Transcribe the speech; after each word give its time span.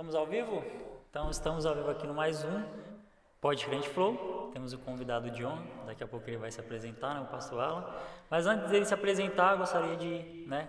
Estamos 0.00 0.14
ao 0.14 0.24
vivo? 0.24 0.64
Então 1.10 1.30
estamos 1.30 1.66
ao 1.66 1.74
vivo 1.74 1.90
aqui 1.90 2.06
no 2.06 2.14
mais 2.14 2.42
um 2.42 2.64
Pode 3.38 3.66
Flow. 3.92 4.48
Temos 4.50 4.72
o 4.72 4.78
convidado 4.78 5.30
John, 5.32 5.58
daqui 5.84 6.02
a 6.02 6.06
pouco 6.08 6.26
ele 6.26 6.38
vai 6.38 6.50
se 6.50 6.58
apresentar, 6.58 7.16
né, 7.16 7.20
o 7.20 7.26
pastor 7.26 7.60
Alan. 7.60 7.84
Mas 8.30 8.46
antes 8.46 8.70
dele 8.70 8.86
se 8.86 8.94
apresentar, 8.94 9.56
gostaria 9.56 9.98
de, 9.98 10.46
né, 10.48 10.66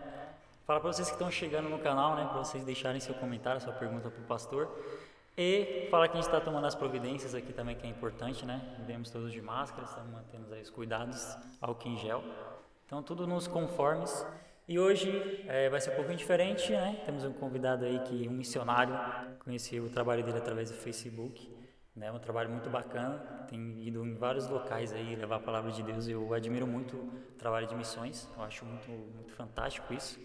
falar 0.68 0.82
para 0.82 0.92
vocês 0.92 1.08
que 1.08 1.14
estão 1.14 1.32
chegando 1.32 1.70
no 1.70 1.80
canal, 1.80 2.14
né, 2.18 2.28
para 2.30 2.40
vocês 2.40 2.66
deixarem 2.66 3.00
seu 3.00 3.16
comentário, 3.16 3.62
sua 3.62 3.72
pergunta 3.72 4.10
para 4.10 4.22
o 4.22 4.26
pastor. 4.26 4.70
E 5.38 5.88
falar 5.90 6.10
que 6.10 6.18
a 6.18 6.22
gente 6.22 6.26
está 6.26 6.42
tomando 6.42 6.68
as 6.68 6.76
providências 6.76 7.34
aqui 7.34 7.54
também, 7.54 7.78
que 7.78 7.88
é 7.88 7.90
importante, 7.90 8.46
né? 8.46 8.76
Vivemos 8.80 9.12
todos 9.12 9.32
de 9.32 9.42
máscara, 9.42 9.86
estamos 9.86 10.12
mantendo 10.12 10.54
aí 10.54 10.62
os 10.62 10.70
cuidados, 10.70 11.38
álcool 11.62 11.88
em 11.88 11.96
gel. 11.96 12.22
Então, 12.86 13.02
tudo 13.02 13.26
nos 13.26 13.48
conformes. 13.48 14.26
E 14.68 14.80
hoje 14.80 15.44
é, 15.48 15.70
vai 15.70 15.82
ser 15.82 15.92
um 15.92 15.96
pouquinho 15.96 16.18
diferente, 16.18 16.72
né? 16.72 17.02
Temos 17.06 17.26
um 17.26 17.34
convidado 17.34 17.84
aí 17.84 18.00
que 18.00 18.28
um 18.28 18.32
missionário, 18.32 18.98
conheci 19.40 19.80
o 19.80 19.90
trabalho 19.90 20.24
dele 20.24 20.38
através 20.38 20.70
do 20.72 20.78
Facebook, 20.78 21.54
né? 21.96 22.12
Um 22.12 22.20
trabalho 22.20 22.50
muito 22.50 22.70
bacana, 22.70 23.20
tem 23.50 23.86
ido 23.86 24.06
em 24.06 24.16
vários 24.16 24.48
locais 24.48 24.94
aí 24.94 25.16
levar 25.16 25.38
a 25.38 25.40
palavra 25.40 25.72
de 25.72 25.84
Deus. 25.84 26.08
Eu 26.08 26.34
admiro 26.34 26.66
muito 26.66 26.96
o 26.96 27.36
trabalho 27.38 27.68
de 27.68 27.76
missões, 27.76 28.30
eu 28.38 28.44
acho 28.44 28.64
muito, 28.66 28.90
muito 28.90 29.34
fantástico 29.34 29.94
isso. 29.94 30.20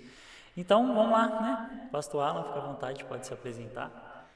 Então, 0.57 0.95
vamos 0.95 1.12
lá, 1.12 1.41
né? 1.41 1.89
Pastor 1.91 2.23
Alan, 2.23 2.45
fica 2.45 2.59
à 2.59 2.62
vontade, 2.62 3.05
pode 3.05 3.27
se 3.27 3.34
apresentar. 3.34 4.27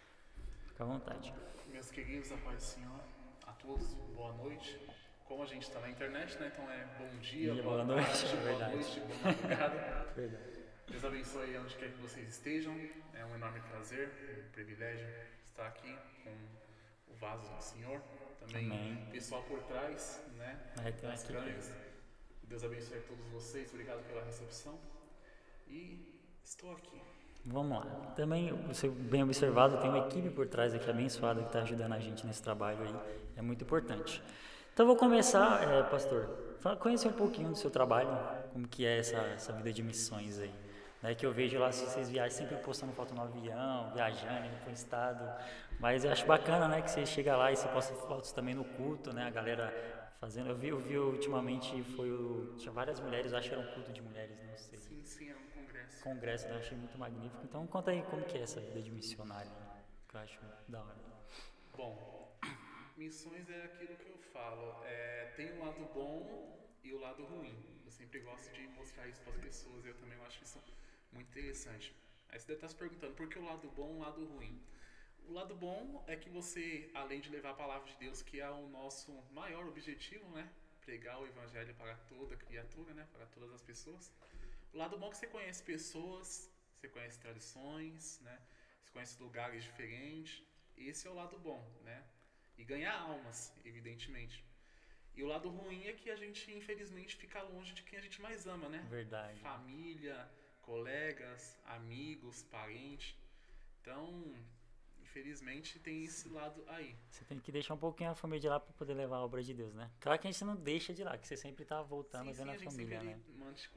Fica 0.66 0.82
à 0.82 0.86
vontade. 0.86 1.32
Meus 1.68 1.90
queridos, 1.90 2.32
a 2.32 2.36
paz 2.38 2.56
do 2.56 2.62
Senhor, 2.62 3.00
a 3.46 3.52
todos, 3.52 3.94
boa 4.14 4.32
noite. 4.34 4.89
Como 5.30 5.44
a 5.44 5.46
gente 5.46 5.62
está 5.62 5.78
na 5.78 5.88
internet, 5.88 6.36
né? 6.40 6.50
Então 6.52 6.68
é 6.68 6.84
bom 6.98 7.08
dia, 7.20 7.52
Dia, 7.52 7.62
boa, 7.62 7.84
boa 7.84 7.84
noite, 7.84 8.08
tarde, 8.08 8.36
boa 8.36 8.42
verdade. 8.42 8.74
noite, 8.74 9.00
boa 9.00 9.18
madrugada. 9.22 10.08
Deus 10.88 11.04
abençoe 11.04 11.56
onde 11.56 11.76
quer 11.76 11.92
que 11.92 11.98
vocês 11.98 12.28
estejam. 12.30 12.74
É 13.14 13.24
um 13.24 13.36
enorme 13.36 13.60
prazer, 13.60 14.10
um 14.44 14.50
privilégio 14.50 15.06
estar 15.46 15.68
aqui 15.68 15.96
com 16.24 16.30
o 17.12 17.14
vaso 17.14 17.48
do 17.48 17.62
Senhor. 17.62 18.02
Também 18.40 18.66
Amém. 18.66 19.04
o 19.06 19.10
pessoal 19.12 19.44
por 19.44 19.62
trás, 19.62 20.20
né? 20.36 20.58
É, 20.84 20.90
das 20.90 21.22
câmeras. 21.22 21.72
Deus 22.42 22.64
abençoe 22.64 22.98
a 22.98 23.02
todos 23.02 23.24
vocês. 23.28 23.70
Obrigado 23.72 24.04
pela 24.08 24.24
recepção. 24.24 24.80
E 25.68 26.12
estou 26.42 26.72
aqui. 26.72 27.00
Vamos 27.46 27.78
lá. 27.78 28.12
Também, 28.16 28.52
você 28.66 28.88
bem 28.88 29.22
observado, 29.22 29.80
tem 29.80 29.90
uma 29.90 30.08
equipe 30.08 30.28
por 30.30 30.48
trás 30.48 30.74
aqui 30.74 30.90
abençoada 30.90 31.40
que 31.40 31.46
está 31.46 31.62
ajudando 31.62 31.92
a 31.92 32.00
gente 32.00 32.26
nesse 32.26 32.42
trabalho 32.42 32.82
aí. 32.82 33.20
É 33.36 33.42
muito 33.42 33.62
importante. 33.62 34.20
Então, 34.80 34.86
vou 34.86 34.96
começar, 34.96 35.62
é, 35.62 35.82
pastor, 35.82 36.26
conhecer 36.78 37.06
um 37.06 37.12
pouquinho 37.12 37.50
do 37.50 37.54
seu 37.54 37.70
trabalho, 37.70 38.08
como 38.50 38.66
que 38.66 38.86
é 38.86 39.00
essa, 39.00 39.18
essa 39.18 39.52
vida 39.52 39.70
de 39.70 39.82
missões 39.82 40.38
aí. 40.38 40.54
Né, 41.02 41.14
que 41.14 41.26
eu 41.26 41.34
vejo 41.34 41.58
lá, 41.58 41.70
se 41.70 41.84
vocês 41.84 42.08
viajam, 42.08 42.38
sempre 42.38 42.56
postando 42.56 42.90
foto 42.94 43.14
no 43.14 43.20
avião, 43.20 43.92
viajando, 43.92 44.46
indo 44.46 44.58
para 44.62 44.70
o 44.70 44.72
estado. 44.72 45.44
Mas 45.78 46.06
eu 46.06 46.10
acho 46.10 46.24
bacana, 46.24 46.66
né, 46.66 46.80
que 46.80 46.90
você 46.90 47.04
chega 47.04 47.36
lá 47.36 47.52
e 47.52 47.56
você 47.56 47.68
posta 47.68 47.94
fotos 47.94 48.32
também 48.32 48.54
no 48.54 48.64
culto, 48.64 49.12
né, 49.12 49.24
a 49.24 49.28
galera 49.28 49.70
fazendo. 50.18 50.48
Eu 50.48 50.56
vi, 50.56 50.68
eu 50.68 50.80
vi 50.80 50.96
ultimamente, 50.96 51.82
foi 51.94 52.10
o, 52.10 52.54
tinha 52.56 52.72
várias 52.72 53.00
mulheres, 53.00 53.34
acho 53.34 53.50
que 53.50 53.54
era 53.54 53.62
um 53.62 53.70
culto 53.74 53.92
de 53.92 54.00
mulheres, 54.00 54.34
não 54.42 54.56
sei 54.56 54.78
Sim, 54.78 55.04
sim, 55.04 55.28
é 55.28 55.34
um 55.34 55.60
congresso. 55.60 56.02
congresso, 56.02 56.48
né? 56.48 56.54
Eu 56.54 56.58
achei 56.58 56.78
muito 56.78 56.96
magnífico. 56.96 57.42
Então 57.44 57.66
conta 57.66 57.90
aí 57.90 58.02
como 58.04 58.24
que 58.24 58.38
é 58.38 58.40
essa 58.40 58.58
vida 58.62 58.80
de 58.80 58.90
missionário, 58.90 59.52
que 60.08 60.16
eu 60.16 60.20
acho 60.20 60.40
da 60.66 60.80
hora. 60.80 60.96
Bom, 61.76 62.34
missões 62.96 63.46
é 63.50 63.64
aquilo 63.64 63.94
que 63.96 64.09
falo. 64.32 64.84
É, 64.84 65.32
tem 65.36 65.52
o 65.52 65.58
lado 65.64 65.84
bom 65.92 66.68
e 66.82 66.92
o 66.92 66.98
lado 66.98 67.24
ruim. 67.24 67.56
Eu 67.84 67.90
sempre 67.90 68.20
gosto 68.20 68.52
de 68.52 68.66
mostrar 68.68 69.06
isso 69.08 69.20
para 69.22 69.32
as 69.32 69.40
pessoas. 69.40 69.84
Eu 69.84 69.94
também 69.94 70.18
acho 70.26 70.42
isso 70.42 70.58
muito 71.12 71.28
interessante. 71.28 71.94
Aí 72.28 72.38
você 72.38 72.46
deve 72.46 72.58
estar 72.58 72.68
se 72.68 72.76
perguntando 72.76 73.14
por 73.14 73.28
que 73.28 73.38
o 73.38 73.44
lado 73.44 73.68
bom 73.70 73.90
e 73.94 73.96
o 73.96 73.98
lado 73.98 74.24
ruim. 74.26 74.62
O 75.28 75.32
lado 75.32 75.54
bom 75.54 76.04
é 76.06 76.16
que 76.16 76.28
você, 76.28 76.90
além 76.94 77.20
de 77.20 77.28
levar 77.30 77.50
a 77.50 77.54
palavra 77.54 77.88
de 77.90 77.96
Deus, 77.98 78.22
que 78.22 78.40
é 78.40 78.50
o 78.50 78.68
nosso 78.68 79.12
maior 79.32 79.66
objetivo, 79.66 80.28
né? 80.30 80.50
Pregar 80.80 81.20
o 81.20 81.26
evangelho 81.26 81.74
para 81.74 81.94
toda 82.12 82.36
criatura, 82.36 82.94
né? 82.94 83.06
Para 83.12 83.26
todas 83.26 83.52
as 83.52 83.62
pessoas. 83.62 84.12
O 84.72 84.78
lado 84.78 84.96
bom 84.98 85.08
é 85.08 85.10
que 85.10 85.16
você 85.16 85.26
conhece 85.26 85.62
pessoas, 85.62 86.50
você 86.76 86.88
conhece 86.88 87.18
tradições, 87.18 88.20
né? 88.20 88.40
Você 88.82 88.92
conhece 88.92 89.22
lugares 89.22 89.62
diferentes. 89.64 90.42
Esse 90.76 91.06
é 91.06 91.10
o 91.10 91.14
lado 91.14 91.38
bom, 91.38 91.60
né? 91.84 92.04
E 92.60 92.64
ganhar 92.64 92.94
almas, 92.94 93.54
evidentemente. 93.64 94.44
E 95.14 95.22
o 95.22 95.26
lado 95.26 95.48
ruim 95.48 95.86
é 95.86 95.94
que 95.94 96.10
a 96.10 96.16
gente, 96.16 96.52
infelizmente, 96.52 97.16
fica 97.16 97.42
longe 97.42 97.72
de 97.72 97.82
quem 97.82 97.98
a 97.98 98.02
gente 98.02 98.20
mais 98.20 98.46
ama, 98.46 98.68
né? 98.68 98.86
Verdade. 98.90 99.40
Família, 99.40 100.30
colegas, 100.60 101.58
amigos, 101.64 102.42
parentes. 102.42 103.16
Então, 103.80 104.04
infelizmente, 105.00 105.78
tem 105.78 106.04
esse 106.04 106.28
lado 106.28 106.62
aí. 106.68 106.94
Você 107.10 107.24
tem 107.24 107.40
que 107.40 107.50
deixar 107.50 107.72
um 107.72 107.78
pouquinho 107.78 108.10
a 108.10 108.14
família 108.14 108.40
de 108.40 108.48
lá 108.50 108.60
para 108.60 108.74
poder 108.74 108.92
levar 108.92 109.16
a 109.16 109.24
obra 109.24 109.42
de 109.42 109.54
Deus, 109.54 109.74
né? 109.74 109.90
Claro 109.98 110.18
que 110.20 110.28
a 110.28 110.30
gente 110.30 110.44
não 110.44 110.54
deixa 110.54 110.92
de 110.92 111.02
lá, 111.02 111.16
que 111.16 111.26
você 111.26 111.38
sempre 111.38 111.64
tá 111.64 111.80
voltando 111.80 112.26
sim, 112.26 112.34
vendo 112.34 112.58
sim, 112.58 112.66
a 112.66 112.70
família, 112.70 113.02
né? 113.02 113.18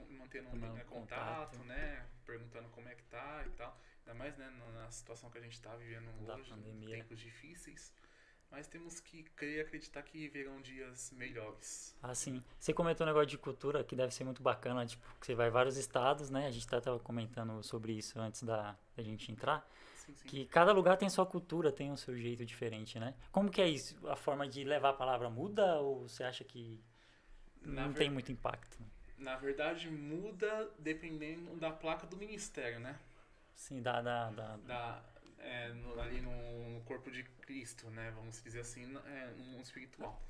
mantendo 0.09 0.49
Tomando 0.49 0.73
né, 0.73 0.83
contato. 0.83 1.51
contato, 1.51 1.63
né? 1.63 2.05
Perguntando 2.25 2.67
como 2.69 2.89
é 2.89 2.95
que 2.95 3.03
tá 3.05 3.45
e 3.47 3.49
tal. 3.51 3.79
Ainda 3.99 4.13
mais, 4.13 4.37
né, 4.37 4.49
na 4.49 4.83
na 4.83 4.91
situação 4.91 5.29
que 5.31 5.37
a 5.37 5.41
gente 5.41 5.61
tá 5.61 5.73
vivendo 5.77 6.11
Da 6.25 6.35
hoje, 6.35 6.49
pandemia. 6.49 6.97
tempos 6.97 7.19
difíceis. 7.21 7.93
Mas 8.53 8.67
temos 8.67 8.99
que 8.99 9.23
crer 9.35 9.57
e 9.57 9.61
acreditar 9.61 10.03
que 10.03 10.27
virão 10.29 10.61
dias 10.61 11.11
melhores. 11.17 11.97
Assim, 12.03 12.43
você 12.59 12.71
comentou 12.71 13.03
um 13.03 13.07
negócio 13.07 13.25
de 13.25 13.35
cultura 13.35 13.83
que 13.83 13.95
deve 13.95 14.13
ser 14.13 14.23
muito 14.23 14.43
bacana, 14.43 14.85
tipo, 14.85 15.03
que 15.19 15.25
você 15.25 15.33
vai 15.33 15.47
em 15.47 15.51
vários 15.51 15.75
estados, 15.75 16.29
né? 16.29 16.45
A 16.45 16.51
gente 16.51 16.67
tá, 16.67 16.79
tava 16.79 16.99
comentando 16.99 17.63
sobre 17.63 17.93
isso 17.93 18.19
antes 18.19 18.43
da, 18.43 18.77
da 18.95 19.01
gente 19.01 19.31
entrar. 19.31 19.67
Sim, 19.95 20.13
sim. 20.13 20.27
Que 20.27 20.45
cada 20.45 20.71
lugar 20.71 20.97
tem 20.97 21.09
sua 21.09 21.25
cultura, 21.25 21.71
tem 21.71 21.91
o 21.91 21.97
seu 21.97 22.15
jeito 22.15 22.45
diferente, 22.45 22.99
né? 22.99 23.15
Como 23.31 23.49
que 23.49 23.59
é 23.59 23.67
isso? 23.67 23.97
A 24.07 24.15
forma 24.15 24.47
de 24.47 24.63
levar 24.63 24.89
a 24.89 24.93
palavra 24.93 25.31
muda 25.31 25.79
ou 25.79 26.07
você 26.07 26.23
acha 26.23 26.43
que 26.43 26.79
Na 27.59 27.87
não 27.87 27.93
tem 27.93 28.11
muito 28.11 28.31
impacto? 28.31 28.77
Na 29.17 29.35
verdade, 29.35 29.89
muda 29.89 30.69
dependendo 30.77 31.55
da 31.55 31.71
placa 31.71 32.05
do 32.05 32.15
ministério, 32.15 32.79
né? 32.79 32.99
Sim, 33.55 33.81
da, 33.81 33.99
da, 33.99 34.29
da, 34.29 34.57
Da, 34.57 35.03
é, 35.43 35.69
no- 35.73 35.99
ali 35.99 36.21
no, 36.21 36.69
no 36.69 36.81
corpo 36.81 37.11
de 37.11 37.23
Cristo, 37.23 37.89
né? 37.89 38.11
Vamos 38.15 38.41
dizer 38.43 38.61
assim, 38.61 38.85
no- 38.85 38.99
é, 39.07 39.27
no 39.37 39.43
mundo 39.43 39.63
espiritual. 39.63 40.21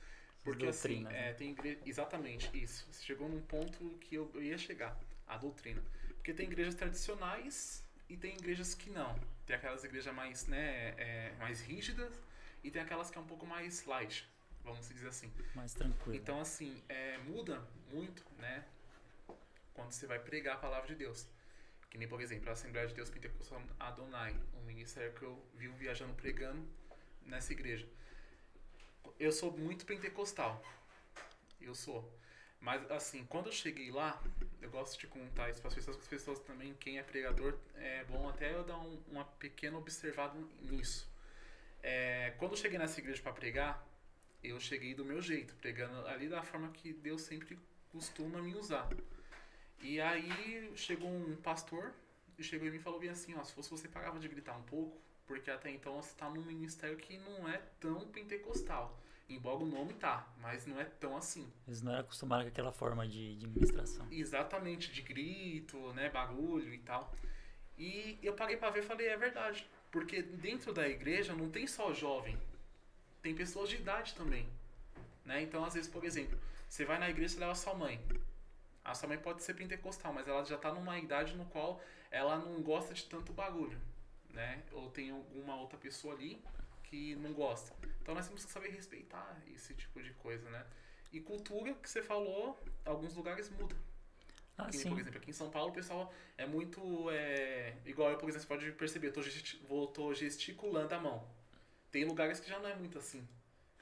Porque 0.44 0.66
assim, 0.68 1.04
doutrinas, 1.04 1.14
é, 1.14 1.28
né? 1.28 1.34
tem 1.34 1.52
igreja. 1.52 1.80
Exatamente, 1.86 2.50
isso. 2.58 2.86
Você 2.92 3.04
chegou 3.04 3.30
num 3.30 3.42
ponto 3.42 3.98
que 4.02 4.16
eu, 4.16 4.30
eu 4.34 4.44
ia 4.44 4.58
chegar, 4.58 4.98
a 5.28 5.38
doutrina. 5.38 5.82
Porque 6.16 6.34
tem 6.34 6.46
igrejas 6.48 6.76
tradicionais 6.76 7.84
e 8.10 8.18
tem 8.18 8.34
igrejas 8.36 8.74
que 8.76 8.90
não. 8.90 9.18
Tem 9.46 9.56
aquelas 9.56 9.84
igrejas 9.84 10.14
mais, 10.14 10.46
né, 10.48 10.94
é, 10.98 11.34
mais 11.40 11.62
rígidas 11.62 12.14
e 12.64 12.70
tem 12.72 12.82
aquelas 12.82 13.10
que 13.10 13.18
é 13.18 13.22
um 13.22 13.26
pouco 13.26 13.46
mais 13.46 13.86
light, 13.86 14.28
vamos 14.64 14.88
dizer 14.90 15.08
assim. 15.08 15.32
mais 15.56 15.74
tranquilo. 15.74 16.16
Então, 16.16 16.40
assim, 16.42 16.82
é, 16.90 17.18
muda 17.20 17.62
muito, 17.92 18.24
né? 18.38 18.66
Quando 19.74 19.92
você 19.92 20.06
vai 20.08 20.20
pregar 20.20 20.56
a 20.56 20.60
palavra 20.60 20.88
de 20.88 20.96
Deus. 20.96 21.28
Que 21.94 22.00
nem, 22.00 22.08
por 22.08 22.20
exemplo, 22.20 22.50
a 22.50 22.54
Assembleia 22.54 22.88
de 22.88 22.96
Deus 22.96 23.12
Pentecostal 23.12 23.62
Adonai, 23.80 24.36
um 24.56 24.64
ministério 24.64 25.14
que 25.14 25.22
eu 25.22 25.40
vivo 25.54 25.78
viajando 25.78 26.12
pregando 26.16 26.68
nessa 27.22 27.54
igreja. 27.54 27.88
Eu 29.20 29.32
sou 29.32 29.56
muito 29.56 29.86
pentecostal. 29.86 30.60
Eu 31.62 31.76
sou. 31.76 32.12
Mas, 32.60 32.90
assim, 32.90 33.24
quando 33.26 33.46
eu 33.46 33.52
cheguei 33.52 33.92
lá, 33.92 34.20
eu 34.60 34.72
gosto 34.72 35.00
de 35.00 35.06
contar 35.06 35.52
isso 35.52 35.60
para 35.62 35.68
as 35.68 35.76
pessoas, 35.76 35.98
as 35.98 36.08
pessoas 36.08 36.40
também, 36.40 36.74
quem 36.80 36.98
é 36.98 37.04
pregador, 37.04 37.60
é 37.76 38.04
bom 38.06 38.28
até 38.28 38.52
eu 38.52 38.64
dar 38.64 38.80
um, 38.80 39.00
uma 39.08 39.26
pequena 39.26 39.78
observada 39.78 40.34
nisso. 40.64 41.08
É, 41.84 42.34
quando 42.40 42.54
eu 42.54 42.58
cheguei 42.58 42.80
nessa 42.80 43.00
igreja 43.00 43.22
para 43.22 43.34
pregar, 43.34 43.88
eu 44.44 44.60
cheguei 44.60 44.96
do 44.96 45.06
meu 45.06 45.22
jeito, 45.22 45.54
pregando 45.58 46.08
ali 46.08 46.28
da 46.28 46.42
forma 46.42 46.72
que 46.72 46.92
Deus 46.92 47.22
sempre 47.22 47.56
costuma 47.92 48.42
me 48.42 48.56
usar. 48.56 48.90
E 49.84 50.00
aí 50.00 50.72
chegou 50.78 51.10
um 51.10 51.36
pastor 51.36 51.92
e 52.38 52.44
chegou 52.44 52.66
em 52.68 52.72
mim 52.72 52.78
e 52.78 52.80
falou 52.80 53.00
bem 53.00 53.10
assim, 53.10 53.36
ó, 53.36 53.44
se 53.44 53.54
fosse 53.54 53.70
você 53.70 53.88
pagava 53.88 54.18
de 54.18 54.30
gritar 54.30 54.56
um 54.56 54.64
pouco, 54.64 54.98
porque 55.28 55.52
até 55.52 55.70
então 55.70 56.02
você 56.02 56.10
está 56.10 56.30
num 56.30 56.42
ministério 56.42 56.96
que 56.96 57.18
não 57.18 57.48
é 57.50 57.62
tão 57.82 58.08
pentecostal. 58.08 58.98
Embora 59.30 59.58
o 59.58 59.66
nome 59.66 59.94
tá, 59.94 60.26
mas 60.42 60.66
não 60.66 60.80
é 60.80 60.86
tão 60.86 61.18
assim. 61.18 61.52
Eles 61.68 61.82
não 61.82 61.92
eram 61.92 62.02
acostumados 62.02 62.46
com 62.46 62.50
aquela 62.50 62.72
forma 62.72 63.06
de, 63.06 63.36
de 63.36 63.46
ministração. 63.46 64.08
Exatamente, 64.10 64.92
de 64.92 65.02
grito, 65.02 65.78
né, 65.94 66.10
barulho 66.10 66.74
e 66.74 66.80
tal. 66.80 67.14
E 67.78 68.18
eu 68.24 68.34
parei 68.34 68.56
pra 68.56 68.70
ver 68.70 68.84
e 68.84 68.88
falei, 68.88 69.08
é 69.08 69.18
verdade. 69.18 69.68
Porque 69.92 70.22
dentro 70.22 70.74
da 70.74 70.88
igreja 70.88 71.34
não 71.34 71.50
tem 71.50 71.68
só 71.68 71.94
jovem, 71.94 72.38
tem 73.22 73.36
pessoas 73.36 73.70
de 73.70 73.76
idade 73.76 74.14
também. 74.14 74.48
Né? 75.26 75.42
Então, 75.44 75.64
às 75.64 75.74
vezes, 75.74 75.90
por 75.90 76.06
exemplo, 76.06 76.38
você 76.70 76.86
vai 76.86 77.00
na 77.00 77.10
igreja 77.10 77.36
e 77.36 77.40
leva 77.40 77.56
sua 77.56 77.74
mãe. 77.74 78.00
A 78.84 78.94
sua 78.94 79.08
mãe 79.08 79.18
pode 79.18 79.42
ser 79.44 79.54
pentecostal, 79.54 80.12
mas 80.14 80.28
ela 80.28 80.44
já 80.44 80.58
tá 80.58 80.74
numa 80.74 80.98
idade 81.00 81.36
no 81.36 81.46
qual 81.46 81.82
ela 82.12 82.38
não 82.38 82.62
gosta 82.62 82.94
de 82.94 83.06
tanto 83.06 83.32
barulho. 83.34 83.80
Né? 84.30 84.64
Ou 84.72 84.90
tem 84.90 85.12
alguma 85.12 85.56
outra 85.56 85.78
pessoa 85.78 86.14
ali 86.16 86.44
que 86.84 87.16
não 87.16 87.34
gosta. 87.34 87.74
Então 88.02 88.14
nós 88.16 88.26
temos 88.28 88.44
que 88.46 88.52
saber 88.52 88.70
respeitar 88.70 89.38
esse 89.54 89.74
tipo 89.76 90.02
de 90.02 90.12
coisa, 90.16 90.50
né? 90.50 90.66
E 91.12 91.20
cultura, 91.22 91.74
que 91.76 91.90
você 91.90 92.02
falou, 92.02 92.60
alguns 92.84 93.14
lugares 93.16 93.50
mudam. 93.52 93.78
Ah, 94.58 94.66
Que 94.66 94.78
sim. 94.78 94.90
por 94.90 95.00
exemplo, 95.00 95.20
aqui 95.20 95.30
em 95.30 95.34
São 95.34 95.50
Paulo 95.50 95.70
o 95.70 95.74
pessoal 95.74 96.12
é 96.38 96.46
muito. 96.46 97.10
É, 97.12 97.76
igual 97.86 98.10
eu, 98.12 98.18
por 98.18 98.28
exemplo, 98.30 98.42
você 98.42 98.48
pode 98.48 98.72
perceber, 98.74 99.08
eu 99.08 99.14
tô, 99.14 99.22
gesti- 99.22 99.58
vou- 99.68 99.88
tô 99.88 100.14
gesticulando 100.14 100.94
a 100.94 101.00
mão. 101.00 101.28
Tem 101.92 102.04
lugares 102.06 102.40
que 102.40 102.50
já 102.50 102.60
não 102.60 102.70
é 102.70 102.76
muito 102.76 102.98
assim. 102.98 103.28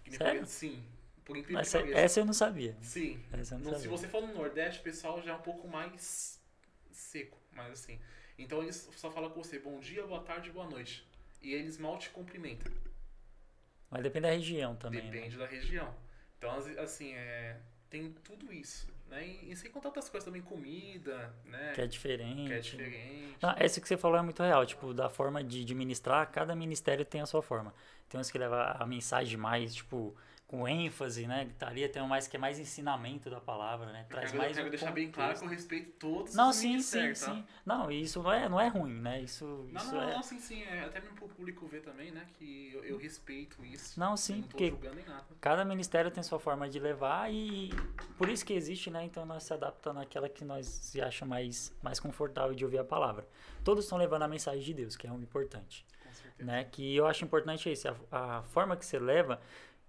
Que 0.03 0.11
Sério? 0.11 0.31
exemplo, 0.33 0.47
sim. 0.47 0.85
Por 1.31 1.37
incrível 1.37 1.59
Mas 1.59 1.69
que 1.71 1.77
essa, 1.77 1.85
pareça. 1.85 2.01
essa 2.05 2.19
eu 2.19 2.25
não 2.25 2.33
sabia. 2.33 2.77
Sim. 2.81 3.23
Essa 3.31 3.55
eu 3.55 3.59
não 3.59 3.71
se 3.71 3.83
sabia. 3.83 3.97
você 3.97 4.07
for 4.09 4.21
no 4.21 4.33
Nordeste, 4.33 4.81
o 4.81 4.83
pessoal 4.83 5.21
já 5.21 5.31
é 5.31 5.35
um 5.35 5.41
pouco 5.41 5.65
mais 5.65 6.41
seco, 6.91 7.37
mais 7.53 7.71
assim. 7.71 7.97
Então 8.37 8.61
eles 8.61 8.89
só 8.97 9.09
falam 9.09 9.29
com 9.29 9.41
você 9.41 9.57
bom 9.59 9.79
dia, 9.79 10.05
boa 10.05 10.21
tarde, 10.21 10.49
boa 10.51 10.67
noite. 10.69 11.07
E 11.41 11.53
eles 11.53 11.77
mal 11.77 11.97
te 11.97 12.09
cumprimentam. 12.09 12.69
Mas 13.89 14.03
depende 14.03 14.27
da 14.27 14.33
região 14.33 14.75
também. 14.75 15.01
né? 15.03 15.09
Depende 15.11 15.37
da 15.37 15.45
região. 15.45 15.93
Então, 16.37 16.51
as- 16.51 16.77
assim, 16.77 17.13
é, 17.13 17.57
tem 17.89 18.11
tudo 18.23 18.51
isso. 18.51 18.87
Né? 19.09 19.25
E, 19.25 19.51
e 19.51 19.55
sem 19.55 19.71
contar 19.71 19.87
outras 19.89 20.09
coisas 20.09 20.25
também, 20.25 20.41
comida, 20.41 21.33
né? 21.45 21.71
Que 21.75 21.81
é 21.81 21.87
diferente. 21.87 22.47
Que 22.47 22.53
é 22.53 22.59
diferente. 22.59 23.37
Não, 23.41 23.53
que 23.55 23.69
você 23.87 23.97
falou 23.97 24.17
é 24.17 24.21
muito 24.21 24.41
real, 24.43 24.65
tipo, 24.65 24.93
da 24.93 25.09
forma 25.09 25.43
de, 25.43 25.63
de 25.63 25.73
ministrar, 25.75 26.29
cada 26.31 26.55
ministério 26.55 27.05
tem 27.05 27.21
a 27.21 27.25
sua 27.25 27.41
forma. 27.41 27.73
Tem 28.09 28.19
uns 28.19 28.29
que 28.29 28.37
levam 28.37 28.59
a 28.59 28.85
mensagem 28.85 29.37
mais, 29.37 29.73
tipo, 29.73 30.15
com 30.51 30.67
ênfase, 30.67 31.25
né? 31.25 31.45
Gritaria, 31.45 31.87
tem 31.87 32.01
um 32.01 32.07
mais 32.07 32.27
que 32.27 32.35
é 32.35 32.39
mais 32.39 32.59
ensinamento 32.59 33.29
da 33.29 33.39
palavra, 33.39 33.85
né? 33.91 33.99
Porque 34.01 34.13
Traz 34.15 34.33
eu 34.33 34.37
mais 34.37 34.53
quero 34.53 34.67
um 34.67 34.69
deixar 34.69 34.91
bem 34.91 35.09
claro 35.09 35.33
que 35.33 35.39
contexto. 35.39 35.45
eu 35.45 35.49
respeito 35.49 35.91
todos 35.97 36.35
Não, 36.35 36.49
os 36.49 36.55
sim, 36.57 36.61
sim, 36.63 36.69
ministérios, 36.71 37.19
tá? 37.21 37.33
sim. 37.33 37.45
Não, 37.65 37.89
e 37.89 38.01
isso 38.01 38.21
não 38.21 38.31
é, 38.31 38.49
não 38.49 38.59
é 38.59 38.67
ruim, 38.67 38.93
né? 38.99 39.21
Isso, 39.21 39.45
Não, 39.71 39.81
isso 39.81 39.95
não, 39.95 40.01
é... 40.03 40.13
não, 40.13 40.21
sim, 40.21 40.39
sim. 40.39 40.61
É, 40.63 40.81
até 40.83 40.99
mesmo 40.99 41.15
pro 41.15 41.29
público 41.29 41.65
ver 41.67 41.81
também, 41.81 42.11
né? 42.11 42.27
Que 42.33 42.71
eu, 42.73 42.83
eu 42.83 42.97
respeito 42.97 43.63
isso. 43.63 43.97
Não, 43.99 44.11
eu 44.11 44.17
sim, 44.17 44.41
não 44.41 44.43
porque 44.49 44.69
julgando 44.69 44.99
em 44.99 45.05
nada. 45.05 45.23
cada 45.39 45.63
ministério 45.63 46.11
tem 46.11 46.21
sua 46.21 46.37
forma 46.39 46.69
de 46.69 46.79
levar 46.79 47.31
e 47.33 47.69
por 48.17 48.27
isso 48.27 48.45
que 48.45 48.51
existe, 48.53 48.91
né? 48.91 49.05
Então 49.05 49.25
nós 49.25 49.43
se 49.43 49.53
adaptamos 49.53 50.01
naquela 50.01 50.27
que 50.27 50.43
nós 50.43 50.67
se 50.67 50.99
acha 51.01 51.25
mais, 51.25 51.73
mais 51.81 51.97
confortável 51.99 52.53
de 52.53 52.65
ouvir 52.65 52.79
a 52.79 52.83
palavra. 52.83 53.25
Todos 53.63 53.85
estão 53.85 53.97
levando 53.97 54.23
a 54.23 54.27
mensagem 54.27 54.61
de 54.61 54.73
Deus, 54.73 54.97
que 54.97 55.07
é 55.07 55.11
o 55.11 55.15
importante. 55.21 55.85
Com 56.03 56.13
certeza. 56.13 56.43
né? 56.43 56.65
Que 56.65 56.93
eu 56.95 57.07
acho 57.07 57.23
importante 57.23 57.69
é 57.69 57.71
isso, 57.71 57.87
a, 58.11 58.37
a 58.39 58.43
forma 58.43 58.75
que 58.75 58.85
você 58.85 58.99
leva, 58.99 59.39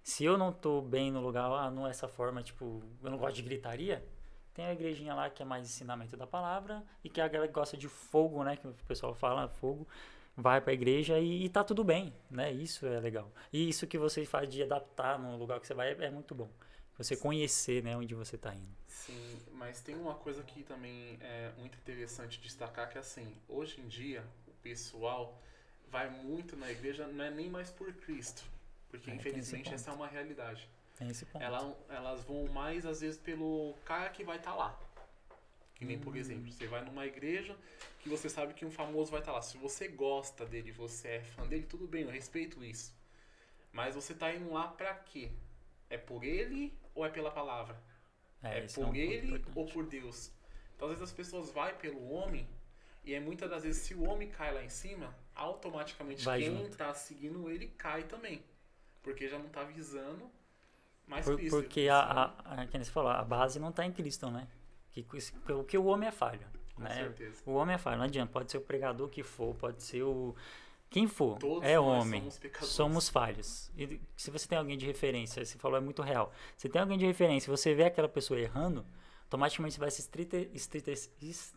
se 0.03 0.25
eu 0.25 0.37
não 0.37 0.51
tô 0.51 0.81
bem 0.81 1.11
no 1.11 1.21
lugar, 1.21 1.49
ah, 1.51 1.71
não 1.71 1.87
é 1.87 1.89
essa 1.89 2.07
forma, 2.07 2.43
tipo, 2.43 2.83
eu 3.01 3.09
não 3.09 3.17
gosto 3.17 3.35
de 3.35 3.41
gritaria, 3.41 4.05
tem 4.53 4.65
a 4.65 4.73
igrejinha 4.73 5.13
lá 5.13 5.29
que 5.29 5.41
é 5.41 5.45
mais 5.45 5.65
ensinamento 5.65 6.15
da 6.15 6.27
palavra 6.27 6.83
e 7.03 7.09
que 7.09 7.21
é 7.21 7.23
a 7.23 7.27
galera 7.27 7.47
que 7.47 7.53
gosta 7.53 7.75
de 7.75 7.87
fogo, 7.87 8.43
né, 8.43 8.57
que 8.57 8.67
o 8.67 8.73
pessoal 8.87 9.15
fala, 9.15 9.47
fogo, 9.47 9.87
vai 10.35 10.59
pra 10.59 10.73
igreja 10.73 11.19
e, 11.19 11.45
e 11.45 11.49
tá 11.49 11.63
tudo 11.63 11.83
bem, 11.83 12.13
né? 12.29 12.51
Isso 12.51 12.85
é 12.85 12.99
legal. 12.99 13.31
E 13.51 13.69
isso 13.69 13.87
que 13.87 13.97
você 13.97 14.25
faz 14.25 14.49
de 14.49 14.61
adaptar 14.61 15.17
no 15.17 15.37
lugar 15.37 15.59
que 15.59 15.67
você 15.67 15.73
vai 15.73 15.93
é, 15.93 16.05
é 16.05 16.09
muito 16.09 16.35
bom. 16.35 16.49
Você 16.97 17.15
conhecer, 17.15 17.83
né, 17.83 17.97
onde 17.97 18.13
você 18.13 18.37
tá 18.37 18.53
indo. 18.53 18.75
Sim, 18.87 19.39
mas 19.53 19.81
tem 19.81 19.95
uma 19.95 20.13
coisa 20.15 20.43
que 20.43 20.63
também 20.63 21.17
é 21.21 21.51
muito 21.57 21.77
interessante 21.77 22.39
destacar 22.39 22.89
que 22.89 22.97
assim, 22.97 23.35
hoje 23.47 23.81
em 23.81 23.87
dia 23.87 24.23
o 24.47 24.51
pessoal 24.61 25.41
vai 25.89 26.09
muito 26.09 26.55
na 26.55 26.71
igreja 26.71 27.07
não 27.07 27.23
é 27.23 27.31
nem 27.31 27.49
mais 27.49 27.69
por 27.71 27.91
Cristo, 27.93 28.43
porque 28.93 29.09
É, 29.09 29.15
infelizmente 29.15 29.73
essa 29.73 29.89
é 29.89 29.93
uma 29.93 30.07
realidade. 30.07 30.69
Tem 30.95 31.09
esse 31.09 31.25
ponto. 31.25 31.41
Ela, 31.43 31.75
elas 31.89 32.23
vão 32.23 32.45
mais 32.49 32.85
às 32.85 33.01
vezes 33.01 33.19
pelo 33.19 33.73
cara 33.83 34.07
que 34.11 34.23
vai 34.23 34.37
estar 34.37 34.53
lá. 34.53 34.79
Que 35.73 35.83
nem, 35.83 35.97
por 35.97 36.13
Hum. 36.13 36.17
exemplo, 36.17 36.51
você 36.51 36.67
vai 36.67 36.85
numa 36.85 37.03
igreja 37.07 37.57
que 38.01 38.07
você 38.07 38.29
sabe 38.29 38.53
que 38.53 38.63
um 38.63 38.69
famoso 38.69 39.09
vai 39.09 39.19
estar 39.19 39.31
lá. 39.31 39.41
Se 39.41 39.57
você 39.57 39.87
gosta 39.87 40.45
dele, 40.45 40.71
você 40.71 41.07
é 41.07 41.21
fã 41.21 41.47
dele, 41.47 41.63
tudo 41.63 41.87
bem, 41.87 42.03
eu 42.03 42.09
respeito 42.11 42.63
isso. 42.63 42.95
Mas 43.71 43.95
você 43.95 44.13
tá 44.13 44.31
indo 44.31 44.53
lá 44.53 44.67
pra 44.67 44.93
quê? 44.93 45.31
É 45.89 45.97
por 45.97 46.23
ele 46.23 46.71
ou 46.93 47.03
é 47.03 47.09
pela 47.09 47.31
palavra? 47.31 47.75
É, 48.43 48.63
esse 48.63 48.75
por 48.75 48.83
um 48.83 48.85
ponto 48.89 48.97
ele 48.99 49.43
ou 49.55 49.65
por 49.65 49.87
Deus? 49.87 50.31
Então, 50.75 50.87
às 50.87 50.93
vezes 50.93 51.09
as 51.09 51.15
pessoas 51.15 51.49
vai 51.49 51.75
pelo 51.75 52.11
homem 52.11 52.47
e 53.03 53.15
é 53.15 53.19
muitas 53.19 53.49
das 53.49 53.63
vezes 53.63 53.81
se 53.81 53.95
o 53.95 54.03
homem 54.07 54.29
cai 54.29 54.53
lá 54.53 54.63
em 54.63 54.69
cima, 54.69 55.13
automaticamente 55.33 56.23
Vai 56.23 56.39
quem 56.39 56.55
junto. 56.55 56.77
tá 56.77 56.93
seguindo 56.93 57.49
ele 57.49 57.67
cai 57.69 58.03
também. 58.03 58.43
Porque 59.03 59.27
já 59.27 59.37
não 59.37 59.49
tá 59.49 59.63
visando 59.63 60.29
mais 61.07 61.25
Por- 61.25 61.35
Cristo. 61.35 61.55
porque 61.61 61.87
a, 61.89 61.99
a, 61.99 62.61
a, 62.61 62.65
que 62.67 62.83
falou, 62.85 63.11
a 63.11 63.23
base 63.23 63.59
não 63.59 63.69
está 63.69 63.85
em 63.85 63.91
Cristo, 63.91 64.29
né? 64.31 64.47
Que, 64.91 65.03
que, 65.03 65.63
que 65.67 65.77
o 65.77 65.85
homem 65.85 66.07
é 66.07 66.11
falho. 66.11 66.45
Com 66.75 66.83
né? 66.83 66.93
certeza. 66.95 67.41
O 67.45 67.53
homem 67.53 67.75
é 67.75 67.77
falho, 67.77 67.97
não 67.97 68.05
adianta. 68.05 68.31
Pode 68.31 68.51
ser 68.51 68.57
o 68.57 68.61
pregador 68.61 69.09
que 69.09 69.21
for, 69.23 69.53
pode 69.55 69.83
ser 69.83 70.03
o. 70.03 70.35
Quem 70.89 71.07
for, 71.07 71.39
Todos 71.39 71.67
é 71.67 71.79
homem. 71.79 72.21
somos 72.21 72.37
pecadores. 72.39 72.73
Somos 72.75 73.09
falhos. 73.09 73.71
E 73.75 73.99
se 74.15 74.29
você 74.29 74.47
tem 74.47 74.57
alguém 74.59 74.77
de 74.77 74.85
referência, 74.85 75.43
você 75.43 75.57
falou 75.57 75.77
é 75.77 75.81
muito 75.81 76.01
real. 76.03 76.31
Se 76.55 76.69
tem 76.69 76.79
alguém 76.81 76.97
de 76.99 77.05
referência, 77.05 77.49
você 77.49 77.73
vê 77.73 77.85
aquela 77.85 78.07
pessoa 78.07 78.39
errando, 78.39 78.85
automaticamente 79.23 79.73
você 79.73 79.79
vai 79.79 79.89
se 79.89 80.01
estrite, 80.01 80.49
estrite, 80.53 80.91
es- 80.91 81.53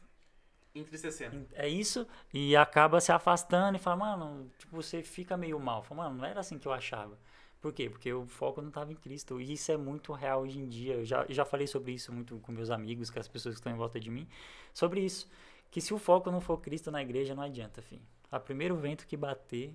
Entristecendo. 0.75 1.47
é 1.55 1.67
isso 1.69 2.07
e 2.33 2.55
acaba 2.57 3.01
se 3.01 3.11
afastando 3.13 3.77
e 3.77 3.79
fala, 3.79 3.97
mano, 3.97 4.51
tipo, 4.59 4.75
você 4.77 5.03
fica 5.03 5.37
meio 5.37 5.59
mal. 5.61 5.83
Fala, 5.83 6.05
mano, 6.05 6.17
não 6.19 6.25
era 6.25 6.41
assim 6.41 6.59
que 6.59 6.67
eu 6.67 6.73
achava. 6.73 7.19
Por 7.67 7.73
quê? 7.73 7.91
Porque 7.91 8.13
o 8.13 8.25
foco 8.29 8.61
não 8.61 8.69
estava 8.69 8.93
em 8.93 8.95
Cristo. 8.95 9.41
E 9.41 9.55
isso 9.55 9.73
é 9.73 9.77
muito 9.77 10.13
real 10.13 10.43
hoje 10.43 10.57
em 10.61 10.69
dia. 10.69 10.95
Eu 10.95 11.05
já, 11.05 11.27
já 11.29 11.45
falei 11.45 11.67
sobre 11.67 11.91
isso 11.91 12.13
muito 12.13 12.39
com 12.39 12.53
meus 12.53 12.71
amigos, 12.71 13.11
com 13.11 13.19
as 13.19 13.27
pessoas 13.27 13.57
que 13.57 13.59
estão 13.59 13.73
em 13.73 13.77
volta 13.77 13.99
de 13.99 14.09
mim, 14.09 14.29
sobre 14.73 15.01
isso. 15.01 15.29
Que 15.69 15.81
se 15.81 15.93
o 15.93 15.99
foco 15.99 16.31
não 16.31 16.41
for 16.41 16.61
Cristo 16.61 16.93
na 16.93 17.03
igreja, 17.03 17.35
não 17.35 17.43
adianta, 17.43 17.83
filho. 17.83 18.07
A 18.31 18.39
primeiro 18.39 18.77
vento 18.77 19.05
que 19.05 19.17
bater, 19.17 19.75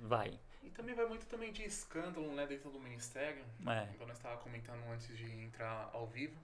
vai. 0.00 0.38
E 0.62 0.70
também 0.70 0.94
vai 0.94 1.06
muito 1.06 1.26
também 1.26 1.50
de 1.50 1.64
escândalo, 1.64 2.32
né, 2.32 2.46
dentro 2.46 2.70
do 2.70 2.78
ministério. 2.78 3.44
É. 3.66 3.92
Igual 3.92 4.06
nós 4.06 4.18
estávamos 4.18 4.44
comentando 4.44 4.80
antes 4.88 5.08
de 5.18 5.28
entrar 5.42 5.90
ao 5.92 6.06
vivo. 6.06 6.38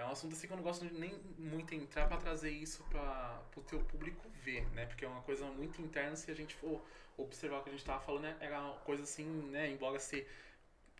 É 0.00 0.04
um 0.04 0.10
assunto 0.10 0.32
assim 0.32 0.46
que 0.46 0.52
eu 0.54 0.56
não 0.56 0.64
gosto 0.64 0.82
nem 0.94 1.12
muito 1.36 1.74
entrar 1.74 2.08
para 2.08 2.16
trazer 2.16 2.50
isso 2.50 2.82
para 2.84 3.42
o 3.54 3.60
teu 3.60 3.80
público 3.80 4.26
ver, 4.42 4.66
né? 4.70 4.86
Porque 4.86 5.04
é 5.04 5.08
uma 5.08 5.20
coisa 5.20 5.44
muito 5.44 5.82
interna, 5.82 6.16
se 6.16 6.30
a 6.30 6.34
gente 6.34 6.54
for 6.54 6.82
observar 7.18 7.58
o 7.58 7.62
que 7.62 7.68
a 7.68 7.72
gente 7.72 7.82
estava 7.82 8.00
falando, 8.00 8.22
né? 8.22 8.36
era 8.40 8.58
uma 8.62 8.76
coisa 8.76 9.02
assim, 9.02 9.26
né, 9.50 9.70
embora 9.70 9.98
ser 10.00 10.26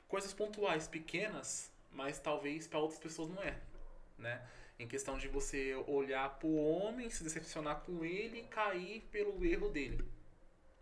coisas 0.06 0.34
pontuais, 0.34 0.86
pequenas, 0.86 1.72
mas 1.90 2.18
talvez 2.18 2.66
para 2.66 2.78
outras 2.78 3.00
pessoas 3.00 3.30
não 3.30 3.42
é, 3.42 3.56
né? 4.18 4.46
Em 4.78 4.86
questão 4.86 5.16
de 5.16 5.28
você 5.28 5.74
olhar 5.86 6.38
pro 6.38 6.54
homem, 6.54 7.08
se 7.08 7.24
decepcionar 7.24 7.80
com 7.80 8.04
ele 8.04 8.40
e 8.40 8.42
cair 8.44 9.00
pelo 9.10 9.42
erro 9.42 9.70
dele. 9.70 10.04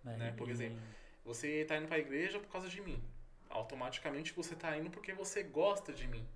É, 0.04 0.16
Né, 0.16 0.34
por 0.36 0.50
exemplo. 0.50 0.78
Você 1.24 1.64
tá 1.66 1.76
indo 1.76 1.86
pra 1.86 1.98
igreja 2.00 2.40
por 2.40 2.48
causa 2.48 2.68
de 2.68 2.80
mim. 2.80 3.00
Automaticamente 3.48 4.32
você 4.32 4.56
tá 4.56 4.76
indo 4.76 4.90
porque 4.90 5.12
você 5.12 5.44
gosta 5.44 5.92
de 5.92 6.08
mim. 6.08 6.26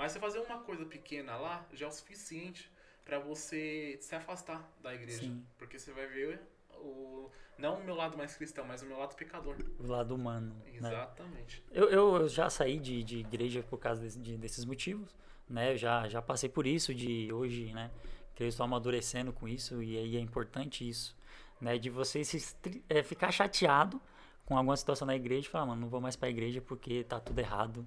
Mas 0.00 0.12
você 0.12 0.18
fazer 0.18 0.38
uma 0.40 0.58
coisa 0.60 0.86
pequena 0.86 1.36
lá 1.36 1.66
já 1.74 1.84
é 1.84 1.88
o 1.88 1.92
suficiente 1.92 2.72
para 3.04 3.18
você 3.18 3.98
se 4.00 4.14
afastar 4.14 4.66
da 4.82 4.94
igreja. 4.94 5.18
Sim. 5.20 5.44
Porque 5.58 5.78
você 5.78 5.92
vai 5.92 6.06
ver 6.06 6.40
o 6.76 7.30
não 7.58 7.78
o 7.78 7.84
meu 7.84 7.94
lado 7.94 8.16
mais 8.16 8.34
cristão, 8.34 8.64
mas 8.64 8.80
o 8.80 8.86
meu 8.86 8.96
lado 8.98 9.14
pecador. 9.14 9.54
o 9.78 9.86
lado 9.86 10.14
humano. 10.14 10.54
Né? 10.64 10.72
Exatamente. 10.78 11.62
Eu, 11.70 11.90
eu, 11.90 12.16
eu 12.16 12.28
já 12.30 12.48
saí 12.48 12.78
de, 12.78 13.04
de 13.04 13.18
igreja 13.18 13.62
por 13.62 13.78
causa 13.78 14.00
desse- 14.00 14.18
de- 14.18 14.38
desses 14.38 14.64
motivos, 14.64 15.14
né? 15.46 15.74
Eu 15.74 15.76
já, 15.76 16.08
já 16.08 16.22
passei 16.22 16.48
por 16.48 16.66
isso, 16.66 16.94
de 16.94 17.30
hoje, 17.30 17.70
né? 17.74 17.90
Que 18.34 18.44
eu 18.44 18.48
estou 18.48 18.64
amadurecendo 18.64 19.34
com 19.34 19.46
isso 19.46 19.82
e 19.82 19.98
aí 19.98 20.16
é 20.16 20.20
importante 20.20 20.88
isso, 20.88 21.14
né? 21.60 21.76
De 21.76 21.90
você 21.90 22.24
se 22.24 22.56
é, 22.88 23.02
ficar 23.02 23.30
chateado 23.30 24.00
com 24.46 24.56
alguma 24.56 24.76
situação 24.78 25.04
na 25.06 25.14
igreja 25.14 25.46
e 25.46 25.50
falar, 25.50 25.66
mano, 25.66 25.82
não 25.82 25.88
vou 25.90 26.00
mais 26.00 26.16
pra 26.16 26.30
igreja 26.30 26.62
porque 26.62 27.04
tá 27.04 27.20
tudo 27.20 27.38
errado, 27.38 27.86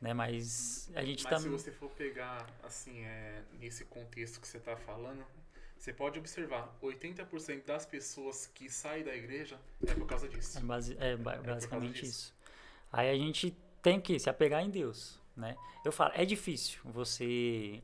né? 0.00 0.12
Mas 0.14 0.90
a 0.94 1.04
gente 1.04 1.24
Mas 1.24 1.30
tá... 1.32 1.38
se 1.40 1.48
você 1.48 1.70
for 1.70 1.90
pegar, 1.90 2.46
assim, 2.62 3.04
é, 3.04 3.42
nesse 3.58 3.84
contexto 3.84 4.40
que 4.40 4.46
você 4.48 4.58
tá 4.58 4.76
falando, 4.76 5.24
você 5.78 5.92
pode 5.92 6.18
observar, 6.18 6.76
80% 6.82 7.64
das 7.64 7.84
pessoas 7.84 8.46
que 8.46 8.70
saem 8.70 9.04
da 9.04 9.14
igreja 9.14 9.58
é 9.86 9.94
por 9.94 10.06
causa 10.06 10.28
disso. 10.28 10.58
É, 10.58 10.62
basi- 10.62 10.96
é 10.98 11.16
causa 11.16 11.42
basicamente 11.42 12.00
disso. 12.00 12.04
isso. 12.04 12.34
Aí 12.92 13.10
a 13.10 13.14
gente 13.16 13.50
tem 13.82 14.00
que 14.00 14.18
se 14.18 14.30
apegar 14.30 14.62
em 14.62 14.70
Deus, 14.70 15.20
né? 15.36 15.56
Eu 15.84 15.92
falo, 15.92 16.12
é 16.14 16.24
difícil. 16.24 16.80
Você 16.84 17.82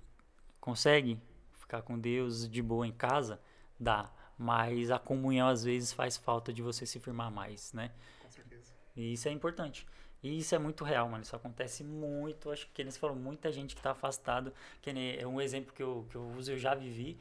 consegue 0.61 1.21
ficar 1.59 1.83
com 1.83 1.99
Deus 1.99 2.49
de 2.49 2.62
boa 2.62 2.87
em 2.87 2.93
casa? 2.93 3.40
Dá. 3.79 4.11
Mas 4.38 4.90
a 4.90 4.99
comunhão 4.99 5.49
às 5.49 5.62
vezes 5.64 5.93
faz 5.93 6.17
falta 6.17 6.52
de 6.52 6.62
você 6.62 6.87
se 6.87 6.99
firmar 6.99 7.31
mais, 7.31 7.73
né? 7.75 7.93
Com 8.21 8.31
certeza. 8.31 8.73
E 8.97 9.12
isso 9.12 9.29
é 9.29 9.33
importante. 9.33 9.87
E 10.22 10.38
isso 10.38 10.54
é 10.54 10.58
muito 10.58 10.84
real, 10.84 11.08
mano. 11.08 11.22
Isso 11.22 11.34
acontece 11.34 11.82
muito. 11.82 12.50
Acho 12.50 12.68
que 12.72 12.82
eles 12.82 12.96
falam, 12.96 13.16
muita 13.16 13.50
gente 13.50 13.74
que 13.74 13.82
tá 13.82 13.92
afastado. 13.92 14.52
Que 14.82 14.90
é 15.18 15.26
um 15.26 15.40
exemplo 15.40 15.72
que 15.72 15.82
eu, 15.82 16.06
que 16.10 16.16
eu 16.16 16.26
uso, 16.36 16.52
eu 16.52 16.58
já 16.58 16.74
vivi. 16.74 17.18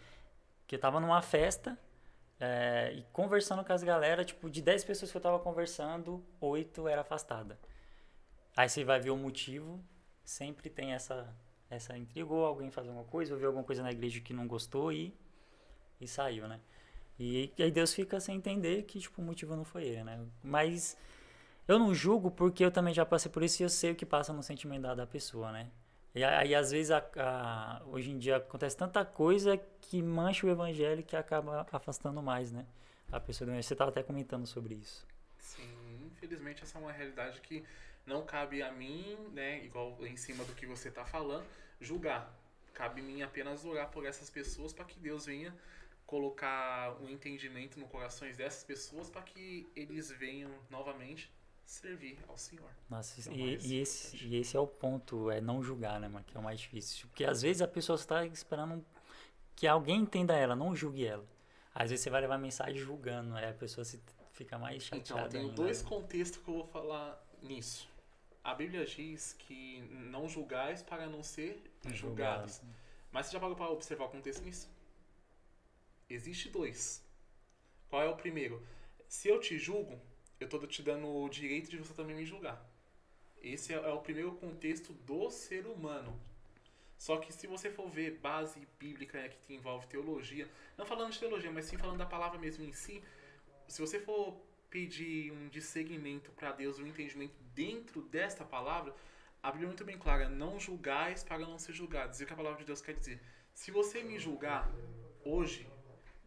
Que 0.68 0.76
eu 0.76 0.80
tava 0.80 1.00
numa 1.00 1.22
festa 1.22 1.78
é, 2.40 2.94
e 2.96 3.04
conversando 3.12 3.64
com 3.66 3.74
as 3.74 3.84
galera, 3.84 4.24
tipo, 4.24 4.50
de 4.50 4.62
10 4.62 4.86
pessoas 4.86 5.12
que 5.12 5.18
eu 5.18 5.22
tava 5.22 5.40
conversando, 5.40 6.24
8 6.40 6.88
era 6.88 7.02
afastada. 7.02 7.60
Aí 8.56 8.70
você 8.70 8.84
vai 8.84 9.00
ver 9.00 9.10
o 9.10 9.18
motivo, 9.18 9.84
sempre 10.24 10.70
tem 10.70 10.94
essa, 10.94 11.36
essa 11.70 11.98
intriga, 11.98 12.34
ou 12.34 12.46
alguém 12.46 12.72
faz 12.72 12.88
alguma 12.88 13.06
coisa, 13.06 13.34
ou 13.34 13.40
viu 13.40 13.48
alguma 13.48 13.66
coisa 13.66 13.84
na 13.84 13.92
igreja 13.92 14.22
que 14.22 14.34
não 14.34 14.48
gostou 14.48 14.92
e, 14.92 15.14
e 16.00 16.08
saiu, 16.08 16.48
né? 16.48 16.62
E, 17.20 17.52
e 17.58 17.64
aí 17.64 17.72
Deus 17.72 17.94
fica 17.94 18.20
sem 18.22 18.38
entender 18.38 18.84
que, 18.84 19.00
tipo, 19.00 19.22
o 19.22 19.26
motivo 19.26 19.56
não 19.56 19.66
foi 19.66 19.84
ele, 19.84 20.04
né? 20.06 20.26
Mas 20.42 20.98
eu 21.70 21.78
não 21.78 21.94
julgo 21.94 22.32
porque 22.32 22.66
eu 22.66 22.72
também 22.72 22.94
já 22.94 23.06
passei 23.06 23.32
por 23.32 23.44
isso 23.44 23.62
e 23.62 23.64
eu 23.64 23.70
sei 23.70 23.92
o 23.92 23.96
que 23.96 24.06
passa 24.06 24.34
no 24.34 24.42
sentimento 24.42 24.82
da, 24.82 24.96
da 24.96 25.06
pessoa, 25.06 25.52
né? 25.52 25.70
E 26.16 26.24
aí, 26.24 26.56
às 26.56 26.72
vezes, 26.72 26.90
a, 26.90 26.98
a, 27.18 27.84
hoje 27.86 28.10
em 28.10 28.18
dia 28.18 28.38
acontece 28.38 28.76
tanta 28.76 29.06
coisa 29.06 29.56
que 29.80 30.02
mancha 30.02 30.48
o 30.48 30.50
evangelho 30.50 31.04
que 31.04 31.16
acaba 31.16 31.68
afastando 31.72 32.24
mais, 32.24 32.52
né? 32.52 32.66
A 33.12 33.20
pessoa 33.20 33.48
do 33.48 33.56
Você 33.56 33.74
estava 33.74 33.92
até 33.92 34.02
comentando 34.02 34.48
sobre 34.48 34.74
isso. 34.74 35.06
Sim, 35.38 36.08
infelizmente 36.08 36.64
essa 36.64 36.80
é 36.80 36.82
uma 36.82 36.92
realidade 36.92 37.40
que 37.40 37.64
não 38.04 38.26
cabe 38.26 38.64
a 38.64 38.72
mim, 38.72 39.16
né, 39.32 39.64
igual 39.64 39.96
em 40.04 40.18
cima 40.18 40.44
do 40.46 40.54
que 40.54 40.66
você 40.66 40.90
está 40.90 41.06
falando, 41.06 41.46
julgar. 41.80 42.34
Cabe 42.74 43.02
a 43.02 43.04
mim 43.04 43.22
apenas 43.22 43.64
orar 43.64 43.90
por 43.92 44.08
essas 44.08 44.30
pessoas 44.32 44.74
para 44.74 44.86
que 44.86 45.00
Deus 45.00 45.28
venha 45.28 45.56
colocar 46.08 47.00
um 47.00 47.08
entendimento 47.08 47.80
no 47.80 47.88
corações 47.88 48.36
dessas 48.36 48.64
pessoas 48.64 49.12
para 49.12 49.22
que 49.22 49.70
eles 49.76 50.10
venham 50.10 50.50
novamente 50.68 51.32
servir 51.70 52.18
ao 52.28 52.38
Senhor. 52.38 52.70
Nossa, 52.90 53.30
é 53.30 53.34
e, 53.34 53.58
e, 53.68 53.80
esse, 53.80 54.18
e 54.26 54.36
esse 54.38 54.58
é 54.58 54.60
o 54.60 54.66
ponto, 54.66 55.30
é 55.30 55.40
não 55.40 55.62
julgar, 55.62 56.00
né, 56.00 56.08
mano, 56.08 56.26
que 56.26 56.36
é 56.36 56.40
o 56.40 56.44
mais 56.44 56.60
difícil. 56.60 57.08
Porque 57.08 57.24
às 57.24 57.42
vezes 57.42 57.62
a 57.62 57.68
pessoa 57.68 57.96
está 57.96 58.26
esperando 58.26 58.84
que 59.56 59.68
alguém 59.68 60.02
entenda 60.02 60.36
ela, 60.36 60.56
não 60.56 60.76
julgue 60.76 61.06
ela. 61.06 61.26
Às 61.74 61.92
vezes 61.92 62.04
você 62.04 62.10
vai 62.10 62.22
levar 62.22 62.38
mensagem 62.38 62.78
julgando, 62.78 63.36
aí 63.36 63.46
a 63.46 63.54
pessoa 63.54 63.86
se 63.86 64.02
fica 64.34 64.58
mais 64.58 64.84
chateada. 64.84 65.10
Então, 65.10 65.20
eu 65.20 65.30
tenho 65.30 65.44
ainda. 65.44 65.56
dois 65.56 65.82
contextos 65.82 66.42
que 66.42 66.50
eu 66.50 66.56
vou 66.56 66.66
falar 66.66 67.24
nisso. 67.42 67.88
A 68.44 68.56
Bíblia 68.56 68.86
diz 68.86 69.34
que 69.34 69.82
não 70.10 70.28
julgais 70.28 70.82
para 70.82 71.08
não 71.08 71.22
ser 71.22 71.62
julgados. 71.92 72.62
Mas 73.12 73.28
você 73.28 73.34
já 73.34 73.40
parou 73.40 73.56
para 73.56 73.70
observar 73.70 74.06
o 74.06 74.10
contexto 74.10 74.44
nisso? 74.44 74.68
Existe 76.10 76.50
dois. 76.50 77.04
Qual 77.90 78.02
é 78.02 78.10
o 78.10 78.16
primeiro? 78.16 78.66
Se 79.08 79.28
eu 79.28 79.40
te 79.40 79.60
julgo, 79.60 80.00
eu 80.40 80.46
estou 80.46 80.66
te 80.68 80.82
dando 80.82 81.08
o 81.08 81.30
direito 81.30 81.70
de 81.70 81.78
você 81.78 81.94
também 81.94 82.16
me 82.16 82.26
julgar. 82.26 82.64
Esse 83.42 83.74
é, 83.74 83.78
é 83.78 83.92
o 83.92 84.00
primeiro 84.00 84.32
contexto 84.34 84.94
do 84.94 85.30
ser 85.30 85.66
humano. 85.66 86.20
Só 86.98 87.18
que 87.18 87.32
se 87.32 87.48
você 87.48 87.70
for 87.70 87.90
ver 87.90 88.20
base 88.20 88.68
bíblica 88.78 89.22
né, 89.22 89.30
que 89.30 89.54
envolve 89.54 89.88
teologia, 89.88 90.50
não 90.78 90.86
falando 90.86 91.14
de 91.14 91.20
teologia, 91.20 91.50
mas 91.50 91.66
sim 91.66 91.78
falando 91.78 91.98
da 91.98 92.06
palavra 92.06 92.38
mesmo 92.38 92.66
em 92.66 92.74
si, 92.74 93.02
se 93.68 93.80
você 93.80 94.00
for 94.00 94.36
pedir 94.70 95.32
um 95.32 95.48
discernimento 95.48 96.32
para 96.32 96.52
Deus, 96.52 96.78
um 96.78 96.86
entendimento 96.86 97.36
dentro 97.56 98.02
desta 98.02 98.44
palavra, 98.44 98.94
a 99.42 99.50
Bíblia 99.52 99.68
é 99.68 99.70
muito 99.70 99.86
bem 99.86 99.98
clara, 99.98 100.28
não 100.28 100.60
julgais 100.60 101.24
para 101.24 101.40
não 101.40 101.58
ser 101.58 101.74
julgados. 101.74 102.20
E 102.20 102.24
o 102.24 102.28
que 102.28 102.34
a 102.34 102.36
palavra 102.36 102.60
de 102.60 102.66
Deus 102.66 102.82
quer 102.82 102.96
dizer? 102.96 103.22
Se 103.54 103.72
você 103.72 104.04
me 104.04 104.20
julgar 104.20 104.70
hoje, 105.24 105.66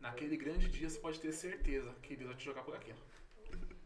naquele 0.01 0.37
grande 0.37 0.69
dia, 0.69 0.89
você 0.89 0.99
pode 0.99 1.21
ter 1.21 1.33
certeza 1.33 1.95
que 2.03 2.17
Deus 2.17 2.31
vai 2.31 2.39
te 2.39 2.45
jogar 2.45 2.63
por 2.63 2.75
aquilo. 2.75 2.99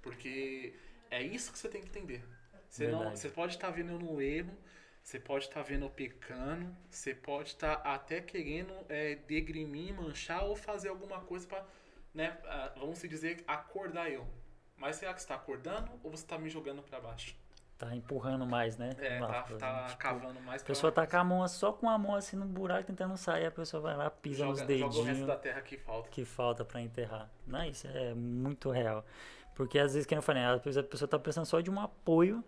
Porque 0.07 0.73
é 1.11 1.21
isso 1.21 1.51
que 1.51 1.59
você 1.59 1.69
tem 1.69 1.83
que 1.83 1.89
entender. 1.89 2.25
Você, 2.69 2.87
não, 2.87 3.11
você 3.11 3.29
pode 3.29 3.55
estar 3.55 3.71
vendo 3.71 3.99
no 3.99 4.23
erro, 4.23 4.57
você 5.03 5.19
pode 5.19 5.47
estar 5.47 5.63
vendo 5.63 5.85
eu 5.85 5.91
pecando, 5.91 6.73
você 6.89 7.13
pode 7.13 7.49
estar 7.49 7.73
até 7.75 8.21
querendo 8.21 8.73
é, 8.89 9.17
degrimir, 9.17 9.93
manchar 9.95 10.45
ou 10.45 10.55
fazer 10.55 10.91
alguma 10.91 11.21
coisa 11.23 11.45
para, 11.45 11.65
né, 12.15 12.39
vamos 12.77 12.99
se 12.99 13.09
dizer, 13.09 13.43
acordar 13.49 14.09
eu. 14.09 14.25
Mas 14.77 14.97
será 14.97 15.13
que 15.13 15.21
você 15.21 15.25
está 15.25 15.35
acordando 15.35 15.91
ou 16.05 16.11
você 16.11 16.23
está 16.23 16.39
me 16.39 16.49
jogando 16.49 16.83
para 16.83 17.01
baixo? 17.01 17.35
Tá 17.77 17.95
empurrando 17.95 18.47
mais, 18.47 18.77
né? 18.79 18.91
É, 18.99 19.19
tá, 19.19 19.43
tá 19.43 19.85
tipo, 19.87 19.99
cavando 19.99 20.41
mais. 20.41 20.63
A 20.63 20.65
pessoa 20.65 20.93
tá 20.93 21.05
com 21.05 21.17
a 21.17 21.25
mão 21.25 21.49
só 21.49 21.73
com 21.73 21.91
a 21.91 21.99
mão 21.99 22.15
assim 22.15 22.37
no 22.37 22.47
buraco 22.47 22.85
tentando 22.85 23.17
sair, 23.17 23.47
a 23.47 23.51
pessoa 23.51 23.83
vai 23.83 23.97
lá, 23.97 24.09
pisa 24.09 24.39
joga, 24.39 24.51
nos 24.51 24.61
dedinhos. 24.63 24.95
Joga 24.95 25.05
o 25.05 25.09
resto 25.09 25.27
da 25.27 25.37
terra 25.37 25.61
que 25.63 25.77
falta. 25.77 26.09
Que 26.11 26.25
falta 26.25 26.65
para 26.65 26.81
enterrar. 26.81 27.29
Não, 27.47 27.65
isso 27.65 27.89
é 27.89 28.15
muito 28.15 28.71
real. 28.71 29.05
Porque 29.57 29.79
às 29.79 29.95
vezes, 29.95 30.07
que 30.07 30.15
eu 30.15 30.23
falei, 30.23 30.45
a 30.45 30.59
pessoa 30.59 31.09
tá 31.09 31.19
precisando 31.19 31.47
só 31.47 31.61
de 31.61 31.71
um 31.71 31.81
apoio 31.81 32.45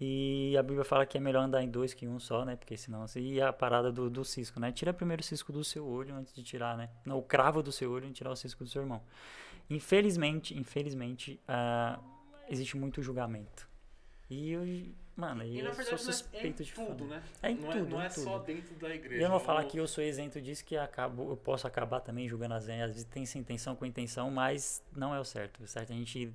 e 0.00 0.54
a 0.56 0.62
Bíblia 0.62 0.84
fala 0.84 1.04
que 1.04 1.18
é 1.18 1.20
melhor 1.20 1.42
andar 1.42 1.62
em 1.62 1.68
dois 1.68 1.92
que 1.92 2.06
em 2.06 2.08
um 2.08 2.20
só, 2.20 2.44
né? 2.44 2.54
Porque 2.54 2.76
senão. 2.76 3.02
Assim, 3.02 3.20
e 3.20 3.40
a 3.40 3.52
parada 3.52 3.90
do, 3.90 4.08
do 4.08 4.24
cisco, 4.24 4.60
né? 4.60 4.70
Tira 4.70 4.94
primeiro 4.94 5.20
o 5.20 5.24
cisco 5.24 5.52
do 5.52 5.64
seu 5.64 5.84
olho 5.84 6.14
antes 6.14 6.32
de 6.32 6.44
tirar, 6.44 6.76
né? 6.76 6.88
Não, 7.04 7.18
o 7.18 7.22
cravo 7.22 7.62
do 7.62 7.72
seu 7.72 7.90
olho 7.90 8.04
antes 8.04 8.10
de 8.10 8.18
tirar 8.18 8.30
o 8.30 8.36
cisco 8.36 8.62
do 8.62 8.70
seu 8.70 8.82
irmão. 8.82 9.02
Infelizmente, 9.68 10.56
infelizmente, 10.56 11.40
uh, 11.48 12.00
existe 12.48 12.76
muito 12.76 13.02
julgamento. 13.02 13.68
E 14.30 14.52
eu, 14.52 14.62
mano, 15.16 15.42
e 15.42 15.58
eu 15.58 15.74
sou 15.74 15.94
é 15.94 15.96
suspeito 15.96 16.62
é 16.62 16.64
de 16.66 16.72
tudo, 16.72 17.08
falar. 17.08 17.20
né? 17.20 17.22
É 17.42 17.50
em 17.50 17.56
não 17.56 17.70
tudo, 17.70 17.86
é, 17.86 17.90
não 17.90 18.02
é 18.02 18.08
tudo. 18.08 18.24
só 18.24 18.38
dentro 18.38 18.74
da 18.74 18.94
igreja. 18.94 19.20
E 19.20 19.24
eu 19.24 19.28
não 19.28 19.38
vou 19.38 19.46
falar 19.46 19.64
que 19.64 19.78
eu 19.78 19.88
sou 19.88 20.04
isento 20.04 20.40
disso, 20.40 20.64
que 20.64 20.76
acabo, 20.76 21.30
eu 21.30 21.36
posso 21.36 21.66
acabar 21.66 22.00
também 22.00 22.28
julgando 22.28 22.54
as 22.54 22.68
às 22.68 22.92
vezes 22.92 23.04
tem 23.04 23.22
essa 23.22 23.38
intenção 23.38 23.74
com 23.74 23.86
intenção, 23.86 24.30
mas 24.30 24.82
não 24.94 25.14
é 25.14 25.18
o 25.18 25.24
certo. 25.24 25.62
O 25.62 25.66
certo 25.66 25.90
é 25.90 25.94
a 25.94 25.96
gente 25.96 26.32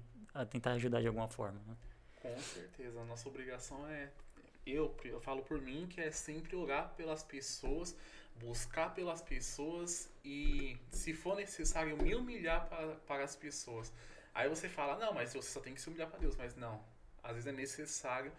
tentar 0.50 0.72
ajudar 0.74 1.02
de 1.02 1.08
alguma 1.08 1.28
forma. 1.28 1.62
Né? 1.68 1.76
Com 2.22 2.38
certeza. 2.40 3.00
A 3.00 3.06
nossa 3.06 3.28
obrigação 3.28 3.88
é 3.88 4.10
eu, 4.66 4.96
eu 5.04 5.20
falo 5.20 5.42
por 5.44 5.60
mim 5.62 5.88
que 5.90 6.00
é 6.00 6.12
sempre 6.12 6.56
orar 6.56 6.94
pelas 6.96 7.24
pessoas, 7.24 7.96
buscar 8.40 8.94
pelas 8.94 9.22
pessoas 9.22 10.10
e, 10.24 10.78
se 10.92 11.14
for 11.14 11.36
necessário, 11.36 11.98
me 11.98 12.16
humilhar 12.16 12.68
para, 12.68 12.96
para 12.96 13.24
as 13.24 13.36
pessoas. 13.36 13.92
Aí 14.34 14.48
você 14.48 14.70
fala, 14.70 14.98
não, 14.98 15.14
mas 15.14 15.34
você 15.34 15.50
só 15.50 15.60
tem 15.60 15.74
que 15.74 15.82
se 15.82 15.90
humilhar 15.90 16.10
para 16.10 16.20
Deus. 16.20 16.36
Mas 16.36 16.56
não, 16.56 16.82
às 17.24 17.34
vezes 17.34 17.48
é 17.48 17.52
necessário 17.52 18.32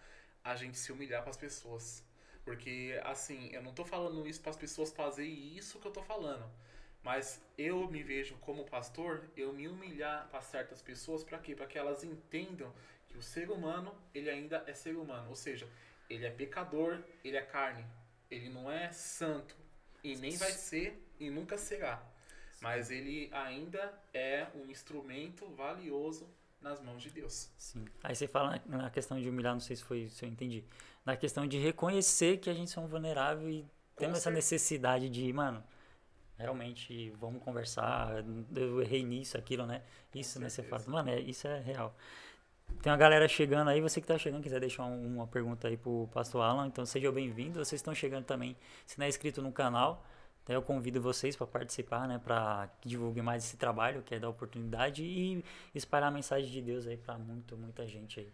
a 0.43 0.55
gente 0.55 0.77
se 0.77 0.91
humilhar 0.91 1.21
para 1.21 1.31
as 1.31 1.37
pessoas. 1.37 2.03
Porque, 2.43 2.99
assim, 3.03 3.49
eu 3.53 3.61
não 3.61 3.69
estou 3.69 3.85
falando 3.85 4.27
isso 4.27 4.41
para 4.41 4.49
as 4.51 4.57
pessoas 4.57 4.91
fazerem 4.91 5.55
isso 5.55 5.79
que 5.79 5.87
eu 5.87 5.91
estou 5.91 6.03
falando. 6.03 6.49
Mas 7.01 7.41
eu 7.57 7.87
me 7.89 8.01
vejo 8.01 8.35
como 8.37 8.65
pastor, 8.65 9.29
eu 9.35 9.53
me 9.53 9.67
humilhar 9.67 10.27
para 10.29 10.41
certas 10.41 10.81
pessoas, 10.81 11.23
para 11.23 11.37
quê? 11.37 11.55
Para 11.55 11.67
que 11.67 11.77
elas 11.77 12.03
entendam 12.03 12.73
que 13.07 13.17
o 13.17 13.21
ser 13.21 13.49
humano, 13.49 13.93
ele 14.13 14.29
ainda 14.29 14.63
é 14.67 14.73
ser 14.73 14.95
humano. 14.95 15.29
Ou 15.29 15.35
seja, 15.35 15.67
ele 16.09 16.25
é 16.25 16.29
pecador, 16.29 17.01
ele 17.23 17.37
é 17.37 17.41
carne. 17.41 17.85
Ele 18.29 18.49
não 18.49 18.71
é 18.71 18.91
santo. 18.91 19.55
E 20.03 20.15
nem 20.15 20.35
vai 20.37 20.51
ser 20.51 21.01
e 21.19 21.29
nunca 21.29 21.57
será. 21.57 22.03
Mas 22.61 22.89
ele 22.89 23.29
ainda 23.33 23.93
é 24.13 24.47
um 24.55 24.69
instrumento 24.69 25.45
valioso 25.47 26.29
nas 26.63 26.81
mãos 26.81 27.01
de 27.01 27.09
Deus. 27.09 27.51
Sim. 27.57 27.85
Aí 28.01 28.15
você 28.15 28.27
fala 28.27 28.59
na 28.65 28.89
questão 28.89 29.19
de 29.19 29.29
humilhar, 29.29 29.53
não 29.53 29.59
sei 29.59 29.75
se 29.75 29.83
foi 29.83 30.07
se 30.07 30.25
eu 30.25 30.29
entendi. 30.29 30.63
Na 31.05 31.17
questão 31.17 31.45
de 31.45 31.57
reconhecer 31.59 32.37
que 32.37 32.49
a 32.49 32.53
gente 32.53 32.77
é 32.77 32.81
um 32.81 32.87
vulnerável 32.87 33.49
e 33.49 33.65
temos 33.95 34.17
essa 34.19 34.31
necessidade 34.31 35.09
de, 35.09 35.31
mano, 35.33 35.63
realmente 36.37 37.11
vamos 37.19 37.43
conversar. 37.43 38.23
Eu 38.55 38.81
errei 38.81 39.03
nisso, 39.03 39.37
aquilo, 39.37 39.65
né? 39.65 39.83
Isso, 40.15 40.39
né? 40.39 40.49
Você 40.49 40.63
fala, 40.63 40.83
mano, 40.87 41.09
é, 41.09 41.19
isso 41.19 41.47
é 41.47 41.59
real. 41.59 41.95
Tem 42.81 42.91
uma 42.91 42.97
galera 42.97 43.27
chegando 43.27 43.69
aí, 43.69 43.81
você 43.81 43.99
que 44.01 44.05
está 44.05 44.17
chegando, 44.17 44.41
quiser 44.41 44.59
deixar 44.59 44.83
uma 44.85 45.27
pergunta 45.27 45.67
aí 45.67 45.77
pro 45.77 46.09
pastor 46.11 46.41
Alan, 46.41 46.67
então 46.67 46.85
seja 46.85 47.11
bem-vindo. 47.11 47.63
Vocês 47.63 47.79
estão 47.79 47.93
chegando 47.93 48.25
também, 48.25 48.57
se 48.85 48.97
não 48.97 49.05
é 49.05 49.09
inscrito 49.09 49.41
no 49.41 49.51
canal, 49.51 50.03
então 50.43 50.53
eu 50.53 50.61
convido 50.61 51.01
vocês 51.01 51.35
para 51.35 51.47
participar, 51.47 52.07
né, 52.07 52.19
para 52.23 52.69
que 52.81 52.89
divulgue 52.89 53.21
mais 53.21 53.45
esse 53.45 53.57
trabalho, 53.57 54.03
que 54.03 54.13
é 54.13 54.19
da 54.19 54.29
oportunidade 54.29 55.03
e 55.03 55.43
espalhar 55.73 56.09
a 56.09 56.11
mensagem 56.11 56.51
de 56.51 56.61
Deus 56.61 56.85
aí 56.85 56.97
para 56.97 57.17
muito, 57.17 57.57
muita 57.57 57.87
gente 57.87 58.19
aí. 58.19 58.31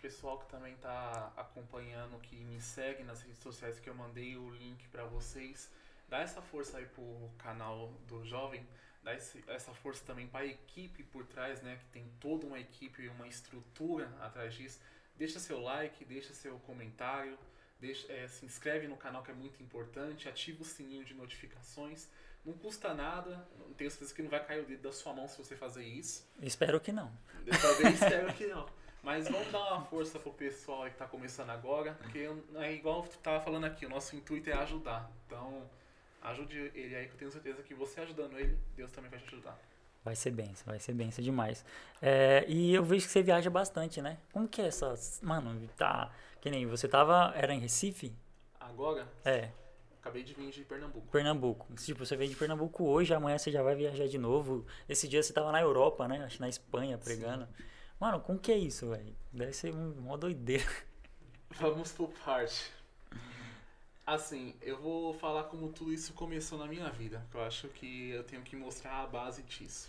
Pessoal 0.00 0.38
que 0.38 0.46
também 0.46 0.72
está 0.72 1.30
acompanhando, 1.36 2.18
que 2.20 2.36
me 2.36 2.60
segue 2.60 3.04
nas 3.04 3.22
redes 3.22 3.42
sociais 3.42 3.78
que 3.78 3.90
eu 3.90 3.94
mandei 3.94 4.36
o 4.36 4.48
link 4.50 4.88
para 4.88 5.04
vocês, 5.04 5.70
dá 6.08 6.20
essa 6.20 6.40
força 6.40 6.78
aí 6.78 6.86
pro 6.86 7.30
canal 7.36 7.92
do 8.08 8.24
jovem 8.24 8.66
dar 9.02 9.14
esse, 9.14 9.42
essa 9.46 9.72
força 9.72 10.04
também 10.04 10.26
para 10.26 10.40
a 10.40 10.46
equipe 10.46 11.02
por 11.04 11.24
trás, 11.26 11.62
né? 11.62 11.76
Que 11.76 11.86
tem 11.86 12.04
toda 12.20 12.46
uma 12.46 12.58
equipe, 12.58 13.08
uma 13.08 13.26
estrutura 13.26 14.10
atrás 14.20 14.54
disso. 14.54 14.80
Deixa 15.16 15.38
seu 15.38 15.60
like, 15.60 16.04
deixa 16.04 16.32
seu 16.32 16.58
comentário, 16.60 17.38
deixa, 17.80 18.12
é, 18.12 18.28
se 18.28 18.44
inscreve 18.44 18.86
no 18.86 18.96
canal 18.96 19.22
que 19.22 19.30
é 19.30 19.34
muito 19.34 19.62
importante, 19.62 20.28
ativa 20.28 20.62
o 20.62 20.64
sininho 20.64 21.04
de 21.04 21.14
notificações. 21.14 22.08
Não 22.44 22.54
custa 22.54 22.94
nada, 22.94 23.46
tenho 23.76 23.90
certeza 23.90 24.14
que 24.14 24.22
não 24.22 24.30
vai 24.30 24.44
cair 24.44 24.62
o 24.62 24.66
dedo 24.66 24.82
da 24.82 24.92
sua 24.92 25.12
mão 25.12 25.28
se 25.28 25.36
você 25.36 25.56
fazer 25.56 25.84
isso. 25.84 26.26
Espero 26.40 26.80
que 26.80 26.92
não. 26.92 27.12
Talvez 27.60 27.94
espero 28.00 28.32
que 28.34 28.46
não. 28.46 28.66
Mas 29.02 29.28
vamos 29.28 29.50
dar 29.50 29.74
uma 29.74 29.84
força 29.86 30.18
pro 30.18 30.32
pessoal 30.32 30.84
que 30.84 30.90
está 30.90 31.06
começando 31.06 31.50
agora, 31.50 31.94
porque 31.94 32.28
é 32.56 32.72
igual 32.74 33.02
tu 33.02 33.16
tava 33.18 33.42
falando 33.42 33.64
aqui, 33.64 33.86
o 33.86 33.88
nosso 33.88 34.14
intuito 34.14 34.50
é 34.50 34.52
ajudar. 34.52 35.10
Então, 35.26 35.68
ajude 36.22 36.70
ele 36.74 36.94
aí, 36.94 37.06
que 37.06 37.14
eu 37.14 37.18
tenho 37.18 37.30
certeza 37.30 37.62
que 37.62 37.74
você 37.74 38.00
ajudando 38.00 38.38
ele, 38.38 38.58
Deus 38.76 38.92
também 38.92 39.10
vai 39.10 39.18
te 39.18 39.26
ajudar. 39.26 39.58
Vai 40.04 40.16
ser 40.16 40.30
benção, 40.30 40.64
vai 40.66 40.78
ser 40.78 40.94
benção 40.94 41.22
demais. 41.22 41.64
É, 42.00 42.44
e 42.48 42.74
eu 42.74 42.82
vejo 42.82 43.06
que 43.06 43.12
você 43.12 43.22
viaja 43.22 43.50
bastante, 43.50 44.00
né? 44.00 44.18
Como 44.32 44.48
que 44.48 44.62
é 44.62 44.66
essa. 44.66 44.94
Mano, 45.22 45.68
tá. 45.76 46.10
Que 46.40 46.50
nem 46.50 46.66
você 46.66 46.88
tava. 46.88 47.32
Era 47.36 47.52
em 47.52 47.58
Recife? 47.58 48.14
Agora? 48.58 49.06
É. 49.24 49.50
Acabei 50.00 50.22
de 50.22 50.32
vir 50.32 50.50
de 50.50 50.62
Pernambuco. 50.62 51.06
Pernambuco. 51.08 51.74
Tipo, 51.74 52.06
você 52.06 52.16
veio 52.16 52.30
de 52.30 52.36
Pernambuco 52.36 52.84
hoje, 52.84 53.12
amanhã 53.12 53.36
você 53.36 53.52
já 53.52 53.62
vai 53.62 53.74
viajar 53.74 54.08
de 54.08 54.16
novo. 54.16 54.64
Esse 54.88 55.06
dia 55.06 55.22
você 55.22 55.34
tava 55.34 55.52
na 55.52 55.60
Europa, 55.60 56.08
né? 56.08 56.24
Acho 56.24 56.40
na 56.40 56.48
Espanha 56.48 56.96
pregando. 56.96 57.44
Sim. 57.44 57.64
Mano, 58.00 58.18
como 58.20 58.38
que 58.38 58.50
é 58.50 58.56
isso, 58.56 58.88
velho? 58.88 59.14
Deve 59.30 59.52
ser 59.52 59.74
uma 59.74 60.16
doideira. 60.16 60.64
Vamos 61.60 61.92
por 61.92 62.08
parte. 62.24 62.72
Assim, 64.10 64.56
eu 64.60 64.76
vou 64.76 65.14
falar 65.14 65.44
como 65.44 65.72
tudo 65.72 65.92
isso 65.92 66.12
começou 66.14 66.58
na 66.58 66.66
minha 66.66 66.90
vida. 66.90 67.24
Eu 67.32 67.42
acho 67.42 67.68
que 67.68 68.10
eu 68.10 68.24
tenho 68.24 68.42
que 68.42 68.56
mostrar 68.56 69.04
a 69.04 69.06
base 69.06 69.40
disso. 69.44 69.88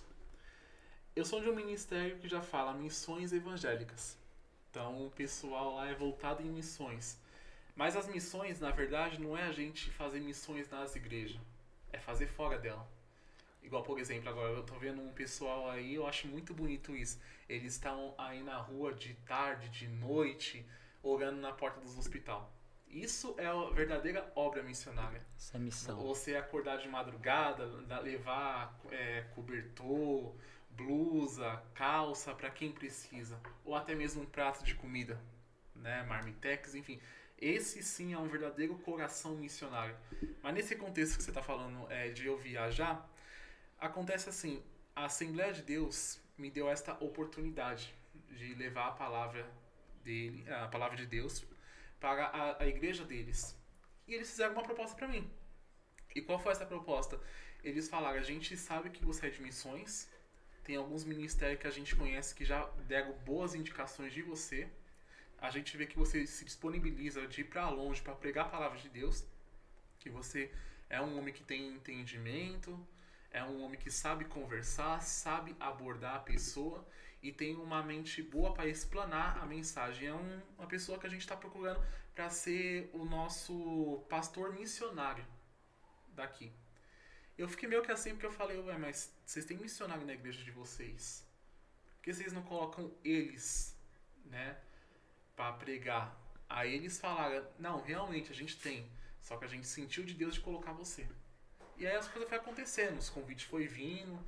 Eu 1.16 1.26
sou 1.26 1.42
de 1.42 1.50
um 1.50 1.56
ministério 1.56 2.20
que 2.20 2.28
já 2.28 2.40
fala 2.40 2.72
missões 2.72 3.34
evangélicas. 3.34 4.16
Então, 4.70 5.08
o 5.08 5.10
pessoal 5.10 5.74
lá 5.74 5.90
é 5.90 5.96
voltado 5.96 6.44
em 6.44 6.52
missões. 6.52 7.18
Mas 7.76 7.96
as 7.96 8.08
missões, 8.08 8.60
na 8.60 8.70
verdade, 8.70 9.20
não 9.20 9.36
é 9.36 9.42
a 9.42 9.52
gente 9.52 9.90
fazer 9.90 10.20
missões 10.20 10.70
nas 10.70 10.96
igrejas. 10.96 11.42
É 11.92 11.98
fazer 11.98 12.28
fora 12.28 12.60
dela. 12.60 12.88
Igual, 13.64 13.82
por 13.82 13.98
exemplo, 13.98 14.30
agora 14.30 14.52
eu 14.52 14.62
tô 14.62 14.76
vendo 14.76 15.02
um 15.02 15.12
pessoal 15.12 15.68
aí, 15.68 15.96
eu 15.96 16.06
acho 16.06 16.28
muito 16.28 16.54
bonito 16.54 16.96
isso. 16.96 17.20
Eles 17.50 17.74
estão 17.74 18.14
aí 18.20 18.44
na 18.44 18.58
rua 18.58 18.94
de 18.94 19.16
tarde, 19.26 19.68
de 19.70 19.88
noite, 19.88 20.64
orando 21.02 21.42
na 21.42 21.52
porta 21.52 21.82
dos 21.82 21.98
hospital. 21.98 22.61
Isso 22.92 23.34
é 23.38 23.46
a 23.46 23.70
verdadeira 23.70 24.30
obra 24.36 24.62
missionária. 24.62 25.26
Isso 25.38 25.56
é 25.56 25.60
missão. 25.60 25.98
Você 26.04 26.36
acordar 26.36 26.78
de 26.78 26.90
madrugada, 26.90 27.66
levar 28.02 28.78
é, 28.92 29.22
cobertor, 29.34 30.36
blusa, 30.72 31.62
calça 31.74 32.34
para 32.34 32.50
quem 32.50 32.72
precisa, 32.72 33.40
ou 33.64 33.76
até 33.76 33.96
mesmo 33.96 34.24
um 34.24 34.26
prato 34.26 34.64
de 34.64 34.76
comida, 34.76 35.20
né, 35.76 36.04
marmitex, 36.04 36.76
enfim. 36.76 37.00
Esse 37.38 37.82
sim 37.82 38.14
é 38.14 38.18
um 38.18 38.28
verdadeiro 38.28 38.76
coração 38.80 39.36
missionário. 39.36 39.96
Mas 40.44 40.54
nesse 40.54 40.76
contexto 40.76 41.18
que 41.18 41.24
você 41.24 41.32
está 41.32 41.42
falando 41.42 41.90
é, 41.90 42.10
de 42.10 42.26
eu 42.28 42.38
viajar, 42.38 43.10
acontece 43.80 44.30
assim: 44.30 44.62
a 44.96 45.06
Assembleia 45.06 45.54
de 45.54 45.64
Deus 45.64 46.20
me 46.38 46.52
deu 46.52 46.70
esta 46.70 46.94
oportunidade 47.04 47.94
de 48.30 48.54
levar 48.54 48.90
a 48.90 48.92
palavra 48.92 49.50
dele, 50.04 50.46
a 50.52 50.68
palavra 50.68 50.98
de 50.98 51.06
Deus 51.06 51.44
para 52.02 52.26
a, 52.26 52.64
a 52.64 52.68
igreja 52.68 53.06
deles. 53.06 53.56
E 54.08 54.14
eles 54.14 54.30
fizeram 54.30 54.54
uma 54.54 54.64
proposta 54.64 54.98
para 54.98 55.08
mim. 55.08 55.32
E 56.14 56.22
qual 56.22 56.40
foi 56.40 56.52
essa 56.52 56.66
proposta? 56.66 57.18
Eles 57.64 57.88
falaram: 57.88 58.20
a 58.20 58.24
gente 58.24 58.58
sabe 58.58 58.90
que 58.90 59.06
você 59.06 59.28
é 59.28 59.30
de 59.30 59.42
missões, 59.42 60.10
tem 60.66 60.76
alguns 60.76 61.06
ministérios 61.06 61.62
que 61.62 61.68
a 61.68 61.72
gente 61.72 61.96
conhece 61.96 62.36
que 62.36 62.44
já 62.44 62.66
deram 62.88 63.14
boas 63.20 63.56
indicações 63.56 64.12
de 64.12 64.22
você. 64.22 64.68
A 65.38 65.50
gente 65.50 65.78
vê 65.78 65.86
que 65.88 65.98
você 65.98 66.28
se 66.28 66.44
disponibiliza 66.44 67.26
de 67.28 67.42
ir 67.42 67.46
para 67.46 67.70
longe 67.70 68.02
para 68.02 68.14
pregar 68.14 68.48
a 68.48 68.50
palavra 68.50 68.78
de 68.78 68.90
Deus, 68.90 69.26
que 70.00 70.10
você 70.10 70.52
é 70.90 71.00
um 71.02 71.18
homem 71.18 71.34
que 71.34 71.44
tem 71.44 71.70
entendimento, 71.70 72.78
é 73.32 73.44
um 73.44 73.64
homem 73.64 73.80
que 73.80 73.90
sabe 73.90 74.26
conversar, 74.26 75.02
sabe 75.02 75.56
abordar 75.60 76.16
a 76.16 76.20
pessoa 76.20 76.86
e 77.22 77.32
tem 77.32 77.56
uma 77.56 77.84
mente 77.84 78.22
boa 78.22 78.54
para 78.54 78.68
explanar 78.68 79.38
a 79.42 79.46
mensagem. 79.46 80.08
É 80.08 80.14
um, 80.14 80.42
uma 80.58 80.68
pessoa 80.68 80.98
que 80.98 81.06
a 81.06 81.10
gente 81.10 81.22
está 81.22 81.36
procurando 81.36 81.82
para 82.16 82.30
ser 82.30 82.90
o 82.94 83.06
nosso 83.06 84.04
pastor 84.10 84.54
missionário 84.54 85.26
daqui. 86.10 86.52
Eu 87.38 87.48
fiquei 87.48 87.68
meio 87.68 87.82
que 87.82 87.92
assim 87.92 88.12
porque 88.12 88.26
eu 88.26 88.32
falei, 88.32 88.60
ué, 88.60 88.78
mas 88.78 89.16
vocês 89.26 89.46
têm 89.46 89.58
missionário 89.58 90.06
na 90.06 90.14
igreja 90.14 90.44
de 90.44 90.52
vocês. 90.52 91.26
Por 91.96 92.04
que 92.04 92.14
vocês 92.14 92.34
não 92.34 92.44
colocam 92.44 92.92
eles, 93.04 93.76
né, 94.26 94.58
para 95.36 95.54
pregar? 95.54 96.20
Aí 96.50 96.74
eles 96.74 97.00
falaram, 97.00 97.48
não, 97.58 97.82
realmente 97.82 98.32
a 98.32 98.36
gente 98.36 98.58
tem, 98.60 98.90
só 99.22 99.38
que 99.38 99.46
a 99.46 99.48
gente 99.48 99.66
sentiu 99.68 100.04
de 100.04 100.14
Deus 100.14 100.34
de 100.34 100.42
colocar 100.42 100.74
você. 100.74 101.08
E 101.78 101.88
aí 101.88 101.96
as 101.96 102.08
coisas 102.08 102.30
foram 102.30 102.42
acontecendo, 102.42 102.98
os 102.98 103.10
convites 103.10 103.46
foi 103.46 103.66
vindo, 103.68 104.20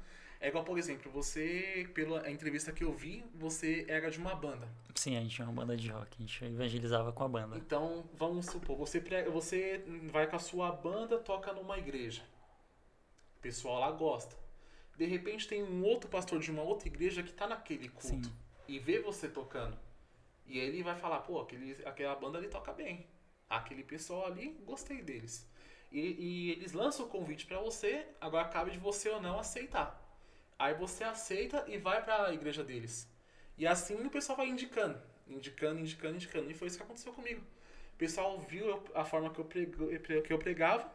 é 0.44 0.50
igual, 0.50 0.66
por 0.66 0.78
exemplo, 0.78 1.10
você, 1.10 1.90
pela 1.94 2.30
entrevista 2.30 2.74
que 2.74 2.84
eu 2.84 2.92
vi, 2.92 3.24
você 3.34 3.86
era 3.88 4.12
de 4.12 4.20
uma 4.20 4.36
banda. 4.36 4.68
Sim, 4.94 5.16
a 5.16 5.22
gente 5.22 5.34
tinha 5.34 5.48
uma 5.48 5.54
banda 5.54 5.78
de 5.78 5.88
rock, 5.90 6.18
a 6.18 6.22
gente 6.22 6.44
evangelizava 6.44 7.14
com 7.14 7.24
a 7.24 7.30
banda. 7.30 7.56
Então, 7.56 8.04
vamos 8.14 8.48
supor, 8.48 8.76
você, 8.76 9.00
você 9.32 9.82
vai 10.12 10.28
com 10.28 10.36
a 10.36 10.40
sua 10.40 10.70
banda, 10.70 11.18
toca 11.18 11.54
numa 11.54 11.78
igreja. 11.78 12.24
O 13.38 13.40
pessoal 13.40 13.80
lá 13.80 13.92
gosta. 13.92 14.36
De 14.98 15.06
repente 15.06 15.48
tem 15.48 15.64
um 15.64 15.82
outro 15.86 16.10
pastor 16.10 16.42
de 16.42 16.52
uma 16.52 16.62
outra 16.62 16.90
igreja 16.90 17.24
que 17.24 17.30
está 17.30 17.48
naquele 17.48 17.88
culto 17.88 18.28
Sim. 18.28 18.36
e 18.68 18.78
vê 18.80 19.00
você 19.00 19.30
tocando. 19.30 19.80
E 20.46 20.60
ele 20.60 20.84
vai 20.84 20.98
falar, 20.98 21.20
pô, 21.20 21.40
aquele, 21.40 21.78
aquela 21.86 22.16
banda 22.16 22.38
ali 22.38 22.50
toca 22.50 22.74
bem. 22.74 23.08
Aquele 23.50 23.82
pessoal 23.82 24.26
ali, 24.26 24.62
gostei 24.66 25.02
deles. 25.02 25.50
E, 25.90 26.00
e 26.00 26.52
eles 26.52 26.74
lançam 26.74 27.06
o 27.06 27.10
convite 27.10 27.46
para 27.46 27.62
você, 27.62 28.06
agora 28.20 28.50
cabe 28.50 28.72
de 28.72 28.78
você 28.78 29.08
ou 29.08 29.22
não 29.22 29.40
aceitar. 29.40 30.03
Aí 30.58 30.74
você 30.74 31.04
aceita 31.04 31.66
e 31.68 31.78
vai 31.78 32.04
para 32.04 32.28
a 32.28 32.34
igreja 32.34 32.64
deles. 32.64 33.08
E 33.58 33.68
assim 33.68 33.96
o 34.06 34.10
pessoal 34.10 34.38
vai 34.38 34.48
indicando, 34.48 35.00
indicando, 35.28 35.80
indicando, 35.80 36.16
indicando. 36.16 36.52
E 36.52 36.54
foi 36.54 36.68
isso 36.68 36.78
que 36.78 36.84
aconteceu 36.84 37.14
comigo. 37.14 37.42
O 37.94 37.98
pessoal 37.98 38.40
viu 38.40 38.84
a 38.96 39.06
forma 39.06 39.30
que 39.30 39.40
eu, 39.40 39.46
prego, 39.46 40.22
que 40.24 40.34
eu 40.34 40.40
pregava, 40.40 40.92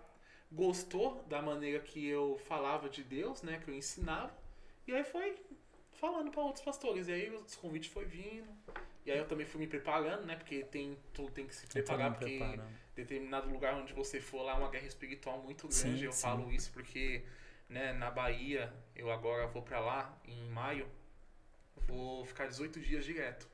gostou 0.51 1.23
da 1.29 1.41
maneira 1.41 1.81
que 1.81 2.07
eu 2.07 2.39
falava 2.47 2.89
de 2.89 3.05
Deus, 3.05 3.43
né, 3.43 3.61
que 3.63 3.71
eu 3.71 3.75
ensinava, 3.75 4.37
e 4.87 4.93
aí 4.93 5.05
foi 5.05 5.37
falando 5.93 6.31
para 6.31 6.43
outros 6.43 6.65
pastores. 6.65 7.09
E 7.09 7.13
aí 7.13 7.31
os 7.31 7.55
convites 7.55 7.91
foi 7.91 8.05
vindo. 8.05 8.49
E 9.05 9.11
aí 9.11 9.19
eu 9.19 9.27
também 9.27 9.47
fui 9.47 9.61
me 9.61 9.67
preparando, 9.67 10.27
né, 10.27 10.37
porque 10.37 10.65
tem 10.65 10.99
tudo 11.13 11.31
tem 11.31 11.47
que 11.47 11.55
se 11.55 11.67
preparar 11.67 12.15
porque 12.15 12.41
determinado 12.95 13.49
lugar 13.49 13.75
onde 13.75 13.93
você 13.93 14.21
for 14.21 14.43
lá 14.43 14.53
é 14.53 14.57
uma 14.57 14.71
guerra 14.71 14.87
espiritual 14.87 15.39
muito 15.43 15.69
grande. 15.69 15.99
Sim, 15.99 16.05
eu 16.05 16.13
sim. 16.13 16.23
falo 16.23 16.51
isso 16.53 16.71
porque 16.73 17.25
né, 17.69 17.93
na 17.93 18.11
Bahia, 18.11 18.73
eu 18.99 19.11
agora 19.13 19.47
vou 19.47 19.63
para 19.63 19.79
lá 19.79 20.21
em 20.27 20.49
maio, 20.51 20.87
vou 21.87 22.25
ficar 22.25 22.47
18 22.47 22.81
dias 22.81 23.05
direto. 23.05 23.49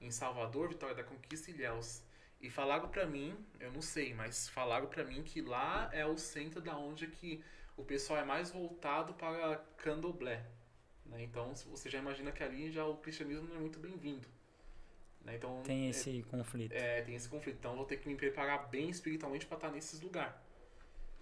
Em 0.00 0.10
Salvador, 0.10 0.68
Vitória 0.68 0.94
da 0.94 1.02
Conquista 1.02 1.50
e 1.50 1.54
Ilhéus. 1.54 2.02
E 2.40 2.50
falaram 2.50 2.88
para 2.88 3.06
mim, 3.06 3.34
eu 3.58 3.72
não 3.72 3.80
sei, 3.80 4.12
mas 4.12 4.48
falaram 4.48 4.88
para 4.88 5.04
mim 5.04 5.22
que 5.22 5.40
lá 5.40 5.88
é 5.92 6.04
o 6.04 6.18
centro 6.18 6.60
da 6.60 6.76
onde 6.76 7.06
que 7.06 7.42
o 7.76 7.84
pessoal 7.84 8.18
é 8.18 8.24
mais 8.24 8.50
voltado 8.50 9.14
para 9.14 9.56
candomblé. 9.78 10.44
Né? 11.06 11.22
Então 11.22 11.54
você 11.54 11.88
já 11.88 11.98
imagina 11.98 12.32
que 12.32 12.42
ali 12.42 12.70
já 12.70 12.84
o 12.84 12.96
cristianismo 12.96 13.48
não 13.48 13.56
é 13.56 13.60
muito 13.60 13.78
bem-vindo. 13.78 14.28
Né? 15.24 15.36
Então, 15.36 15.62
tem 15.62 15.88
esse 15.88 16.18
é, 16.18 16.22
conflito. 16.22 16.72
É, 16.72 17.02
tem 17.02 17.14
esse 17.14 17.28
conflito. 17.28 17.56
Então 17.58 17.76
vou 17.76 17.86
ter 17.86 17.98
que 17.98 18.08
me 18.08 18.16
preparar 18.16 18.68
bem 18.68 18.90
espiritualmente 18.90 19.46
para 19.46 19.56
estar 19.56 19.70
nesses 19.70 20.00
lugares. 20.00 20.34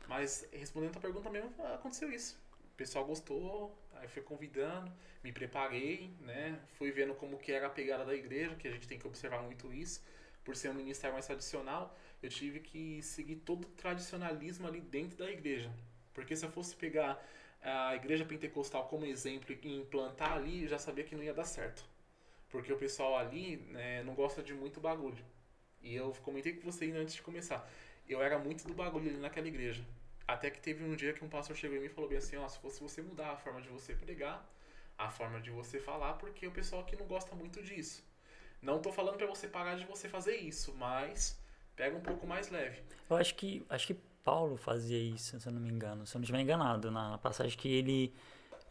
Mas 0.08 0.48
respondendo 0.52 0.90
a 0.90 0.92
tua 0.94 1.02
pergunta 1.02 1.28
mesmo, 1.28 1.54
aconteceu 1.74 2.10
isso. 2.10 2.39
Pessoal 2.80 3.04
gostou, 3.04 3.78
aí 3.92 4.08
foi 4.08 4.22
convidando, 4.22 4.90
me 5.22 5.30
preparei, 5.30 6.10
né? 6.18 6.58
Fui 6.78 6.90
vendo 6.90 7.14
como 7.14 7.36
que 7.36 7.52
era 7.52 7.66
a 7.66 7.70
pegada 7.70 8.06
da 8.06 8.14
igreja, 8.14 8.54
que 8.54 8.66
a 8.66 8.70
gente 8.70 8.88
tem 8.88 8.98
que 8.98 9.06
observar 9.06 9.42
muito 9.42 9.70
isso. 9.70 10.02
Por 10.42 10.56
ser 10.56 10.70
um 10.70 10.74
ministério 10.74 11.12
mais 11.12 11.26
tradicional, 11.26 11.94
eu 12.22 12.30
tive 12.30 12.58
que 12.58 13.02
seguir 13.02 13.36
todo 13.36 13.66
o 13.66 13.68
tradicionalismo 13.72 14.66
ali 14.66 14.80
dentro 14.80 15.18
da 15.18 15.30
igreja. 15.30 15.70
Porque 16.14 16.34
se 16.34 16.42
eu 16.42 16.50
fosse 16.50 16.74
pegar 16.74 17.22
a 17.62 17.94
igreja 17.96 18.24
pentecostal 18.24 18.88
como 18.88 19.04
exemplo 19.04 19.54
e 19.62 19.76
implantar 19.76 20.32
ali, 20.32 20.62
eu 20.62 20.68
já 20.70 20.78
sabia 20.78 21.04
que 21.04 21.14
não 21.14 21.22
ia 21.22 21.34
dar 21.34 21.44
certo. 21.44 21.84
Porque 22.48 22.72
o 22.72 22.78
pessoal 22.78 23.18
ali 23.18 23.58
né, 23.58 24.02
não 24.04 24.14
gosta 24.14 24.42
de 24.42 24.54
muito 24.54 24.80
bagulho. 24.80 25.22
E 25.82 25.94
eu 25.94 26.12
comentei 26.22 26.54
com 26.54 26.62
você 26.62 26.90
antes 26.92 27.14
de 27.14 27.20
começar. 27.20 27.70
Eu 28.08 28.22
era 28.22 28.38
muito 28.38 28.66
do 28.66 28.72
bagulho 28.72 29.10
ali 29.10 29.18
naquela 29.18 29.48
igreja. 29.48 29.84
Até 30.30 30.48
que 30.48 30.60
teve 30.60 30.84
um 30.84 30.94
dia 30.94 31.12
que 31.12 31.24
um 31.24 31.28
pastor 31.28 31.56
chegou 31.56 31.76
em 31.76 31.80
mim 31.80 31.86
e 31.86 31.88
falou 31.88 32.08
bem 32.08 32.18
assim, 32.18 32.36
ó, 32.36 32.46
se 32.46 32.56
fosse 32.60 32.80
você 32.80 33.02
mudar 33.02 33.32
a 33.32 33.36
forma 33.36 33.60
de 33.60 33.68
você 33.68 33.94
pregar, 33.94 34.48
a 34.96 35.10
forma 35.10 35.40
de 35.40 35.50
você 35.50 35.80
falar, 35.80 36.12
porque 36.14 36.46
o 36.46 36.52
pessoal 36.52 36.82
aqui 36.82 36.94
não 36.94 37.06
gosta 37.06 37.34
muito 37.34 37.60
disso. 37.60 38.04
Não 38.62 38.80
tô 38.80 38.92
falando 38.92 39.16
para 39.16 39.26
você 39.26 39.48
parar 39.48 39.74
de 39.74 39.84
você 39.84 40.08
fazer 40.08 40.36
isso, 40.36 40.72
mas 40.78 41.36
pega 41.74 41.96
um 41.96 42.00
pouco 42.00 42.28
mais 42.28 42.48
leve. 42.48 42.80
Eu 43.08 43.16
acho 43.16 43.34
que 43.34 43.66
acho 43.68 43.88
que 43.88 43.94
Paulo 44.22 44.56
fazia 44.56 44.98
isso, 44.98 45.40
se 45.40 45.48
eu 45.48 45.52
não 45.52 45.60
me 45.60 45.68
engano, 45.68 46.06
se 46.06 46.14
eu 46.14 46.20
não 46.20 46.22
estiver 46.22 46.40
enganado, 46.40 46.92
na, 46.92 47.18
passagem 47.18 47.58
que 47.58 47.68
ele 47.68 48.14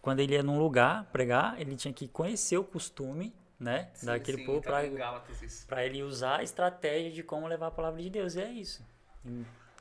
quando 0.02 0.22
ele 0.22 0.36
ia 0.36 0.44
num 0.44 0.58
lugar 0.58 1.12
pregar, 1.12 1.60
ele 1.60 1.76
tinha 1.76 1.94
que 1.94 2.08
conhecer 2.08 2.58
o 2.58 2.64
costume, 2.64 3.36
né, 3.60 3.90
sim, 3.94 4.06
daquele 4.06 4.38
sim, 4.38 4.46
povo 4.46 4.62
para 4.62 5.86
ele 5.86 6.04
usar 6.04 6.38
a 6.38 6.44
estratégia 6.44 7.12
de 7.12 7.22
como 7.22 7.46
levar 7.48 7.68
a 7.68 7.72
palavra 7.72 8.02
de 8.02 8.10
Deus, 8.10 8.36
e 8.36 8.42
é 8.42 8.50
isso. 8.50 8.82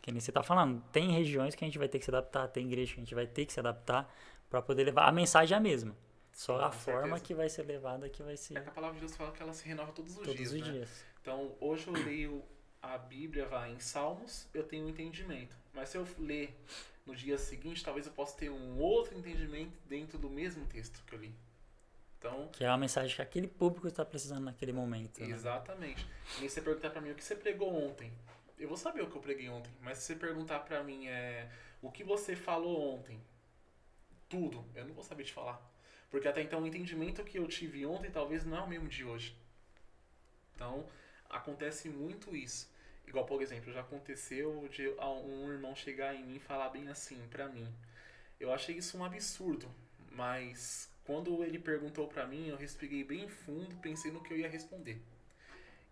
Que 0.01 0.13
nem 0.13 0.21
você 0.21 0.31
está 0.31 0.43
falando, 0.43 0.83
tem 0.93 1.11
regiões 1.13 1.55
que 1.55 1.65
a 1.65 1.67
gente 1.67 1.79
vai 1.79 1.89
ter 1.89 1.99
que 1.99 2.05
se 2.05 2.11
adaptar, 2.11 2.49
tem 2.49 2.67
igrejas 2.67 2.95
que 2.95 3.01
a 3.01 3.05
gente 3.05 3.15
vai 3.15 3.27
ter 3.27 3.47
que 3.47 3.53
se 3.53 3.61
adaptar 3.61 4.13
para 4.49 4.63
poder 4.63 4.85
levar. 4.85 5.09
A 5.09 5.13
mensagem 5.13 5.55
é 5.55 5.59
a 5.59 5.61
mesma. 5.61 5.97
Só 6.33 6.61
a 6.61 6.71
forma 6.71 7.01
certeza. 7.03 7.25
que 7.25 7.35
vai 7.35 7.49
ser 7.49 7.63
levada 7.65 8.09
que 8.09 8.23
vai 8.23 8.37
ser. 8.37 8.59
É 8.59 8.61
que 8.61 8.69
a 8.69 8.73
palavra 8.73 8.95
de 8.95 9.01
Deus 9.01 9.17
fala 9.17 9.33
que 9.33 9.43
ela 9.43 9.53
se 9.53 9.67
renova 9.67 9.91
todos 9.93 10.13
os 10.13 10.19
todos 10.19 10.37
dias. 10.37 10.51
Todos 10.51 10.63
os 10.63 10.69
né? 10.69 10.75
dias. 10.75 11.05
Então, 11.21 11.53
hoje 11.61 11.89
eu 11.89 11.93
leio 11.95 12.45
a 12.81 12.97
Bíblia 12.97 13.47
vai 13.47 13.73
em 13.73 13.81
Salmos, 13.81 14.47
eu 14.55 14.63
tenho 14.63 14.87
um 14.87 14.89
entendimento. 14.89 15.57
Mas 15.75 15.89
se 15.91 15.99
eu 15.99 16.07
ler 16.19 16.57
no 17.05 17.15
dia 17.15 17.37
seguinte, 17.39 17.85
talvez 17.85 18.07
eu 18.07 18.13
possa 18.13 18.37
ter 18.37 18.51
um 18.51 18.79
outro 18.79 19.17
entendimento 19.17 19.77
dentro 19.89 20.19
do 20.19 20.31
mesmo 20.31 20.65
texto 20.67 21.03
que 21.07 21.15
eu 21.15 21.19
li. 21.19 21.35
Então, 22.19 22.49
que 22.53 22.65
é 22.65 22.69
a 22.69 22.77
mensagem 22.77 23.15
que 23.15 23.23
aquele 23.23 23.47
público 23.47 23.87
está 23.87 24.05
precisando 24.05 24.45
naquele 24.45 24.73
momento. 24.73 25.21
Né? 25.21 25.31
Exatamente. 25.31 26.05
Né? 26.05 26.13
E 26.43 26.49
você 26.49 26.61
perguntar 26.61 26.91
para 26.91 27.01
mim 27.01 27.11
o 27.11 27.15
que 27.15 27.23
você 27.23 27.37
pregou 27.37 27.73
ontem 27.73 28.13
eu 28.59 28.69
vou 28.69 28.77
saber 28.77 29.03
o 29.03 29.11
que 29.11 29.17
eu 29.17 29.23
preguei 29.23 29.49
ontem, 29.49 29.71
mas 29.81 29.99
se 29.99 30.05
você 30.05 30.17
perguntar 30.17 30.61
pra 30.61 30.83
mim 30.83 31.07
é, 31.07 31.51
o 31.81 31.91
que 31.91 32.03
você 32.03 32.35
falou 32.35 32.95
ontem, 32.95 33.21
tudo, 34.29 34.65
eu 34.75 34.85
não 34.85 34.95
vou 34.95 35.05
saber 35.05 35.25
te 35.25 35.33
falar. 35.33 35.61
Porque 36.11 36.27
até 36.29 36.43
então 36.43 36.63
o 36.63 36.67
entendimento 36.67 37.25
que 37.25 37.39
eu 37.39 37.47
tive 37.47 37.85
ontem 37.85 38.11
talvez 38.11 38.45
não 38.45 38.57
é 38.57 38.61
o 38.61 38.69
mesmo 38.69 38.89
de 38.89 39.05
hoje. 39.05 39.37
Então, 40.55 40.87
acontece 41.29 41.89
muito 41.89 42.35
isso. 42.35 42.71
Igual, 43.07 43.25
por 43.25 43.41
exemplo, 43.41 43.73
já 43.73 43.81
aconteceu 43.81 44.69
de 44.69 44.89
um 44.89 45.51
irmão 45.51 45.75
chegar 45.75 46.15
em 46.15 46.25
mim 46.25 46.37
e 46.37 46.41
falar 46.41 46.69
bem 46.71 46.89
assim 46.89 47.21
pra 47.31 47.49
mim. 47.49 47.73
Eu 48.39 48.53
achei 48.53 48.77
isso 48.77 48.99
um 48.99 49.05
absurdo, 49.05 49.71
mas 50.11 50.91
quando 51.05 51.43
ele 51.43 51.59
perguntou 51.59 52.07
pra 52.07 52.27
mim, 52.27 52.49
eu 52.49 52.57
respirei 52.57 53.03
bem 53.05 53.29
fundo, 53.29 53.77
pensei 53.77 54.11
no 54.11 54.23
que 54.23 54.33
eu 54.33 54.39
ia 54.39 54.49
responder. 54.49 55.01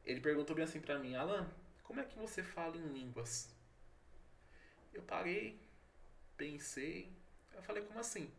Ele 0.04 0.20
perguntou 0.20 0.54
bem 0.54 0.64
assim 0.64 0.80
pra 0.80 0.98
mim, 0.98 1.16
Alan, 1.16 1.50
como 1.86 2.00
é 2.00 2.04
que 2.04 2.18
você 2.18 2.42
fala 2.42 2.76
em 2.76 2.92
línguas? 2.92 3.48
Eu 4.92 5.02
parei, 5.02 5.58
pensei, 6.36 7.10
eu 7.54 7.62
falei, 7.62 7.82
como 7.84 7.98
assim? 7.98 8.30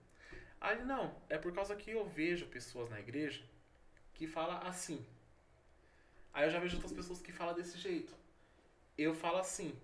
Aí 0.60 0.84
não, 0.84 1.16
é 1.30 1.38
por 1.38 1.54
causa 1.54 1.76
que 1.76 1.92
eu 1.92 2.08
vejo 2.08 2.48
pessoas 2.48 2.90
na 2.90 3.00
igreja 3.00 3.44
que 4.14 4.28
falam 4.28 4.60
assim. 4.68 5.06
Aí 6.34 6.46
eu 6.46 6.52
já 6.52 6.60
vejo 6.60 6.76
outras 6.76 6.94
pessoas 6.94 7.22
que 7.22 7.32
falam 7.32 7.56
desse 7.56 7.78
jeito. 7.78 8.14
Eu 8.98 9.14
falo 9.14 9.38
assim. 9.38 9.76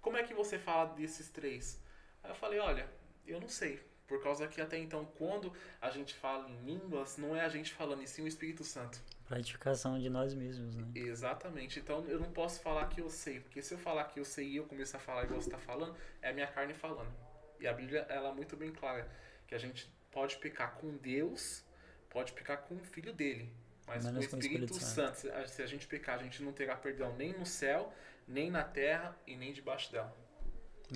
Como 0.00 0.16
é 0.16 0.22
que 0.22 0.34
você 0.34 0.58
fala 0.58 0.94
desses 0.94 1.28
três? 1.28 1.80
Aí 2.22 2.30
eu 2.30 2.34
falei, 2.34 2.58
olha, 2.58 2.88
eu 3.26 3.40
não 3.40 3.48
sei. 3.48 3.80
Por 4.06 4.22
causa 4.22 4.46
que 4.48 4.60
até 4.60 4.78
então, 4.78 5.04
quando 5.18 5.52
a 5.80 5.90
gente 5.90 6.14
fala 6.14 6.48
em 6.48 6.64
línguas, 6.64 7.16
não 7.16 7.34
é 7.34 7.40
a 7.40 7.48
gente 7.48 7.72
falando, 7.72 8.02
em 8.02 8.06
sim 8.06 8.22
o 8.22 8.28
Espírito 8.28 8.64
Santo. 8.64 9.00
Praticação 9.28 9.98
de 9.98 10.08
nós 10.08 10.34
mesmos, 10.34 10.76
né? 10.76 10.86
Exatamente. 10.94 11.80
Então 11.80 12.04
eu 12.06 12.20
não 12.20 12.30
posso 12.30 12.60
falar 12.60 12.86
que 12.86 13.00
eu 13.00 13.10
sei, 13.10 13.40
porque 13.40 13.60
se 13.60 13.74
eu 13.74 13.78
falar 13.78 14.04
que 14.04 14.20
eu 14.20 14.24
sei 14.24 14.46
e 14.46 14.56
eu 14.56 14.64
começar 14.64 14.98
a 14.98 15.00
falar 15.00 15.24
igual 15.24 15.40
você 15.40 15.48
está 15.48 15.58
falando, 15.58 15.96
é 16.22 16.30
a 16.30 16.32
minha 16.32 16.46
carne 16.46 16.74
falando. 16.74 17.12
E 17.58 17.66
a 17.66 17.72
Bíblia 17.72 18.06
ela 18.08 18.28
é 18.28 18.32
muito 18.32 18.56
bem 18.56 18.72
clara 18.72 19.08
que 19.46 19.54
a 19.54 19.58
gente 19.58 19.90
pode 20.10 20.36
pecar 20.36 20.74
com 20.76 20.96
Deus, 20.96 21.64
pode 22.08 22.32
pecar 22.32 22.62
com 22.62 22.76
o 22.76 22.84
Filho 22.84 23.12
dele, 23.12 23.52
mas 23.86 24.04
com 24.04 24.12
o 24.12 24.18
Espírito, 24.18 24.44
Espírito 24.44 24.74
Santo. 24.74 25.16
Santo, 25.18 25.48
se 25.48 25.62
a 25.62 25.66
gente 25.66 25.86
pecar, 25.86 26.18
a 26.18 26.22
gente 26.22 26.42
não 26.42 26.52
terá 26.52 26.76
perdão 26.76 27.14
nem 27.16 27.32
no 27.32 27.46
céu, 27.46 27.92
nem 28.26 28.50
na 28.50 28.62
terra 28.62 29.16
e 29.26 29.36
nem 29.36 29.52
debaixo 29.52 29.90
dela. 29.90 30.14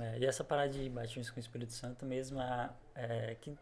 É, 0.00 0.18
e 0.18 0.24
essa 0.24 0.44
parada 0.44 0.70
de 0.70 0.88
batismo 0.88 1.32
com 1.32 1.40
o 1.40 1.42
Espírito 1.42 1.72
Santo 1.72 2.06
mesmo 2.06 2.40
é, 2.40 2.70
é 2.94 3.34
que 3.34 3.56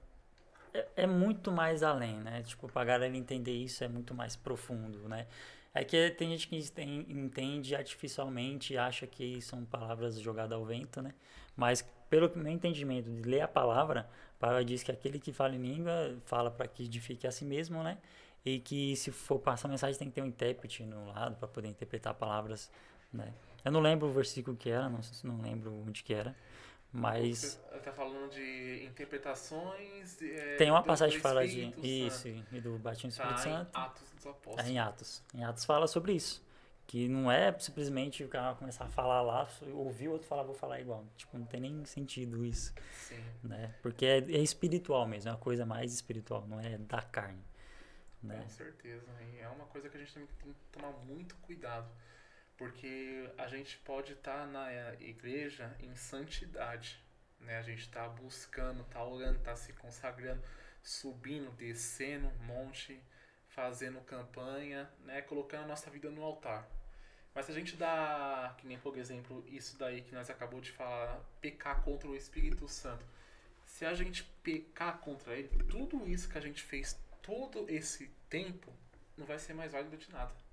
é, 0.75 0.89
é, 0.97 1.07
muito 1.07 1.51
mais 1.53 1.83
além, 1.83 2.17
né? 2.17 2.43
Tipo, 2.43 2.69
pra 2.69 2.85
galera 2.85 3.17
entender 3.17 3.53
isso 3.53 3.83
é 3.85 3.89
muito 3.89 4.15
mais 4.15 4.37
profundo, 4.37 5.09
né? 5.09 5.27
É 5.75 5.85
que 5.85 6.11
tem 6.11 6.31
gente 6.31 6.49
que 6.49 6.57
entende 7.09 7.75
artificialmente 7.75 8.73
e 8.73 8.79
acha 8.79 9.07
que 9.07 9.41
são 9.43 9.65
palavras 9.65 10.19
jogadas 10.19 10.53
ao 10.53 10.65
vento, 10.65 11.01
né? 11.03 11.15
Mas 11.57 11.87
pelo 12.09 12.31
meu 12.37 12.53
entendimento 12.53 13.11
de 13.11 13.23
ler 13.23 13.43
a 13.43 13.49
palavra, 13.49 14.09
palavra 14.39 14.65
diz 14.65 14.83
que 14.83 14.91
aquele 14.91 15.19
que 15.19 15.33
fala 15.33 15.55
em 15.55 15.63
língua 15.63 16.17
fala 16.25 16.51
para 16.51 16.67
que 16.67 16.85
edifique 16.85 17.27
a 17.27 17.31
si 17.31 17.45
mesmo, 17.45 17.83
né? 17.83 17.99
E 18.45 18.61
que 18.61 18.97
se 18.97 19.11
for 19.11 19.39
passar 19.39 19.69
mensagem 19.69 19.99
tem 19.99 20.09
que 20.09 20.15
ter 20.15 20.23
um 20.23 20.27
intérprete 20.27 20.85
no 20.85 21.07
lado 21.07 21.37
para 21.37 21.49
poder 21.49 21.69
interpretar 21.69 22.15
palavras, 22.15 22.71
né? 23.13 23.33
Eu 23.65 23.73
não 23.73 23.81
lembro 23.81 24.09
o 24.09 24.13
versículo 24.13 24.57
que 24.57 24.71
era, 24.71 24.89
não, 24.89 25.01
não 25.25 25.43
lembro 25.43 25.73
onde 25.87 26.03
que 26.03 26.15
era. 26.15 26.35
Mas. 26.93 27.61
Você 27.71 27.77
está 27.77 27.93
falando 27.93 28.31
de 28.31 28.85
interpretações. 28.85 30.21
É, 30.23 30.57
Tem 30.57 30.71
uma 30.71 30.83
passagem 30.83 31.17
que 31.17 31.23
fala 31.23 31.47
de. 31.47 31.73
Isso, 31.83 32.29
e 32.29 32.61
do 32.61 32.79
batismo 32.79 33.11
do 33.11 33.17
tá 33.17 33.23
Espírito 33.25 33.43
Santo. 33.43 33.79
Em 33.79 33.83
Atos 33.83 34.11
dos 34.11 34.27
Apóstolos. 34.27 34.71
É 34.71 34.73
em 34.73 34.79
Atos. 34.79 35.23
Em 35.35 35.45
Atos 35.45 35.65
fala 35.65 35.87
sobre 35.87 36.13
isso. 36.13 36.47
Que 36.87 37.07
não 37.07 37.31
é 37.31 37.53
simplesmente 37.59 38.25
o 38.25 38.29
cara 38.29 38.55
começar 38.55 38.87
a 38.87 38.89
falar 38.89 39.21
lá, 39.21 39.47
ouvir 39.75 40.09
o 40.09 40.13
outro 40.13 40.27
falar, 40.27 40.43
vou 40.43 40.55
falar 40.55 40.81
igual. 40.81 41.05
Tipo, 41.19 41.37
não 41.37 41.45
tem 41.45 41.61
nem 41.61 41.85
sentido 41.85 42.43
isso. 42.43 42.73
Sim. 42.95 43.23
Né? 43.45 43.75
Porque 43.83 44.07
é, 44.07 44.17
é 44.17 44.39
espiritual 44.39 45.07
mesmo, 45.07 45.29
é 45.29 45.33
uma 45.33 45.39
coisa 45.39 45.67
mais 45.67 45.93
espiritual, 45.93 46.47
não 46.49 46.59
é 46.59 46.79
da 46.79 47.03
carne. 47.03 47.45
Né? 48.23 48.41
Com 48.43 48.49
certeza. 48.49 49.05
É 49.39 49.47
uma 49.49 49.67
coisa 49.67 49.91
que 49.91 49.99
a 49.99 50.01
gente 50.01 50.15
tem 50.15 50.27
que 50.27 50.55
tomar 50.73 50.93
muito 51.05 51.37
cuidado 51.37 51.91
porque 52.59 53.31
a 53.39 53.47
gente 53.47 53.79
pode 53.79 54.13
estar 54.15 54.41
tá 54.41 54.47
na 54.47 54.95
igreja 54.95 55.75
em 55.81 55.95
santidade, 55.95 57.01
né? 57.41 57.57
A 57.57 57.63
gente 57.63 57.83
está 57.83 58.09
buscando, 58.09 58.83
está 58.83 59.03
orando, 59.03 59.39
está 59.39 59.55
se 59.55 59.73
consagrando, 59.75 60.43
subindo, 60.83 61.53
descendo 61.53 62.29
monte, 62.43 63.01
fazendo 63.47 64.01
campanha, 64.01 64.91
né? 65.05 65.23
Colocando 65.23 65.65
a 65.65 65.69
nossa 65.69 65.89
vida 65.89 66.11
no 66.11 66.23
altar. 66.25 66.69
Mas 67.33 67.47
se 67.47 67.53
a 67.53 67.55
gente 67.55 67.77
dá, 67.77 68.57
que 68.59 68.67
nem 68.67 68.79
por 68.79 68.99
exemplo, 68.99 69.45
isso 69.47 69.79
daí 69.79 70.03
que 70.03 70.13
nós 70.13 70.29
acabou 70.29 70.61
de 70.61 70.73
falar, 70.73 71.21
pecar 71.41 71.83
contra 71.83 72.09
o 72.09 72.17
Espírito 72.17 72.67
Santo. 72.67 73.07
Se 73.65 73.87
a 73.87 73.95
gente 73.95 74.25
pecar 74.43 74.99
contra 74.99 75.37
ele, 75.37 75.49
tudo 75.65 76.09
isso 76.09 76.29
que 76.29 76.37
a 76.37 76.41
gente 76.41 76.63
fez 76.63 76.99
todo 77.23 77.71
esse 77.71 78.09
tempo 78.29 78.73
não 79.17 79.27
vai 79.27 79.39
ser 79.39 79.55
mais 79.55 79.71
válido 79.71 79.97
de 79.97 80.11
nada. 80.11 80.48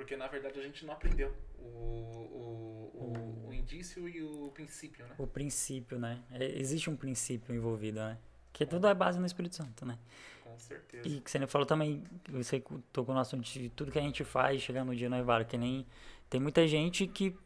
Porque 0.00 0.16
na 0.16 0.26
verdade 0.28 0.58
a 0.58 0.62
gente 0.62 0.86
não 0.86 0.94
aprendeu 0.94 1.30
o, 1.58 1.68
o, 1.68 2.90
o, 2.94 3.48
o 3.48 3.52
indício 3.52 4.08
e 4.08 4.22
o 4.22 4.50
princípio, 4.50 5.06
né? 5.06 5.14
O 5.18 5.26
princípio, 5.26 5.98
né? 5.98 6.22
É, 6.30 6.58
existe 6.58 6.88
um 6.88 6.96
princípio 6.96 7.54
envolvido, 7.54 8.00
né? 8.00 8.16
Que 8.50 8.64
tudo 8.64 8.86
é 8.86 8.94
base 8.94 9.20
no 9.20 9.26
Espírito 9.26 9.56
Santo, 9.56 9.84
né? 9.84 9.98
Com 10.42 10.58
certeza. 10.58 11.06
E 11.06 11.20
que 11.20 11.30
você 11.30 11.46
falou 11.46 11.66
também, 11.66 12.02
você 12.30 12.64
tocou 12.90 13.14
no 13.14 13.20
assunto 13.20 13.44
de 13.44 13.68
tudo 13.68 13.92
que 13.92 13.98
a 13.98 14.02
gente 14.02 14.24
faz 14.24 14.62
chegar 14.62 14.86
no 14.86 14.96
dia 14.96 15.10
noivado, 15.10 15.44
que 15.44 15.58
nem 15.58 15.86
tem 16.30 16.40
muita 16.40 16.66
gente 16.66 17.06
que 17.06 17.36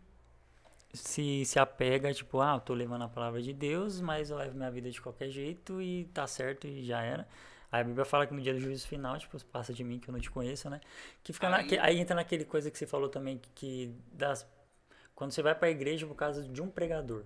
se, 0.93 1.45
se 1.45 1.59
apega, 1.59 2.14
tipo, 2.14 2.40
ah, 2.40 2.55
eu 2.55 2.61
tô 2.61 2.73
levando 2.73 3.03
a 3.03 3.09
palavra 3.09 3.43
de 3.43 3.53
Deus, 3.53 4.01
mas 4.01 4.31
eu 4.31 4.37
levo 4.37 4.57
minha 4.57 4.71
vida 4.71 4.88
de 4.88 5.03
qualquer 5.03 5.29
jeito 5.29 5.83
e 5.83 6.05
tá 6.14 6.25
certo 6.29 6.69
e 6.69 6.85
já 6.85 7.03
era. 7.03 7.27
A 7.74 7.82
Bíblia 7.82 8.04
fala 8.04 8.24
que 8.24 8.32
no 8.32 8.40
dia 8.40 8.54
do 8.54 8.60
juízo 8.60 8.87
final, 8.87 9.18
tipo, 9.18 9.42
passa 9.46 9.74
de 9.74 9.82
mim 9.82 9.98
que 9.98 10.08
eu 10.08 10.12
não 10.12 10.20
te 10.20 10.30
conheço, 10.30 10.70
né? 10.70 10.80
Que 11.24 11.32
fica 11.32 11.48
aí, 11.48 11.52
na, 11.52 11.64
que, 11.64 11.76
aí 11.76 11.98
entra 11.98 12.14
naquele 12.14 12.44
coisa 12.44 12.70
que 12.70 12.78
você 12.78 12.87
falou 12.87 13.08
também, 13.08 13.37
que, 13.37 13.50
que 13.50 13.94
das, 14.12 14.46
quando 15.12 15.32
você 15.32 15.42
vai 15.42 15.56
para 15.56 15.66
a 15.66 15.70
igreja 15.72 16.06
por 16.06 16.14
causa 16.14 16.44
de 16.44 16.62
um 16.62 16.70
pregador, 16.70 17.24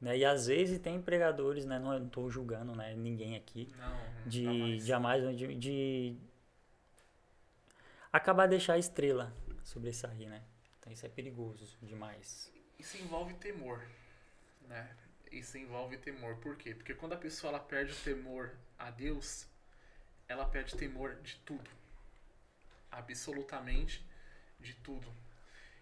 né? 0.00 0.18
E 0.18 0.24
às 0.24 0.48
vezes 0.48 0.80
tem 0.80 1.00
pregadores, 1.00 1.64
né? 1.64 1.78
Não 1.78 2.04
estou 2.04 2.28
julgando, 2.28 2.74
né? 2.74 2.96
Ninguém 2.96 3.36
aqui. 3.36 3.72
Não, 3.78 4.28
de 4.28 4.80
jamais, 4.80 5.22
jamais 5.22 5.38
de, 5.38 5.54
de 5.54 6.16
acabar 8.12 8.48
deixar 8.48 8.72
a 8.72 8.78
estrela 8.78 9.32
sobressair, 9.62 10.28
né? 10.28 10.42
Então 10.80 10.92
isso 10.92 11.06
é 11.06 11.08
perigoso 11.08 11.64
demais. 11.80 12.52
Isso 12.76 12.96
envolve 12.96 13.34
temor, 13.34 13.80
né? 14.62 14.90
Isso 15.30 15.56
envolve 15.56 15.96
temor. 15.98 16.34
Por 16.38 16.56
quê? 16.56 16.74
Porque 16.74 16.92
quando 16.92 17.12
a 17.12 17.16
pessoa 17.16 17.52
ela 17.52 17.60
perde 17.60 17.92
o 17.92 17.96
temor 17.96 18.50
a 18.76 18.90
Deus, 18.90 19.46
ela 20.28 20.46
perde 20.46 20.76
temor 20.76 21.16
de 21.22 21.36
tudo. 21.36 21.70
Absolutamente 22.90 24.04
de 24.58 24.74
tudo. 24.74 25.06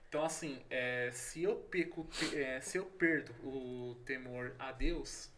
Então, 0.09 0.24
assim, 0.24 0.62
é, 0.70 1.11
se 1.12 1.42
eu 1.42 1.57
peco, 1.57 2.07
é, 2.33 2.61
se 2.61 2.78
eu 2.78 2.85
perdo 2.85 3.33
o 3.42 3.96
temor 4.04 4.54
a 4.59 4.70
Deus, 4.70 5.30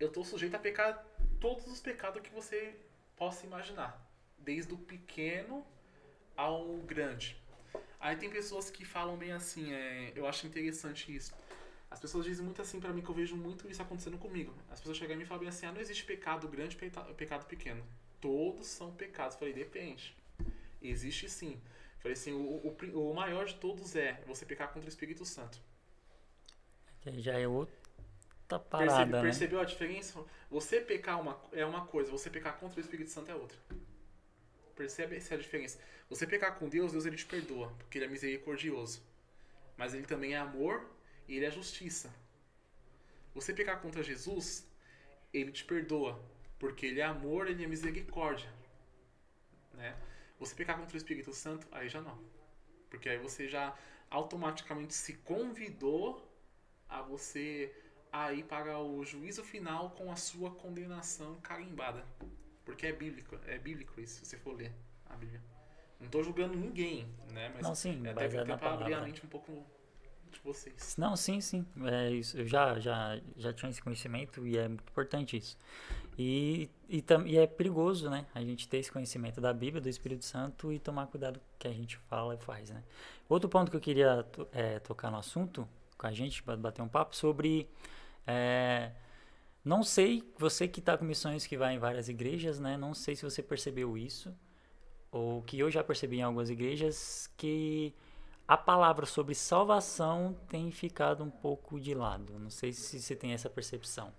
eu 0.00 0.08
estou 0.08 0.24
sujeito 0.24 0.56
a 0.56 0.58
pecar 0.58 1.04
todos 1.40 1.66
os 1.66 1.80
pecados 1.80 2.20
que 2.22 2.30
você 2.30 2.74
possa 3.16 3.46
imaginar, 3.46 4.00
desde 4.38 4.74
o 4.74 4.78
pequeno 4.78 5.64
ao 6.36 6.78
grande. 6.78 7.40
Aí 8.00 8.16
tem 8.16 8.30
pessoas 8.30 8.70
que 8.70 8.84
falam 8.84 9.16
bem 9.16 9.32
assim, 9.32 9.72
é, 9.72 10.12
eu 10.14 10.26
acho 10.26 10.46
interessante 10.46 11.14
isso. 11.14 11.32
As 11.90 12.00
pessoas 12.00 12.24
dizem 12.24 12.44
muito 12.44 12.60
assim 12.60 12.80
para 12.80 12.92
mim 12.92 13.02
que 13.02 13.08
eu 13.08 13.14
vejo 13.14 13.36
muito 13.36 13.68
isso 13.68 13.80
acontecendo 13.80 14.18
comigo. 14.18 14.54
As 14.70 14.78
pessoas 14.78 14.98
chegam 14.98 15.16
e 15.16 15.18
me 15.18 15.24
falam 15.24 15.40
bem 15.40 15.48
assim: 15.48 15.64
ah, 15.66 15.72
não 15.72 15.80
existe 15.80 16.04
pecado 16.04 16.46
grande 16.46 16.76
pecado 16.76 17.46
pequeno 17.46 17.84
todos 18.20 18.66
são 18.66 18.92
pecados. 18.94 19.36
Falei, 19.36 19.54
depende. 19.54 20.16
Existe 20.80 21.28
sim. 21.28 21.60
Falei 21.98 22.12
assim, 22.12 22.32
o, 22.32 22.76
o, 22.94 23.10
o 23.10 23.14
maior 23.14 23.46
de 23.46 23.54
todos 23.56 23.96
é 23.96 24.22
você 24.26 24.46
pecar 24.46 24.68
contra 24.68 24.86
o 24.86 24.88
Espírito 24.88 25.24
Santo. 25.24 25.60
Já 27.18 27.38
é 27.38 27.48
outra 27.48 27.78
parada, 28.58 28.86
Percebe, 28.86 29.12
né? 29.12 29.22
Percebeu 29.22 29.60
a 29.60 29.64
diferença? 29.64 30.24
Você 30.50 30.80
pecar 30.80 31.20
uma, 31.20 31.38
é 31.52 31.66
uma 31.66 31.84
coisa, 31.86 32.10
você 32.10 32.30
pecar 32.30 32.58
contra 32.58 32.78
o 32.78 32.82
Espírito 32.82 33.10
Santo 33.10 33.30
é 33.30 33.34
outra. 33.34 33.58
Percebe 34.76 35.16
essa 35.16 35.36
diferença? 35.36 35.78
Você 36.08 36.26
pecar 36.26 36.58
com 36.58 36.68
Deus, 36.68 36.92
Deus 36.92 37.04
ele 37.04 37.16
te 37.16 37.26
perdoa, 37.26 37.74
porque 37.78 37.98
ele 37.98 38.06
é 38.06 38.08
misericordioso. 38.08 39.02
Mas 39.76 39.92
ele 39.92 40.06
também 40.06 40.34
é 40.34 40.38
amor 40.38 40.88
e 41.26 41.36
ele 41.36 41.44
é 41.44 41.50
justiça. 41.50 42.10
Você 43.34 43.52
pecar 43.52 43.82
contra 43.82 44.02
Jesus, 44.02 44.66
ele 45.32 45.52
te 45.52 45.64
perdoa, 45.64 46.18
porque 46.58 46.86
ele 46.86 47.00
é 47.00 47.04
amor, 47.04 47.48
ele 47.48 47.64
é 47.64 47.66
misericórdia. 47.66 48.52
Né? 49.74 49.96
Você 50.38 50.54
pecar 50.54 50.76
contra 50.78 50.94
o 50.94 50.96
Espírito 50.96 51.32
Santo, 51.32 51.66
aí 51.70 51.88
já 51.88 52.00
não. 52.00 52.18
Porque 52.90 53.08
aí 53.08 53.18
você 53.18 53.48
já 53.48 53.76
automaticamente 54.10 54.94
se 54.94 55.14
convidou 55.14 56.26
a 56.88 57.02
você 57.02 57.74
aí 58.10 58.42
para 58.42 58.78
o 58.78 59.04
juízo 59.04 59.44
final 59.44 59.90
com 59.90 60.10
a 60.10 60.16
sua 60.16 60.50
condenação 60.50 61.36
carimbada. 61.40 62.04
Porque 62.64 62.86
é 62.86 62.92
bíblico, 62.92 63.38
é 63.46 63.58
bíblico 63.58 64.00
isso, 64.00 64.20
se 64.20 64.26
você 64.26 64.36
for 64.36 64.54
ler 64.54 64.72
a 65.06 65.16
Bíblia. 65.16 65.42
Não 65.98 66.06
estou 66.06 66.22
julgando 66.22 66.56
ninguém, 66.56 67.08
né? 67.32 67.50
Mas 67.54 67.62
não, 67.62 67.74
sim, 67.74 68.06
é 68.06 68.10
até 68.10 68.28
para 68.28 68.72
abrir 68.72 68.94
a 68.94 69.00
mente 69.00 69.24
um 69.24 69.28
pouco 69.28 69.66
de 70.30 70.38
vocês. 70.40 70.96
Não, 70.96 71.16
sim, 71.16 71.40
sim. 71.40 71.66
É, 71.84 72.10
isso, 72.10 72.38
eu 72.38 72.46
já, 72.46 72.78
já, 72.78 73.20
já 73.36 73.52
tinha 73.52 73.70
esse 73.70 73.82
conhecimento 73.82 74.46
e 74.46 74.56
é 74.56 74.68
muito 74.68 74.88
importante 74.88 75.36
isso. 75.36 75.58
E, 76.18 76.68
e, 76.88 77.04
e 77.26 77.38
é 77.38 77.46
perigoso, 77.46 78.10
né? 78.10 78.26
A 78.34 78.40
gente 78.40 78.68
ter 78.68 78.78
esse 78.78 78.90
conhecimento 78.90 79.40
da 79.40 79.52
Bíblia, 79.52 79.80
do 79.80 79.88
Espírito 79.88 80.24
Santo 80.24 80.72
e 80.72 80.80
tomar 80.80 81.06
cuidado 81.06 81.38
com 81.38 81.46
o 81.46 81.58
que 81.58 81.68
a 81.68 81.72
gente 81.72 81.96
fala 81.96 82.34
e 82.34 82.38
faz, 82.38 82.70
né? 82.70 82.82
Outro 83.28 83.48
ponto 83.48 83.70
que 83.70 83.76
eu 83.76 83.80
queria 83.80 84.26
é, 84.52 84.80
tocar 84.80 85.12
no 85.12 85.18
assunto 85.18 85.68
com 85.96 86.06
a 86.06 86.12
gente, 86.12 86.42
bater 86.42 86.82
um 86.82 86.88
papo 86.88 87.14
sobre... 87.14 87.68
É, 88.26 88.90
não 89.64 89.82
sei, 89.82 90.22
você 90.38 90.66
que 90.66 90.80
está 90.80 90.96
com 90.96 91.04
missões 91.04 91.46
que 91.46 91.56
vai 91.56 91.74
em 91.74 91.78
várias 91.78 92.08
igrejas, 92.08 92.58
né? 92.58 92.76
Não 92.76 92.94
sei 92.94 93.14
se 93.14 93.22
você 93.22 93.42
percebeu 93.42 93.96
isso, 93.96 94.34
ou 95.12 95.42
que 95.42 95.58
eu 95.58 95.70
já 95.70 95.84
percebi 95.84 96.18
em 96.18 96.22
algumas 96.22 96.50
igrejas, 96.50 97.30
que 97.36 97.94
a 98.46 98.56
palavra 98.56 99.06
sobre 99.06 99.34
salvação 99.34 100.36
tem 100.48 100.70
ficado 100.70 101.22
um 101.22 101.30
pouco 101.30 101.78
de 101.78 101.94
lado. 101.94 102.38
Não 102.38 102.50
sei 102.50 102.72
se 102.72 103.00
você 103.00 103.14
tem 103.14 103.32
essa 103.32 103.50
percepção. 103.50 104.12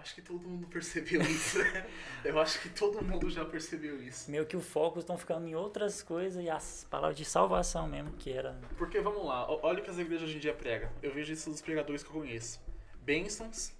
Acho 0.00 0.14
que 0.14 0.22
todo 0.22 0.40
mundo 0.48 0.66
percebeu 0.68 1.20
isso. 1.22 1.58
né? 1.58 1.86
Eu 2.24 2.38
acho 2.40 2.60
que 2.60 2.68
todo 2.68 3.02
mundo 3.04 3.28
já 3.28 3.44
percebeu 3.44 4.02
isso. 4.02 4.30
Meio 4.30 4.46
que 4.46 4.56
o 4.56 4.60
foco 4.60 4.98
estão 5.00 5.18
ficando 5.18 5.46
em 5.46 5.54
outras 5.54 6.02
coisas 6.02 6.42
e 6.42 6.48
as 6.48 6.86
palavras 6.88 7.16
de 7.16 7.24
salvação 7.24 7.88
mesmo, 7.88 8.12
que 8.12 8.32
era. 8.32 8.58
Porque 8.76 9.00
vamos 9.00 9.24
lá, 9.24 9.46
olha 9.62 9.80
o 9.80 9.82
que 9.82 9.90
as 9.90 9.98
igrejas 9.98 10.28
hoje 10.28 10.36
em 10.36 10.40
dia 10.40 10.54
pregam. 10.54 10.90
Eu 11.02 11.12
vejo 11.12 11.32
isso 11.32 11.50
dos 11.50 11.60
pregadores 11.60 12.02
que 12.02 12.08
eu 12.08 12.14
conheço: 12.14 12.60
bênçãos, 13.02 13.72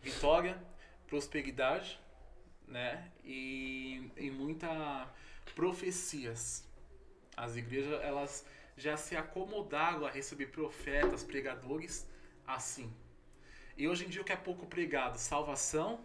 vitória, 0.00 0.56
prosperidade, 1.06 2.00
né? 2.66 3.10
E, 3.24 4.10
e 4.16 4.30
muita 4.30 5.08
profecias. 5.54 6.66
As 7.36 7.56
igrejas 7.56 8.00
elas 8.02 8.46
já 8.76 8.96
se 8.96 9.16
acomodaram 9.16 10.06
a 10.06 10.10
receber 10.10 10.46
profetas, 10.46 11.22
pregadores 11.22 12.06
assim. 12.46 12.92
E 13.76 13.86
hoje 13.88 14.04
em 14.04 14.08
dia 14.08 14.22
o 14.22 14.24
que 14.24 14.32
é 14.32 14.36
pouco 14.36 14.66
pregado? 14.66 15.18
Salvação, 15.18 16.00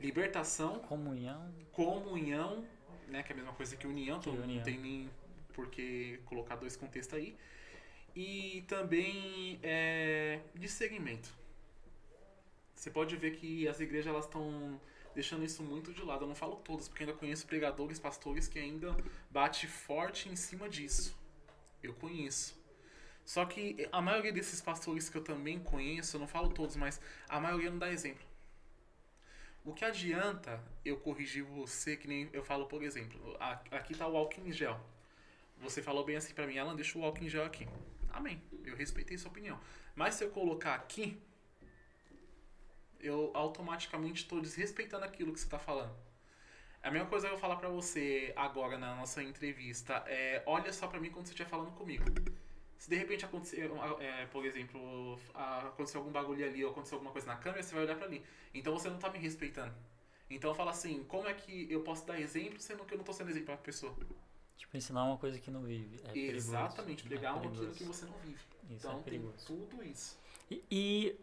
libertação, 0.00 0.78
Comunhão. 0.80 1.52
comunhão, 1.72 2.64
né, 3.08 3.22
que 3.22 3.32
é 3.32 3.34
a 3.34 3.36
mesma 3.36 3.52
coisa 3.52 3.76
que 3.76 3.86
união, 3.86 4.20
Que 4.20 4.28
então 4.28 4.38
não 4.40 4.44
união. 4.48 4.62
tem 4.64 4.78
nem 4.78 5.10
por 5.54 5.68
que 5.70 6.20
colocar 6.26 6.56
dois 6.56 6.76
contextos 6.76 7.16
aí. 7.18 7.36
E 8.14 8.64
também 8.68 9.58
é, 9.62 10.40
discernimento. 10.54 11.32
Você 12.74 12.90
pode 12.90 13.16
ver 13.16 13.36
que 13.36 13.66
as 13.66 13.80
igrejas 13.80 14.08
elas 14.12 14.24
estão 14.24 14.80
deixando 15.14 15.44
isso 15.44 15.62
muito 15.62 15.92
de 15.92 16.02
lado. 16.02 16.24
Eu 16.24 16.28
não 16.28 16.34
falo 16.34 16.56
todas, 16.56 16.88
porque 16.88 17.04
ainda 17.04 17.14
conheço 17.16 17.46
pregadores, 17.46 17.98
pastores 17.98 18.46
que 18.46 18.58
ainda 18.58 18.94
bate 19.30 19.66
forte 19.66 20.28
em 20.28 20.36
cima 20.36 20.68
disso. 20.68 21.16
Eu 21.82 21.94
conheço. 21.94 22.57
Só 23.28 23.44
que 23.44 23.86
a 23.92 24.00
maioria 24.00 24.32
desses 24.32 24.58
pastores 24.58 25.10
que 25.10 25.18
eu 25.18 25.22
também 25.22 25.58
conheço, 25.58 26.16
eu 26.16 26.20
não 26.20 26.26
falo 26.26 26.48
todos, 26.48 26.76
mas 26.76 26.98
a 27.28 27.38
maioria 27.38 27.70
não 27.70 27.78
dá 27.78 27.92
exemplo. 27.92 28.26
O 29.62 29.74
que 29.74 29.84
adianta 29.84 30.64
eu 30.82 30.96
corrigir 30.96 31.44
você, 31.44 31.94
que 31.94 32.08
nem 32.08 32.30
eu 32.32 32.42
falo, 32.42 32.64
por 32.64 32.82
exemplo, 32.82 33.36
aqui 33.70 33.94
tá 33.94 34.08
o 34.08 34.30
em 34.38 34.50
gel. 34.50 34.80
Você 35.58 35.82
falou 35.82 36.06
bem 36.06 36.16
assim 36.16 36.32
pra 36.32 36.46
mim, 36.46 36.56
Alan, 36.56 36.74
deixa 36.74 36.98
o 36.98 37.16
em 37.20 37.28
gel 37.28 37.44
aqui. 37.44 37.68
Amém. 38.08 38.42
Eu 38.64 38.74
respeitei 38.74 39.18
sua 39.18 39.30
opinião. 39.30 39.60
Mas 39.94 40.14
se 40.14 40.24
eu 40.24 40.30
colocar 40.30 40.74
aqui, 40.74 41.20
eu 42.98 43.30
automaticamente 43.34 44.22
estou 44.22 44.40
desrespeitando 44.40 45.04
aquilo 45.04 45.34
que 45.34 45.38
você 45.38 45.44
está 45.44 45.58
falando. 45.58 45.94
A 46.82 46.90
mesma 46.90 47.06
coisa 47.06 47.28
que 47.28 47.34
eu 47.34 47.38
falar 47.38 47.56
pra 47.56 47.68
você 47.68 48.32
agora 48.34 48.78
na 48.78 48.96
nossa 48.96 49.22
entrevista 49.22 50.02
é, 50.06 50.42
olha 50.46 50.72
só 50.72 50.86
pra 50.86 50.98
mim 50.98 51.10
quando 51.10 51.26
você 51.26 51.32
estiver 51.32 51.50
falando 51.50 51.72
comigo. 51.72 52.04
Se 52.78 52.88
de 52.88 52.96
repente 52.96 53.24
acontecer, 53.24 53.70
é, 54.00 54.26
por 54.26 54.44
exemplo, 54.46 55.18
a- 55.34 55.66
acontecer 55.68 55.96
algum 55.98 56.12
bagulho 56.12 56.46
ali 56.46 56.64
ou 56.64 56.70
acontecer 56.70 56.94
alguma 56.94 57.10
coisa 57.10 57.26
na 57.26 57.36
câmera, 57.36 57.62
você 57.62 57.74
vai 57.74 57.84
olhar 57.84 57.96
pra 57.96 58.06
ali. 58.06 58.22
Então 58.54 58.72
você 58.72 58.88
não 58.88 58.98
tá 58.98 59.10
me 59.10 59.18
respeitando. 59.18 59.74
Então 60.30 60.54
fala 60.54 60.70
assim, 60.70 61.02
como 61.04 61.26
é 61.26 61.34
que 61.34 61.66
eu 61.70 61.80
posso 61.82 62.06
dar 62.06 62.20
exemplo 62.20 62.60
sendo 62.60 62.84
que 62.84 62.94
eu 62.94 62.98
não 62.98 63.04
tô 63.04 63.12
sendo 63.12 63.30
exemplo 63.30 63.46
pra 63.46 63.56
pessoa? 63.56 63.94
Tipo, 64.56 64.76
ensinar 64.76 65.04
uma 65.04 65.16
coisa 65.16 65.38
que 65.40 65.50
não 65.50 65.62
vive. 65.62 66.00
É. 66.04 66.18
Exatamente, 66.18 67.04
É 67.04 67.08
pregar 67.08 67.36
aquilo 67.36 67.52
perigoso. 67.52 67.78
que 67.78 67.84
você 67.84 68.06
não 68.06 68.18
vive. 68.18 68.34
Isso 68.34 68.86
então 68.86 69.00
é 69.00 69.02
tem 69.10 69.32
tudo 69.46 69.82
isso. 69.84 70.18
E, 70.50 70.64
e 70.70 71.16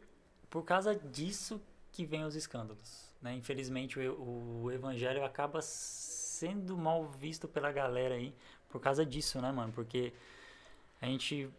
por 0.50 0.63
causa 0.63 0.96
disso 0.96 1.62
que 1.91 2.06
vem 2.06 2.24
os 2.26 2.36
escândalos. 2.36 3.06
Né? 3.22 3.34
Infelizmente 3.36 4.00
o, 4.00 4.63
o 4.63 4.72
evangelho 4.72 5.24
acaba 5.24 5.62
sendo 5.62 6.78
mal 6.78 7.06
visto 7.06 7.48
pela 7.48 7.72
galera 7.72 8.15
aí 8.15 8.34
por 8.70 8.82
causa 8.82 9.06
disso, 9.06 9.41
né, 9.41 9.52
mano? 9.52 9.72
Porque 9.72 10.12
a 11.06 11.08
gente 11.08 11.50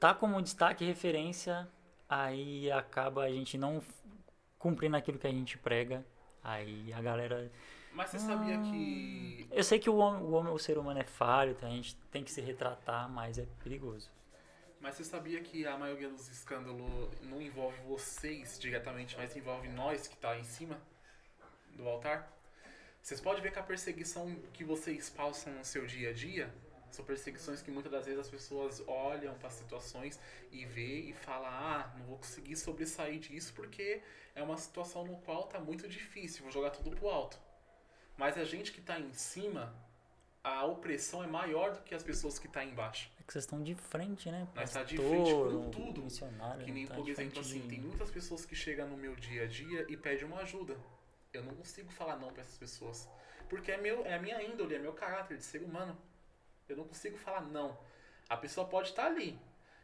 tá 0.00 0.12
como 0.12 0.42
destaque 0.42 0.84
e 0.84 0.86
referência, 0.86 1.68
aí 2.08 2.70
acaba 2.70 3.22
a 3.22 3.30
gente 3.30 3.56
não 3.56 3.80
cumprindo 4.58 4.96
aquilo 4.96 5.18
que 5.18 5.26
a 5.26 5.30
gente 5.30 5.56
prega. 5.56 6.04
Aí 6.42 6.92
a 6.92 7.00
galera. 7.00 7.50
Mas 7.92 8.10
você 8.10 8.18
sabia 8.18 8.60
que 8.60 9.48
Eu 9.50 9.64
sei 9.64 9.78
que 9.78 9.88
o 9.88 9.96
homem, 9.96 10.22
o, 10.22 10.32
homem, 10.32 10.52
o 10.52 10.58
ser 10.58 10.78
humano 10.78 11.00
é 11.00 11.04
falho, 11.04 11.52
então 11.52 11.68
a 11.68 11.72
gente 11.72 11.96
tem 12.10 12.22
que 12.22 12.30
se 12.30 12.40
retratar, 12.40 13.08
mas 13.08 13.38
é 13.38 13.46
perigoso. 13.62 14.10
Mas 14.80 14.96
você 14.96 15.04
sabia 15.04 15.40
que 15.40 15.66
a 15.66 15.76
maioria 15.78 16.08
dos 16.08 16.28
escândalos 16.28 17.10
não 17.22 17.40
envolve 17.40 17.80
vocês 17.82 18.58
diretamente, 18.58 19.16
mas 19.16 19.34
envolve 19.34 19.68
nós 19.68 20.06
que 20.06 20.16
tá 20.16 20.38
em 20.38 20.44
cima 20.44 20.78
do 21.74 21.88
altar? 21.88 22.30
Vocês 23.02 23.20
podem 23.20 23.42
ver 23.42 23.52
que 23.52 23.58
a 23.58 23.62
perseguição 23.62 24.36
que 24.52 24.62
vocês 24.62 25.08
passam 25.08 25.52
no 25.54 25.64
seu 25.64 25.86
dia 25.86 26.10
a 26.10 26.12
dia 26.12 26.52
são 26.96 27.04
perseguições 27.04 27.62
que 27.62 27.70
muitas 27.70 27.92
das 27.92 28.04
vezes 28.06 28.20
as 28.20 28.28
pessoas 28.28 28.82
olham 28.86 29.34
para 29.38 29.50
situações 29.50 30.18
e 30.50 30.64
vê 30.64 31.00
e 31.00 31.12
fala 31.12 31.48
ah, 31.48 31.94
não 31.98 32.06
vou 32.06 32.16
conseguir 32.18 32.56
sobressair 32.56 33.18
disso 33.18 33.52
porque 33.54 34.02
é 34.34 34.42
uma 34.42 34.56
situação 34.56 35.04
no 35.04 35.16
qual 35.18 35.44
tá 35.44 35.58
muito 35.60 35.86
difícil, 35.88 36.42
vou 36.42 36.50
jogar 36.52 36.70
tudo 36.70 36.90
pro 36.96 37.08
alto. 37.08 37.38
Mas 38.16 38.36
a 38.38 38.44
gente 38.44 38.72
que 38.72 38.80
tá 38.80 38.98
em 38.98 39.12
cima, 39.12 39.74
a 40.42 40.64
opressão 40.64 41.22
é 41.22 41.26
maior 41.26 41.72
do 41.74 41.82
que 41.82 41.94
as 41.94 42.02
pessoas 42.02 42.38
que 42.38 42.48
tá 42.48 42.64
embaixo. 42.64 43.10
É 43.20 43.22
que 43.22 43.32
vocês 43.32 43.44
estão 43.44 43.62
de 43.62 43.74
frente, 43.74 44.30
né? 44.30 44.46
Nós 44.54 44.72
tá 44.72 44.82
de 44.84 44.96
frente 44.96 45.30
com 45.32 45.70
tudo. 45.70 46.02
Que 46.64 46.72
nem, 46.72 46.86
tá 46.86 46.94
por 46.94 47.04
exemplo, 47.08 47.40
assim, 47.40 47.60
de- 47.60 47.68
tem 47.68 47.80
muitas 47.80 48.10
pessoas 48.10 48.46
que 48.46 48.54
chegam 48.54 48.88
no 48.88 48.96
meu 48.96 49.14
dia 49.16 49.42
a 49.42 49.46
dia 49.46 49.84
e 49.88 49.96
pedem 49.96 50.24
uma 50.24 50.40
ajuda. 50.40 50.76
Eu 51.32 51.42
não 51.42 51.54
consigo 51.54 51.90
falar 51.92 52.16
não 52.16 52.32
pra 52.32 52.40
essas 52.42 52.56
pessoas. 52.56 53.06
Porque 53.50 53.70
é, 53.72 53.76
meu, 53.76 54.04
é 54.06 54.14
a 54.14 54.18
minha 54.20 54.42
índole, 54.42 54.74
é 54.74 54.78
meu 54.78 54.92
caráter 54.94 55.36
de 55.36 55.44
ser 55.44 55.62
humano. 55.62 55.96
Eu 56.68 56.76
não 56.76 56.84
consigo 56.84 57.16
falar 57.16 57.42
não. 57.42 57.78
A 58.28 58.36
pessoa 58.36 58.66
pode 58.66 58.88
estar 58.88 59.06
ali. 59.06 59.38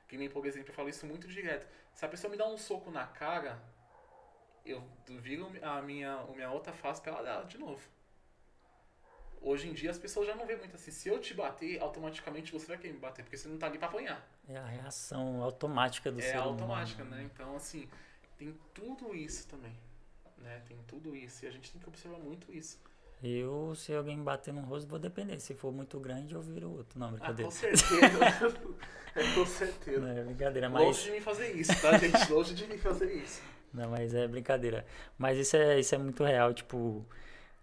Que 0.08 0.16
nem, 0.16 0.28
por 0.28 0.44
exemplo, 0.44 0.70
eu 0.70 0.74
falo 0.74 0.88
isso 0.88 1.06
muito 1.06 1.26
direto. 1.28 1.66
Se 1.94 2.04
a 2.04 2.08
pessoa 2.08 2.30
me 2.30 2.36
dá 2.36 2.46
um 2.46 2.58
soco 2.58 2.90
na 2.90 3.06
cara, 3.06 3.62
eu 4.64 4.82
viro 5.06 5.50
a 5.62 5.80
minha, 5.82 6.12
a 6.14 6.26
minha 6.32 6.50
outra 6.50 6.72
face 6.72 7.00
pra 7.00 7.12
ela 7.12 7.22
dar 7.22 7.44
de 7.46 7.58
novo. 7.58 7.80
Hoje 9.40 9.68
em 9.68 9.72
dia 9.72 9.90
as 9.90 9.98
pessoas 9.98 10.26
já 10.26 10.36
não 10.36 10.46
veem 10.46 10.58
muito 10.58 10.76
assim. 10.76 10.90
Se 10.90 11.08
eu 11.08 11.18
te 11.20 11.34
bater, 11.34 11.80
automaticamente 11.80 12.52
você 12.52 12.66
vai 12.66 12.78
querer 12.78 12.92
me 12.92 13.00
bater, 13.00 13.24
porque 13.24 13.36
você 13.36 13.48
não 13.48 13.58
tá 13.58 13.66
ali 13.66 13.78
pra 13.78 13.88
apanhar. 13.88 14.24
É 14.48 14.56
a 14.56 14.66
reação 14.66 15.42
automática 15.42 16.12
do 16.12 16.20
é 16.20 16.22
ser 16.22 16.36
automática, 16.36 17.02
humano. 17.02 17.16
né? 17.16 17.30
Então, 17.32 17.56
assim, 17.56 17.88
tem 18.38 18.56
tudo 18.72 19.14
isso 19.14 19.48
também. 19.48 19.76
Né? 20.38 20.62
Tem 20.66 20.76
tudo 20.86 21.16
isso. 21.16 21.44
E 21.44 21.48
a 21.48 21.50
gente 21.50 21.72
tem 21.72 21.80
que 21.80 21.88
observar 21.88 22.18
muito 22.18 22.52
isso. 22.52 22.80
Eu, 23.22 23.72
se 23.76 23.94
alguém 23.94 24.16
me 24.16 24.22
bater 24.24 24.52
no 24.52 24.62
rosto, 24.62 24.88
vou 24.88 24.98
depender. 24.98 25.38
Se 25.38 25.54
for 25.54 25.72
muito 25.72 25.98
grande, 26.00 26.34
eu 26.34 26.40
viro 26.42 26.70
outro. 26.70 26.98
Não, 26.98 27.08
Ah, 27.08 27.10
brincadeira. 27.12 27.44
com 27.44 27.50
certeza. 27.50 28.24
é, 29.14 29.22
com 29.34 29.46
certeza. 29.46 30.00
Não, 30.00 30.08
é 30.08 30.24
brincadeira, 30.24 30.68
Longe 30.68 30.84
mas. 30.86 31.02
de 31.04 31.10
mim 31.12 31.20
fazer 31.20 31.52
isso, 31.52 31.80
tá, 31.80 31.96
gente? 31.98 32.32
Longe 32.32 32.54
de 32.54 32.66
mim 32.66 32.78
fazer 32.78 33.12
isso. 33.12 33.40
Não, 33.72 33.90
mas 33.90 34.12
é 34.14 34.26
brincadeira. 34.26 34.84
Mas 35.16 35.38
isso 35.38 35.56
é, 35.56 35.78
isso 35.78 35.94
é 35.94 35.98
muito 35.98 36.24
real, 36.24 36.52
tipo. 36.52 37.06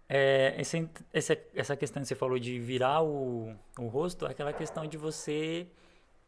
É, 0.08 0.56
esse, 0.58 0.88
esse, 1.14 1.38
essa 1.54 1.76
questão 1.76 2.02
que 2.02 2.08
você 2.08 2.16
falou 2.16 2.38
de 2.38 2.58
virar 2.58 3.02
o, 3.02 3.54
o 3.78 3.86
rosto, 3.86 4.26
é 4.26 4.30
aquela 4.30 4.52
questão 4.52 4.84
de 4.86 4.96
você 4.96 5.68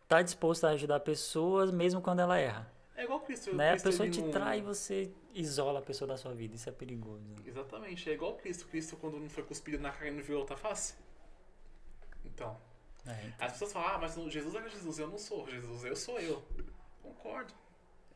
estar 0.05 0.17
tá 0.17 0.23
disposto 0.23 0.65
a 0.67 0.71
ajudar 0.71 1.01
pessoas 1.01 1.71
mesmo 1.73 2.01
quando 2.01 2.21
ela 2.21 2.39
erra. 2.39 2.71
É 2.97 3.05
igual 3.05 3.21
Cristo. 3.21 3.55
Né? 3.55 3.69
A 3.69 3.71
Cristo, 3.73 3.85
pessoa 3.91 4.07
ele 4.07 4.15
te 4.15 4.21
não- 4.21 4.31
trai 4.31 4.59
e 4.59 4.63
você 4.63 5.11
isola 5.35 5.79
a 5.79 5.83
pessoa 5.83 6.07
da 6.09 6.17
sua 6.17 6.35
vida. 6.35 6.55
Isso 6.55 6.69
é 6.69 6.73
perigoso. 6.73 7.25
Exatamente. 7.47 8.09
É 8.11 8.13
igual 8.13 8.37
Cristo. 8.37 8.67
Cristo, 8.67 8.97
quando 8.97 9.19
não 9.19 9.31
foi 9.31 9.43
cuspido 9.45 9.79
na 9.83 9.91
cara, 9.91 10.11
não 10.11 10.23
viu 10.23 10.39
outra 10.39 10.57
face. 10.57 10.95
Então, 12.25 12.59
É, 13.07 13.11
então, 13.27 13.47
As 13.47 13.53
pessoas 13.55 13.73
falam, 13.73 13.89
ah, 13.89 13.99
mas 13.99 14.15
Jesus 14.33 14.55
era 14.55 14.69
Jesus, 14.69 14.99
eu 15.01 15.09
não 15.09 15.19
sou 15.19 15.49
Jesus, 15.51 15.85
eu 15.85 15.97
sou 15.97 16.21
eu. 16.21 16.41
Concordo. 17.03 17.53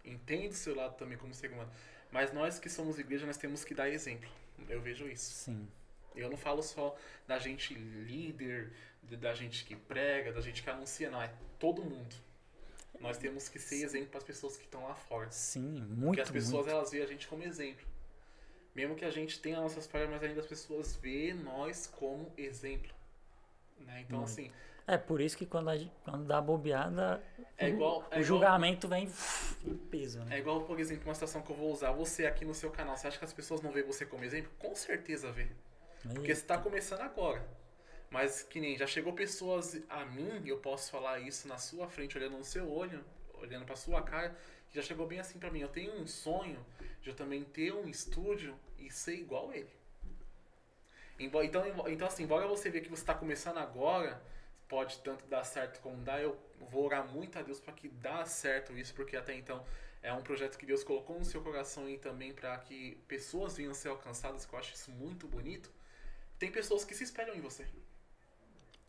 Entendo 0.05 0.53
o 0.53 0.55
seu 0.55 0.77
lado 0.77 0.95
também 0.97 1.19
como 1.19 1.35
ser 1.35 1.51
humano. 1.51 1.71
Mas 2.13 2.33
nós 2.33 2.59
que 2.61 2.69
somos 2.71 2.97
igreja, 2.99 3.27
nós 3.27 3.37
temos 3.37 3.65
que 3.65 3.75
dar 3.75 3.89
exemplo. 3.89 4.31
Eu 4.69 4.81
vejo 4.81 5.09
isso. 5.09 5.33
sim. 5.33 5.69
Eu 6.15 6.31
não 6.31 6.37
falo 6.37 6.63
só 6.63 6.97
da 7.27 7.39
gente 7.39 7.75
líder, 7.75 8.73
de- 9.03 9.17
da 9.19 9.35
gente 9.35 9.65
que 9.65 9.75
prega, 9.77 10.33
da 10.33 10.41
gente 10.41 10.63
que 10.63 10.71
anuncia, 10.71 11.11
não. 11.11 11.21
É 11.21 11.31
todo 11.59 11.83
mundo. 11.85 12.15
Nós 13.01 13.19
temos 13.19 13.49
que 13.49 13.59
ser 13.59 13.83
exemplo 13.85 14.09
para 14.09 14.19
as 14.19 14.25
pessoas 14.25 14.57
que 14.57 14.65
estão 14.65 14.85
lá 14.85 14.95
fora. 14.95 15.31
Sim, 15.31 15.77
Porque 15.81 15.95
muito, 15.95 16.23
as 16.23 16.31
pessoas 16.31 16.65
muito. 16.67 16.71
elas 16.77 16.91
veem 16.91 17.05
a 17.05 17.07
gente 17.07 17.27
como 17.29 17.43
exemplo. 17.43 17.87
Mesmo 18.75 18.95
que 18.95 19.05
a 19.05 19.11
gente 19.11 19.41
tenha 19.41 19.61
nossas 19.61 19.87
falhas, 19.87 20.11
mas 20.11 20.23
ainda 20.23 20.41
as 20.41 20.47
pessoas 20.47 20.97
veem 20.97 21.35
nós 21.35 21.87
como 21.87 22.33
exemplo. 22.37 22.93
Né? 23.79 24.01
Então, 24.03 24.19
Muito. 24.19 24.31
assim, 24.31 24.51
É 24.89 24.97
por 24.97 25.21
isso 25.21 25.37
que 25.37 25.45
quando, 25.45 25.69
a 25.69 25.77
gente- 25.77 25.93
quando 26.05 26.25
dá 26.27 26.41
bobeada, 26.41 27.21
é 27.59 27.65
o- 27.67 27.69
igual. 27.71 28.03
é 28.03 28.05
o 28.05 28.07
igual- 28.07 28.23
julgamento 28.23 28.87
vem 28.87 29.09
em 29.65 29.77
peso, 29.77 30.21
né? 30.25 30.37
É 30.37 30.39
igual, 30.39 30.63
por 30.63 30.79
exemplo, 30.79 31.09
uma 31.09 31.15
situação 31.15 31.43
que 31.43 31.51
eu 31.51 31.57
vou 31.57 31.73
usar 31.73 31.91
você 31.91 32.25
aqui 32.25 32.45
no 32.45 32.55
seu 32.55 32.71
canal. 32.71 32.97
Você 32.97 33.09
acha 33.09 33.19
que 33.19 33.25
as 33.25 33.33
pessoas 33.33 33.61
não 33.61 33.73
veem 33.73 33.85
você 33.85 34.07
como 34.07 34.23
exemplo? 34.23 34.49
Com 34.61 34.77
certeza 34.77 35.33
vê. 35.33 35.49
Porque 36.15 36.33
você 36.33 36.43
tá 36.45 36.57
começando 36.57 37.01
agora. 37.01 37.45
Mas 38.11 38.43
que 38.43 38.61
nem 38.61 38.77
já 38.77 38.87
chegou 38.87 39.13
pessoas 39.13 39.81
a 39.89 40.05
mim, 40.05 40.43
eu 40.47 40.59
posso 40.59 40.91
falar 40.91 41.21
isso 41.21 41.49
na 41.49 41.59
sua 41.59 41.89
frente, 41.89 42.17
olhando 42.17 42.39
no 42.39 42.45
seu 42.45 42.71
olho, 42.71 43.05
olhando 43.35 43.65
pra 43.65 43.77
sua 43.77 44.03
cara, 44.03 44.37
que 44.69 44.77
já 44.77 44.83
chegou 44.83 45.07
bem 45.07 45.19
assim 45.19 45.39
pra 45.39 45.51
mim. 45.51 45.61
Eu 45.61 45.69
tenho 45.69 45.93
um 45.95 46.07
sonho 46.07 46.65
de 47.03 47.11
eu 47.11 47.15
também 47.17 47.45
ter 47.45 47.73
um 47.73 47.89
estúdio 47.89 48.59
e 48.79 48.91
ser 48.91 49.15
igual 49.17 49.53
ele. 49.53 49.71
Então, 51.19 51.65
então 51.89 52.07
assim, 52.07 52.25
embora 52.25 52.47
você 52.47 52.69
veja 52.71 52.85
que 52.85 52.91
você 52.91 53.05
tá 53.05 53.15
começando 53.15 53.59
agora, 53.59 54.23
pode 54.69 54.99
tanto 55.01 55.27
dar 55.27 55.45
certo 55.45 55.81
como 55.81 55.97
dar. 56.03 56.21
Eu 56.21 56.39
vou 56.71 56.85
orar 56.85 57.07
muito 57.07 57.39
a 57.39 57.43
Deus 57.43 57.59
para 57.59 57.73
que 57.73 57.89
dá 57.89 58.25
certo 58.25 58.77
isso, 58.77 58.95
porque 58.95 59.17
até 59.17 59.35
então 59.35 59.65
é 60.03 60.13
um 60.13 60.23
projeto 60.23 60.59
que 60.59 60.67
Deus 60.67 60.85
colocou 60.85 61.19
no 61.19 61.25
seu 61.25 61.43
coração 61.43 61.89
e 61.89 61.99
também 61.99 62.33
para 62.33 62.57
que 62.59 62.97
pessoas 63.09 63.57
venham 63.57 63.73
a 63.73 63.75
ser 63.75 63.89
alcançadas, 63.89 64.45
que 64.45 64.53
eu 64.53 64.59
acho 64.59 64.75
isso 64.75 64.91
muito 64.91 65.27
bonito. 65.27 65.71
Tem 66.39 66.53
pessoas 66.53 66.85
que 66.85 66.95
se 66.95 67.05
espelham 67.05 67.35
em 67.35 67.41
você. 67.41 67.67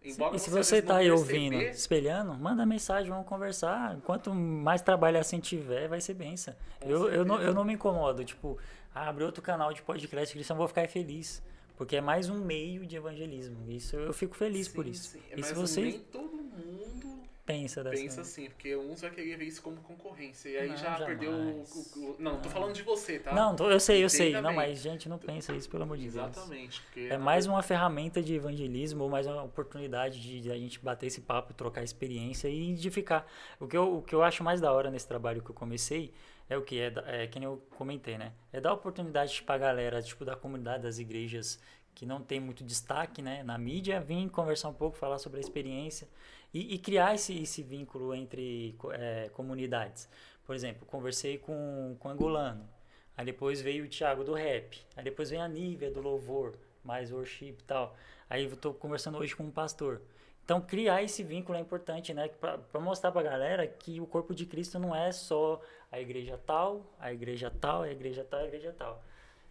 Embora 0.04 0.36
e 0.36 0.40
se 0.40 0.50
você, 0.50 0.64
você 0.64 0.82
tá 0.82 0.98
aí 0.98 1.12
ouvindo, 1.12 1.60
espelhando, 1.62 2.34
manda 2.36 2.66
mensagem, 2.66 3.10
vamos 3.10 3.28
conversar. 3.28 3.98
Quanto 4.02 4.34
mais 4.34 4.82
trabalho 4.82 5.20
assim 5.20 5.40
tiver, 5.40 5.88
vai 5.88 6.00
ser 6.00 6.14
benção. 6.14 6.54
Eu, 6.82 7.10
eu, 7.10 7.26
não, 7.26 7.42
eu 7.42 7.54
não 7.54 7.64
me 7.64 7.74
incomodo, 7.74 8.24
tipo, 8.24 8.58
ah, 8.94 9.10
abrir 9.10 9.26
outro 9.26 9.42
canal 9.42 9.74
de 9.74 9.82
podcast 9.82 10.34
cristão, 10.34 10.56
vou 10.56 10.68
ficar 10.68 10.88
feliz. 10.88 11.42
Porque 11.76 11.96
é 11.96 12.02
mais 12.02 12.28
um 12.28 12.44
meio 12.44 12.88
de 12.88 12.96
evangelismo. 12.96 13.70
Isso 13.70 13.96
eu 13.96 14.12
fico 14.12 14.36
feliz 14.36 14.66
sim, 14.66 14.74
por 14.74 14.88
isso. 14.88 15.10
Sim. 15.10 15.22
É, 15.30 15.40
e 15.40 15.44
se 15.44 15.54
você 15.54 15.82
nem 15.82 16.00
todo 16.00 16.36
mundo 16.36 17.17
pensa 17.48 17.82
dessa 17.82 17.96
Pensa 17.96 18.22
assim, 18.22 18.50
porque 18.50 18.76
uns 18.76 19.00
vai 19.00 19.10
querer 19.10 19.38
ver 19.38 19.46
isso 19.46 19.62
como 19.62 19.78
concorrência. 19.78 20.50
E 20.50 20.58
aí 20.58 20.68
não, 20.68 20.76
já 20.76 20.98
jamais. 20.98 21.06
perdeu 21.06 21.32
o, 21.32 21.64
o, 21.64 22.12
o, 22.12 22.16
Não, 22.20 22.34
não, 22.34 22.42
tô 22.42 22.50
falando 22.50 22.74
de 22.74 22.84
você, 22.84 23.18
tá? 23.18 23.34
Não, 23.34 23.56
tô, 23.56 23.72
eu 23.72 23.80
sei, 23.80 24.04
eu 24.04 24.10
sei. 24.10 24.34
Não, 24.40 24.54
mas 24.54 24.80
gente 24.80 25.08
não 25.08 25.18
pensa 25.18 25.56
isso, 25.56 25.70
pelo 25.70 25.84
amor 25.84 25.98
de 25.98 26.10
Deus. 26.10 26.16
Exatamente. 26.16 26.84
É 26.98 27.18
mais 27.18 27.46
uma 27.46 27.64
ferramenta 27.64 28.22
de 28.22 28.36
evangelismo, 28.36 29.06
ou 29.06 29.10
mais 29.10 29.26
uma 29.26 29.42
oportunidade 29.44 30.22
de, 30.22 30.42
de, 30.42 30.52
a 30.52 30.58
gente 30.58 30.78
bater 30.80 31.08
esse 31.08 31.22
papo, 31.22 31.54
trocar 31.54 31.84
experiência 31.84 32.50
e 32.50 32.72
edificar. 32.72 33.26
O 33.62 33.68
que, 33.68 33.78
eu, 33.78 33.98
o 33.98 34.02
que 34.02 34.14
eu 34.14 34.22
acho 34.22 34.44
mais 34.44 34.60
da 34.60 34.74
hora 34.74 34.92
nesse 34.92 35.08
trabalho 35.08 35.42
que 35.42 35.50
eu 35.50 35.56
comecei 35.56 36.14
é 36.50 36.58
o 36.58 36.62
que? 36.62 36.78
É, 36.82 36.94
é 37.24 37.28
que 37.28 37.40
nem 37.40 37.48
eu 37.48 37.64
comentei, 37.78 38.18
né? 38.18 38.34
É 38.52 38.60
dar 38.60 38.74
oportunidade 38.74 39.42
pra 39.44 39.58
galera, 39.58 40.02
tipo, 40.02 40.26
da 40.26 40.36
comunidade 40.36 40.84
das 40.84 41.00
igrejas 41.00 41.62
que 41.96 42.06
não 42.06 42.22
tem 42.22 42.40
muito 42.40 42.64
destaque 42.64 43.24
né, 43.24 43.42
na 43.42 43.58
mídia, 43.58 44.00
vir 44.00 44.30
conversar 44.30 44.70
um 44.70 44.74
pouco, 44.74 44.96
falar 44.96 45.18
sobre 45.18 45.40
a 45.40 45.42
experiência 45.42 46.08
e, 46.54 46.76
e 46.76 46.78
criar 46.78 47.16
esse, 47.16 47.38
esse 47.42 47.62
vínculo 47.62 48.14
entre 48.14 48.76
é, 48.94 49.30
comunidades. 49.30 50.10
Por 50.46 50.56
exemplo, 50.56 50.86
conversei 50.86 51.38
com, 51.38 51.96
com 52.00 52.10
Angolano, 52.10 52.68
aí 53.16 53.26
depois 53.26 53.62
veio 53.62 53.86
o 53.86 53.90
Thiago 53.90 54.24
do 54.24 54.34
rap, 54.34 54.80
aí 54.96 55.04
depois 55.04 55.30
vem 55.30 55.42
a 55.42 55.48
Nívia 55.48 55.92
do 55.92 56.02
louvor, 56.02 56.58
mais 56.84 57.12
worship 57.12 57.58
e 57.60 57.64
tal. 57.66 57.96
Aí 58.30 58.44
eu 58.44 58.54
estou 58.54 58.74
conversando 58.74 59.18
hoje 59.18 59.36
com 59.36 59.44
um 59.44 59.52
pastor. 59.52 60.02
Então, 60.48 60.62
criar 60.62 61.04
esse 61.04 61.24
vínculo 61.24 61.58
é 61.58 61.62
importante, 61.62 62.14
né? 62.14 62.30
Para 62.30 62.80
mostrar 62.80 63.12
para 63.12 63.20
a 63.20 63.24
galera 63.32 63.68
que 63.68 64.00
o 64.00 64.08
corpo 64.08 64.34
de 64.34 64.46
Cristo 64.46 64.80
não 64.80 64.96
é 64.96 65.12
só 65.12 65.62
a 65.92 66.00
igreja 66.00 66.40
tal, 66.46 66.86
a 66.98 67.12
igreja 67.12 67.52
tal, 67.52 67.84
a 67.84 67.92
igreja 67.92 68.24
tal, 68.24 68.40
a 68.40 68.46
igreja 68.46 68.74
tal. 68.78 69.04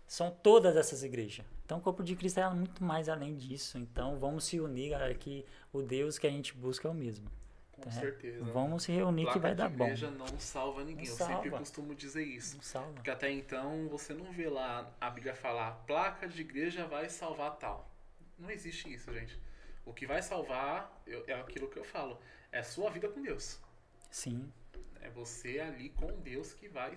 São 0.07 0.31
todas 0.31 0.75
essas 0.75 1.03
igrejas. 1.03 1.45
Então, 1.67 1.79
o 1.79 1.81
corpo 1.81 2.05
de 2.05 2.15
Cristo 2.15 2.39
é 2.39 2.49
muito 2.49 2.85
mais 2.85 3.09
além 3.09 3.37
disso. 3.37 3.77
Então, 3.77 4.21
vamos 4.21 4.45
se 4.45 4.61
unir, 4.61 4.91
galera, 4.91 5.13
que 5.13 5.45
o 5.73 5.83
Deus 5.83 6.17
que 6.17 6.25
a 6.25 6.31
gente 6.31 6.55
busca 6.55 6.87
é 6.87 6.91
o 6.93 6.95
mesmo. 6.95 7.29
Com 7.73 7.89
é. 7.89 7.93
certeza. 7.93 8.45
Vamos 8.45 8.85
se 8.85 8.93
reunir 8.93 9.25
Placa 9.25 9.39
que 9.39 9.43
vai 9.43 9.55
dar 9.55 9.69
bom. 9.69 9.83
A 9.83 9.89
igreja 9.89 10.09
não 10.13 10.39
salva 10.39 10.85
ninguém. 10.85 11.05
Não 11.05 11.13
Eu 11.13 11.17
salva. 11.17 11.35
sempre 11.35 11.51
costumo 11.51 11.93
dizer 11.93 12.23
isso. 12.23 12.55
Não 12.55 12.63
salva. 12.63 12.93
Porque 12.93 13.11
até 13.11 13.33
então 13.33 13.89
você 13.89 14.15
não 14.15 14.31
vê 14.31 14.49
lá 14.49 14.89
a 15.01 15.11
Bíblia 15.11 15.35
falar 15.35 15.73
placa 15.89 16.29
de 16.29 16.41
igreja 16.41 16.87
vai 16.87 17.09
salvar 17.09 17.57
tal. 17.57 17.91
Não 18.39 18.49
existe 18.49 18.93
isso, 18.93 19.13
gente. 19.13 19.37
O 19.85 19.93
que 19.93 20.07
vai 20.07 20.23
salvar 20.23 21.03
eu, 21.05 21.25
é 21.27 21.35
aquilo 21.35 21.69
que 21.69 21.79
eu 21.79 21.85
falo. 21.85 22.17
É 22.53 22.61
a 22.61 22.65
sua 22.65 22.91
vida 22.91 23.09
com 23.09 23.21
Deus. 23.21 23.61
Sim. 24.09 24.53
É 25.01 25.11
você 25.11 25.59
ali 25.59 25.91
com 25.91 26.13
Deus 26.21 26.55
que 26.55 26.69
vai, 26.69 26.95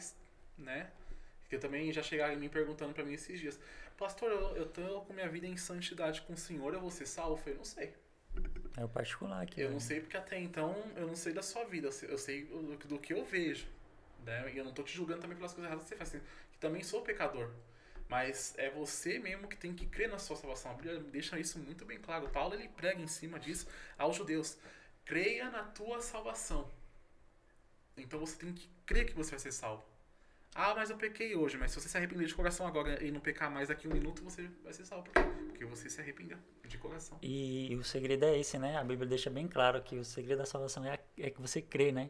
né? 0.55 0.91
Porque 1.49 1.57
também 1.57 1.91
já 1.91 2.03
chegaram 2.03 2.35
me 2.35 2.47
perguntando 2.47 2.93
para 2.93 3.03
mim 3.03 3.13
esses 3.13 3.39
dias. 3.39 3.59
Pastor, 3.97 4.29
eu, 4.29 4.55
eu 4.55 4.65
tô 4.67 5.01
com 5.01 5.13
minha 5.13 5.27
vida 5.27 5.47
em 5.47 5.57
santidade 5.57 6.21
com 6.21 6.33
o 6.33 6.37
Senhor, 6.37 6.75
eu 6.75 6.79
vou 6.79 6.91
ser 6.91 7.07
salvo? 7.07 7.33
Eu 7.33 7.37
falei, 7.37 7.55
não 7.55 7.65
sei. 7.65 7.91
É 8.77 8.85
o 8.85 8.87
particular 8.87 9.41
aqui. 9.41 9.59
Eu 9.59 9.69
né? 9.69 9.73
não 9.73 9.79
sei 9.79 9.99
porque 9.99 10.15
até 10.15 10.39
então 10.39 10.75
eu 10.95 11.07
não 11.07 11.15
sei 11.15 11.33
da 11.33 11.41
sua 11.41 11.65
vida, 11.65 11.87
eu 11.87 11.91
sei, 11.91 12.11
eu 12.11 12.17
sei 12.19 12.45
do, 12.45 12.77
do, 12.77 12.99
que 12.99 13.13
eu 13.13 13.25
vejo. 13.25 13.65
Né? 14.23 14.53
E 14.53 14.59
eu 14.59 14.63
não 14.63 14.71
tô 14.71 14.83
te 14.83 14.95
julgando 14.95 15.21
também 15.21 15.35
pelas 15.35 15.51
coisas 15.51 15.67
erradas 15.67 15.85
que 15.85 15.89
você 15.89 15.95
faz. 15.95 16.09
Assim, 16.13 16.23
que 16.51 16.59
também 16.59 16.83
sou 16.83 17.01
pecador. 17.01 17.49
Mas 18.07 18.53
é 18.55 18.69
você 18.69 19.17
mesmo 19.17 19.47
que 19.47 19.57
tem 19.57 19.73
que 19.73 19.87
crer 19.87 20.07
na 20.07 20.19
sua 20.19 20.35
salvação. 20.35 20.69
A 20.69 20.75
Bíblia 20.75 20.99
deixa 20.99 21.39
isso 21.39 21.57
muito 21.57 21.83
bem 21.83 21.97
claro. 21.97 22.29
Paulo 22.29 22.53
ele 22.53 22.69
prega 22.69 23.01
em 23.01 23.07
cima 23.07 23.39
disso 23.39 23.67
aos 23.97 24.15
judeus. 24.15 24.55
Creia 25.03 25.49
na 25.49 25.63
tua 25.63 25.99
salvação. 25.99 26.69
Então 27.97 28.19
você 28.19 28.37
tem 28.37 28.53
que 28.53 28.69
crer 28.85 29.07
que 29.07 29.13
você 29.13 29.31
vai 29.31 29.39
ser 29.39 29.51
salvo. 29.51 29.88
Ah, 30.61 30.75
mas 30.75 30.89
eu 30.89 30.97
pequei 30.97 31.37
hoje. 31.37 31.57
Mas 31.57 31.71
se 31.71 31.79
você 31.79 31.87
se 31.87 31.95
arrepender 31.95 32.27
de 32.27 32.35
coração 32.35 32.67
agora 32.67 33.01
e 33.01 33.09
não 33.11 33.21
pecar 33.21 33.49
mais 33.49 33.69
daqui 33.69 33.87
um 33.87 33.93
minuto, 33.93 34.21
você 34.21 34.49
vai 34.61 34.73
ser 34.73 34.83
salvo. 34.83 35.09
Porque 35.47 35.63
você 35.63 35.89
se 35.89 36.01
arrependeu 36.01 36.37
de 36.67 36.77
coração. 36.77 37.17
E, 37.21 37.73
o 37.79 37.83
segredo 37.85 38.25
é 38.25 38.37
esse, 38.37 38.59
né? 38.59 38.77
A 38.77 38.83
Bíblia 38.83 39.07
deixa 39.07 39.29
bem 39.29 39.47
claro 39.47 39.81
que 39.81 39.95
o 39.97 40.03
segredo 40.03 40.39
da 40.39 40.45
salvação 40.45 40.83
é, 40.83 40.99
é 41.17 41.29
que 41.29 41.39
você 41.39 41.61
crê, 41.61 41.93
né? 41.93 42.09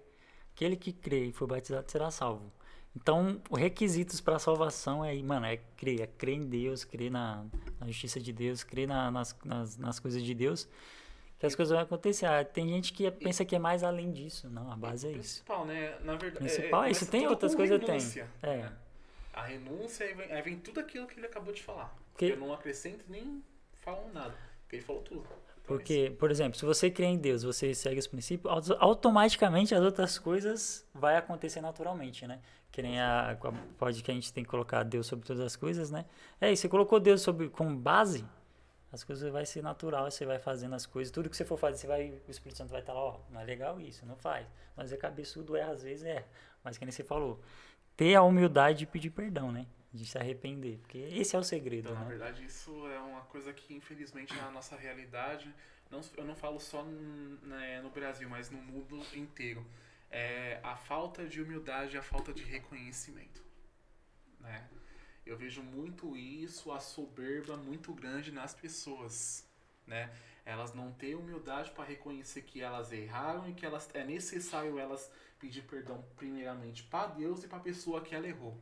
Aquele 0.56 0.76
que 0.76 0.92
crê 0.92 1.26
e 1.26 1.32
foi 1.32 1.46
batizado 1.46 1.92
será 1.92 2.10
salvo. 2.10 2.52
Então, 2.96 3.40
os 3.52 3.60
requisitos 3.60 4.20
para 4.20 4.38
a 4.38 4.40
salvação 4.40 5.06
é, 5.06 5.16
mano, 5.22 5.46
é 5.46 5.58
crer, 5.78 6.02
é 6.02 6.08
crer 6.08 6.34
em 6.34 6.50
Deus, 6.50 6.84
crer 6.84 7.12
na, 7.12 7.46
na 7.80 7.86
justiça 7.86 8.20
de 8.20 8.34
Deus, 8.34 8.64
crer 8.64 8.88
na, 8.88 9.12
nas, 9.12 9.38
nas, 9.46 9.78
nas, 9.78 10.00
coisas 10.00 10.24
de 10.24 10.34
Deus, 10.34 10.68
que 11.40 11.46
as 11.46 11.56
coisas 11.56 11.74
vão 11.74 11.82
acontecer. 11.82 12.26
Ah, 12.26 12.44
tem 12.44 12.68
gente 12.68 12.92
que 12.92 13.10
pensa 13.10 13.46
que 13.46 13.56
é 13.56 13.60
mais 13.60 13.82
além 13.82 14.12
disso. 14.12 14.50
Não, 14.50 14.70
a 14.72 14.76
base 14.76 15.08
é 15.08 15.12
isso. 15.12 15.44
Principal, 15.44 15.66
né? 15.66 15.98
Na 16.04 16.16
verdade, 16.16 16.46
principal 16.46 16.84
é, 16.84 16.88
é 16.90 16.92
isso. 16.92 17.10
Tem 17.10 17.28
outras 17.28 17.56
coisas, 17.56 17.80
tem. 17.80 18.26
É. 18.44 18.58
Né? 18.58 18.74
A 19.34 19.44
renúncia, 19.44 20.06
aí 20.06 20.14
vem, 20.14 20.32
aí 20.34 20.42
vem, 20.42 20.58
tudo 20.58 20.82
aquilo 20.82 21.08
que 21.08 21.18
ele 21.18 21.26
acabou 21.26 21.54
de 21.54 21.64
falar. 21.64 21.96
Que... 22.18 22.26
Eu 22.26 22.38
não 22.38 22.52
acrescento 22.52 23.06
nem 23.08 23.42
falo 23.80 24.12
nada. 24.14 24.36
Porque 24.64 24.76
ele 24.76 24.84
falou 24.84 25.02
tudo. 25.02 25.26
Porque, 25.64 26.16
por 26.20 26.32
exemplo, 26.32 26.58
se 26.58 26.66
você 26.66 26.90
crê 26.90 27.06
em 27.06 27.18
Deus, 27.18 27.44
você 27.44 27.76
segue 27.76 28.00
os 28.00 28.08
princípios, 28.08 28.72
automaticamente 28.80 29.74
as 29.76 29.82
outras 29.82 30.18
coisas 30.18 30.86
vai 30.94 31.16
acontecer 31.16 31.62
naturalmente, 31.62 32.26
né? 32.26 32.40
Que 32.72 32.82
nem 32.82 33.00
a, 33.00 33.38
pode 33.78 34.02
que 34.02 34.10
a 34.10 34.14
gente 34.14 34.34
tem 34.34 34.44
que 34.44 34.50
colocar 34.50 34.82
Deus 34.84 35.06
sobre 35.06 35.28
todas 35.28 35.44
as 35.44 35.56
coisas, 35.56 35.92
né? 35.92 36.06
É, 36.42 36.52
e 36.52 36.58
você 36.58 36.68
colocou 36.68 37.00
Deus 37.00 37.22
sobre 37.22 37.50
como 37.50 37.76
base, 37.78 38.26
as 38.92 39.04
coisas 39.04 39.32
vai 39.32 39.46
ser 39.46 39.62
natural, 39.62 40.10
você 40.10 40.26
vai 40.26 40.40
fazendo 40.40 40.76
as 40.76 40.86
coisas, 40.86 41.12
tudo 41.12 41.30
que 41.30 41.38
você 41.38 41.46
for 41.46 41.58
fazer, 41.58 41.78
você 41.78 41.88
vai, 41.88 42.22
o 42.28 42.32
Espírito 42.32 42.58
Santo 42.58 42.72
vai 42.72 42.82
estar 42.82 42.94
lá, 42.94 43.02
ó, 43.02 43.20
não 43.30 43.42
é 43.42 43.44
legal 43.44 43.80
isso, 43.80 44.06
não 44.06 44.16
faz. 44.16 44.48
Mas 44.76 44.92
é 44.92 44.98
cabeçudo, 44.98 45.56
é, 45.56 45.64
às 45.64 45.84
vezes 45.84 46.06
é. 46.06 46.26
Mas 46.64 46.78
que 46.78 46.86
nem 46.86 46.92
você 46.92 47.04
falou, 47.04 47.40
ter 47.96 48.16
a 48.16 48.24
humildade 48.24 48.80
de 48.80 48.86
pedir 48.86 49.12
perdão, 49.12 49.52
né? 49.52 49.68
de 49.92 50.06
se 50.06 50.18
arrepender, 50.18 50.78
porque 50.80 50.98
esse 50.98 51.36
é 51.36 51.40
o 51.40 51.44
segredo. 51.44 51.90
Então, 51.90 51.96
né? 51.96 52.02
Na 52.02 52.10
verdade, 52.10 52.46
isso 52.46 52.88
é 52.88 53.00
uma 53.00 53.22
coisa 53.22 53.52
que, 53.52 53.74
infelizmente, 53.74 54.36
na 54.36 54.52
nossa 54.52 54.76
realidade, 54.76 55.54
não, 55.90 56.02
eu 56.16 56.24
não 56.24 56.36
falo 56.36 56.60
só 56.60 56.84
né, 56.84 57.82
no 57.82 57.90
Brasil, 57.90 58.30
mas 58.30 58.52
no 58.52 58.62
mundo 58.62 59.02
inteiro, 59.16 59.66
é 60.12 60.60
a 60.64 60.76
falta 60.76 61.26
de 61.26 61.42
humildade, 61.42 61.98
a 61.98 62.04
falta 62.04 62.32
de 62.32 62.44
reconhecimento. 62.44 63.44
Né? 64.40 64.70
Eu 65.30 65.38
vejo 65.38 65.62
muito 65.62 66.18
isso, 66.18 66.72
a 66.72 66.80
soberba 66.80 67.56
muito 67.56 67.94
grande 67.94 68.32
nas 68.32 68.56
pessoas. 68.56 69.48
Né? 69.86 70.10
Elas 70.44 70.74
não 70.74 70.92
têm 70.92 71.14
humildade 71.14 71.70
para 71.70 71.84
reconhecer 71.84 72.42
que 72.42 72.62
elas 72.62 72.92
erraram 72.92 73.48
e 73.48 73.54
que 73.54 73.64
elas, 73.64 73.88
é 73.94 74.04
necessário 74.04 74.80
elas 74.80 75.12
pedir 75.38 75.62
perdão 75.62 76.04
primeiramente 76.16 76.82
para 76.82 77.10
Deus 77.10 77.44
e 77.44 77.48
para 77.48 77.60
a 77.60 77.62
pessoa 77.62 78.02
que 78.02 78.16
ela 78.16 78.28
errou. 78.28 78.58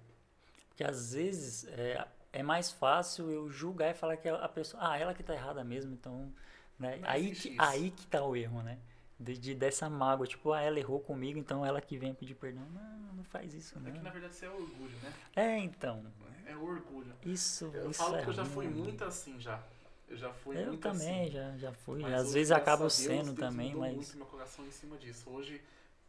Porque 0.67 0.83
às 0.83 1.13
vezes 1.13 1.63
é, 1.69 2.05
é 2.33 2.43
mais 2.43 2.69
fácil 2.69 3.31
eu 3.31 3.49
julgar 3.49 3.91
e 3.91 3.93
falar 3.93 4.17
que 4.17 4.27
a 4.27 4.49
pessoa, 4.49 4.91
ah, 4.91 4.99
ela 4.99 5.13
que 5.13 5.23
tá 5.23 5.33
errada 5.33 5.63
mesmo, 5.63 5.93
então, 5.93 6.33
né? 6.77 6.99
aí 7.03 7.33
que, 7.33 7.55
aí 7.57 7.91
que 7.91 8.05
tá 8.07 8.21
o 8.25 8.35
erro, 8.35 8.61
né? 8.61 8.77
De, 9.19 9.35
de, 9.35 9.55
dessa 9.55 9.89
mágoa, 9.89 10.27
tipo, 10.27 10.53
ah, 10.53 10.61
ela 10.61 10.77
errou 10.79 10.99
comigo, 10.99 11.39
então 11.39 11.65
ela 11.65 11.81
que 11.81 11.97
vem 11.97 12.13
pedir 12.13 12.35
perdão. 12.35 12.63
Não, 12.69 13.13
não 13.15 13.23
faz 13.23 13.53
isso, 13.53 13.79
né? 13.79 13.89
É 13.89 13.93
que 13.93 13.99
na 13.99 14.11
verdade 14.11 14.33
isso 14.33 14.45
é 14.45 14.49
orgulho, 14.49 14.97
né? 15.01 15.13
É, 15.35 15.57
então. 15.57 16.05
É 16.45 16.55
orgulho. 16.55 17.13
Isso, 17.25 17.71
eu 17.73 17.89
isso 17.89 17.99
falo 18.01 18.15
é 18.15 18.23
que 18.23 18.29
eu 18.29 18.33
já 18.33 18.45
fui 18.45 18.67
muito 18.67 19.03
assim 19.03 19.39
já. 19.39 19.61
Eu 20.07 20.15
já 20.15 20.31
fui 20.31 20.57
eu 20.57 20.67
muito 20.67 20.81
também, 20.81 21.23
assim. 21.23 21.31
já, 21.31 21.57
já 21.57 21.73
fui. 21.73 22.01
Mas 22.01 22.13
Às 22.13 22.33
vezes 22.33 22.51
acabo 22.51 22.89
sendo 22.89 23.33
Deus 23.33 23.39
também, 23.39 23.75
mas. 23.75 23.95
muito 23.95 24.17
meu 24.17 24.25
coração 24.25 24.65
em 24.65 24.71
cima 24.71 24.97
disso. 24.97 25.29
Hoje, 25.29 25.61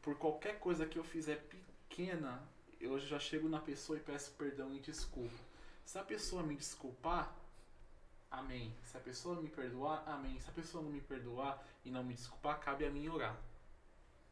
por 0.03 0.17
qualquer 0.17 0.59
coisa 0.61 0.87
que 0.87 0.99
eu 0.99 1.05
fizer 1.05 1.45
pequena, 1.89 2.41
eu 2.81 2.99
já 3.01 3.19
chego 3.19 3.49
na 3.49 3.59
pessoa 3.59 3.99
e 3.99 4.01
peço 4.01 4.31
perdão 4.33 4.73
e 4.75 4.79
desculpa. 4.79 5.35
Se 5.85 5.99
a 5.99 6.03
pessoa 6.05 6.43
me 6.43 6.55
desculpar, 6.55 7.35
amém. 8.31 8.75
Se 8.85 8.97
a 8.97 9.01
pessoa 9.01 9.41
me 9.41 9.49
perdoar, 9.49 10.05
amém. 10.07 10.39
Se 10.41 10.49
a 10.49 10.53
pessoa 10.53 10.83
não 10.83 10.91
me 10.91 11.01
perdoar 11.01 11.63
e 11.85 11.91
não 11.91 12.03
me 12.05 12.15
desculpar, 12.15 12.61
cabe 12.61 12.85
a 12.85 12.91
mim 12.91 13.09
orar. 13.09 13.37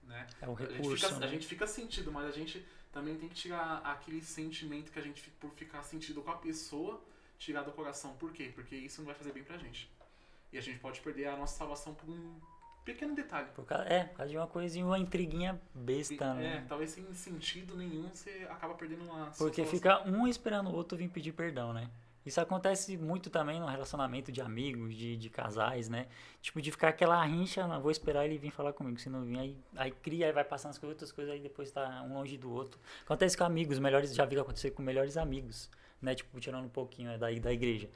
Né? 0.03 0.27
É 0.41 0.49
um 0.49 0.55
recurso. 0.55 0.83
A 0.83 0.89
gente, 0.89 1.07
fica, 1.07 1.19
né? 1.19 1.27
a 1.27 1.29
gente 1.29 1.47
fica 1.47 1.67
sentido, 1.67 2.13
mas 2.13 2.27
a 2.27 2.33
gente 2.33 2.65
também 2.93 3.17
tem 3.17 3.29
que 3.29 3.35
tirar 3.35 3.79
aquele 3.85 4.23
sentimento 4.23 4.91
que 4.91 4.99
a 4.99 5.03
gente, 5.03 5.29
por 5.41 5.51
ficar 5.51 5.83
sentido 5.83 6.23
com 6.23 6.31
a 6.31 6.37
pessoa, 6.37 7.03
tirar 7.39 7.63
do 7.63 7.73
coração. 7.73 8.15
Por 8.17 8.33
quê? 8.33 8.51
Porque 8.55 8.77
isso 8.77 9.01
não 9.01 9.07
vai 9.07 9.15
fazer 9.15 9.33
bem 9.33 9.45
pra 9.45 9.59
gente. 9.59 9.91
E 10.53 10.59
a 10.59 10.61
gente 10.61 10.79
pode 10.79 11.01
perder 11.01 11.27
a 11.27 11.37
nossa 11.37 11.57
salvação 11.57 11.95
por 11.95 12.09
um 12.09 12.41
pequeno 12.85 13.15
detalhe. 13.15 13.49
Por 13.55 13.67
causa, 13.67 13.85
é, 13.85 14.05
por 14.05 14.17
causa 14.19 14.31
de 14.31 14.39
uma 14.39 14.47
coisinha, 14.47 14.87
uma 14.87 14.99
intriguinha 14.99 15.61
besta, 15.75 16.25
é, 16.25 16.35
né? 16.35 16.57
É, 16.57 16.61
talvez 16.69 16.91
sem 16.91 17.13
sentido 17.13 17.77
nenhum 17.77 18.09
você 18.09 18.47
acaba 18.49 18.75
perdendo 18.75 19.05
uma 19.05 19.27
Porque 19.33 19.65
fica 19.67 20.03
um 20.09 20.27
esperando 20.27 20.71
o 20.71 20.75
outro 20.75 20.97
vir 20.97 21.09
pedir 21.09 21.33
perdão, 21.33 21.73
né? 21.73 21.91
Isso 22.27 22.41
acontece 22.41 22.97
muito 22.97 23.31
também 23.31 23.61
no 23.61 23.67
relacionamento 23.67 24.33
de 24.33 24.41
amigos, 24.41 24.97
de, 24.97 25.17
de 25.17 25.31
casais, 25.31 25.89
né? 25.89 26.09
Tipo, 26.43 26.61
de 26.61 26.73
ficar 26.73 26.89
aquela 26.89 27.25
rincha, 27.25 27.69
não 27.69 27.81
vou 27.81 27.93
esperar 27.93 28.25
ele 28.25 28.37
vir 28.37 28.51
falar 28.51 28.73
comigo. 28.73 28.99
Se 28.99 29.09
não 29.09 29.23
vir, 29.25 29.39
aí, 29.39 29.57
aí 29.77 29.93
cria, 29.93 30.27
aí 30.27 30.33
vai 30.33 30.43
passando 30.43 30.73
as 30.73 30.83
outras 30.83 31.13
coisas, 31.13 31.33
aí 31.33 31.39
depois 31.39 31.71
tá 31.71 32.03
um 32.03 32.15
longe 32.15 32.37
do 32.37 32.51
outro. 32.51 32.81
Acontece 33.05 33.39
com 33.39 33.45
amigos, 33.45 33.79
melhores, 33.79 34.13
já 34.13 34.25
vi 34.25 34.37
acontecer 34.37 34.73
com 34.73 34.83
melhores 34.83 35.17
amigos, 35.17 35.71
né? 36.03 36.17
Tipo, 36.17 36.41
tirando 36.41 36.65
um 36.65 36.69
pouquinho 36.69 37.11
né, 37.11 37.17
da, 37.17 37.31
da 37.31 37.53
igreja. 37.53 37.89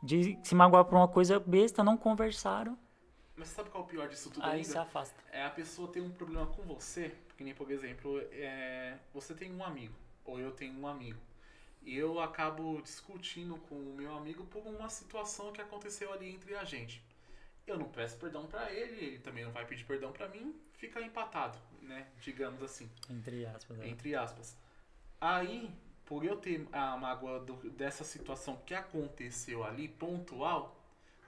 De 0.00 0.38
se 0.44 0.54
magoar 0.54 0.84
por 0.84 0.94
uma 0.94 1.08
coisa 1.08 1.40
besta, 1.40 1.82
não 1.82 1.96
conversaram. 1.96 2.78
Mas 3.34 3.48
sabe 3.48 3.68
qual 3.68 3.82
é 3.82 3.86
o 3.86 3.88
pior 3.88 4.08
disso 4.08 4.30
tudo 4.30 4.44
aí 4.44 4.58
ainda? 4.58 4.64
se 4.64 4.78
afasta. 4.78 5.20
É 5.32 5.44
a 5.44 5.50
pessoa 5.50 5.88
ter 5.88 6.00
um 6.00 6.10
problema 6.10 6.46
com 6.46 6.62
você, 6.62 7.12
que 7.36 7.42
nem 7.42 7.52
por 7.52 7.68
exemplo, 7.68 8.20
é, 8.30 8.96
você 9.12 9.34
tem 9.34 9.52
um 9.52 9.64
amigo, 9.64 9.94
ou 10.24 10.38
eu 10.38 10.52
tenho 10.52 10.78
um 10.78 10.86
amigo. 10.86 11.18
E 11.84 11.96
eu 11.96 12.20
acabo 12.20 12.80
discutindo 12.82 13.56
com 13.68 13.74
o 13.74 13.94
meu 13.96 14.14
amigo 14.16 14.44
por 14.46 14.64
uma 14.66 14.88
situação 14.88 15.52
que 15.52 15.60
aconteceu 15.60 16.12
ali 16.12 16.30
entre 16.32 16.54
a 16.54 16.64
gente. 16.64 17.02
Eu 17.66 17.78
não 17.78 17.88
peço 17.88 18.16
perdão 18.18 18.46
pra 18.46 18.72
ele, 18.72 19.04
ele 19.04 19.18
também 19.18 19.44
não 19.44 19.52
vai 19.52 19.64
pedir 19.66 19.84
perdão 19.84 20.12
pra 20.12 20.28
mim, 20.28 20.54
fica 20.74 21.00
empatado, 21.00 21.58
né? 21.80 22.06
Digamos 22.20 22.62
assim. 22.62 22.88
Entre 23.10 23.44
aspas. 23.46 23.80
É. 23.80 23.88
Entre 23.88 24.14
aspas. 24.14 24.56
Aí, 25.20 25.70
por 26.04 26.24
eu 26.24 26.36
ter 26.36 26.66
a 26.72 26.96
mágoa 26.96 27.38
do- 27.40 27.70
dessa 27.70 28.02
situação 28.04 28.56
que 28.66 28.74
aconteceu 28.74 29.62
ali, 29.64 29.88
pontual, 29.88 30.76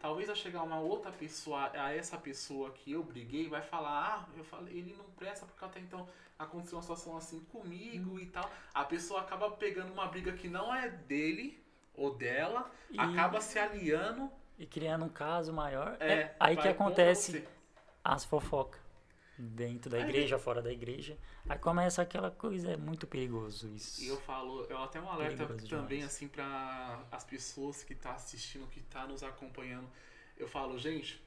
talvez 0.05 0.29
a 0.29 0.35
chegar 0.35 0.63
uma 0.63 0.79
outra 0.79 1.11
pessoa, 1.11 1.71
a 1.73 1.95
essa 1.95 2.19
pessoa 2.19 2.71
que 2.73 2.93
eu 2.93 3.03
briguei, 3.03 3.49
vai 3.49 3.63
falar, 3.63 4.07
ah, 4.07 4.29
eu 4.37 4.45
falei, 4.45 4.77
ele 4.77 4.95
não 4.99 5.07
presta 5.17 5.47
porque 5.47 5.65
até 5.65 5.81
então 5.81 6.07
aconteceu 6.39 6.77
uma 6.77 6.83
situação 6.83 7.17
assim 7.17 7.41
comigo 7.45 8.21
e 8.21 8.27
tal. 8.27 8.51
A 8.75 8.85
pessoa 8.85 9.23
acaba 9.23 9.51
pegando 9.53 9.95
uma 9.95 10.07
briga 10.07 10.31
que 10.35 10.47
não 10.47 10.75
é 10.75 10.91
dele 10.91 11.59
ou 11.95 12.15
dela, 12.15 12.71
E- 12.91 13.01
acaba 13.01 13.41
se 13.41 13.59
aliando. 13.59 14.31
E 14.59 14.67
criando 14.67 15.07
um 15.07 15.09
caso 15.09 15.55
maior. 15.55 15.97
É, 15.99 16.13
É, 16.13 16.37
aí 16.39 16.55
que 16.55 16.69
acontece 16.69 17.49
as 18.05 18.27
fofocas. 18.27 18.79
Dentro 19.37 19.91
da 19.91 19.99
igreja, 19.99 20.39
fora 20.39 20.63
da 20.63 20.73
igreja. 20.73 21.19
Aí 21.49 21.59
começa 21.59 22.01
aquela 22.01 22.31
coisa, 22.31 22.73
é 22.73 22.77
muito 22.77 23.07
perigoso 23.07 23.69
isso. 23.75 24.03
E 24.03 24.07
eu 24.07 24.17
falo, 24.17 24.65
eu 24.67 24.79
até 24.79 25.01
um 25.01 25.09
alerta 25.09 25.45
Perigoso 25.45 25.69
também 25.69 25.99
demais. 25.99 26.15
assim 26.15 26.29
para 26.29 27.03
as 27.11 27.25
pessoas 27.25 27.83
que 27.83 27.95
tá 27.95 28.13
assistindo, 28.13 28.67
que 28.69 28.81
tá 28.83 29.07
nos 29.07 29.25
acompanhando. 29.25 29.89
Eu 30.37 30.47
falo, 30.47 30.79
gente, 30.79 31.21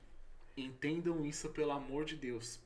entendam 0.55 1.25
isso 1.25 1.49
pelo 1.49 1.71
amor 1.71 2.05
de 2.05 2.15
Deus. 2.15 2.59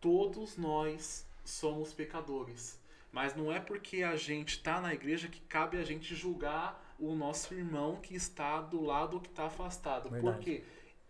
Todos 0.00 0.56
nós 0.56 1.26
somos 1.44 1.92
pecadores, 1.92 2.78
mas 3.10 3.34
não 3.34 3.52
é 3.52 3.58
porque 3.58 4.02
a 4.04 4.14
gente 4.16 4.62
tá 4.62 4.80
na 4.80 4.94
igreja 4.94 5.28
que 5.28 5.40
cabe 5.40 5.78
a 5.78 5.84
gente 5.84 6.14
julgar 6.14 6.94
o 6.98 7.14
nosso 7.14 7.54
irmão 7.54 7.96
que 7.96 8.14
está 8.14 8.60
do 8.60 8.80
lado 8.82 9.20
que 9.20 9.28
está 9.28 9.46
afastado. 9.46 10.10
Verdade. 10.10 10.36
Porque 10.36 10.64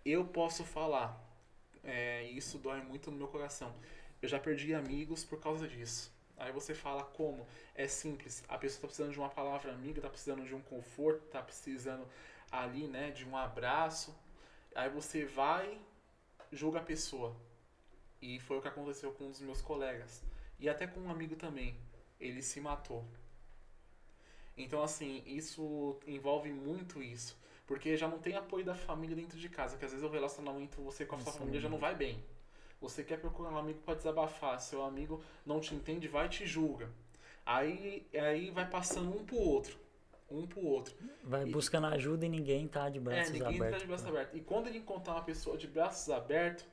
eu 0.05 0.25
posso 0.25 0.65
falar, 0.65 1.21
é, 1.91 2.25
e 2.31 2.37
isso 2.37 2.57
dói 2.59 2.81
muito 2.81 3.11
no 3.11 3.17
meu 3.17 3.27
coração. 3.27 3.75
Eu 4.23 4.29
já 4.29 4.39
perdi 4.39 4.73
amigos 4.73 5.25
por 5.25 5.41
causa 5.41 5.67
disso. 5.67 6.13
Aí 6.37 6.53
você 6.53 6.73
fala 6.73 7.03
como? 7.03 7.47
É 7.75 7.89
simples. 7.89 8.45
A 8.49 8.57
pessoa 8.57 8.83
tá 8.83 8.87
precisando 8.87 9.13
de 9.13 9.19
uma 9.19 9.29
palavra 9.29 9.73
amiga, 9.73 10.01
tá 10.01 10.09
precisando 10.09 10.45
de 10.45 10.55
um 10.55 10.61
conforto, 10.63 11.27
tá 11.27 11.43
precisando 11.43 12.07
ali, 12.51 12.87
né, 12.87 13.11
de 13.11 13.29
um 13.29 13.37
abraço. 13.37 14.17
Aí 14.75 14.89
você 14.89 15.25
vai, 15.25 15.79
julga 16.53 16.79
a 16.79 16.83
pessoa. 16.83 17.37
E 18.23 18.39
foi 18.39 18.59
o 18.59 18.63
que 18.63 18.69
aconteceu 18.69 19.13
com 19.13 19.25
um 19.25 19.31
dos 19.31 19.41
meus 19.41 19.61
colegas. 19.61 20.23
E 20.59 20.69
até 20.69 20.87
com 20.87 21.01
um 21.01 21.11
amigo 21.11 21.35
também. 21.35 21.77
Ele 22.21 22.41
se 22.41 22.61
matou. 22.61 23.05
Então, 24.57 24.83
assim, 24.83 25.23
isso 25.27 25.99
envolve 26.07 26.53
muito 26.53 27.03
isso. 27.03 27.37
Porque 27.71 27.97
já 27.97 28.09
não 28.09 28.19
tem 28.19 28.35
apoio 28.35 28.65
da 28.65 28.75
família 28.75 29.15
dentro 29.15 29.39
de 29.39 29.49
casa. 29.49 29.77
Que 29.79 29.85
às 29.85 29.93
vezes 29.93 30.05
o 30.05 30.11
relacionamento 30.11 30.83
você 30.83 31.07
com 31.07 31.15
a 31.15 31.21
sua 31.21 31.33
família 31.33 31.61
já 31.61 31.69
não 31.69 31.79
vai 31.79 31.95
bem. 31.95 32.21
Você 32.81 33.05
quer 33.05 33.21
procurar 33.21 33.51
um 33.51 33.59
amigo 33.59 33.79
para 33.85 33.95
desabafar. 33.95 34.61
Seu 34.61 34.83
amigo 34.85 35.23
não 35.47 35.61
te 35.61 35.73
entende, 35.73 36.09
vai 36.09 36.27
e 36.27 36.29
te 36.31 36.45
julga. 36.45 36.91
Aí, 37.47 38.05
aí 38.13 38.51
vai 38.51 38.69
passando 38.69 39.17
um 39.17 39.25
pro 39.25 39.37
outro. 39.39 39.79
Um 40.29 40.49
pro 40.49 40.65
outro. 40.67 40.97
Vai 41.23 41.47
E- 41.47 41.53
buscando 41.53 41.87
ajuda 41.87 42.27
e 42.27 42.29
ninguém 42.29 42.67
tá 42.67 42.89
de 42.89 42.99
É, 42.99 43.01
braços 43.01 43.31
ninguém 43.33 43.47
abertos. 43.55 43.71
tá 43.71 43.79
de 43.79 43.87
braços 43.87 44.07
abertos. 44.09 44.37
E 44.37 44.43
quando 44.43 44.67
ele 44.67 44.79
encontrar 44.79 45.13
uma 45.15 45.23
pessoa 45.23 45.57
de 45.57 45.69
braços 45.69 46.11
abertos, 46.13 46.67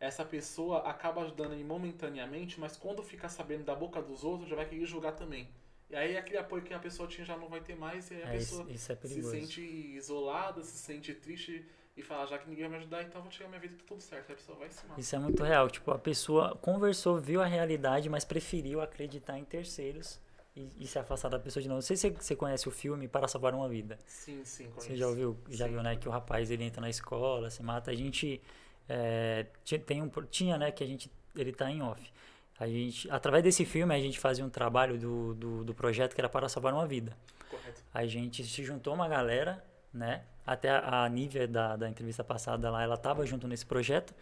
essa 0.00 0.24
pessoa 0.24 0.78
acaba 0.78 1.20
ajudando 1.24 1.52
ele 1.52 1.64
momentaneamente, 1.64 2.58
mas 2.58 2.74
quando 2.74 3.02
ficar 3.02 3.28
sabendo 3.28 3.64
da 3.64 3.74
boca 3.74 4.00
dos 4.00 4.24
outros, 4.24 4.48
já 4.48 4.56
vai 4.56 4.64
querer 4.64 4.86
julgar 4.86 5.12
também. 5.12 5.46
E 5.90 5.96
aí 5.96 6.16
aquele 6.16 6.38
apoio 6.38 6.62
que 6.62 6.74
a 6.74 6.78
pessoa 6.78 7.08
tinha 7.08 7.24
já 7.24 7.36
não 7.36 7.48
vai 7.48 7.60
ter 7.60 7.74
mais, 7.76 8.10
e 8.10 8.14
aí 8.14 8.22
a 8.24 8.28
É, 8.28 8.36
pessoa 8.36 8.62
isso, 8.64 8.70
isso 8.74 8.92
é 8.92 8.96
se 8.96 9.22
sente 9.22 9.60
isolada, 9.62 10.62
se 10.62 10.76
sente 10.76 11.14
triste 11.14 11.64
e 11.96 12.02
fala, 12.02 12.26
já 12.26 12.38
que 12.38 12.48
ninguém 12.48 12.64
vai 12.64 12.72
me 12.72 12.76
ajudar, 12.78 13.02
então 13.02 13.18
eu 13.18 13.22
vou 13.22 13.30
tirar 13.32 13.48
minha 13.48 13.60
vida 13.60 13.74
e 13.74 13.76
tá 13.78 13.84
tudo 13.86 14.00
certo. 14.02 14.28
Aí 14.28 14.34
a 14.34 14.36
pessoa 14.36 14.58
vai 14.58 14.70
se 14.70 14.86
matar. 14.86 15.00
Isso 15.00 15.14
é 15.16 15.18
muito 15.18 15.42
real. 15.42 15.68
Tipo, 15.70 15.90
a 15.92 15.98
pessoa 15.98 16.56
conversou, 16.56 17.18
viu 17.18 17.40
a 17.40 17.46
realidade, 17.46 18.08
mas 18.08 18.24
preferiu 18.24 18.80
acreditar 18.80 19.38
em 19.38 19.44
terceiros 19.44 20.20
e, 20.56 20.68
e 20.78 20.86
se 20.86 20.98
afastar 20.98 21.28
da 21.28 21.38
pessoa 21.38 21.62
de 21.62 21.68
novo. 21.68 21.76
Não 21.78 21.82
sei 21.82 21.96
se 21.96 22.10
você 22.10 22.34
conhece 22.36 22.68
o 22.68 22.70
filme 22.70 23.08
Para 23.08 23.28
Salvar 23.28 23.54
uma 23.54 23.68
Vida. 23.68 23.98
Sim, 24.06 24.44
sim. 24.44 24.68
Você 24.74 24.74
conheço. 24.74 24.96
já 24.96 25.08
ouviu, 25.08 25.38
já 25.50 25.66
Sim. 25.66 25.72
viu, 25.72 25.82
né, 25.82 25.96
que 25.96 26.08
o 26.08 26.10
rapaz 26.12 26.50
ele 26.50 26.64
entra 26.64 26.80
na 26.80 26.90
escola, 26.90 27.50
se 27.50 27.62
mata. 27.62 27.90
A 27.90 27.94
gente 27.94 28.40
é, 28.88 29.46
ti- 29.64 29.78
tem 29.78 30.02
um, 30.02 30.08
tinha, 30.30 30.58
né, 30.58 30.70
que 30.72 30.84
a 30.84 30.86
gente 30.86 31.10
ele 31.36 31.52
tá 31.52 31.70
em 31.70 31.82
off. 31.82 32.12
A 32.58 32.66
gente, 32.66 33.10
através 33.10 33.44
desse 33.44 33.64
filme, 33.64 33.94
a 33.94 34.00
gente 34.00 34.18
fazia 34.18 34.44
um 34.44 34.50
trabalho 34.50 34.98
do, 34.98 35.34
do, 35.34 35.64
do 35.64 35.74
projeto 35.74 36.14
que 36.14 36.20
era 36.20 36.28
para 36.28 36.48
salvar 36.48 36.72
uma 36.72 36.86
vida. 36.86 37.16
Correto. 37.48 37.82
A 37.94 38.04
gente 38.06 38.44
se 38.44 38.64
juntou 38.64 38.94
uma 38.94 39.08
galera, 39.08 39.64
né? 39.92 40.24
Até 40.44 40.70
a, 40.70 41.04
a 41.04 41.08
Nívia 41.08 41.46
da, 41.46 41.76
da 41.76 41.88
entrevista 41.88 42.24
passada 42.24 42.70
lá, 42.70 42.82
ela 42.82 42.96
estava 42.96 43.24
junto 43.24 43.46
nesse 43.46 43.64
projeto. 43.64 44.14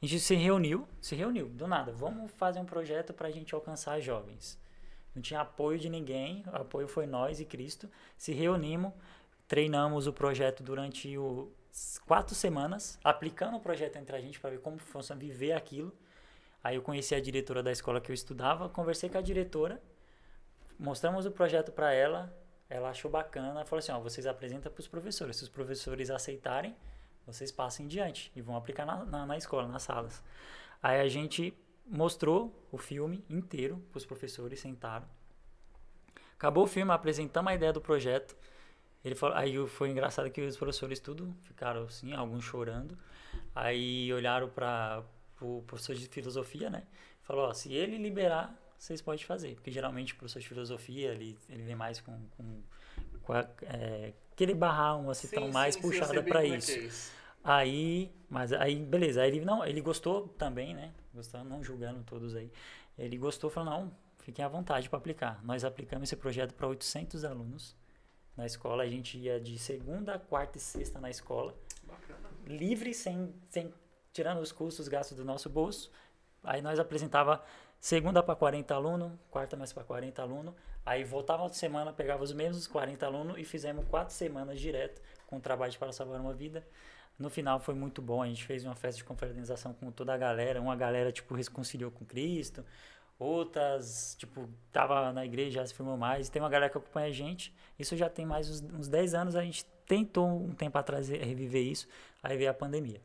A 0.00 0.06
gente 0.06 0.18
se 0.20 0.34
reuniu, 0.34 0.88
se 1.00 1.14
reuniu, 1.14 1.48
do 1.48 1.66
nada. 1.66 1.92
Vamos 1.92 2.30
fazer 2.32 2.60
um 2.60 2.64
projeto 2.64 3.12
para 3.12 3.28
a 3.28 3.30
gente 3.30 3.54
alcançar 3.54 4.00
jovens. 4.00 4.58
Não 5.14 5.20
tinha 5.20 5.40
apoio 5.40 5.78
de 5.78 5.88
ninguém, 5.88 6.42
o 6.46 6.56
apoio 6.56 6.88
foi 6.88 7.06
nós 7.06 7.40
e 7.40 7.44
Cristo. 7.44 7.88
Se 8.16 8.32
reunimos, 8.32 8.92
treinamos 9.46 10.06
o 10.06 10.12
projeto 10.12 10.62
durante 10.62 11.16
o, 11.18 11.52
quatro 12.06 12.34
semanas, 12.34 12.98
aplicando 13.02 13.56
o 13.56 13.60
projeto 13.60 13.96
entre 13.96 14.16
a 14.16 14.20
gente 14.20 14.38
para 14.40 14.50
ver 14.50 14.60
como 14.60 14.78
funciona 14.78 15.20
viver 15.20 15.52
aquilo. 15.52 15.92
Aí 16.62 16.76
eu 16.76 16.82
conheci 16.82 17.14
a 17.14 17.20
diretora 17.20 17.62
da 17.62 17.72
escola 17.72 18.00
que 18.00 18.10
eu 18.10 18.14
estudava, 18.14 18.68
conversei 18.68 19.08
com 19.10 19.18
a 19.18 19.22
diretora, 19.22 19.82
mostramos 20.78 21.26
o 21.26 21.30
projeto 21.30 21.72
para 21.72 21.92
ela, 21.92 22.32
ela 22.68 22.90
achou 22.90 23.10
bacana, 23.10 23.64
falou 23.64 23.80
assim, 23.80 23.92
ó, 23.92 24.00
vocês 24.00 24.26
apresentam 24.26 24.70
para 24.70 24.80
os 24.80 24.88
professores, 24.88 25.36
se 25.36 25.42
os 25.42 25.48
professores 25.48 26.10
aceitarem, 26.10 26.74
vocês 27.26 27.50
passem 27.52 27.86
em 27.86 27.88
diante 27.88 28.32
e 28.34 28.40
vão 28.40 28.56
aplicar 28.56 28.86
na, 28.86 29.04
na, 29.04 29.26
na 29.26 29.36
escola, 29.36 29.66
nas 29.68 29.82
salas. 29.82 30.22
Aí 30.82 31.00
a 31.00 31.08
gente 31.08 31.54
mostrou 31.86 32.52
o 32.70 32.78
filme 32.78 33.24
inteiro 33.28 33.82
para 33.90 33.98
os 33.98 34.06
professores, 34.06 34.60
sentaram. 34.60 35.06
Acabou 36.34 36.64
o 36.64 36.66
filme, 36.66 36.90
apresentamos 36.92 37.52
a 37.52 37.54
ideia 37.54 37.72
do 37.72 37.80
projeto. 37.80 38.36
Ele 39.04 39.14
falou, 39.14 39.36
aí 39.36 39.66
foi 39.68 39.90
engraçado 39.90 40.30
que 40.30 40.40
os 40.40 40.56
professores 40.56 40.98
tudo 40.98 41.34
ficaram 41.42 41.84
assim, 41.84 42.12
alguns 42.14 42.44
chorando. 42.44 42.96
Aí 43.54 44.12
olharam 44.12 44.48
para 44.48 45.04
o 45.44 45.62
professor 45.62 45.94
de 45.94 46.06
filosofia, 46.06 46.70
né? 46.70 46.82
Falou, 47.22 47.48
ó, 47.48 47.54
se 47.54 47.72
ele 47.72 47.96
liberar, 47.98 48.56
vocês 48.78 49.00
podem 49.00 49.24
fazer. 49.24 49.54
Porque 49.54 49.70
geralmente 49.70 50.12
o 50.12 50.16
professor 50.16 50.40
de 50.40 50.48
filosofia, 50.48 51.12
ele, 51.12 51.38
ele 51.48 51.62
vem 51.62 51.76
mais 51.76 52.00
com, 52.00 52.18
com, 52.36 52.62
com 53.22 53.32
a, 53.32 53.46
é, 53.62 54.12
aquele 54.32 54.54
barrão, 54.54 55.08
assim, 55.08 55.28
tão 55.28 55.50
mais 55.50 55.74
sim, 55.74 55.80
sim, 55.80 55.86
eu 55.86 55.92
puxada 55.92 56.22
para 56.22 56.44
é 56.44 56.48
isso. 56.48 56.70
é 56.72 56.78
isso. 56.78 57.12
Aí, 57.44 58.10
mas 58.28 58.52
aí, 58.52 58.76
beleza. 58.76 59.22
Aí 59.22 59.30
ele, 59.30 59.44
não, 59.44 59.64
ele 59.64 59.80
gostou 59.80 60.28
também, 60.28 60.74
né? 60.74 60.92
Gostou, 61.14 61.44
não 61.44 61.62
julgando 61.62 62.02
todos 62.02 62.34
aí. 62.34 62.50
Ele 62.98 63.16
gostou, 63.16 63.50
falou, 63.50 63.70
não, 63.70 63.92
fiquem 64.18 64.44
à 64.44 64.48
vontade 64.48 64.88
para 64.88 64.98
aplicar. 64.98 65.40
Nós 65.44 65.64
aplicamos 65.64 66.08
esse 66.08 66.16
projeto 66.16 66.54
para 66.54 66.66
800 66.66 67.24
alunos 67.24 67.76
na 68.36 68.46
escola. 68.46 68.82
A 68.82 68.88
gente 68.88 69.18
ia 69.18 69.40
de 69.40 69.58
segunda, 69.58 70.18
quarta 70.18 70.58
e 70.58 70.60
sexta 70.60 71.00
na 71.00 71.10
escola, 71.10 71.54
Bacana. 71.84 72.30
livre, 72.46 72.94
sem, 72.94 73.34
sem 73.50 73.72
tirando 74.12 74.40
os 74.40 74.52
custos, 74.52 74.88
gastos 74.88 75.16
do 75.16 75.24
nosso 75.24 75.48
bolso. 75.48 75.90
Aí 76.44 76.60
nós 76.60 76.78
apresentava 76.78 77.42
segunda 77.80 78.22
para 78.22 78.34
40 78.34 78.74
alunos, 78.74 79.12
quarta 79.30 79.56
mais 79.56 79.72
para 79.72 79.84
40 79.84 80.22
alunos. 80.22 80.54
Aí 80.84 81.04
voltava 81.04 81.42
outra 81.42 81.58
semana, 81.58 81.92
pegava 81.92 82.22
os 82.22 82.32
mesmos 82.32 82.66
40 82.66 83.06
alunos 83.06 83.38
e 83.38 83.44
fizemos 83.44 83.84
quatro 83.88 84.14
semanas 84.14 84.60
direto 84.60 85.00
com 85.26 85.36
o 85.36 85.40
trabalho 85.40 85.72
para 85.78 85.92
salvar 85.92 86.20
uma 86.20 86.34
vida. 86.34 86.66
No 87.18 87.30
final 87.30 87.60
foi 87.60 87.74
muito 87.74 88.02
bom, 88.02 88.22
a 88.22 88.26
gente 88.26 88.44
fez 88.44 88.64
uma 88.64 88.74
festa 88.74 88.98
de 88.98 89.04
confraternização 89.04 89.72
com 89.74 89.92
toda 89.92 90.12
a 90.12 90.16
galera, 90.16 90.60
uma 90.60 90.74
galera 90.74 91.12
tipo 91.12 91.34
reconciliou 91.34 91.90
com 91.90 92.04
Cristo, 92.04 92.64
outras 93.18 94.16
tipo 94.18 94.48
tava 94.72 95.12
na 95.12 95.24
igreja, 95.24 95.60
já 95.60 95.66
se 95.66 95.74
firmou 95.74 95.96
mais, 95.96 96.28
tem 96.28 96.42
uma 96.42 96.48
galera 96.48 96.70
que 96.70 96.78
acompanha 96.78 97.08
a 97.08 97.12
gente. 97.12 97.54
Isso 97.78 97.96
já 97.96 98.08
tem 98.08 98.26
mais 98.26 98.50
uns, 98.50 98.62
uns 98.74 98.88
10 98.88 99.14
anos, 99.14 99.36
a 99.36 99.42
gente 99.42 99.64
tentou 99.86 100.26
um 100.26 100.52
tempo 100.52 100.76
atrás 100.78 101.08
reviver 101.08 101.62
isso, 101.62 101.86
aí 102.22 102.36
veio 102.36 102.50
a 102.50 102.54
pandemia. 102.54 103.00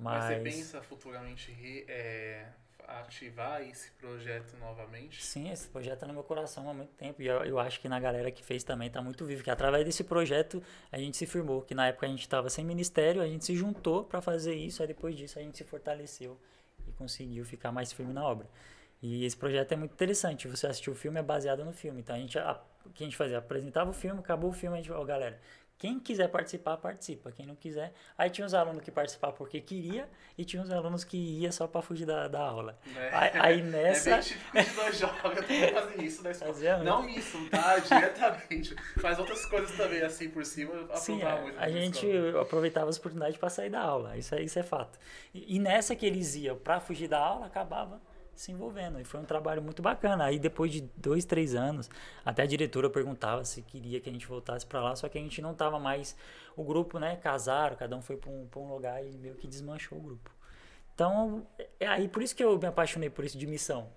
Mas 0.00 0.24
Mas, 0.24 0.24
você 0.24 0.40
pensa 0.42 0.82
futuramente 0.82 1.52
re- 1.52 1.84
é, 1.86 2.46
ativar 2.88 3.60
esse 3.62 3.90
projeto 3.92 4.56
novamente? 4.58 5.22
Sim, 5.22 5.50
esse 5.50 5.68
projeto 5.68 5.94
está 5.94 6.06
no 6.06 6.14
meu 6.14 6.24
coração 6.24 6.68
há 6.70 6.72
muito 6.72 6.92
tempo. 6.94 7.20
E 7.20 7.26
eu, 7.26 7.44
eu 7.44 7.58
acho 7.58 7.78
que 7.80 7.88
na 7.88 8.00
galera 8.00 8.30
que 8.30 8.42
fez 8.42 8.64
também 8.64 8.88
está 8.88 9.02
muito 9.02 9.24
vivo. 9.26 9.44
Que 9.44 9.50
através 9.50 9.84
desse 9.84 10.02
projeto 10.02 10.62
a 10.90 10.98
gente 10.98 11.16
se 11.16 11.26
firmou. 11.26 11.60
Que 11.62 11.74
na 11.74 11.88
época 11.88 12.06
a 12.06 12.08
gente 12.08 12.22
estava 12.22 12.48
sem 12.48 12.64
ministério, 12.64 13.20
a 13.20 13.26
gente 13.26 13.44
se 13.44 13.54
juntou 13.54 14.04
para 14.04 14.22
fazer 14.22 14.54
isso. 14.54 14.82
Aí 14.82 14.88
depois 14.88 15.14
disso 15.14 15.38
a 15.38 15.42
gente 15.42 15.58
se 15.58 15.64
fortaleceu 15.64 16.40
e 16.88 16.92
conseguiu 16.92 17.44
ficar 17.44 17.70
mais 17.70 17.92
firme 17.92 18.12
na 18.14 18.24
obra. 18.24 18.48
E 19.02 19.24
esse 19.24 19.36
projeto 19.36 19.72
é 19.72 19.76
muito 19.76 19.92
interessante. 19.92 20.48
Você 20.48 20.66
assistiu 20.66 20.92
o 20.92 20.96
filme, 20.96 21.20
é 21.20 21.22
baseado 21.22 21.64
no 21.64 21.72
filme. 21.72 22.00
Então 22.00 22.16
a 22.16 22.18
gente, 22.18 22.38
a, 22.38 22.60
o 22.84 22.90
que 22.90 23.04
a 23.04 23.06
gente 23.06 23.16
fazia? 23.16 23.38
Apresentava 23.38 23.90
o 23.90 23.92
filme, 23.94 24.20
acabou 24.20 24.50
o 24.50 24.52
filme, 24.52 24.76
a 24.76 24.80
gente, 24.80 24.90
ó, 24.92 25.00
oh, 25.00 25.04
galera, 25.04 25.38
quem 25.80 25.98
quiser 25.98 26.28
participar, 26.28 26.76
participa. 26.76 27.32
Quem 27.32 27.46
não 27.46 27.56
quiser. 27.56 27.94
Aí 28.18 28.28
tinha 28.28 28.46
os 28.46 28.52
alunos 28.52 28.82
que 28.82 28.90
participavam 28.90 29.34
porque 29.34 29.62
queria 29.62 30.06
e 30.36 30.44
tinha 30.44 30.62
os 30.62 30.70
alunos 30.70 31.04
que 31.04 31.16
ia 31.16 31.50
só 31.50 31.66
para 31.66 31.80
fugir 31.80 32.04
da, 32.04 32.28
da 32.28 32.38
aula. 32.38 32.78
É, 32.94 33.10
aí, 33.14 33.30
aí, 33.34 33.62
nessa. 33.64 34.10
É 34.10 34.12
bem 34.12 34.22
típico 34.22 34.60
de 34.60 34.76
nós 34.76 34.98
jovens 34.98 35.72
fazer 35.72 36.02
isso 36.02 36.22
na 36.22 36.30
escola. 36.32 36.52
Fazia 36.52 36.78
não 36.80 37.08
isso, 37.08 37.48
tá? 37.48 37.78
Diretamente. 37.80 38.76
Faz 39.00 39.18
outras 39.18 39.46
coisas 39.46 39.74
também, 39.74 40.02
assim, 40.02 40.28
por 40.28 40.44
cima. 40.44 40.86
Sim, 40.96 41.22
a, 41.22 41.36
muito 41.36 41.58
a 41.58 41.70
gente 41.70 42.06
escola. 42.06 42.42
aproveitava 42.42 42.90
as 42.90 42.98
oportunidades 42.98 43.38
para 43.38 43.48
sair 43.48 43.70
da 43.70 43.80
aula. 43.80 44.18
Isso, 44.18 44.34
é, 44.34 44.42
isso 44.42 44.58
é 44.58 44.62
fato. 44.62 44.98
E, 45.32 45.56
e 45.56 45.58
nessa 45.58 45.96
que 45.96 46.04
eles 46.04 46.34
iam 46.34 46.58
para 46.58 46.78
fugir 46.78 47.08
da 47.08 47.18
aula, 47.18 47.46
acabava 47.46 48.02
se 48.40 48.50
envolvendo. 48.50 48.98
E 48.98 49.04
foi 49.04 49.20
um 49.20 49.24
trabalho 49.24 49.60
muito 49.60 49.82
bacana. 49.82 50.24
Aí 50.24 50.38
depois 50.38 50.72
de 50.72 50.80
dois, 50.96 51.26
três 51.26 51.54
anos, 51.54 51.90
até 52.24 52.42
a 52.42 52.46
diretora 52.46 52.88
perguntava 52.88 53.44
se 53.44 53.60
queria 53.60 54.00
que 54.00 54.08
a 54.08 54.12
gente 54.12 54.26
voltasse 54.26 54.64
para 54.64 54.80
lá, 54.80 54.96
só 54.96 55.08
que 55.10 55.18
a 55.18 55.20
gente 55.20 55.42
não 55.42 55.54
tava 55.54 55.78
mais. 55.78 56.16
O 56.56 56.64
grupo, 56.64 56.98
né? 56.98 57.16
Casaram, 57.16 57.76
cada 57.76 57.94
um 57.94 58.00
foi 58.00 58.16
para 58.16 58.30
um, 58.30 58.48
um 58.56 58.72
lugar 58.72 59.04
e 59.04 59.10
meio 59.18 59.34
que 59.34 59.46
desmanchou 59.46 59.98
o 59.98 60.00
grupo. 60.00 60.30
Então, 60.94 61.46
é 61.78 61.86
aí 61.86 62.08
por 62.08 62.22
isso 62.22 62.34
que 62.34 62.42
eu 62.42 62.58
me 62.58 62.66
apaixonei 62.66 63.10
por 63.10 63.24
isso 63.24 63.36
de 63.36 63.46
missão. 63.46 63.92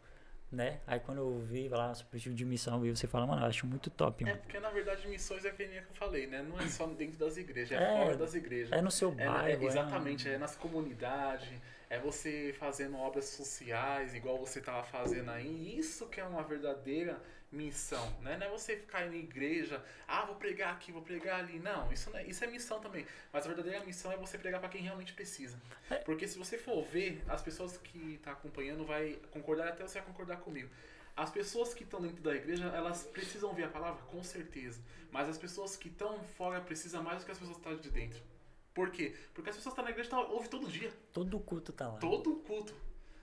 Né? 0.52 0.82
Aí 0.86 1.00
quando 1.00 1.18
eu 1.18 1.40
vi 1.40 1.68
lá 1.68 1.92
o 1.92 2.02
objetivo 2.08 2.36
de 2.36 2.46
missão, 2.46 2.86
e 2.86 2.96
você 2.96 3.08
fala, 3.08 3.26
mano, 3.26 3.42
eu 3.42 3.48
acho 3.48 3.66
muito 3.66 3.90
top, 3.90 4.24
mano. 4.24 4.36
É 4.36 4.40
porque 4.40 4.60
na 4.60 4.70
verdade 4.70 5.08
missões 5.08 5.44
é 5.46 5.50
que 5.50 5.66
nem 5.66 5.78
eu 5.78 5.84
falei, 5.96 6.28
né? 6.28 6.44
Não 6.44 6.60
é 6.60 6.68
só 6.68 6.86
dentro 6.86 7.18
das 7.18 7.38
igrejas, 7.38 7.72
é, 7.72 7.84
é 7.84 8.04
fora 8.04 8.18
das 8.18 8.36
igrejas. 8.36 8.72
É 8.72 8.80
no 8.80 8.92
seu 8.92 9.10
bairro. 9.12 9.48
É, 9.48 9.54
é, 9.54 9.64
exatamente, 9.64 10.30
é, 10.30 10.34
é 10.34 10.38
nas 10.38 10.56
comunidades 10.56 11.50
é 11.94 12.00
você 12.00 12.56
fazendo 12.58 12.98
obras 12.98 13.26
sociais, 13.26 14.16
igual 14.16 14.40
você 14.40 14.58
estava 14.58 14.84
fazendo 14.84 15.30
aí. 15.30 15.78
Isso 15.78 16.08
que 16.08 16.20
é 16.20 16.26
uma 16.26 16.42
verdadeira 16.42 17.22
missão, 17.52 18.12
né? 18.22 18.36
Não 18.36 18.48
é 18.48 18.50
você 18.50 18.76
ficar 18.76 19.06
na 19.06 19.16
igreja, 19.16 19.80
ah, 20.08 20.26
vou 20.26 20.36
pregar 20.36 20.74
aqui, 20.74 20.92
vou 20.92 21.04
pregar 21.04 21.42
ali. 21.42 21.60
Não, 21.60 21.94
isso, 21.94 22.10
não 22.10 22.18
é, 22.18 22.26
isso 22.26 22.44
é 22.44 22.48
missão 22.48 22.80
também. 22.80 23.06
Mas 23.32 23.46
a 23.46 23.48
verdadeira 23.48 23.86
missão 23.86 24.12
é 24.12 24.18
você 24.18 24.40
pregar 24.40 24.60
para 24.60 24.70
quem 24.70 24.82
realmente 24.82 25.14
precisa. 25.14 25.56
É. 25.88 25.98
Porque 25.98 26.28
se 26.28 26.36
você 26.36 26.58
for 26.58 26.84
ver, 26.84 27.24
as 27.28 27.44
pessoas 27.44 27.78
que 27.78 28.16
estão 28.16 28.34
tá 28.34 28.40
acompanhando 28.40 28.84
vai 28.84 29.20
concordar, 29.30 29.68
até 29.68 29.84
você 29.84 30.00
vai 30.00 30.08
concordar 30.08 30.38
comigo. 30.38 30.72
As 31.16 31.30
pessoas 31.30 31.76
que 31.76 31.84
estão 31.84 32.02
dentro 32.02 32.24
da 32.24 32.34
igreja, 32.34 32.66
elas 32.70 33.04
precisam 33.04 33.50
ouvir 33.50 33.66
a 33.66 33.70
palavra, 33.70 34.02
com 34.06 34.24
certeza. 34.24 34.82
Mas 35.12 35.30
as 35.30 35.38
pessoas 35.38 35.78
que 35.78 35.90
estão 35.90 36.24
fora 36.38 36.60
precisam 36.60 37.04
mais 37.04 37.20
do 37.20 37.26
que 37.26 37.32
as 37.32 37.38
pessoas 37.38 37.58
que 37.60 37.70
estão 37.70 37.80
de 37.80 37.92
dentro. 37.92 38.33
Por 38.74 38.90
quê? 38.90 39.16
Porque 39.34 39.50
as 39.50 39.56
pessoas 39.56 39.74
que 39.74 39.82
estão 39.82 39.86
na 39.86 39.92
igreja 39.92 40.10
tá, 40.10 40.20
ouvem 40.20 40.50
todo 40.50 40.68
dia. 40.68 40.92
Todo 41.12 41.40
culto 41.40 41.72
tá 41.72 41.88
lá. 41.88 42.00
Todo 42.00 42.36
culto. 42.38 42.74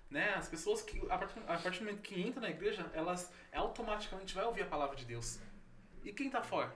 Né? 0.08 0.34
As 0.34 0.48
pessoas 0.48 0.82
que, 0.82 0.98
a 1.10 1.18
partir, 1.18 1.38
a 1.40 1.58
partir 1.58 1.78
do 1.80 1.84
momento 1.86 2.02
que 2.02 2.20
entram 2.20 2.42
na 2.42 2.50
igreja, 2.50 2.88
elas 2.92 3.32
automaticamente 3.52 4.34
vão 4.34 4.46
ouvir 4.46 4.62
a 4.62 4.66
palavra 4.66 4.96
de 4.96 5.04
Deus. 5.04 5.40
E 6.04 6.12
quem 6.12 6.30
tá 6.30 6.42
fora? 6.42 6.74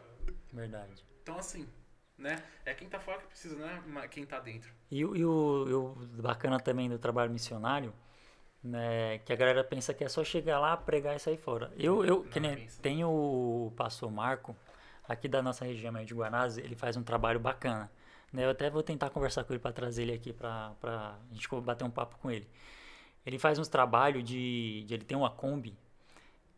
Verdade. 0.53 1.05
Então, 1.23 1.39
assim, 1.39 1.69
né? 2.17 2.43
É 2.65 2.75
quem 2.75 2.89
tá 2.89 3.01
fora 3.01 3.19
que 3.19 3.27
precisa, 3.27 3.57
né? 3.57 4.09
Quem 4.11 4.25
tá 4.25 4.39
dentro. 4.39 4.73
E, 4.91 5.01
e 5.01 5.25
o, 5.25 5.95
o 5.97 6.23
bacana 6.23 6.61
também 6.61 6.89
do 6.89 6.99
trabalho 6.99 7.33
missionário, 7.33 7.93
né? 8.63 9.19
Que 9.19 9.33
a 9.33 9.37
galera 9.37 9.65
pensa 9.65 9.93
que 9.93 10.05
é 10.05 10.09
só 10.09 10.23
chegar 10.23 10.59
lá, 10.61 10.77
pregar 10.77 11.17
e 11.17 11.19
sair 11.19 11.37
fora. 11.37 11.73
Eu, 11.77 12.05
eu 12.05 12.23
que 12.25 12.39
nem, 12.39 12.67
tem 12.83 13.05
o 13.05 13.73
pastor 13.77 14.11
Marco, 14.11 14.57
aqui 15.09 15.29
da 15.29 15.43
nossa 15.43 15.65
região 15.65 15.93
de 16.05 16.15
Guanás, 16.15 16.57
ele 16.59 16.77
faz 16.77 16.97
um 16.97 17.03
trabalho 17.03 17.41
bacana. 17.41 17.91
Né? 18.35 18.45
Eu 18.45 18.51
até 18.51 18.69
vou 18.69 18.83
tentar 18.83 19.11
conversar 19.11 19.45
com 19.45 19.53
ele 19.53 19.61
para 19.61 19.73
trazer 19.73 20.03
ele 20.03 20.13
aqui 20.13 20.33
para 20.33 20.75
a 20.83 21.17
gente 21.31 21.49
bater 21.63 21.85
um 21.85 21.91
papo 21.91 22.19
com 22.19 22.31
ele. 22.31 22.49
Ele 23.25 23.39
faz 23.39 23.61
uns 23.61 23.69
trabalhos 23.69 24.25
de, 24.25 24.83
de, 24.85 24.93
Ele 24.93 25.05
tem 25.05 25.17
uma 25.17 25.31
Kombi. 25.31 25.75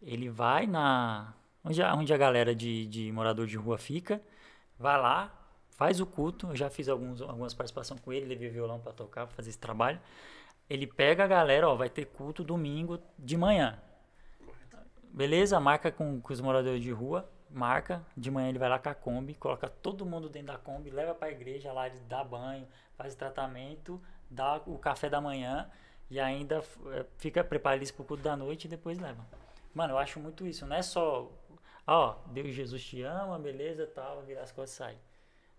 Ele 0.02 0.30
vai 0.30 0.66
na. 0.66 1.34
Onde 1.62 1.82
a, 1.82 1.94
onde 1.94 2.14
a 2.14 2.16
galera 2.16 2.54
de, 2.54 2.86
de 2.86 3.12
morador 3.12 3.46
de 3.46 3.56
rua 3.56 3.76
fica. 3.76 4.22
Vai 4.78 4.98
lá, 4.98 5.32
faz 5.70 6.00
o 6.00 6.06
culto. 6.06 6.48
Eu 6.48 6.56
já 6.56 6.70
fiz 6.70 6.88
alguns, 6.88 7.20
algumas 7.20 7.52
participações 7.52 8.00
com 8.00 8.12
ele. 8.12 8.24
Levei 8.24 8.48
violão 8.48 8.80
para 8.80 8.92
tocar, 8.92 9.26
para 9.26 9.36
fazer 9.36 9.50
esse 9.50 9.58
trabalho. 9.58 10.00
Ele 10.68 10.86
pega 10.86 11.24
a 11.24 11.26
galera, 11.26 11.68
ó, 11.68 11.76
vai 11.76 11.90
ter 11.90 12.06
culto 12.06 12.42
domingo 12.42 12.98
de 13.18 13.36
manhã. 13.36 13.78
Beleza? 15.04 15.60
Marca 15.60 15.92
com, 15.92 16.20
com 16.20 16.32
os 16.32 16.40
moradores 16.40 16.82
de 16.82 16.90
rua 16.90 17.28
marca, 17.50 18.04
de 18.16 18.30
manhã 18.30 18.48
ele 18.48 18.58
vai 18.58 18.68
lá 18.68 18.78
com 18.78 18.88
a 18.88 18.94
Kombi, 18.94 19.34
coloca 19.34 19.68
todo 19.68 20.04
mundo 20.04 20.28
dentro 20.28 20.48
da 20.48 20.58
Kombi, 20.58 20.90
leva 20.90 21.14
para 21.14 21.28
a 21.28 21.30
igreja 21.30 21.72
lá, 21.72 21.86
ele 21.86 22.00
dá 22.08 22.22
banho, 22.22 22.66
faz 22.96 23.14
tratamento, 23.14 24.00
dá 24.30 24.56
o 24.66 24.78
café 24.78 25.08
da 25.08 25.20
manhã 25.20 25.70
e 26.10 26.20
ainda 26.20 26.62
eh, 26.92 27.06
fica 27.18 27.42
preparado 27.42 27.80
para 27.92 28.02
o 28.02 28.04
culto 28.04 28.22
da 28.22 28.36
noite 28.36 28.64
e 28.64 28.68
depois 28.68 28.98
leva. 28.98 29.24
Mano, 29.74 29.94
eu 29.94 29.98
acho 29.98 30.18
muito 30.20 30.46
isso, 30.46 30.66
não 30.66 30.76
é 30.76 30.82
só, 30.82 31.30
ó, 31.86 32.16
Deus 32.26 32.54
Jesus 32.54 32.82
te 32.84 33.02
ama, 33.02 33.38
beleza, 33.38 33.86
tal, 33.86 34.22
virar 34.22 34.42
as 34.42 34.52
coisas 34.52 34.74
e 34.74 34.78
sai. 34.78 34.98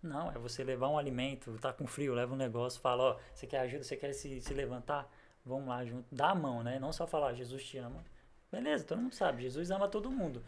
Não, 0.01 0.31
é 0.31 0.37
você 0.37 0.63
levar 0.63 0.89
um 0.89 0.97
alimento, 0.97 1.57
tá 1.59 1.73
com 1.73 1.87
frio, 1.87 2.13
leva 2.13 2.33
um 2.33 2.37
negócio, 2.37 2.79
fala, 2.79 3.03
ó, 3.03 3.17
você 3.33 3.47
quer 3.47 3.59
ajuda, 3.59 3.83
você 3.83 3.97
quer 3.97 4.13
se, 4.13 4.41
se 4.41 4.53
levantar? 4.53 5.09
Vamos 5.45 5.67
lá 5.67 5.83
junto, 5.85 6.05
dá 6.11 6.31
a 6.31 6.35
mão, 6.35 6.63
né? 6.63 6.77
Não 6.79 6.91
só 6.91 7.07
falar, 7.07 7.33
Jesus 7.33 7.63
te 7.63 7.77
ama. 7.77 8.03
Beleza, 8.51 8.85
todo 8.85 9.01
mundo 9.01 9.13
sabe, 9.13 9.43
Jesus 9.43 9.71
ama 9.71 9.87
todo 9.87 10.11
mundo. 10.11 10.43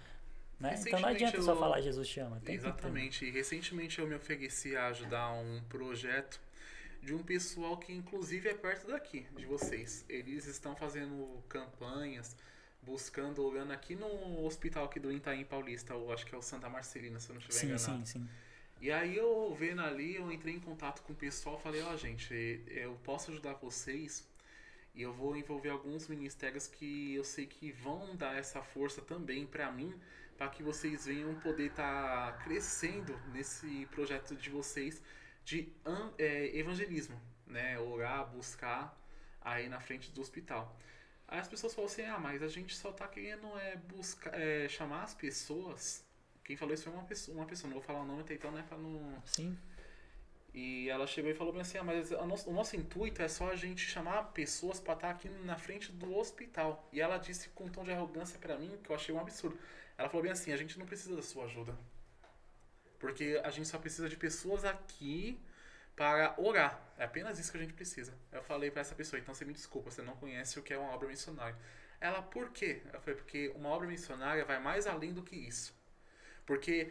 Né? 0.60 0.76
Então 0.86 1.00
não 1.00 1.10
adianta 1.10 1.38
eu... 1.38 1.42
só 1.42 1.56
falar 1.56 1.80
Jesus 1.82 2.08
te 2.08 2.20
ama. 2.20 2.42
Exatamente. 2.46 3.26
E 3.26 3.32
recentemente 3.32 4.00
eu 4.00 4.08
me 4.08 4.16
ofereci 4.16 4.76
a 4.76 4.88
ajudar 4.88 5.32
um 5.32 5.62
projeto 5.70 6.40
de 7.02 7.14
um 7.14 7.24
pessoal 7.24 7.78
que 7.78 7.94
inclusive 7.94 8.50
é 8.50 8.54
perto 8.54 8.88
daqui, 8.88 9.26
de 9.38 9.46
vocês. 9.46 10.04
Eles 10.10 10.46
estão 10.48 10.76
fazendo 10.76 11.42
campanhas, 11.48 12.36
buscando, 12.82 13.42
olhando 13.42 13.72
aqui 13.72 13.96
no 13.96 14.46
hospital 14.46 14.86
aqui 14.86 15.00
do 15.00 15.12
Itaim 15.12 15.46
Paulista, 15.46 15.96
ou 15.96 16.12
acho 16.12 16.26
que 16.26 16.36
é 16.36 16.38
o 16.38 16.42
Santa 16.42 16.70
Marcelina, 16.70 17.20
se 17.20 17.30
eu 17.30 17.36
não 17.36 17.40
estiver 17.40 17.60
sim, 17.60 17.68
enganado. 17.68 18.08
Sim, 18.08 18.20
sim, 18.20 18.30
E 18.82 18.92
aí 18.92 19.16
eu 19.16 19.56
vendo 19.58 19.82
ali, 19.82 20.16
eu 20.16 20.30
entrei 20.30 20.56
em 20.56 20.60
contato 20.60 21.02
com 21.04 21.14
o 21.14 21.16
pessoal, 21.16 21.58
falei, 21.58 21.82
ó 21.84 21.94
oh, 21.94 21.98
gente, 21.98 22.34
eu 22.68 23.00
posso 23.06 23.32
ajudar 23.32 23.54
vocês 23.54 24.28
e 24.94 25.02
eu 25.02 25.14
vou 25.14 25.38
envolver 25.38 25.70
alguns 25.70 26.10
ministérios 26.10 26.68
que 26.68 27.14
eu 27.16 27.24
sei 27.24 27.46
que 27.46 27.72
vão 27.72 28.14
dar 28.18 28.38
essa 28.38 28.62
força 28.62 29.02
também 29.02 29.46
para 29.46 29.72
mim 29.72 29.94
para 30.40 30.48
que 30.48 30.64
vocês 30.64 31.06
venham 31.06 31.36
poder 31.36 31.66
estar 31.66 32.32
tá 32.32 32.38
crescendo 32.46 33.20
nesse 33.34 33.86
projeto 33.88 34.38
de 34.38 34.50
vocês 34.50 35.02
de 35.44 35.70
é, 36.18 36.58
evangelismo, 36.58 37.20
né? 37.46 37.78
Orar, 37.78 38.26
buscar 38.26 38.98
aí 39.42 39.68
na 39.68 39.82
frente 39.82 40.10
do 40.12 40.22
hospital. 40.22 40.80
Aí 41.28 41.40
as 41.40 41.48
pessoas 41.50 41.74
falam 41.74 41.92
assim, 41.92 42.04
ah, 42.04 42.18
mas 42.18 42.42
a 42.42 42.48
gente 42.48 42.74
só 42.74 42.90
tá 42.94 43.06
querendo 43.06 43.48
é, 43.60 43.76
buscar, 43.76 44.34
é, 44.34 44.70
chamar 44.70 45.04
as 45.04 45.14
pessoas. 45.14 46.06
Quem 46.42 46.56
falou 46.56 46.74
isso 46.74 46.86
foi 46.86 46.94
uma 46.94 47.04
pessoa, 47.04 47.38
uma 47.38 47.46
pessoa, 47.46 47.68
não 47.68 47.76
vou 47.76 47.84
falar 47.84 48.00
o 48.00 48.06
nome 48.06 48.22
até 48.22 48.34
então, 48.34 48.50
né, 48.50 48.64
pra 48.66 48.78
não... 48.78 49.22
Sim. 49.26 49.58
E 50.54 50.90
ela 50.90 51.06
chegou 51.06 51.30
e 51.30 51.34
falou 51.34 51.52
bem 51.52 51.62
assim, 51.64 51.78
ah, 51.78 51.84
mas 51.84 52.12
o 52.12 52.26
nosso, 52.26 52.50
o 52.50 52.54
nosso 52.54 52.78
intuito 52.78 53.22
é 53.22 53.28
só 53.28 53.52
a 53.52 53.56
gente 53.58 53.82
chamar 53.82 54.32
pessoas 54.32 54.80
para 54.80 54.94
estar 54.94 55.08
tá 55.10 55.14
aqui 55.14 55.28
na 55.44 55.58
frente 55.58 55.92
do 55.92 56.16
hospital. 56.16 56.88
E 56.94 57.02
ela 57.02 57.18
disse 57.18 57.50
com 57.50 57.66
um 57.66 57.70
tom 57.70 57.84
de 57.84 57.92
arrogância 57.92 58.40
para 58.40 58.58
mim, 58.58 58.80
que 58.82 58.90
eu 58.90 58.96
achei 58.96 59.14
um 59.14 59.20
absurdo. 59.20 59.60
Ela 60.00 60.08
falou 60.08 60.24
bem 60.24 60.32
assim: 60.32 60.54
a 60.54 60.58
gente 60.58 60.80
não 60.80 60.86
precisa 60.86 61.14
da 61.14 61.22
sua 61.22 61.44
ajuda. 61.44 61.78
Porque 62.98 63.40
a 63.44 63.50
gente 63.50 63.68
só 63.68 63.78
precisa 63.78 64.08
de 64.08 64.16
pessoas 64.16 64.64
aqui 64.64 65.38
para 65.94 66.34
orar. 66.38 66.82
É 66.98 67.04
apenas 67.04 67.38
isso 67.38 67.52
que 67.52 67.58
a 67.58 67.62
gente 67.62 67.74
precisa. 67.74 68.14
Eu 68.32 68.42
falei 68.42 68.72
para 68.72 68.80
essa 68.80 68.96
pessoa: 68.96 69.20
então 69.20 69.34
você 69.36 69.44
me 69.44 69.54
desculpa, 69.54 69.92
você 69.92 70.02
não 70.02 70.16
conhece 70.16 70.58
o 70.58 70.64
que 70.64 70.74
é 70.74 70.78
uma 70.78 70.94
obra 70.94 71.10
missionária. 71.10 71.58
Ela, 72.00 72.22
por 72.22 72.50
quê? 72.52 72.82
Eu 72.94 73.02
falei: 73.02 73.16
porque 73.16 73.50
uma 73.50 73.68
obra 73.68 73.90
missionária 73.90 74.46
vai 74.46 74.58
mais 74.58 74.88
além 74.88 75.14
do 75.14 75.22
que 75.22 75.36
isso. 75.36 75.78
Porque 76.46 76.90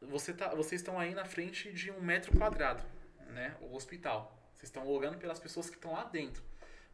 você 0.00 0.32
tá, 0.32 0.54
vocês 0.54 0.80
estão 0.80 0.96
aí 0.96 1.12
na 1.12 1.24
frente 1.24 1.72
de 1.72 1.90
um 1.90 2.00
metro 2.00 2.38
quadrado, 2.38 2.84
né? 3.30 3.56
O 3.62 3.74
hospital. 3.74 4.32
Vocês 4.54 4.68
estão 4.68 4.86
orando 4.86 5.18
pelas 5.18 5.40
pessoas 5.40 5.68
que 5.68 5.74
estão 5.74 5.92
lá 5.92 6.04
dentro. 6.04 6.40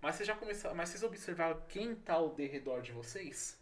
Mas 0.00 0.14
vocês 0.14 0.26
já 0.26 0.34
começaram, 0.34 0.74
mas 0.74 0.88
vocês 0.88 1.02
observaram 1.02 1.60
quem 1.68 1.92
está 1.92 2.14
ao 2.14 2.34
redor 2.34 2.80
de 2.80 2.92
vocês? 2.92 3.59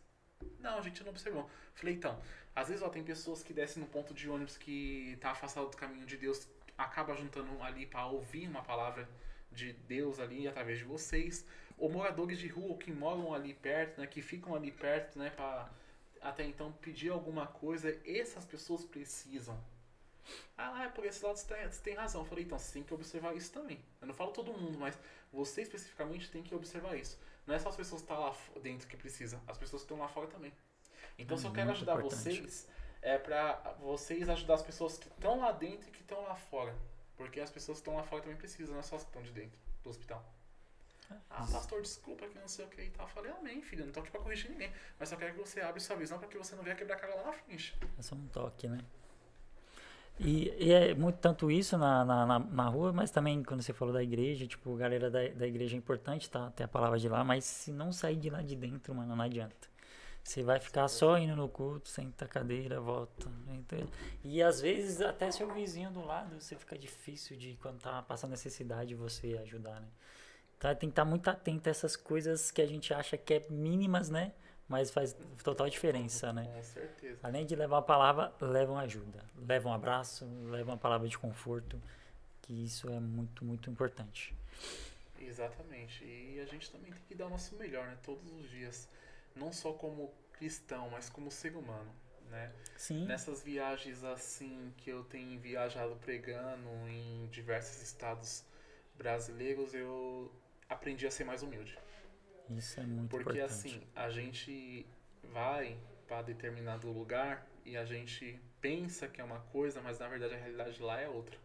Não, 0.59 0.79
a 0.79 0.81
gente 0.83 1.03
não 1.03 1.11
observou. 1.11 1.49
Falei, 1.75 1.95
então, 1.95 2.21
às 2.55 2.69
vezes 2.69 2.83
ó, 2.83 2.89
tem 2.89 3.03
pessoas 3.05 3.43
que 3.43 3.53
descem 3.53 3.83
no 3.83 3.89
ponto 3.89 4.13
de 4.13 4.29
ônibus 4.29 4.57
que 4.57 5.17
tá 5.21 5.31
afastado 5.31 5.71
do 5.71 5.77
caminho 5.77 6.07
de 6.07 6.17
Deus, 6.17 6.49
acaba 6.77 7.15
juntando 7.15 7.63
ali 7.63 7.87
para 7.87 8.07
ouvir 8.07 8.49
uma 8.49 8.63
palavra 8.63 9.09
de 9.51 9.73
Deus 9.73 10.19
ali 10.19 10.47
através 10.47 10.79
de 10.79 10.85
vocês, 10.85 11.45
ou 11.77 11.91
moradores 11.91 12.39
de 12.39 12.49
rua 12.49 12.77
que 12.77 12.93
moram 12.93 13.33
ali 13.33 13.55
perto, 13.55 14.01
né, 14.01 14.07
que 14.07 14.21
ficam 14.21 14.55
ali 14.55 14.71
perto, 14.71 15.19
né, 15.19 15.31
para 15.31 15.71
até 16.21 16.45
então 16.45 16.73
pedir 16.73 17.11
alguma 17.11 17.47
coisa, 17.47 17.97
essas 18.05 18.45
pessoas 18.45 18.85
precisam. 18.85 19.59
Ah, 20.57 20.85
é 20.85 20.89
por 20.89 21.05
esse 21.07 21.25
lado 21.25 21.37
você 21.37 21.47
tem, 21.47 21.71
você 21.71 21.83
tem 21.83 21.95
razão. 21.95 22.21
Eu 22.21 22.27
falei, 22.27 22.45
então 22.45 22.59
você 22.59 22.73
tem 22.73 22.83
que 22.83 22.93
observar 22.93 23.35
isso 23.35 23.53
também. 23.53 23.81
Eu 24.01 24.07
não 24.07 24.15
falo 24.15 24.33
todo 24.33 24.53
mundo, 24.53 24.79
mas 24.79 24.99
você 25.33 25.63
especificamente 25.63 26.31
tem 26.31 26.43
que 26.43 26.55
observar 26.55 26.97
isso. 26.97 27.19
Não 27.49 27.55
é 27.55 27.59
só 27.59 27.71
as 27.71 27.77
pessoas 27.77 28.03
que 28.03 28.13
estão 28.13 28.21
lá 28.23 28.37
dentro 28.63 28.87
que 28.87 28.95
precisam, 28.95 29.41
as 29.47 29.57
pessoas 29.57 29.81
que 29.81 29.87
estão 29.87 29.99
lá 29.99 30.07
fora 30.07 30.27
também. 30.27 30.53
Então, 31.19 31.35
É 31.35 31.41
se 31.41 31.47
eu 31.47 31.51
quero 31.51 31.69
muito 31.69 31.77
ajudar 31.79 31.95
importante. 31.97 32.43
vocês, 32.43 32.69
é 33.01 33.17
pra 33.17 33.55
vocês 33.81 34.29
ajudar 34.29 34.55
as 34.57 34.63
pessoas 34.63 34.99
que 34.99 35.09
estão 35.09 35.41
lá 35.41 35.51
dentro 35.51 35.89
e 35.89 35.91
que 35.91 36.03
estão 36.03 36.21
lá 36.25 36.37
fora. 36.37 36.77
Porque 37.17 37.41
as 37.41 37.51
pessoas 37.51 37.79
que 37.79 37.81
estão 37.81 37.97
lá 37.97 38.03
fora 38.03 38.21
também 38.21 38.37
precisam, 38.37 38.75
não 38.75 38.81
é 38.81 38.83
só 38.83 38.97
as 38.97 39.03
que 39.03 39.09
estão 39.09 39.23
de 39.23 39.33
dentro 39.33 39.59
do 39.83 39.89
hospital. 39.89 40.23
Ah, 41.31 41.47
pastor, 41.51 41.81
desculpa 41.81 42.29
que 42.29 42.39
não 42.39 42.47
sei 42.47 42.67
o 42.67 42.69
que 42.69 42.83
e 42.83 42.91
tal. 42.91 43.07
Eu 43.07 43.11
falei, 43.11 43.33
amém, 43.33 43.63
filho, 43.63 43.87
não 43.87 43.93
tô 43.95 44.01
aqui 44.01 44.11
pra 44.11 44.21
corrigir 44.21 44.51
ninguém. 44.51 44.71
Mas 44.99 45.09
só 45.09 45.17
quero 45.17 45.33
que 45.33 45.41
você 45.41 45.63
abra 45.63 45.81
sua 45.81 45.97
visão 45.97 46.19
pra 46.19 46.29
que 46.29 46.37
você 46.37 46.55
não 46.55 46.63
venha 46.63 46.77
quebrar 46.77 46.97
a 46.97 46.99
cara 47.01 47.15
lá 47.15 47.23
na 47.25 47.33
frente. 47.33 47.75
É 47.99 48.03
só 48.03 48.15
um 48.15 48.29
toque, 48.29 48.69
né? 48.69 48.79
E, 50.21 50.53
e 50.59 50.73
é 50.73 50.95
muito 50.95 51.17
tanto 51.17 51.51
isso 51.51 51.79
na, 51.79 52.05
na, 52.05 52.39
na, 52.39 52.69
rua, 52.69 52.93
mas 52.93 53.11
também 53.11 53.43
quando 53.43 53.63
você 53.63 53.73
falou 53.73 53.95
da 53.95 54.03
igreja, 54.03 54.47
tipo, 54.47 54.75
galera 54.75 55.11
da, 55.11 55.29
da 55.29 55.47
igreja 55.47 55.77
é 55.77 55.79
importante, 55.79 56.29
tá? 56.29 56.51
Ter 56.51 56.65
a 56.65 56.69
palavra 56.69 56.99
de 56.99 57.09
lá, 57.09 57.23
mas 57.23 57.45
se 57.45 57.71
não 57.71 57.93
sair 57.93 58.17
de 58.17 58.29
lá 58.29 58.43
de 58.43 58.57
dentro, 58.57 58.95
mano, 58.95 59.15
não 59.15 59.25
adianta. 59.25 59.69
Você 60.25 60.43
vai 60.43 60.59
ficar 60.59 60.89
só 60.89 61.17
indo 61.17 61.35
no 61.37 61.49
culto, 61.49 61.89
senta 61.89 62.25
a 62.25 62.29
cadeira, 62.29 62.81
volta. 62.81 63.31
E 64.23 64.43
às 64.43 64.61
vezes 64.61 65.01
até 65.01 65.31
seu 65.31 65.51
vizinho 65.55 65.91
do 65.91 66.05
lado, 66.05 66.39
você 66.41 66.57
fica 66.57 66.77
difícil 66.77 67.37
de 67.37 67.57
quando 67.63 67.81
tá 67.81 68.03
passando 68.03 68.33
necessidade 68.33 68.95
você 68.95 69.39
ajudar, 69.43 69.81
né? 69.81 69.89
Então 70.59 70.75
tem 70.75 70.89
que 70.89 70.93
estar 70.93 71.05
muito 71.05 71.29
atento 71.29 71.69
a 71.69 71.71
essas 71.71 71.97
coisas 71.97 72.51
que 72.51 72.61
a 72.61 72.67
gente 72.67 72.93
acha 72.93 73.17
que 73.17 73.35
é 73.35 73.47
mínimas, 73.49 74.11
né? 74.11 74.33
Mas 74.69 74.91
faz 74.91 75.17
total 75.43 75.69
diferença, 75.71 76.33
né? 76.33 76.45
Com 76.45 76.63
certeza. 76.63 77.19
Além 77.23 77.47
de 77.47 77.57
levar 77.57 77.77
uma 77.77 77.83
palavra, 77.83 78.33
levam 78.41 78.79
ajuda. 78.79 79.25
Levam 79.47 79.73
um 79.73 79.75
abraço, 79.75 80.27
levam 80.51 80.75
uma 80.75 80.79
palavra 80.79 81.09
de 81.09 81.17
conforto, 81.17 81.81
que 82.43 82.53
isso 82.65 82.89
é 82.91 83.01
muito, 83.01 83.45
muito 83.45 83.71
importante. 83.71 84.35
Exatamente. 85.19 86.05
E 86.05 86.39
a 86.41 86.45
gente 86.45 86.71
também 86.71 86.93
tem 86.93 87.03
que 87.09 87.15
dar 87.15 87.27
o 87.27 87.31
nosso 87.31 87.55
melhor, 87.57 87.87
né? 87.87 87.97
Todos 88.03 88.31
os 88.33 88.51
dias. 88.51 88.89
Não 89.35 89.53
só 89.53 89.73
como 89.73 90.13
cristão, 90.33 90.89
mas 90.91 91.09
como 91.09 91.31
ser 91.31 91.57
humano, 91.57 91.91
né? 92.31 92.53
Sim, 92.77 93.07
Nessas 93.07 93.43
viagens 93.43 94.05
assim 94.05 94.73
que 94.77 94.91
eu 94.91 95.03
tenho 95.05 95.39
viajado 95.41 95.97
pregando 95.97 96.69
em 96.89 97.27
diversos 97.31 97.83
estados 97.83 98.45
brasileiros, 98.97 99.75
eu 99.75 100.31
aprendi 100.69 101.07
a 101.07 101.11
ser 101.11 101.25
mais 101.25 101.43
humilde. 101.43 101.79
Isso 102.51 102.81
é 102.81 102.85
muito 102.87 103.11
Porque 103.11 103.39
importante. 103.39 103.45
assim, 103.45 103.83
a 103.95 104.09
gente 104.11 104.87
vai 105.23 105.79
para 106.07 106.23
determinado 106.23 106.91
lugar 106.91 107.47
e 107.65 107.77
a 107.77 107.85
gente 107.85 108.41
pensa 108.61 109.09
que 109.09 109.21
é 109.21 109.25
uma 109.25 109.41
coisa, 109.41 109.81
mas 109.83 109.99
na 109.99 110.09
verdade 110.09 110.35
a 110.35 110.39
realidade 110.39 110.83
lá 110.83 111.01
é 111.01 111.09
outra, 111.09 111.39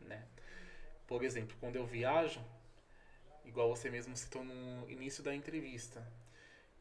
né? 0.00 0.26
Por 1.06 1.24
exemplo, 1.24 1.56
quando 1.60 1.76
eu 1.76 1.86
viajo, 1.86 2.40
igual 3.44 3.68
você 3.68 3.90
mesmo 3.90 4.16
citou 4.16 4.44
no 4.44 4.88
início 4.90 5.22
da 5.22 5.34
entrevista, 5.34 6.06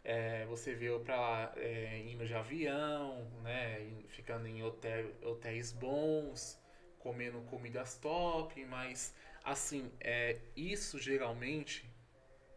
é, 0.04 0.46
você 0.46 0.76
veio 0.76 1.00
para 1.00 1.16
lá 1.20 1.54
é, 1.58 2.00
indo 2.00 2.26
de 2.26 2.34
avião, 2.34 3.26
né, 3.42 3.80
ficando 4.10 4.48
em 4.48 4.64
hotel, 4.64 5.12
hotéis 5.24 5.72
bons, 5.72 6.60
comendo 7.00 7.42
comidas 7.44 7.98
top, 7.98 8.64
mas 8.66 9.14
assim, 9.44 9.92
é, 10.00 10.38
isso 10.56 11.00
geralmente 11.00 11.90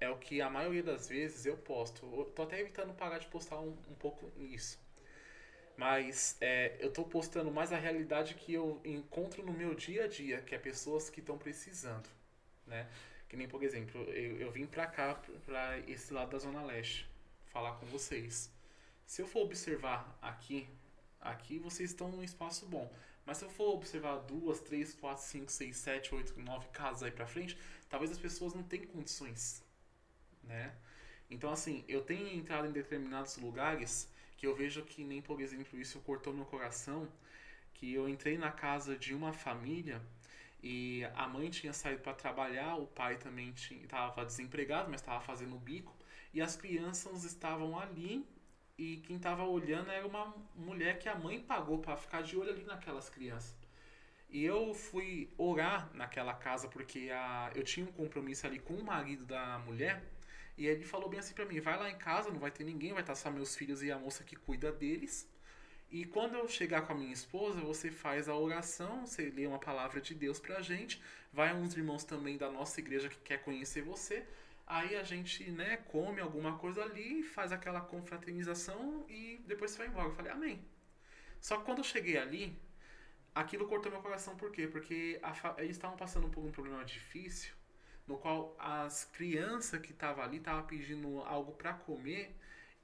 é 0.00 0.08
o 0.08 0.16
que 0.16 0.40
a 0.40 0.50
maioria 0.50 0.82
das 0.82 1.08
vezes 1.08 1.46
eu 1.46 1.56
posto. 1.56 2.06
Eu 2.06 2.24
tô 2.26 2.42
até 2.42 2.60
evitando 2.60 2.94
parar 2.94 3.18
de 3.18 3.26
postar 3.26 3.58
um, 3.58 3.76
um 3.90 3.94
pouco 3.94 4.30
isso. 4.38 4.78
Mas 5.76 6.36
é, 6.40 6.76
eu 6.80 6.92
tô 6.92 7.04
postando 7.04 7.50
mais 7.50 7.72
a 7.72 7.76
realidade 7.78 8.34
que 8.34 8.52
eu 8.52 8.80
encontro 8.84 9.44
no 9.44 9.52
meu 9.52 9.74
dia 9.74 10.04
a 10.04 10.08
dia, 10.08 10.42
que 10.42 10.54
é 10.54 10.58
pessoas 10.58 11.08
que 11.08 11.20
estão 11.20 11.38
precisando, 11.38 12.08
né? 12.66 12.88
Que 13.28 13.36
nem, 13.36 13.48
por 13.48 13.62
exemplo, 13.62 14.02
eu, 14.10 14.38
eu 14.40 14.50
vim 14.50 14.66
pra 14.66 14.86
cá, 14.86 15.14
pra 15.46 15.78
esse 15.80 16.12
lado 16.12 16.30
da 16.30 16.38
Zona 16.38 16.64
Leste, 16.64 17.08
falar 17.46 17.76
com 17.76 17.86
vocês. 17.86 18.50
Se 19.06 19.22
eu 19.22 19.26
for 19.26 19.42
observar 19.42 20.18
aqui, 20.20 20.68
aqui 21.20 21.58
vocês 21.58 21.90
estão 21.90 22.08
num 22.08 22.22
espaço 22.22 22.66
bom. 22.66 22.92
Mas 23.24 23.36
se 23.36 23.44
eu 23.44 23.50
for 23.50 23.74
observar 23.74 24.16
duas, 24.20 24.60
três, 24.60 24.94
quatro, 24.94 25.22
cinco, 25.22 25.52
seis, 25.52 25.76
sete, 25.76 26.14
oito, 26.14 26.40
nove 26.40 26.66
casas 26.68 27.02
aí 27.02 27.10
pra 27.10 27.26
frente, 27.26 27.58
talvez 27.88 28.10
as 28.10 28.18
pessoas 28.18 28.54
não 28.54 28.62
tenham 28.62 28.86
condições, 28.86 29.62
né? 30.48 30.74
Então, 31.30 31.50
assim, 31.50 31.84
eu 31.86 32.00
tenho 32.02 32.26
entrado 32.28 32.66
em 32.66 32.72
determinados 32.72 33.36
lugares 33.36 34.10
que 34.36 34.46
eu 34.46 34.54
vejo 34.54 34.82
que 34.84 35.04
nem, 35.04 35.20
por 35.20 35.40
exemplo, 35.40 35.78
isso 35.78 36.00
cortou 36.00 36.32
meu 36.32 36.44
coração, 36.46 37.08
que 37.74 37.92
eu 37.92 38.08
entrei 38.08 38.38
na 38.38 38.50
casa 38.50 38.96
de 38.96 39.14
uma 39.14 39.32
família 39.32 40.00
e 40.62 41.04
a 41.14 41.28
mãe 41.28 41.50
tinha 41.50 41.72
saído 41.72 42.02
para 42.02 42.14
trabalhar, 42.14 42.76
o 42.76 42.86
pai 42.86 43.16
também 43.16 43.50
estava 43.50 44.24
desempregado, 44.24 44.90
mas 44.90 45.00
estava 45.00 45.20
fazendo 45.20 45.56
bico, 45.56 45.94
e 46.32 46.40
as 46.40 46.56
crianças 46.56 47.24
estavam 47.24 47.78
ali 47.78 48.26
e 48.76 48.98
quem 48.98 49.16
estava 49.16 49.44
olhando 49.44 49.90
era 49.90 50.06
uma 50.06 50.34
mulher 50.54 50.98
que 50.98 51.08
a 51.08 51.14
mãe 51.14 51.40
pagou 51.40 51.78
para 51.78 51.96
ficar 51.96 52.22
de 52.22 52.36
olho 52.36 52.50
ali 52.50 52.64
naquelas 52.64 53.08
crianças. 53.08 53.56
E 54.30 54.44
eu 54.44 54.74
fui 54.74 55.32
orar 55.38 55.90
naquela 55.94 56.34
casa 56.34 56.68
porque 56.68 57.10
a, 57.12 57.50
eu 57.54 57.64
tinha 57.64 57.86
um 57.86 57.92
compromisso 57.92 58.46
ali 58.46 58.58
com 58.58 58.74
o 58.74 58.84
marido 58.84 59.24
da 59.24 59.58
mulher. 59.60 60.02
E 60.58 60.66
ele 60.66 60.84
falou 60.84 61.08
bem 61.08 61.20
assim 61.20 61.34
pra 61.34 61.46
mim: 61.46 61.60
vai 61.60 61.78
lá 61.78 61.88
em 61.88 61.96
casa, 61.96 62.30
não 62.30 62.40
vai 62.40 62.50
ter 62.50 62.64
ninguém, 62.64 62.92
vai 62.92 63.02
estar 63.02 63.14
só 63.14 63.30
meus 63.30 63.54
filhos 63.56 63.82
e 63.82 63.92
a 63.92 63.98
moça 63.98 64.24
que 64.24 64.34
cuida 64.36 64.72
deles. 64.72 65.26
E 65.90 66.04
quando 66.04 66.34
eu 66.34 66.46
chegar 66.48 66.82
com 66.82 66.92
a 66.92 66.96
minha 66.96 67.12
esposa, 67.12 67.60
você 67.60 67.90
faz 67.90 68.28
a 68.28 68.34
oração, 68.36 69.06
você 69.06 69.30
lê 69.30 69.46
uma 69.46 69.58
palavra 69.58 70.00
de 70.00 70.14
Deus 70.14 70.38
pra 70.40 70.60
gente. 70.60 71.00
Vai 71.32 71.54
uns 71.54 71.74
irmãos 71.76 72.04
também 72.04 72.36
da 72.36 72.50
nossa 72.50 72.80
igreja 72.80 73.08
que 73.08 73.18
quer 73.20 73.38
conhecer 73.38 73.82
você. 73.82 74.26
Aí 74.66 74.96
a 74.96 75.02
gente, 75.02 75.50
né, 75.50 75.78
come 75.88 76.20
alguma 76.20 76.58
coisa 76.58 76.82
ali, 76.82 77.22
faz 77.22 77.52
aquela 77.52 77.80
confraternização 77.80 79.06
e 79.08 79.40
depois 79.46 79.70
você 79.70 79.78
vai 79.78 79.86
embora. 79.86 80.08
Eu 80.08 80.14
falei, 80.14 80.32
amém. 80.32 80.62
Só 81.40 81.56
que 81.56 81.64
quando 81.64 81.78
eu 81.78 81.84
cheguei 81.84 82.18
ali, 82.18 82.54
aquilo 83.34 83.66
cortou 83.66 83.90
meu 83.90 84.02
coração, 84.02 84.36
por 84.36 84.50
quê? 84.50 84.66
Porque 84.66 85.20
eles 85.56 85.76
estavam 85.76 85.96
passando 85.96 86.28
por 86.28 86.44
um 86.44 86.50
problema 86.50 86.84
difícil, 86.84 87.54
no 88.08 88.16
qual 88.18 88.56
as 88.58 89.04
crianças 89.04 89.80
que 89.80 89.92
estavam 89.92 90.24
ali 90.24 90.38
estavam 90.38 90.64
pedindo 90.66 91.20
algo 91.22 91.52
para 91.52 91.74
comer 91.74 92.34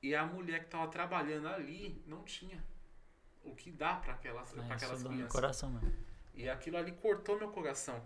e 0.03 0.15
a 0.15 0.25
mulher 0.27 0.61
que 0.61 0.67
estava 0.67 0.87
trabalhando 0.91 1.49
ali 1.49 2.03
não 2.07 2.23
tinha 2.25 2.63
o 3.43 3.55
que 3.55 3.71
dar 3.71 4.01
para 4.03 4.13
aquelas, 4.15 4.53
pra 4.53 4.63
É, 4.63 4.73
aquelas 4.73 5.03
dá 5.03 5.09
no 5.09 5.15
crianças. 5.15 5.33
coração. 5.33 5.81
E 6.35 6.49
aquilo 6.49 6.77
ali 6.77 6.93
cortou 6.93 7.39
meu 7.39 7.49
coração. 7.51 8.03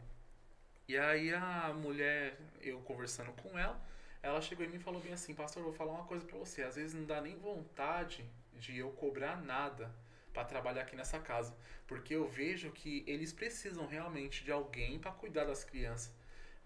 E 0.87 0.97
aí 0.97 1.35
a 1.35 1.73
mulher, 1.75 2.39
eu 2.61 2.81
conversando 2.81 3.33
com 3.33 3.59
ela, 3.59 3.79
ela 4.23 4.41
chegou 4.41 4.65
em 4.65 4.69
mim 4.69 4.77
e 4.77 4.81
falou 4.81 5.01
bem 5.01 5.13
assim, 5.13 5.35
pastor, 5.35 5.61
eu 5.63 5.69
vou 5.69 5.73
falar 5.75 5.93
uma 5.93 6.05
coisa 6.05 6.25
pra 6.25 6.39
você. 6.39 6.63
Às 6.63 6.77
vezes 6.77 6.95
não 6.95 7.05
dá 7.05 7.21
nem 7.21 7.37
vontade 7.37 8.25
de 8.55 8.79
eu 8.79 8.91
cobrar 8.93 9.37
nada 9.43 9.93
pra 10.33 10.45
trabalhar 10.45 10.83
aqui 10.83 10.97
nessa 10.97 11.19
casa, 11.19 11.55
porque 11.87 12.15
eu 12.15 12.27
vejo 12.29 12.71
que 12.71 13.05
eles 13.07 13.33
precisam 13.33 13.87
realmente 13.87 14.45
de 14.45 14.53
alguém 14.53 14.99
pra 14.99 15.11
cuidar 15.13 15.45
das 15.45 15.65
crianças. 15.65 16.13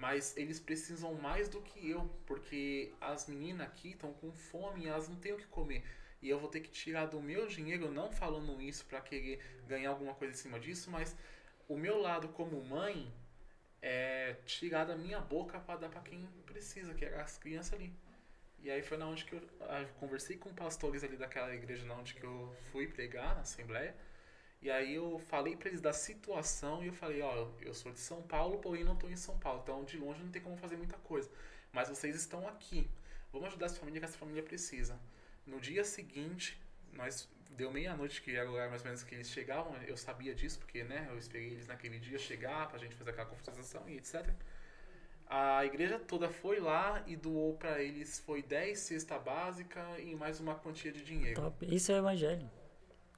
Mas 0.03 0.37
eles 0.37 0.59
precisam 0.59 1.15
mais 1.15 1.49
do 1.49 1.63
que 1.63 1.89
eu, 1.89 2.11
porque 2.27 2.93
as 3.01 3.29
meninas 3.29 3.69
aqui 3.69 3.93
estão 3.93 4.13
com 4.15 4.33
fome 4.33 4.89
elas 4.89 5.09
não 5.09 5.15
têm 5.15 5.33
o 5.33 5.37
que 5.37 5.47
comer. 5.47 5.85
E 6.21 6.29
eu 6.29 6.41
vou 6.41 6.49
ter 6.49 6.59
que 6.59 6.71
tirar 6.71 7.07
do 7.07 7.21
meu 7.23 7.47
dinheiro, 7.47 7.89
não 7.89 8.11
falando 8.11 8.61
isso 8.61 8.85
pra 8.87 9.01
querer 9.01 9.39
ganhar 9.69 9.91
alguma 9.91 10.13
coisa 10.13 10.35
em 10.35 10.37
cima 10.37 10.59
disso, 10.59 10.91
mas 10.91 11.17
o 11.69 11.77
meu 11.77 12.01
lado 12.01 12.29
como 12.31 12.61
mãe 12.65 13.15
é 13.81 14.35
tirar 14.45 14.87
da 14.87 14.97
minha 14.97 15.21
boca 15.21 15.61
para 15.61 15.79
dar 15.79 15.89
para 15.89 16.01
quem 16.01 16.27
precisa, 16.47 16.93
que 16.95 17.05
é 17.05 17.21
as 17.21 17.39
crianças 17.39 17.75
ali. 17.75 17.95
E 18.59 18.73
aí 18.73 18.83
foi 18.83 18.99
na 18.99 19.07
onde 19.07 19.25
que 19.25 19.35
eu, 19.35 19.43
ah, 19.61 19.83
eu 19.83 19.89
conversei 20.01 20.37
com 20.37 20.53
pastores 20.53 21.05
ali 21.05 21.17
daquela 21.17 21.55
igreja 21.55 21.87
na 21.87 21.95
onde 21.95 22.13
que 22.13 22.25
eu 22.25 22.53
fui 22.73 22.89
pregar, 22.89 23.37
na 23.37 23.43
assembleia. 23.43 23.95
E 24.63 24.71
aí 24.71 24.95
eu 24.95 25.19
falei 25.29 25.57
para 25.57 25.69
eles 25.69 25.81
da 25.81 25.93
situação 25.93 26.85
e 26.85 26.87
eu 26.87 26.93
falei, 26.93 27.21
ó, 27.21 27.49
eu 27.61 27.75
sou 27.75 27.91
de 27.91 27.99
São 27.99 28.23
Paulo, 28.23 28.59
porém 28.59 28.85
não 28.85 28.95
estou 28.95 29.11
em 29.11 29.17
São 29.17 29.37
Paulo, 29.37 29.61
então 29.63 29.83
de 29.85 29.99
longe 29.99 30.23
não 30.23 30.31
tem 30.31 30.41
como 30.41 30.57
fazer 30.57 30.77
muita 30.77 30.97
coisa. 30.99 31.29
Mas 31.73 31.89
vocês 31.89 32.15
estão 32.15 32.47
aqui. 32.47 32.89
Vamos 33.33 33.49
ajudar 33.49 33.67
essa 33.67 33.77
família 33.77 33.99
que 34.01 34.07
essa 34.07 34.17
família 34.17 34.43
precisa. 34.43 34.97
No 35.45 35.61
dia 35.61 35.83
seguinte, 35.83 36.61
nós 36.93 37.29
deu 37.51 37.73
meia-noite 37.73 38.23
que 38.23 38.37
era 38.37 38.49
o 38.49 38.55
mais 38.55 38.83
ou 38.83 38.87
menos 38.87 39.03
que 39.03 39.15
eles 39.15 39.31
chegavam, 39.31 39.75
eu 39.83 39.97
sabia 39.97 40.33
disso 40.33 40.61
porque, 40.61 40.85
né, 40.85 41.09
eu 41.11 41.19
esperei 41.19 41.49
eles 41.49 41.67
naquele 41.67 41.99
dia 41.99 42.19
chegar 42.19 42.69
pra 42.69 42.79
gente 42.79 42.95
fazer 42.95 43.11
aquela 43.11 43.27
confraternização 43.27 43.89
e 43.89 43.97
etc. 43.97 44.31
A 45.27 45.65
igreja 45.65 45.99
toda 45.99 46.29
foi 46.29 46.61
lá 46.61 47.03
e 47.07 47.17
doou 47.17 47.57
pra 47.57 47.83
eles 47.83 48.21
foi 48.21 48.43
10 48.43 48.79
cesta 48.79 49.19
básica 49.19 49.83
e 49.99 50.15
mais 50.15 50.39
uma 50.39 50.55
quantia 50.55 50.93
de 50.93 51.03
dinheiro. 51.03 51.41
Top. 51.41 51.75
Isso 51.75 51.91
é 51.91 51.97
evangelho. 51.97 52.49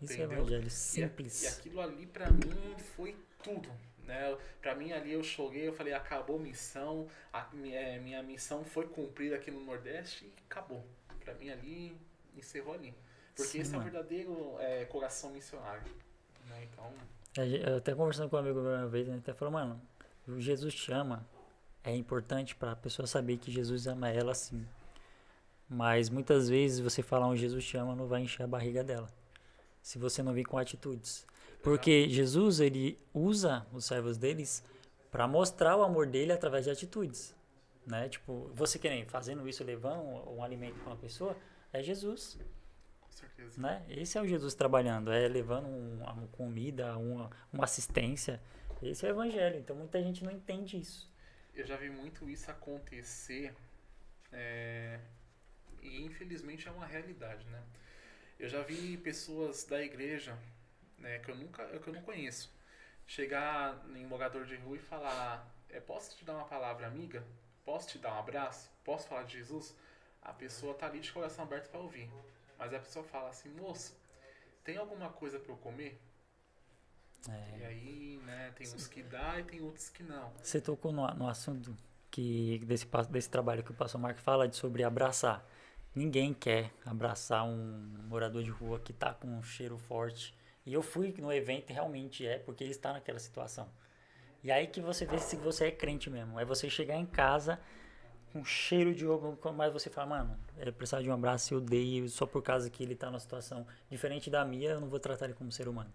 Isso 0.02 0.12
é 0.12 0.16
Entendeu? 0.16 0.38
evangelho 0.38 0.64
E, 0.64 0.66
a- 0.66 0.70
simples. 0.70 1.42
e 1.42 1.46
aquilo 1.46 1.80
ali 1.80 2.06
pra 2.06 2.30
mim 2.30 2.74
foi 2.96 3.16
tudo. 3.42 3.70
Né? 4.04 4.36
Pra 4.60 4.74
mim 4.74 4.92
ali 4.92 5.12
eu 5.12 5.22
chorei, 5.22 5.66
eu 5.66 5.72
falei, 5.72 5.94
acabou 5.94 6.36
a 6.36 6.38
missão, 6.38 7.06
a 7.32 7.46
minha, 7.54 7.78
eh, 7.80 7.98
minha 7.98 8.22
missão 8.22 8.62
foi 8.62 8.86
cumprida 8.86 9.36
aqui 9.36 9.50
no 9.50 9.64
Nordeste 9.64 10.26
e 10.26 10.32
acabou. 10.50 10.84
Pra 11.24 11.32
mim 11.34 11.48
ali, 11.48 11.96
encerrou 12.36 12.74
ali. 12.74 12.92
Porque 13.34 13.50
Sim, 13.52 13.60
esse 13.60 13.70
é 13.74 13.78
o 13.78 13.80
mano. 13.80 13.90
verdadeiro 13.90 14.56
eh, 14.60 14.84
coração 14.84 15.30
missionário. 15.30 15.82
Né? 16.48 16.68
Então, 16.70 16.92
Eu 17.66 17.78
até 17.78 17.94
conversando 17.94 18.28
com 18.28 18.36
um 18.36 18.40
amigo 18.40 18.60
uma 18.60 18.86
vez, 18.86 19.08
ele 19.08 19.16
até 19.18 19.32
falou, 19.32 19.52
mano, 19.52 19.80
o 20.28 20.38
Jesus 20.38 20.74
te 20.74 20.92
ama. 20.92 21.26
É 21.82 21.94
importante 21.96 22.54
para 22.54 22.72
a 22.72 22.76
pessoa 22.76 23.06
saber 23.06 23.38
que 23.38 23.50
Jesus 23.50 23.86
ama 23.86 24.10
ela 24.10 24.34
sim. 24.34 24.66
Mas 25.68 26.10
muitas 26.10 26.48
vezes 26.48 26.78
você 26.80 27.02
falar 27.02 27.26
um 27.26 27.34
Jesus 27.36 27.64
te 27.64 27.76
ama 27.76 27.96
não 27.96 28.06
vai 28.06 28.20
encher 28.22 28.42
a 28.42 28.46
barriga 28.46 28.84
dela. 28.84 29.08
Se 29.84 29.98
você 29.98 30.22
não 30.22 30.32
vir 30.32 30.44
com 30.44 30.56
atitudes. 30.56 31.26
Porque 31.62 32.08
Jesus, 32.08 32.58
ele 32.58 32.98
usa 33.12 33.66
os 33.70 33.84
servos 33.84 34.16
deles 34.16 34.64
para 35.10 35.28
mostrar 35.28 35.76
o 35.76 35.82
amor 35.82 36.06
dele 36.06 36.32
através 36.32 36.64
de 36.64 36.70
atitudes. 36.70 37.34
Né? 37.86 38.08
Tipo, 38.08 38.50
você 38.54 38.78
querendo 38.78 39.10
fazendo 39.10 39.46
isso, 39.46 39.62
levando 39.62 40.00
um, 40.00 40.36
um 40.36 40.42
alimento 40.42 40.78
para 40.78 40.86
uma 40.86 40.96
pessoa, 40.96 41.36
é 41.70 41.82
Jesus. 41.82 42.38
Com 42.98 43.12
certeza. 43.12 43.60
Né? 43.60 43.84
Esse 43.90 44.16
é 44.16 44.22
o 44.22 44.26
Jesus 44.26 44.54
trabalhando, 44.54 45.12
é 45.12 45.28
levando 45.28 45.66
um, 45.66 46.02
uma 46.02 46.26
comida, 46.28 46.96
uma, 46.96 47.30
uma 47.52 47.64
assistência. 47.64 48.40
Esse 48.82 49.04
é 49.04 49.10
o 49.10 49.12
evangelho. 49.12 49.58
Então 49.58 49.76
muita 49.76 50.02
gente 50.02 50.24
não 50.24 50.32
entende 50.32 50.78
isso. 50.78 51.12
Eu 51.54 51.66
já 51.66 51.76
vi 51.76 51.90
muito 51.90 52.26
isso 52.26 52.50
acontecer 52.50 53.54
é, 54.32 54.98
e 55.82 56.02
infelizmente 56.02 56.66
é 56.66 56.70
uma 56.70 56.86
realidade, 56.86 57.46
né? 57.50 57.62
Eu 58.38 58.48
já 58.48 58.62
vi 58.62 58.96
pessoas 58.96 59.64
da 59.64 59.82
igreja, 59.82 60.36
né, 60.98 61.18
que 61.18 61.30
eu 61.30 61.36
nunca, 61.36 61.66
que 61.78 61.88
eu 61.88 61.94
não 61.94 62.02
conheço, 62.02 62.52
chegar 63.06 63.84
em 63.94 64.04
um 64.04 64.08
morador 64.08 64.44
de 64.44 64.56
rua 64.56 64.76
e 64.76 64.80
falar: 64.80 65.48
é, 65.68 65.80
posso 65.80 66.16
te 66.16 66.24
dar 66.24 66.34
uma 66.34 66.44
palavra 66.44 66.86
amiga? 66.86 67.24
Posso 67.64 67.88
te 67.88 67.98
dar 67.98 68.14
um 68.14 68.18
abraço? 68.18 68.70
Posso 68.84 69.08
falar 69.08 69.24
de 69.24 69.38
Jesus? 69.38 69.74
A 70.22 70.32
pessoa 70.32 70.74
tá 70.74 70.86
ali 70.86 71.00
de 71.00 71.12
coração 71.12 71.44
aberto 71.44 71.70
para 71.70 71.80
ouvir. 71.80 72.10
Mas 72.58 72.72
a 72.72 72.78
pessoa 72.78 73.04
fala 73.04 73.30
assim: 73.30 73.50
moço, 73.50 73.96
tem 74.62 74.76
alguma 74.76 75.10
coisa 75.10 75.38
para 75.38 75.52
eu 75.52 75.56
comer? 75.56 76.00
É. 77.28 77.58
E 77.58 77.64
aí, 77.64 78.20
né, 78.24 78.52
tem 78.56 78.66
uns 78.66 78.86
que 78.86 79.02
dá 79.02 79.40
e 79.40 79.44
tem 79.44 79.60
outros 79.62 79.88
que 79.88 80.02
não. 80.02 80.32
Você 80.42 80.60
tocou 80.60 80.92
no, 80.92 81.06
no 81.14 81.28
assunto 81.28 81.74
que 82.10 82.58
desse, 82.66 82.86
desse 83.10 83.30
trabalho 83.30 83.62
que 83.62 83.70
o 83.70 83.74
pastor 83.74 84.00
Marco 84.00 84.20
fala 84.20 84.46
de 84.46 84.56
sobre 84.56 84.84
abraçar. 84.84 85.44
Ninguém 85.94 86.34
quer 86.34 86.72
abraçar 86.84 87.44
um 87.44 87.96
morador 88.08 88.42
de 88.42 88.50
rua 88.50 88.80
que 88.80 88.92
tá 88.92 89.14
com 89.14 89.28
um 89.28 89.42
cheiro 89.42 89.78
forte. 89.78 90.34
E 90.66 90.72
eu 90.72 90.82
fui 90.82 91.14
no 91.18 91.32
evento 91.32 91.70
e 91.70 91.72
realmente 91.72 92.26
é, 92.26 92.38
porque 92.38 92.64
ele 92.64 92.72
está 92.72 92.92
naquela 92.92 93.18
situação. 93.18 93.68
E 94.42 94.50
aí 94.50 94.66
que 94.66 94.80
você 94.80 95.06
vê 95.06 95.18
se 95.18 95.36
você 95.36 95.66
é 95.66 95.70
crente 95.70 96.10
mesmo. 96.10 96.38
É 96.40 96.44
você 96.44 96.68
chegar 96.68 96.96
em 96.96 97.06
casa 97.06 97.60
com 98.32 98.44
cheiro 98.44 98.92
de 98.92 99.06
ovo, 99.06 99.38
mas 99.54 99.72
você 99.72 99.88
fala, 99.88 100.08
mano, 100.08 100.38
ele 100.58 100.72
precisa 100.72 101.00
de 101.00 101.08
um 101.08 101.14
abraço, 101.14 101.54
eu 101.54 101.58
odeio, 101.58 102.08
só 102.08 102.26
por 102.26 102.42
causa 102.42 102.68
que 102.68 102.82
ele 102.82 102.96
tá 102.96 103.06
numa 103.06 103.20
situação 103.20 103.64
diferente 103.88 104.28
da 104.28 104.44
minha, 104.44 104.70
eu 104.70 104.80
não 104.80 104.88
vou 104.88 104.98
tratar 104.98 105.26
ele 105.26 105.34
como 105.34 105.52
ser 105.52 105.68
humano. 105.68 105.92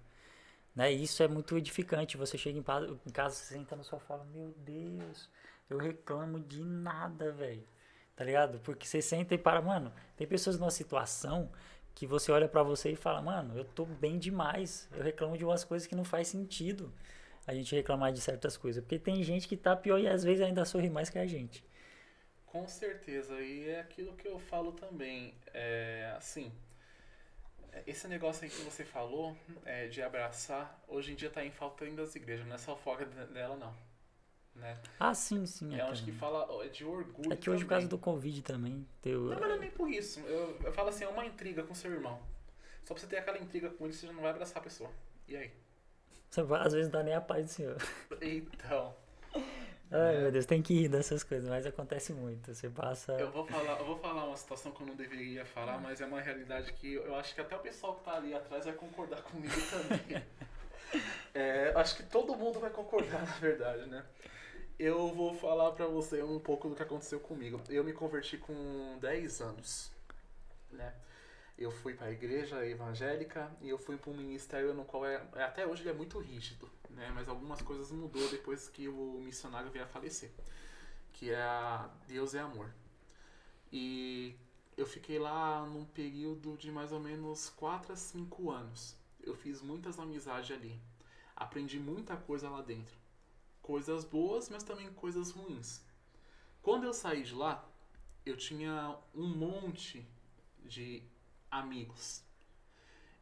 Né? 0.73 0.93
E 0.93 1.03
isso 1.03 1.21
é 1.21 1.27
muito 1.27 1.57
edificante. 1.57 2.15
Você 2.15 2.37
chega 2.37 2.57
em 2.57 2.63
casa, 2.63 2.97
em 3.05 3.11
casa 3.11 3.35
você 3.35 3.53
senta 3.55 3.75
no 3.75 3.83
sofá 3.83 4.05
e 4.05 4.07
fala, 4.07 4.23
meu 4.33 4.53
Deus, 4.57 5.29
eu 5.69 5.77
reclamo 5.77 6.39
de 6.39 6.63
nada, 6.63 7.31
velho. 7.33 7.67
Tá 8.19 8.25
ligado? 8.25 8.59
Porque 8.59 8.85
você 8.85 9.01
senta 9.01 9.33
e 9.33 9.37
para, 9.37 9.61
mano, 9.61 9.93
tem 10.17 10.27
pessoas 10.27 10.59
numa 10.59 10.71
situação 10.71 11.49
que 11.95 12.05
você 12.05 12.33
olha 12.33 12.49
para 12.49 12.61
você 12.61 12.91
e 12.91 12.95
fala, 12.97 13.21
mano, 13.21 13.57
eu 13.57 13.63
tô 13.63 13.85
bem 13.85 14.19
demais. 14.19 14.89
Eu 14.91 15.01
reclamo 15.01 15.37
de 15.37 15.45
umas 15.45 15.63
coisas 15.63 15.87
que 15.87 15.95
não 15.95 16.03
faz 16.03 16.27
sentido 16.27 16.93
a 17.47 17.53
gente 17.53 17.73
reclamar 17.73 18.11
de 18.11 18.19
certas 18.19 18.57
coisas. 18.57 18.83
Porque 18.83 18.99
tem 18.99 19.23
gente 19.23 19.47
que 19.47 19.55
tá 19.55 19.73
pior 19.73 19.97
e 20.01 20.05
às 20.05 20.21
vezes 20.21 20.41
ainda 20.41 20.65
sorri 20.65 20.89
mais 20.89 21.09
que 21.09 21.17
a 21.17 21.25
gente. 21.25 21.63
Com 22.45 22.67
certeza, 22.67 23.39
e 23.39 23.69
é 23.69 23.79
aquilo 23.79 24.11
que 24.17 24.27
eu 24.27 24.37
falo 24.37 24.73
também. 24.73 25.33
É, 25.53 26.13
assim, 26.17 26.51
esse 27.87 28.05
negócio 28.09 28.43
aí 28.43 28.49
que 28.49 28.61
você 28.63 28.83
falou 28.83 29.33
é, 29.63 29.87
de 29.87 30.01
abraçar, 30.01 30.77
hoje 30.89 31.13
em 31.13 31.15
dia 31.15 31.29
tá 31.29 31.45
em 31.45 31.51
falta 31.51 31.85
ainda 31.85 32.01
das 32.01 32.15
igrejas, 32.15 32.45
não 32.45 32.55
é 32.55 32.57
só 32.57 32.75
foca 32.75 33.05
dela, 33.05 33.55
não 33.55 33.88
né? 34.55 34.77
Ah, 34.99 35.13
sim, 35.13 35.45
sim. 35.45 35.75
É, 35.75 35.81
acho 35.81 36.03
que 36.03 36.11
fala 36.11 36.67
de 36.69 36.83
orgulho. 36.83 37.31
É 37.31 37.35
que 37.35 37.49
hoje, 37.49 37.63
por 37.63 37.69
causa 37.69 37.87
do 37.87 37.97
Covid 37.97 38.41
também. 38.41 38.85
Teu... 39.01 39.21
Não, 39.21 39.39
mas 39.39 39.49
não 39.49 39.55
é 39.55 39.59
nem 39.59 39.71
por 39.71 39.89
isso. 39.89 40.19
Eu, 40.21 40.57
eu 40.63 40.71
falo 40.71 40.89
assim, 40.89 41.03
é 41.03 41.07
uma 41.07 41.25
intriga 41.25 41.63
com 41.63 41.73
seu 41.73 41.91
irmão. 41.91 42.19
Só 42.83 42.93
pra 42.93 43.01
você 43.01 43.07
ter 43.07 43.17
aquela 43.17 43.37
intriga 43.37 43.69
com 43.69 43.85
ele, 43.85 43.93
você 43.93 44.07
já 44.07 44.13
não 44.13 44.21
vai 44.21 44.31
abraçar 44.31 44.57
a 44.57 44.63
pessoa. 44.63 44.89
E 45.27 45.35
aí? 45.35 45.51
Você 46.29 46.43
vai, 46.43 46.65
às 46.65 46.73
vezes 46.73 46.91
não 46.91 46.99
dá 46.99 47.03
nem 47.03 47.13
a 47.13 47.21
paz 47.21 47.45
do 47.45 47.51
senhor. 47.51 47.77
Então. 48.21 48.95
Ai, 49.91 50.17
é. 50.17 50.19
meu 50.21 50.31
Deus, 50.31 50.45
tem 50.45 50.61
que 50.61 50.73
rir 50.73 50.87
dessas 50.87 51.23
coisas, 51.23 51.49
mas 51.49 51.65
acontece 51.65 52.13
muito. 52.13 52.53
Você 52.53 52.69
passa. 52.69 53.13
Eu 53.13 53.31
vou 53.31 53.45
falar, 53.45 53.79
eu 53.79 53.85
vou 53.85 53.97
falar 53.97 54.25
uma 54.25 54.37
situação 54.37 54.71
que 54.71 54.81
eu 54.81 54.87
não 54.87 54.95
deveria 54.95 55.43
falar, 55.45 55.79
mas 55.79 55.99
é 55.99 56.05
uma 56.05 56.21
realidade 56.21 56.71
que 56.73 56.93
eu 56.93 57.15
acho 57.15 57.33
que 57.33 57.41
até 57.41 57.55
o 57.55 57.59
pessoal 57.59 57.95
que 57.95 58.03
tá 58.03 58.15
ali 58.15 58.33
atrás 58.33 58.65
vai 58.65 58.73
concordar 58.75 59.23
comigo 59.23 59.55
também. 59.69 60.23
é, 61.33 61.73
acho 61.75 61.97
que 61.97 62.03
todo 62.03 62.35
mundo 62.35 62.59
vai 62.59 62.69
concordar, 62.69 63.21
na 63.25 63.33
verdade, 63.37 63.87
né? 63.87 64.05
Eu 64.79 65.13
vou 65.13 65.33
falar 65.33 65.73
pra 65.73 65.85
você 65.87 66.23
um 66.23 66.39
pouco 66.39 66.69
do 66.69 66.75
que 66.75 66.81
aconteceu 66.81 67.19
comigo. 67.19 67.61
Eu 67.67 67.83
me 67.83 67.91
converti 67.91 68.37
com 68.37 68.97
10 69.01 69.41
anos, 69.41 69.91
né? 70.71 70.95
Eu 71.57 71.69
fui 71.69 71.93
para 71.93 72.07
a 72.07 72.11
igreja 72.11 72.65
evangélica 72.65 73.51
e 73.61 73.67
eu 73.67 73.77
fui 73.77 73.97
para 73.97 74.09
um 74.09 74.15
ministério 74.15 74.73
no 74.73 74.85
qual 74.85 75.05
é, 75.05 75.21
é, 75.35 75.43
até 75.43 75.67
hoje 75.67 75.81
ele 75.81 75.89
é 75.89 75.93
muito 75.93 76.17
rígido, 76.17 76.69
né? 76.91 77.11
Mas 77.13 77.27
algumas 77.27 77.61
coisas 77.61 77.91
mudou 77.91 78.25
depois 78.29 78.69
que 78.69 78.87
o 78.87 79.19
missionário 79.19 79.69
veio 79.69 79.83
a 79.83 79.87
falecer, 79.87 80.31
que 81.11 81.29
é 81.29 81.41
a 81.41 81.89
Deus 82.07 82.33
é 82.33 82.39
amor. 82.39 82.73
E 83.73 84.33
eu 84.77 84.85
fiquei 84.85 85.19
lá 85.19 85.65
num 85.65 85.83
período 85.83 86.55
de 86.57 86.71
mais 86.71 86.93
ou 86.93 87.01
menos 87.01 87.49
4 87.49 87.91
a 87.91 87.95
5 87.97 88.49
anos. 88.49 88.95
Eu 89.21 89.35
fiz 89.35 89.61
muitas 89.61 89.99
amizades 89.99 90.51
ali. 90.55 90.79
Aprendi 91.35 91.79
muita 91.79 92.15
coisa 92.15 92.49
lá 92.49 92.61
dentro 92.61 92.98
coisas 93.69 94.03
boas, 94.03 94.49
mas 94.49 94.63
também 94.63 94.91
coisas 94.93 95.29
ruins. 95.29 95.85
Quando 96.59 96.85
eu 96.85 96.93
saí 97.01 97.21
de 97.21 97.35
lá, 97.35 97.63
eu 98.25 98.35
tinha 98.35 98.97
um 99.13 99.27
monte 99.27 100.03
de 100.65 101.03
amigos. 101.51 102.23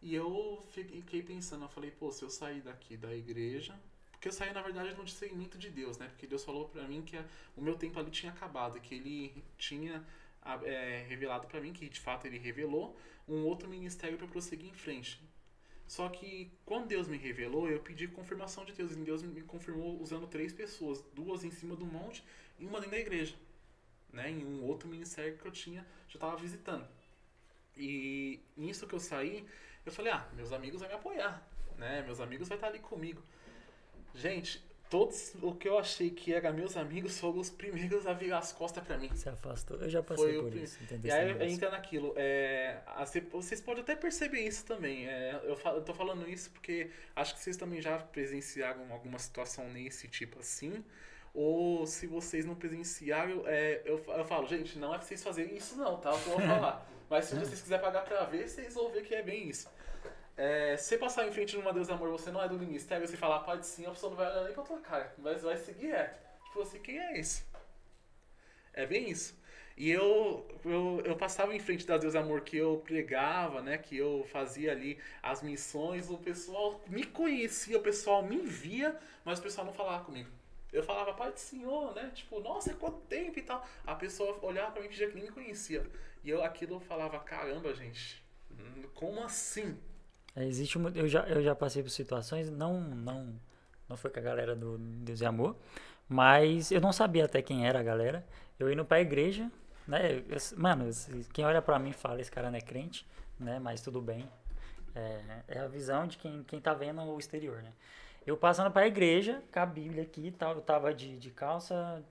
E 0.01 0.15
eu 0.15 0.63
fiquei 0.71 1.21
pensando, 1.21 1.65
eu 1.65 1.67
falei, 1.67 1.91
pô, 1.91 2.13
se 2.13 2.23
eu 2.23 2.29
sair 2.29 2.61
daqui 2.61 2.95
da 2.95 3.13
igreja, 3.13 3.77
porque 4.11 4.29
eu 4.29 4.31
saí 4.31 4.53
na 4.53 4.61
verdade 4.61 4.95
no 4.95 5.03
discernimento 5.03 5.57
de 5.57 5.69
Deus, 5.69 5.97
né? 5.97 6.07
Porque 6.07 6.25
Deus 6.25 6.45
falou 6.45 6.69
para 6.69 6.87
mim 6.87 7.01
que 7.01 7.17
o 7.57 7.61
meu 7.61 7.75
tempo 7.75 7.99
ali 7.99 8.09
tinha 8.09 8.31
acabado, 8.31 8.79
que 8.79 8.95
ele 8.95 9.43
tinha 9.57 10.07
é, 10.63 11.05
revelado 11.09 11.45
para 11.47 11.59
mim 11.59 11.73
que 11.73 11.89
de 11.89 11.99
fato 11.99 12.25
ele 12.25 12.37
revelou 12.37 12.97
um 13.27 13.43
outro 13.43 13.67
ministério 13.67 14.17
para 14.17 14.27
prosseguir 14.27 14.69
em 14.69 14.73
frente. 14.73 15.21
Só 15.87 16.09
que 16.09 16.51
quando 16.65 16.87
Deus 16.87 17.07
me 17.07 17.17
revelou, 17.17 17.69
eu 17.69 17.79
pedi 17.79 18.07
confirmação 18.07 18.65
de 18.65 18.73
Deus. 18.73 18.91
E 18.91 18.95
Deus 18.95 19.23
me 19.23 19.41
confirmou 19.41 19.99
usando 20.01 20.27
três 20.27 20.51
pessoas, 20.53 21.01
duas 21.13 21.43
em 21.43 21.51
cima 21.51 21.75
do 21.75 21.85
monte 21.85 22.23
e 22.59 22.65
uma 22.65 22.79
dentro 22.79 22.91
da 22.91 22.99
igreja, 22.99 23.35
né? 24.11 24.29
Em 24.29 24.45
um 24.45 24.65
outro 24.65 24.89
ministério 24.89 25.37
que 25.37 25.45
eu 25.45 25.51
tinha, 25.51 25.85
já 26.09 26.15
estava 26.15 26.35
visitando. 26.35 26.87
E 27.75 28.41
nisso 28.55 28.85
que 28.85 28.93
eu 28.93 28.99
saí, 28.99 29.47
eu 29.85 29.91
falei: 29.91 30.11
"Ah, 30.11 30.27
meus 30.33 30.51
amigos 30.51 30.81
vão 30.81 30.89
me 30.89 30.95
apoiar, 30.95 31.47
né? 31.77 32.01
Meus 32.01 32.19
amigos 32.19 32.49
vão 32.49 32.55
estar 32.55 32.67
ali 32.67 32.79
comigo". 32.79 33.23
Gente, 34.13 34.61
todos 34.89 35.33
o 35.41 35.53
que 35.53 35.67
eu 35.67 35.77
achei 35.77 36.09
que 36.09 36.33
eram 36.33 36.53
meus 36.53 36.77
amigos 36.77 37.19
foram 37.19 37.39
os 37.39 37.49
primeiros 37.49 38.07
a 38.07 38.13
virar 38.13 38.39
as 38.39 38.51
costas 38.51 38.83
para 38.83 38.97
mim. 38.97 39.09
Se 39.15 39.29
afastou. 39.29 39.77
Eu 39.77 39.89
já 39.89 40.01
passei 40.01 40.33
Foi 40.33 40.43
por 40.43 40.55
isso. 40.55 40.77
E 41.03 41.11
aí 41.11 41.51
entra 41.51 41.69
naquilo. 41.69 42.13
É, 42.15 42.79
vocês 43.31 43.61
podem 43.61 43.83
até 43.83 43.95
perceber 43.95 44.41
isso 44.41 44.65
também. 44.65 45.07
É, 45.07 45.39
eu, 45.43 45.55
falo, 45.55 45.77
eu 45.77 45.81
tô 45.81 45.93
falando 45.93 46.27
isso 46.27 46.49
porque 46.51 46.89
acho 47.15 47.35
que 47.35 47.41
vocês 47.41 47.57
também 47.57 47.81
já 47.81 47.97
presenciaram 47.97 48.91
alguma 48.91 49.19
situação 49.19 49.69
nesse 49.69 50.07
tipo 50.07 50.39
assim. 50.39 50.83
Ou 51.33 51.85
se 51.85 52.07
vocês 52.07 52.45
não 52.45 52.55
presenciaram, 52.55 53.43
é, 53.45 53.81
eu, 53.85 54.03
eu 54.07 54.25
falo, 54.25 54.47
gente, 54.47 54.79
não 54.79 54.93
é 54.93 54.97
pra 54.97 55.05
vocês 55.05 55.23
fazerem 55.23 55.55
isso 55.55 55.75
não, 55.75 55.97
tá? 55.97 56.09
Eu 56.11 56.17
vou 56.17 56.39
falar. 56.41 56.89
Mas 57.09 57.25
se 57.25 57.35
vocês 57.35 57.61
quiserem 57.61 57.83
pagar 57.83 58.03
pra 58.03 58.23
ver, 58.23 58.49
vocês 58.49 58.73
vão 58.73 58.89
ver 58.89 59.03
que 59.03 59.13
é 59.13 59.21
bem 59.21 59.49
isso. 59.49 59.69
É, 60.37 60.77
se 60.77 60.97
passar 60.99 61.27
em 61.27 61.31
frente 61.31 61.57
numa 61.57 61.73
Deus 61.73 61.89
Amor, 61.89 62.11
você 62.11 62.29
não 62.29 62.41
é 62.41 62.47
do 62.47 62.59
ministério, 62.59 63.07
você 63.07 63.17
falar 63.17 63.39
pode 63.39 63.65
sim, 63.65 63.87
a 63.87 63.89
pessoa 63.89 64.11
não 64.11 64.17
vai 64.17 64.31
olhar 64.31 64.43
nem 64.43 64.53
pra 64.53 64.63
tua 64.63 64.79
cara, 64.79 65.11
mas 65.17 65.41
vai 65.41 65.57
seguir 65.57 65.87
reto. 65.87 66.19
Tipo 66.45 66.61
assim, 66.61 66.79
quem 66.79 66.99
é 66.99 67.19
esse? 67.19 67.43
É 68.71 68.85
bem 68.85 69.09
isso. 69.09 69.35
E 69.75 69.89
eu, 69.89 70.47
eu, 70.63 71.01
eu 71.05 71.15
passava 71.15 71.55
em 71.55 71.59
frente 71.59 71.85
da 71.85 71.97
Deus 71.97 72.15
Amor 72.15 72.41
que 72.41 72.57
eu 72.57 72.77
pregava, 72.85 73.61
né? 73.61 73.77
Que 73.77 73.97
eu 73.97 74.25
fazia 74.31 74.71
ali 74.71 74.99
as 75.21 75.41
missões, 75.41 76.09
o 76.09 76.17
pessoal 76.17 76.81
me 76.87 77.03
conhecia, 77.03 77.77
o 77.77 77.81
pessoal 77.81 78.23
me 78.23 78.37
via, 78.37 78.95
mas 79.25 79.39
o 79.39 79.41
pessoal 79.41 79.65
não 79.65 79.73
falava 79.73 80.03
comigo. 80.05 80.29
Eu 80.71 80.83
falava, 80.83 81.13
Pai 81.13 81.31
do 81.31 81.39
Senhor, 81.39 81.93
né? 81.95 82.11
Tipo, 82.13 82.39
nossa, 82.39 82.73
quanto 82.73 82.99
tempo 83.01 83.37
e 83.39 83.41
tal. 83.41 83.65
A 83.85 83.95
pessoa 83.95 84.37
olhava 84.43 84.71
pra 84.71 84.81
mim 84.81 84.89
que 84.89 84.97
já 84.97 85.07
nem 85.07 85.23
me 85.23 85.31
conhecia. 85.31 85.85
E 86.23 86.29
eu 86.29 86.43
aquilo 86.43 86.75
eu 86.75 86.79
falava, 86.79 87.19
caramba, 87.19 87.73
gente, 87.73 88.23
como 88.93 89.23
assim? 89.23 89.77
É, 90.37 90.45
existe 90.45 90.77
eu 90.93 91.07
já 91.07 91.21
eu 91.21 91.41
já 91.41 91.55
passei 91.55 91.81
por 91.81 91.89
situações 91.89 92.51
não 92.51 92.79
não 92.79 93.33
não 93.89 93.97
foi 93.97 94.11
com 94.11 94.19
a 94.19 94.21
galera 94.21 94.55
do 94.55 94.77
Deus 94.77 95.21
e 95.21 95.25
Amor, 95.25 95.55
mas 96.07 96.71
eu 96.71 96.79
não 96.79 96.93
sabia 96.93 97.25
até 97.25 97.41
quem 97.41 97.65
era 97.65 97.79
a 97.79 97.83
galera. 97.83 98.25
Eu 98.59 98.71
indo 98.71 98.83
para 98.85 98.97
a 98.97 99.01
igreja, 99.01 99.49
né? 99.87 100.23
Eu, 100.29 100.37
mano, 100.57 100.89
quem 101.33 101.45
olha 101.45 101.61
para 101.61 101.79
mim 101.79 101.93
fala 101.93 102.21
esse 102.21 102.31
cara 102.31 102.51
não 102.51 102.57
é 102.57 102.61
crente, 102.61 103.07
né? 103.39 103.59
Mas 103.59 103.81
tudo 103.81 104.01
bem. 104.01 104.29
É, 104.93 105.21
é 105.47 105.59
a 105.59 105.67
visão 105.67 106.05
de 106.05 106.17
quem 106.17 106.43
quem 106.43 106.59
tá 106.61 106.73
vendo 106.73 107.01
o 107.01 107.17
exterior, 107.17 107.63
né? 107.63 107.71
Eu 108.25 108.37
passando 108.37 108.69
pra 108.69 108.85
igreja, 108.85 109.41
com 109.51 109.59
a 109.59 109.65
Bíblia 109.65 110.03
aqui 110.03 110.31
tal, 110.31 110.55
eu 110.55 110.61
tava 110.61 110.93
de, 110.93 111.17
de 111.17 111.31
calça, 111.31 112.03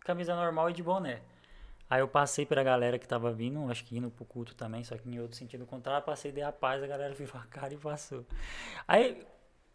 camisa 0.00 0.34
normal 0.34 0.68
e 0.70 0.72
de 0.72 0.82
boné. 0.82 1.22
Aí 1.90 2.00
eu 2.00 2.08
passei 2.08 2.46
pra 2.46 2.62
galera 2.62 2.98
que 2.98 3.06
tava 3.08 3.32
vindo, 3.32 3.68
acho 3.70 3.84
que 3.84 3.98
indo 3.98 4.10
pro 4.10 4.24
culto 4.24 4.54
também, 4.54 4.84
só 4.84 4.96
que 4.96 5.08
em 5.10 5.18
outro 5.20 5.36
sentido 5.36 5.66
contrário, 5.66 6.06
passei, 6.06 6.30
dei 6.32 6.44
a 6.44 6.52
paz, 6.52 6.82
a 6.82 6.86
galera 6.86 7.12
virou 7.16 7.36
a 7.36 7.44
cara 7.46 7.74
e 7.74 7.76
passou. 7.76 8.24
Aí 8.86 9.26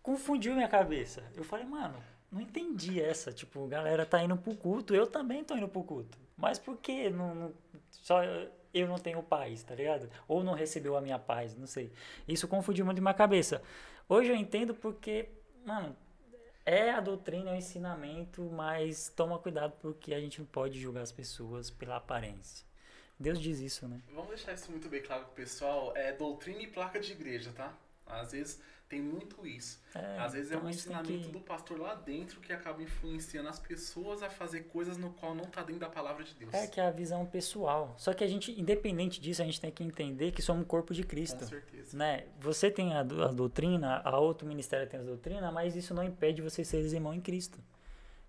confundiu 0.01 0.55
minha 0.55 0.68
cabeça. 0.70 1.24
Eu 1.36 1.43
falei, 1.43 1.66
mano, 1.66 1.95
não 2.32 2.39
entendi 2.41 3.01
essa. 3.01 3.32
Tipo, 3.34 3.68
galera 3.68 4.05
tá 4.05 4.24
indo 4.24 4.38
pro 4.38 4.55
culto, 4.55 4.95
eu 4.95 5.05
também 5.07 5.43
tô 5.43 5.55
indo 5.55 5.68
pro 5.68 5.84
culto. 5.84 6.18
Mas 6.38 6.57
por 6.59 6.78
que 6.78 7.09
não, 7.09 7.36
não- 7.36 7.53
só 7.91 8.22
eu 8.74 8.88
não 8.88 8.97
tenho 8.97 9.24
paz, 9.24 9.63
tá 9.63 9.74
ligado? 9.76 10.09
Ou 10.28 10.43
não 10.43 10.53
recebeu 10.53 10.97
a 10.97 11.01
minha 11.01 11.18
paz, 11.20 11.55
não 11.55 11.66
sei. 11.68 11.91
Isso 12.28 12.47
confundiu 12.47 12.86
muito 12.86 13.01
minha 13.01 13.13
cabeça. 13.13 13.61
Hoje 14.07 14.30
eu 14.30 14.36
entendo 14.36 14.74
porque, 14.76 15.30
mano, 15.66 15.95
é 16.66 16.89
a 16.91 16.99
doutrina, 16.99 17.51
é 17.51 17.53
o 17.53 17.57
ensinamento, 17.57 18.41
mas 18.51 19.09
toma 19.09 19.38
cuidado 19.38 19.74
porque 19.80 20.13
a 20.13 20.20
gente 20.20 20.39
não 20.39 20.47
pode 20.47 20.80
julgar 20.80 21.01
as 21.01 21.11
pessoas 21.11 21.70
pela 21.70 21.97
aparência. 21.97 22.66
Deus 23.20 23.39
diz 23.39 23.59
isso, 23.59 23.88
né? 23.88 24.01
Vamos 24.13 24.30
deixar 24.30 24.53
isso 24.53 24.72
muito 24.72 24.89
bem 24.89 25.01
claro 25.01 25.26
pro 25.26 25.36
pessoal. 25.36 25.95
É 25.95 26.11
doutrina 26.11 26.61
e 26.61 26.68
placa 26.68 26.99
de 26.99 27.11
igreja, 27.11 27.51
tá? 27.55 27.74
Às 28.05 28.32
vezes 28.34 28.61
tem 28.88 29.01
muito 29.01 29.45
isso. 29.47 29.81
É, 29.95 30.19
Às 30.19 30.33
vezes 30.33 30.51
é 30.51 30.55
então 30.55 30.67
um 30.67 30.71
gente 30.71 30.83
tem 30.83 30.93
ensinamento 30.95 31.25
que- 31.27 31.31
do 31.33 31.39
pastor 31.39 31.79
lá 31.79 31.95
dentro 31.95 32.39
que 32.39 32.53
acaba 32.53 32.81
influenciando 32.81 33.49
as 33.49 33.59
pessoas 33.59 34.21
a 34.21 34.29
fazer 34.29 34.61
coisas 34.63 34.97
no 34.97 35.09
qual 35.11 35.33
não 35.33 35.45
tá 35.45 35.63
dentro 35.63 35.79
da 35.81 35.89
palavra 35.89 36.23
de 36.23 36.33
Deus. 36.36 36.53
É 36.53 36.67
que 36.67 36.79
é 36.79 36.86
a 36.86 36.91
visão 36.91 37.25
pessoal. 37.25 37.95
Só 37.97 38.13
que 38.13 38.23
a 38.23 38.27
gente, 38.27 38.51
independente 38.59 39.19
disso, 39.19 39.41
a 39.41 39.45
gente 39.45 39.59
tem 39.59 39.71
que 39.71 39.83
entender 39.83 40.31
que 40.31 40.41
somos 40.41 40.63
o 40.63 40.65
corpo 40.67 40.93
de 40.93 41.03
Cristo. 41.03 41.39
Com 41.39 41.45
certeza. 41.47 41.97
Né? 41.97 42.25
Você 42.39 42.69
tem 42.69 42.93
a, 42.93 42.99
a 42.99 43.03
doutrina, 43.03 44.01
a 44.03 44.19
outro 44.19 44.47
ministério 44.47 44.88
tem 44.88 44.99
a 44.99 45.03
doutrina, 45.03 45.51
mas 45.51 45.75
isso 45.75 45.93
não 45.93 46.03
impede 46.03 46.41
você 46.41 46.63
ser 46.63 46.81
irmão 46.93 47.13
em 47.13 47.21
Cristo. 47.21 47.59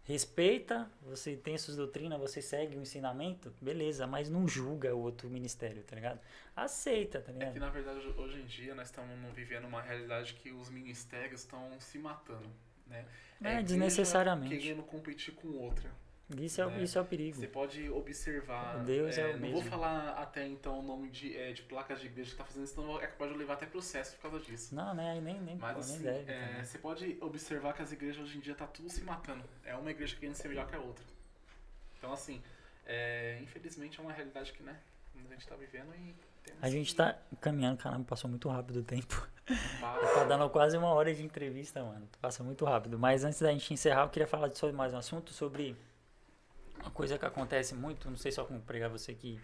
Respeita, 0.07 0.88
você 1.02 1.36
tem 1.36 1.59
suas 1.59 1.76
doutrinas, 1.76 2.18
você 2.20 2.40
segue 2.40 2.76
o 2.76 2.80
ensinamento, 2.80 3.52
beleza, 3.61 4.07
mas 4.07 4.30
não 4.30 4.46
julga 4.46 4.94
o 4.94 5.00
outro 5.00 5.28
ministério, 5.28 5.82
tá 5.82 5.96
ligado? 5.96 6.20
Aceita, 6.54 7.20
tá 7.20 7.32
É 7.32 7.34
que 7.34 7.38
ligado? 7.40 7.59
na 7.59 7.70
verdade 7.70 8.07
hoje 8.16 8.40
em 8.40 8.44
dia 8.46 8.72
nós 8.72 8.86
estamos 8.86 9.11
vivendo 9.34 9.64
uma 9.66 9.82
realidade 9.82 10.34
que 10.34 10.52
os 10.52 10.70
ministérios 10.70 11.40
estão 11.40 11.72
se 11.80 11.98
matando, 11.98 12.48
né? 12.86 13.04
É, 13.42 13.48
igreja 13.54 13.62
desnecessariamente. 13.64 14.57
Querendo 14.57 14.84
competir 14.84 15.34
com 15.34 15.48
outra. 15.48 15.90
Isso 16.39 16.61
é, 16.61 16.66
o- 16.66 16.70
né? 16.70 16.83
isso 16.83 16.99
é 16.99 17.01
o 17.01 17.05
perigo. 17.05 17.39
Você 17.39 17.47
pode 17.47 17.89
observar. 17.89 18.83
Deus 18.85 19.16
é 19.16 19.27
o 19.27 19.33
não 19.35 19.39
vou 19.39 19.51
mesmo. 19.61 19.70
falar 19.70 20.11
até 20.14 20.45
então 20.47 20.81
o 20.81 20.83
nome 20.83 21.09
de, 21.09 21.37
é, 21.37 21.53
de 21.53 21.62
placas 21.62 22.01
de 22.01 22.07
igreja 22.07 22.33
que 22.33 22.37
tá 22.37 22.45
fazendo 22.45 22.64
isso, 22.64 22.74
senão 22.74 23.01
é 23.01 23.07
capaz 23.07 23.31
de 23.31 23.39
levar 23.39 23.55
até 23.55 23.66
processo 23.66 24.16
por 24.16 24.22
causa 24.31 24.41
disso. 24.41 24.74
Não, 24.74 24.93
né? 24.93 25.20
Nem, 25.22 25.41
nem, 25.41 25.57
Mas 25.57 25.74
pô, 25.74 25.79
assim, 25.81 25.93
nem 25.93 26.03
deve. 26.03 26.33
é, 26.33 26.64
você 26.64 26.79
pode 26.79 27.16
observar 27.20 27.74
que 27.74 27.83
as 27.83 27.93
igrejas 27.93 28.24
hoje 28.24 28.39
em 28.39 28.41
dia 28.41 28.55
tá 28.57 28.66
tudo 28.66 28.89
se 28.91 29.03
matando. 29.05 29.45
É 29.64 29.77
uma 29.77 29.91
igreja 29.91 30.16
querendo 30.16 30.35
ser 30.35 30.49
melhor 30.49 30.66
que 30.66 30.74
a 30.74 30.81
outra. 30.81 31.05
Então 31.99 32.12
assim, 32.12 32.43
é, 32.87 33.39
infelizmente 33.43 34.01
é 34.01 34.03
uma 34.03 34.12
realidade 34.12 34.53
que, 34.53 34.62
né, 34.64 34.77
a 35.31 35.33
gente 35.33 35.47
tá 35.47 35.55
vivendo 35.55 35.95
e 35.95 36.14
A 36.61 36.68
gente 36.68 36.95
tá 36.95 37.16
caminhando, 37.41 37.77
caramba, 37.79 38.05
passou 38.05 38.29
muito 38.29 38.49
rápido 38.49 38.81
o 38.81 38.83
tempo. 38.85 39.27
Tá 39.81 40.24
dando 40.24 40.51
quase 40.51 40.77
uma 40.77 40.89
hora 40.89 41.14
de 41.14 41.22
entrevista, 41.22 41.81
mano. 41.85 42.09
Passa 42.20 42.43
muito 42.43 42.64
rápido. 42.64 42.99
Mas 42.99 43.22
antes 43.22 43.41
da 43.41 43.53
gente 43.53 43.72
encerrar, 43.72 44.03
eu 44.03 44.09
queria 44.09 44.27
falar 44.27 44.51
sobre 44.57 44.74
mais 44.74 44.93
um 44.93 44.99
assunto, 44.99 45.33
sobre 45.33 45.77
uma 46.87 46.93
coisa 46.93 47.18
que 47.18 47.26
acontece 47.26 47.74
muito, 47.74 48.09
não 48.09 48.16
sei 48.16 48.30
só 48.30 48.45
como 48.45 48.61
pregar 48.61 48.89
você 48.89 49.12
que 49.12 49.41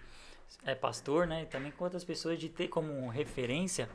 é 0.65 0.75
pastor, 0.75 1.27
né? 1.27 1.43
E 1.43 1.47
também 1.47 1.73
com 1.73 1.85
outras 1.85 2.05
pessoas, 2.05 2.39
de 2.39 2.49
ter 2.49 2.69
como 2.69 3.09
referência 3.09 3.89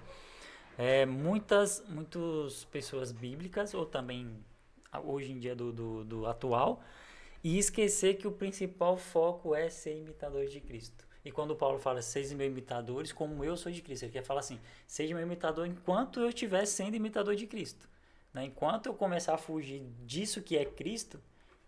é, 0.78 1.06
muitas, 1.06 1.84
muitas 1.88 2.66
pessoas 2.66 3.12
bíblicas, 3.12 3.74
ou 3.74 3.86
também 3.86 4.36
hoje 5.06 5.32
em 5.32 5.40
dia 5.40 5.56
do, 5.56 5.72
do, 5.72 6.04
do 6.04 6.26
atual, 6.26 6.84
e 7.44 7.58
esquecer 7.58 8.16
que 8.18 8.28
o 8.28 8.32
principal 8.32 8.98
foco 8.98 9.56
é 9.56 9.70
ser 9.70 9.98
imitador 9.98 10.46
de 10.48 10.60
Cristo. 10.60 11.08
E 11.24 11.32
quando 11.32 11.56
Paulo 11.56 11.80
fala, 11.80 12.02
seja 12.02 12.36
meus 12.36 12.50
imitadores, 12.50 13.12
como 13.12 13.44
eu 13.44 13.56
sou 13.56 13.72
de 13.72 13.82
Cristo, 13.82 14.04
ele 14.04 14.12
quer 14.12 14.24
falar 14.24 14.42
assim, 14.42 14.60
seja 14.86 15.14
meu 15.14 15.24
imitador 15.24 15.66
enquanto 15.66 16.20
eu 16.20 16.30
estiver 16.30 16.66
sendo 16.66 16.96
imitador 16.96 17.36
de 17.36 17.48
Cristo. 17.48 17.88
né? 18.34 18.46
Enquanto 18.46 18.88
eu 18.88 18.94
começar 18.94 19.36
a 19.36 19.38
fugir 19.38 19.84
disso 20.06 20.42
que 20.42 20.58
é 20.58 20.66
Cristo, 20.66 21.20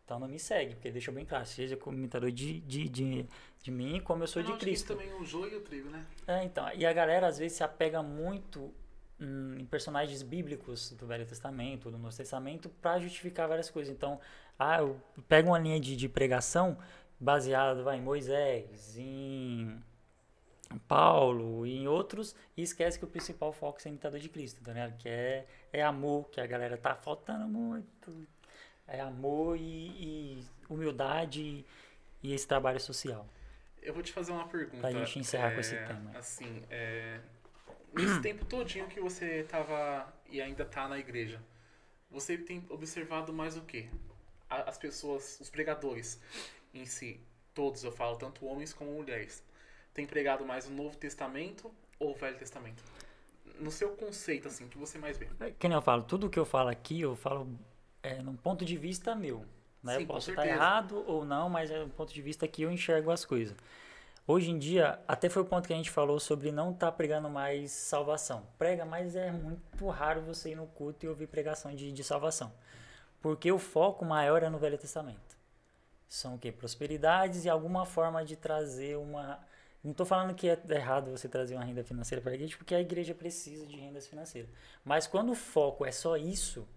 então 0.09 0.19
não 0.19 0.27
me 0.27 0.39
segue, 0.39 0.73
porque 0.73 0.89
deixou 0.89 1.13
bem 1.13 1.23
claro, 1.23 1.45
seja 1.45 1.77
como 1.77 1.95
imitador 1.95 2.31
de, 2.31 2.61
de, 2.61 2.89
de, 2.89 3.25
de 3.61 3.69
mim, 3.69 4.01
como 4.03 4.23
eu 4.23 4.27
sou 4.27 4.41
de 4.41 4.49
Não, 4.49 4.55
acho 4.55 4.65
que 4.65 4.71
Cristo. 4.71 4.87
também 4.87 5.13
o 5.13 5.23
joio 5.23 5.53
e 5.53 5.57
o 5.57 5.61
trigo, 5.61 5.87
né? 5.87 6.03
É, 6.25 6.43
então, 6.43 6.67
e 6.73 6.83
a 6.83 6.91
galera 6.91 7.27
às 7.27 7.37
vezes 7.37 7.57
se 7.57 7.63
apega 7.63 8.01
muito 8.01 8.73
hum, 9.21 9.55
em 9.59 9.65
personagens 9.65 10.23
bíblicos 10.23 10.93
do 10.93 11.05
Velho 11.05 11.27
Testamento, 11.27 11.91
do 11.91 11.99
Novo 11.99 12.17
Testamento, 12.17 12.69
para 12.81 12.99
justificar 12.99 13.47
várias 13.47 13.69
coisas. 13.69 13.93
Então, 13.93 14.19
ah, 14.57 14.79
eu 14.79 14.99
pego 15.27 15.49
uma 15.49 15.59
linha 15.59 15.79
de, 15.79 15.95
de 15.95 16.09
pregação 16.09 16.75
baseada 17.19 17.83
vai, 17.83 17.97
em 17.97 18.01
Moisés, 18.01 18.97
em 18.97 19.79
Paulo 20.87 21.67
e 21.67 21.77
em 21.77 21.87
outros, 21.87 22.35
e 22.57 22.63
esquece 22.63 22.97
que 22.97 23.05
o 23.05 23.07
principal 23.07 23.53
foco 23.53 23.77
é 23.77 23.81
ser 23.81 23.89
imitador 23.89 24.19
de 24.19 24.29
Cristo, 24.29 24.63
tá 24.63 24.73
ligado? 24.73 24.97
Que 24.97 25.07
é, 25.07 25.45
é 25.71 25.83
amor, 25.83 26.29
que 26.31 26.41
a 26.41 26.47
galera 26.47 26.77
tá 26.77 26.95
faltando 26.95 27.47
muito. 27.47 28.27
É 28.91 28.99
amor 29.01 29.57
e, 29.57 29.61
e 29.61 30.43
humildade 30.69 31.65
e 32.21 32.33
esse 32.33 32.47
trabalho 32.47 32.79
social. 32.79 33.27
Eu 33.81 33.93
vou 33.93 34.03
te 34.03 34.11
fazer 34.11 34.31
uma 34.31 34.47
pergunta. 34.47 34.79
Pra 34.79 34.91
gente 34.91 35.19
encerrar 35.19 35.53
com 35.53 35.59
esse 35.59 35.75
é, 35.75 35.85
tema. 35.85 36.11
Assim, 36.17 36.63
é, 36.69 37.19
nesse 37.93 38.19
tempo 38.21 38.45
todinho 38.45 38.87
que 38.87 38.99
você 38.99 39.43
tava 39.43 40.13
e 40.29 40.41
ainda 40.41 40.65
tá 40.65 40.87
na 40.87 40.99
igreja, 40.99 41.41
você 42.09 42.37
tem 42.37 42.65
observado 42.69 43.31
mais 43.31 43.55
o 43.55 43.61
quê? 43.61 43.87
As 44.49 44.77
pessoas, 44.77 45.39
os 45.39 45.49
pregadores 45.49 46.19
em 46.73 46.85
si, 46.85 47.19
todos 47.53 47.83
eu 47.83 47.91
falo, 47.91 48.17
tanto 48.17 48.45
homens 48.45 48.73
como 48.73 48.91
mulheres, 48.91 49.43
têm 49.93 50.05
pregado 50.05 50.45
mais 50.45 50.67
o 50.67 50.71
Novo 50.71 50.97
Testamento 50.97 51.71
ou 51.99 52.11
o 52.11 52.15
Velho 52.15 52.37
Testamento? 52.37 52.83
No 53.59 53.69
seu 53.69 53.89
conceito, 53.89 54.47
assim, 54.47 54.65
o 54.65 54.67
que 54.69 54.77
você 54.77 54.97
mais 54.97 55.17
vê? 55.17 55.27
É, 55.39 55.51
Que 55.51 55.67
nem 55.67 55.75
eu 55.75 55.81
falo, 55.81 56.03
tudo 56.03 56.29
que 56.29 56.39
eu 56.39 56.45
falo 56.45 56.69
aqui, 56.69 57.01
eu 57.01 57.15
falo 57.15 57.47
é, 58.03 58.21
num 58.21 58.35
ponto 58.35 58.65
de 58.65 58.77
vista 58.77 59.15
meu. 59.15 59.45
Né? 59.83 59.95
Sim, 59.95 60.01
eu 60.01 60.07
posso 60.07 60.29
estar 60.29 60.45
errado 60.45 61.03
ou 61.07 61.23
não, 61.23 61.49
mas 61.49 61.71
é 61.71 61.83
um 61.83 61.89
ponto 61.89 62.13
de 62.13 62.21
vista 62.21 62.47
que 62.47 62.63
eu 62.63 62.71
enxergo 62.71 63.11
as 63.11 63.23
coisas. 63.23 63.55
Hoje 64.27 64.51
em 64.51 64.59
dia, 64.59 64.99
até 65.07 65.27
foi 65.27 65.41
o 65.41 65.45
ponto 65.45 65.65
que 65.65 65.73
a 65.73 65.75
gente 65.75 65.89
falou 65.89 66.19
sobre 66.19 66.51
não 66.51 66.71
estar 66.71 66.91
pregando 66.91 67.29
mais 67.29 67.71
salvação. 67.71 68.45
Prega, 68.59 68.85
mas 68.85 69.15
é 69.15 69.31
muito 69.31 69.87
raro 69.87 70.21
você 70.21 70.51
ir 70.51 70.55
no 70.55 70.67
culto 70.67 71.03
e 71.03 71.09
ouvir 71.09 71.27
pregação 71.27 71.73
de, 71.73 71.91
de 71.91 72.03
salvação. 72.03 72.51
Porque 73.21 73.51
o 73.51 73.57
foco 73.57 74.05
maior 74.05 74.43
é 74.43 74.49
no 74.49 74.59
Velho 74.59 74.77
Testamento. 74.77 75.35
São 76.07 76.35
o 76.35 76.37
quê? 76.37 76.51
Prosperidades 76.51 77.45
e 77.45 77.49
alguma 77.49 77.85
forma 77.85 78.23
de 78.23 78.35
trazer 78.35 78.97
uma. 78.97 79.39
Não 79.83 79.91
estou 79.91 80.05
falando 80.05 80.35
que 80.35 80.47
é 80.47 80.59
errado 80.69 81.09
você 81.09 81.27
trazer 81.27 81.55
uma 81.55 81.63
renda 81.63 81.83
financeira 81.83 82.21
para 82.21 82.31
a 82.31 82.35
igreja, 82.35 82.55
porque 82.55 82.75
a 82.75 82.81
igreja 82.81 83.15
precisa 83.15 83.65
de 83.65 83.77
rendas 83.77 84.07
financeiras. 84.07 84.49
Mas 84.85 85.07
quando 85.07 85.31
o 85.31 85.35
foco 85.35 85.85
é 85.85 85.91
só 85.91 86.17
isso, 86.17 86.67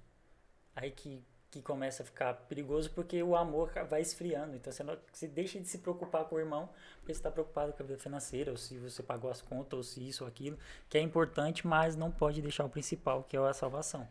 aí 0.76 0.90
que, 0.90 1.22
que 1.50 1.62
começa 1.62 2.02
a 2.02 2.06
ficar 2.06 2.34
perigoso, 2.48 2.90
porque 2.92 3.22
o 3.22 3.36
amor 3.36 3.72
vai 3.88 4.00
esfriando. 4.00 4.56
Então 4.56 4.72
você, 4.72 4.82
não, 4.82 4.96
você 5.12 5.28
deixa 5.28 5.60
de 5.60 5.68
se 5.68 5.78
preocupar 5.78 6.24
com 6.24 6.36
o 6.36 6.40
irmão, 6.40 6.68
porque 6.98 7.12
você 7.14 7.20
está 7.20 7.30
preocupado 7.30 7.72
com 7.72 7.82
a 7.82 7.86
vida 7.86 7.98
financeira, 7.98 8.50
ou 8.50 8.56
se 8.56 8.78
você 8.78 9.02
pagou 9.02 9.30
as 9.30 9.42
contas, 9.42 9.74
ou 9.76 9.82
se 9.82 10.06
isso 10.08 10.24
ou 10.24 10.28
aquilo, 10.28 10.58
que 10.88 10.98
é 10.98 11.00
importante, 11.00 11.66
mas 11.66 11.96
não 11.96 12.10
pode 12.10 12.40
deixar 12.42 12.64
o 12.64 12.68
principal, 12.70 13.24
que 13.24 13.36
é 13.36 13.40
a 13.40 13.52
salvação. 13.52 14.08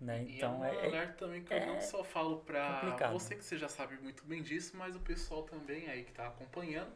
Né? 0.00 0.22
E 0.28 0.36
Então 0.36 0.54
é 0.54 0.58
um 0.58 0.64
é, 0.64 0.68
é- 0.74 0.88
alerta 0.88 1.12
também 1.14 1.42
que 1.42 1.52
eu 1.52 1.60
não 1.66 1.80
só 1.80 2.04
falo 2.04 2.44
complicado. 2.66 3.18
você 3.18 3.34
que 3.34 3.44
você 3.44 3.56
já 3.58 3.68
sabe 3.68 3.96
muito 3.98 4.24
bem 4.24 4.42
disso, 4.42 4.76
mas 4.76 4.94
o 4.94 5.00
pessoal 5.00 5.42
também 5.42 5.88
aí 5.88 6.04
que 6.04 6.12
tá 6.12 6.26
acompanhando, 6.28 6.92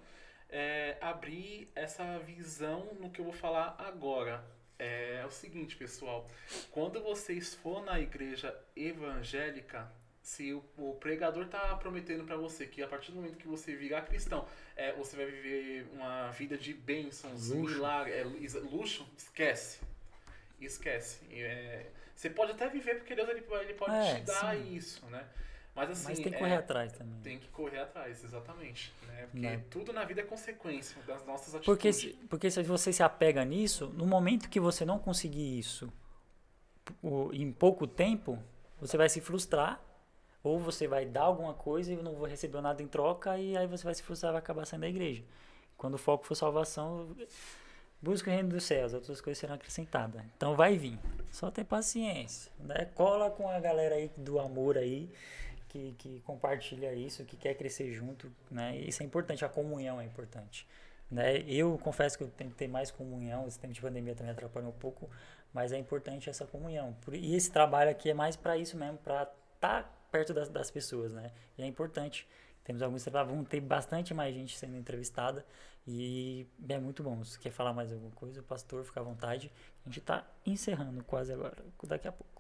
é, 0.48 0.96
abrir 1.00 1.68
essa 1.74 2.18
visão 2.20 2.86
no 3.00 3.11
que 3.11 3.20
eu 3.20 3.24
vou 3.24 3.34
falar 3.34 3.74
agora. 3.78 4.44
É, 4.83 5.20
é 5.22 5.26
o 5.26 5.30
seguinte, 5.30 5.76
pessoal, 5.76 6.28
quando 6.70 7.01
vocês 7.03 7.55
for 7.55 7.85
na 7.85 8.01
igreja 8.01 8.55
evangélica, 8.74 9.91
se 10.20 10.53
o, 10.53 10.64
o 10.76 10.95
pregador 10.97 11.47
tá 11.49 11.74
prometendo 11.76 12.24
pra 12.24 12.37
você 12.37 12.66
que 12.66 12.83
a 12.83 12.89
partir 12.89 13.11
do 13.12 13.16
momento 13.16 13.37
que 13.37 13.47
você 13.47 13.74
virar 13.74 14.03
cristão, 14.03 14.47
é, 14.76 14.93
você 14.93 15.16
vai 15.16 15.26
viver 15.26 15.87
uma 15.93 16.30
vida 16.30 16.57
de 16.57 16.72
bênçãos, 16.72 17.49
Luxo. 17.49 17.74
milagre, 17.74 18.12
é, 18.12 18.24
luxo, 18.24 19.07
esquece. 19.16 19.80
Esquece. 20.61 21.18
É, 21.33 21.87
você 22.14 22.30
pode 22.30 22.53
até 22.53 22.68
viver 22.68 22.97
porque 22.97 23.14
Deus 23.14 23.28
ele, 23.28 23.45
ele 23.62 23.74
pode 23.74 23.95
É, 23.95 24.14
te 24.16 24.20
dar 24.22 24.55
sim. 24.57 24.74
isso, 24.76 25.05
né? 25.07 25.24
Mas 25.75 25.91
assim, 25.91 26.05
mas 26.09 26.18
tem 26.18 26.29
que 26.31 26.35
é, 26.37 26.39
correr 26.39 26.57
atrás 26.57 26.93
também. 26.93 27.18
tem 27.23 27.39
que 27.39 27.49
correr 27.49 27.79
atrás, 27.81 28.23
exatamente. 28.23 28.93
Né? 29.07 29.23
Porque 29.31 29.39
Né? 29.47 29.62
tudo 29.70 29.93
na 29.93 30.05
vida 30.05 30.20
é 30.20 30.25
consequência 30.25 31.01
das 31.07 31.25
nossas 31.25 31.55
atitudes. 31.55 31.64
Porque 31.66 31.93
se, 31.93 32.09
porque 32.29 32.51
se 32.51 32.62
você 32.62 32.93
se 32.93 33.03
apega 33.03 33.43
nisso, 33.45 33.87
no 33.97 34.07
momento 34.07 34.49
que 34.51 34.61
você 34.61 34.85
não 34.85 34.99
conseguir 34.99 35.59
isso 35.59 35.91
o- 37.03 37.31
em 37.33 37.51
pouco 37.53 37.87
tempo, 37.87 38.39
você 38.81 38.97
vai 38.97 39.09
se 39.09 39.20
frustrar, 39.20 39.81
ou 40.45 40.59
você 40.59 40.87
vai 40.89 41.07
dar 41.07 41.23
alguma 41.23 41.55
coisa 41.55 41.93
e 41.93 41.97
não 41.97 42.14
vou 42.16 42.27
receber 42.27 42.61
nada 42.61 42.83
em 42.83 42.89
troca, 42.89 43.39
e 43.39 43.57
aí 43.57 43.66
você 43.66 43.85
vai 43.85 43.95
se 43.95 44.03
frustrar 44.03 44.31
e 44.31 44.33
vai 44.35 44.41
acabar 44.41 44.66
saindo 44.66 44.83
da 44.83 44.89
igreja. 44.89 45.23
Quando 45.79 45.95
o 45.95 45.99
foco 45.99 46.25
for 46.27 46.35
salvação, 46.35 47.14
Busca 48.05 48.29
o 48.29 48.35
reino 48.35 48.49
dos 48.49 48.64
céus, 48.64 48.93
outras 48.95 49.20
coisas 49.20 49.39
serão 49.39 49.55
acrescentadas. 49.55 50.20
Então 50.37 50.57
vai 50.57 50.77
vir. 50.77 50.99
Só 51.31 51.53
ter 51.53 51.62
paciência. 51.62 52.51
Né? 52.59 52.87
Cola 52.97 53.31
com 53.31 53.49
a 53.49 53.61
galera 53.61 53.95
aí 53.95 54.11
do 54.16 54.41
amor 54.41 54.77
aí, 54.77 55.09
que, 55.73 55.95
que 55.99 56.20
compartilha 56.20 56.93
isso, 56.93 57.25
que 57.25 57.37
quer 57.37 57.55
crescer 57.55 57.91
junto. 57.93 58.31
Né? 58.51 58.77
Isso 58.77 59.03
é 59.03 59.07
importante, 59.07 59.45
a 59.45 59.49
comunhão 59.49 60.01
é 60.01 60.05
importante. 60.05 60.66
Né? 61.11 61.39
Eu 61.49 61.79
confesso 61.79 62.18
que 62.18 62.25
eu 62.25 62.29
tenho 62.29 62.51
que 62.51 62.57
ter 62.57 62.68
mais 62.68 62.91
comunhão, 62.91 63.49
esse 63.49 63.59
tempo 63.59 63.73
de 63.73 63.81
pandemia 63.81 64.14
também 64.14 64.33
atrapalhou 64.33 64.68
um 64.70 64.79
pouco, 64.79 65.09
mas 65.53 65.73
é 65.73 65.79
importante 65.79 66.29
essa 66.29 66.47
comunhão. 66.47 66.95
E 67.11 67.35
esse 67.35 67.51
trabalho 67.51 67.91
aqui 67.91 68.11
é 68.11 68.14
mais 68.14 68.37
para 68.37 68.57
isso 68.57 68.77
mesmo, 68.77 68.99
para 68.99 69.23
estar 69.23 69.83
tá 69.85 69.91
perto 70.11 70.35
das, 70.35 70.51
das, 70.51 70.70
pessoas, 70.70 71.12
né? 71.12 71.33
E 71.57 71.62
é 71.62 71.66
importante. 71.66 72.29
Temos 72.64 72.83
alguns 72.83 73.05
vamos 73.05 73.49
ter 73.49 73.61
bastante 73.61 74.14
mais 74.14 74.35
gente 74.35 74.57
sendo 74.57 74.77
entrevistada 74.77 75.45
e 75.87 76.47
é 76.68 76.79
muito 76.79 77.03
bom. 77.03 77.25
Se 77.25 77.39
quer 77.39 77.51
falar 77.51 77.73
mais 77.73 77.93
alguma 77.93 78.12
coisa, 78.12 78.41
o 78.41 78.45
pastor, 78.45 78.85
fica 78.85 79.01
à 79.01 79.03
vontade. 79.03 79.51
A 79.85 79.89
gente 79.89 79.99
está 79.99 80.25
encerrando 80.47 81.03
quase 81.05 81.33
agora, 81.33 81.57
daqui 81.85 82.07
a 82.07 82.12
pouco. 82.12 82.32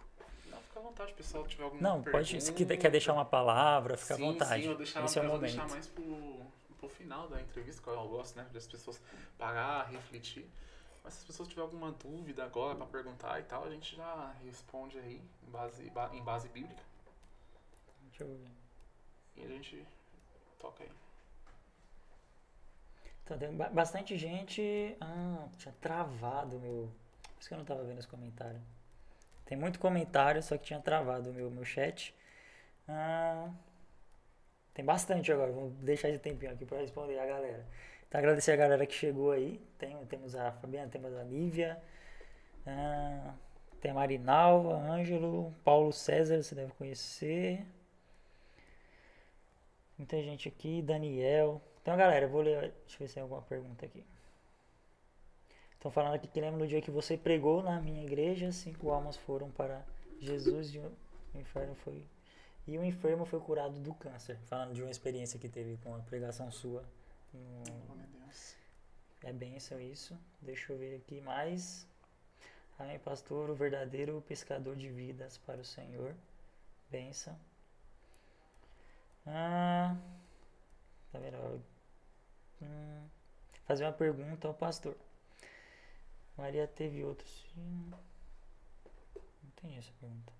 Vontade, 0.92 1.14
pessoal. 1.14 1.46
Tiver 1.46 1.64
alguma 1.64 1.82
Não, 1.82 2.02
pergunta, 2.02 2.10
pode. 2.10 2.40
Se 2.40 2.52
quer 2.52 2.90
deixar 2.90 3.14
uma 3.14 3.24
palavra, 3.24 3.96
fica 3.96 4.14
sim, 4.14 4.22
à 4.22 4.26
vontade. 4.26 4.62
Sim, 4.62 4.68
eu 4.68 4.76
deixar, 4.76 5.04
Esse 5.04 5.18
é 5.18 5.22
o 5.22 5.24
eu 5.24 5.28
momento. 5.28 5.50
deixar 5.50 5.68
mais 5.68 5.86
pro, 5.86 6.46
pro 6.78 6.88
final 6.90 7.28
da 7.28 7.40
entrevista, 7.40 7.82
que 7.82 7.88
eu 7.88 8.08
gosto, 8.08 8.36
né? 8.36 8.46
Das 8.52 8.66
pessoas 8.66 9.00
parar, 9.38 9.84
refletir. 9.90 10.46
Mas 11.02 11.14
se 11.14 11.20
as 11.20 11.24
pessoas 11.24 11.48
tiverem 11.48 11.70
alguma 11.70 11.92
dúvida 11.92 12.44
agora 12.44 12.76
para 12.76 12.86
perguntar 12.86 13.40
e 13.40 13.44
tal, 13.44 13.64
a 13.64 13.70
gente 13.70 13.96
já 13.96 14.34
responde 14.44 14.98
aí 14.98 15.20
em 15.42 15.50
base, 15.50 15.92
em 16.12 16.22
base 16.22 16.48
bíblica. 16.50 16.82
Deixa 18.10 18.24
eu 18.24 18.28
ver. 18.28 18.50
E 19.36 19.44
a 19.44 19.48
gente 19.48 19.86
toca 20.60 20.84
aí. 20.84 20.90
Então, 23.24 23.38
tem 23.38 23.56
bastante 23.56 24.18
gente. 24.18 24.94
Ah, 25.00 25.48
tinha 25.56 25.74
travado 25.80 26.60
meu. 26.60 26.92
Por 27.22 27.40
isso 27.40 27.48
que 27.48 27.54
eu 27.54 27.58
não 27.58 27.64
tava 27.64 27.82
vendo 27.82 27.98
os 27.98 28.06
comentários. 28.06 28.62
Tem 29.52 29.58
muito 29.58 29.78
comentário, 29.78 30.42
só 30.42 30.56
que 30.56 30.64
tinha 30.64 30.80
travado 30.80 31.28
o 31.28 31.34
meu, 31.34 31.50
meu 31.50 31.62
chat. 31.62 32.14
Ah, 32.88 33.50
tem 34.72 34.82
bastante 34.82 35.30
agora. 35.30 35.52
Vamos 35.52 35.74
deixar 35.74 36.08
esse 36.08 36.20
tempinho 36.20 36.50
aqui 36.50 36.64
para 36.64 36.78
responder 36.78 37.18
a 37.18 37.26
galera. 37.26 37.66
Então, 38.08 38.18
agradecer 38.18 38.52
a 38.52 38.56
galera 38.56 38.86
que 38.86 38.94
chegou 38.94 39.30
aí. 39.30 39.60
Tem, 39.76 39.94
temos 40.06 40.34
a 40.34 40.52
Fabiana, 40.52 40.88
temos 40.90 41.14
a 41.14 41.22
Lívia. 41.22 41.78
Ah, 42.66 43.34
tem 43.78 43.90
a 43.90 43.94
Marinalva, 43.94 44.72
Ângelo, 44.90 45.52
Paulo 45.62 45.92
César, 45.92 46.42
você 46.42 46.54
deve 46.54 46.72
conhecer. 46.72 47.62
Muita 49.98 50.16
gente 50.22 50.48
aqui, 50.48 50.80
Daniel. 50.80 51.60
Então, 51.82 51.94
galera, 51.94 52.24
eu 52.24 52.30
vou 52.30 52.40
ler. 52.40 52.72
Deixa 52.86 52.94
eu 52.94 52.98
ver 53.00 53.08
se 53.08 53.14
tem 53.16 53.22
alguma 53.22 53.42
pergunta 53.42 53.84
aqui. 53.84 54.02
Estão 55.82 55.90
falando 55.90 56.14
aqui 56.14 56.28
que 56.28 56.40
lembra 56.40 56.60
no 56.60 56.66
dia 56.68 56.80
que 56.80 56.92
você 56.92 57.18
pregou 57.18 57.60
na 57.60 57.80
minha 57.80 58.04
igreja, 58.04 58.52
cinco 58.52 58.92
almas 58.92 59.16
foram 59.16 59.50
para 59.50 59.84
Jesus 60.20 60.72
e 60.72 60.78
o 60.78 60.92
inferno 61.34 61.74
foi. 61.74 62.06
E 62.68 62.78
o 62.78 62.84
enfermo 62.84 63.24
foi 63.24 63.40
curado 63.40 63.80
do 63.80 63.92
câncer. 63.94 64.38
Falando 64.46 64.74
de 64.74 64.80
uma 64.80 64.92
experiência 64.92 65.40
que 65.40 65.48
teve 65.48 65.76
com 65.78 65.92
a 65.96 65.98
pregação 65.98 66.52
sua. 66.52 66.84
É 69.24 69.32
benção 69.32 69.80
isso. 69.80 70.16
Deixa 70.40 70.72
eu 70.72 70.78
ver 70.78 70.94
aqui 70.94 71.20
mais. 71.20 71.84
Amém, 72.78 73.00
pastor, 73.00 73.50
o 73.50 73.54
verdadeiro 73.56 74.22
pescador 74.28 74.76
de 74.76 74.88
vidas 74.88 75.36
para 75.38 75.60
o 75.60 75.64
Senhor. 75.64 76.14
Benção. 76.92 77.36
Ah, 79.26 79.96
tá 81.10 81.18
vendo? 81.18 81.60
Hum, 82.62 83.02
fazer 83.64 83.82
uma 83.82 83.92
pergunta 83.92 84.46
ao 84.46 84.54
pastor. 84.54 84.96
Maria 86.36 86.66
teve 86.66 87.04
outros 87.04 87.30
filhos? 87.42 88.00
Não 89.42 89.50
tem 89.56 89.76
essa 89.76 89.92
pergunta. 90.00 90.32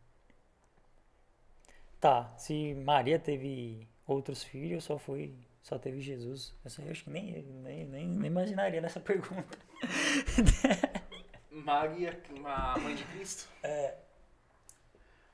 Tá, 2.00 2.34
se 2.36 2.74
Maria 2.74 3.18
teve 3.18 3.88
outros 4.06 4.42
filhos, 4.42 4.84
só 4.84 4.98
foi, 4.98 5.34
só 5.62 5.78
teve 5.78 6.00
Jesus. 6.00 6.54
Essa 6.64 6.82
eu 6.82 6.90
acho 6.90 7.04
que 7.04 7.10
nem, 7.10 7.42
nem, 7.42 7.86
nem, 7.86 8.08
nem 8.08 8.26
imaginaria 8.26 8.80
nessa 8.80 8.98
pergunta. 9.00 9.58
Maria, 11.50 12.20
a 12.44 12.78
mãe 12.78 12.94
de 12.94 13.04
Cristo? 13.04 13.48
É. 13.62 13.98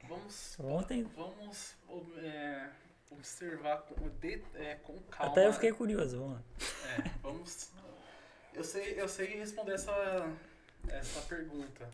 Vamos, 0.09 0.59
Ontem. 0.61 1.05
vamos 1.17 1.77
é, 2.19 2.71
observar 3.11 3.83
com, 3.83 4.09
de, 4.09 4.43
é, 4.55 4.75
com 4.77 4.99
calma. 5.03 5.33
Até 5.33 5.47
eu 5.47 5.53
fiquei 5.53 5.73
curioso, 5.73 6.19
vamos 6.19 6.35
lá. 6.35 6.43
É, 6.91 7.11
vamos. 7.23 7.71
Eu 8.55 8.65
sei, 8.65 9.01
eu 9.01 9.09
sei 9.09 9.39
responder 9.39 9.73
essa, 9.73 9.93
essa 10.89 11.21
pergunta, 11.23 11.91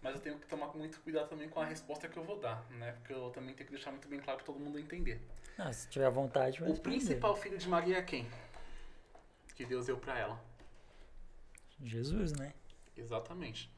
mas 0.00 0.14
eu 0.14 0.20
tenho 0.20 0.38
que 0.38 0.46
tomar 0.46 0.74
muito 0.74 1.00
cuidado 1.00 1.28
também 1.28 1.48
com 1.48 1.60
a 1.60 1.64
resposta 1.64 2.08
que 2.08 2.16
eu 2.16 2.24
vou 2.24 2.38
dar, 2.38 2.64
né? 2.70 2.92
Porque 2.92 3.12
eu 3.12 3.30
também 3.30 3.54
tenho 3.54 3.68
que 3.68 3.74
deixar 3.74 3.90
muito 3.90 4.08
bem 4.08 4.20
claro 4.20 4.38
para 4.38 4.46
todo 4.46 4.58
mundo 4.58 4.78
entender. 4.78 5.20
Ah, 5.58 5.72
se 5.72 5.88
tiver 5.88 6.10
vontade, 6.10 6.60
vai 6.60 6.70
O 6.70 6.78
principal 6.78 7.36
filho 7.36 7.58
de 7.58 7.68
Maria 7.68 7.98
é 7.98 8.02
quem? 8.02 8.28
Que 9.54 9.64
Deus 9.64 9.86
deu 9.86 9.98
para 9.98 10.18
ela. 10.18 10.40
Jesus, 11.80 12.32
né? 12.32 12.52
Exatamente. 12.96 13.70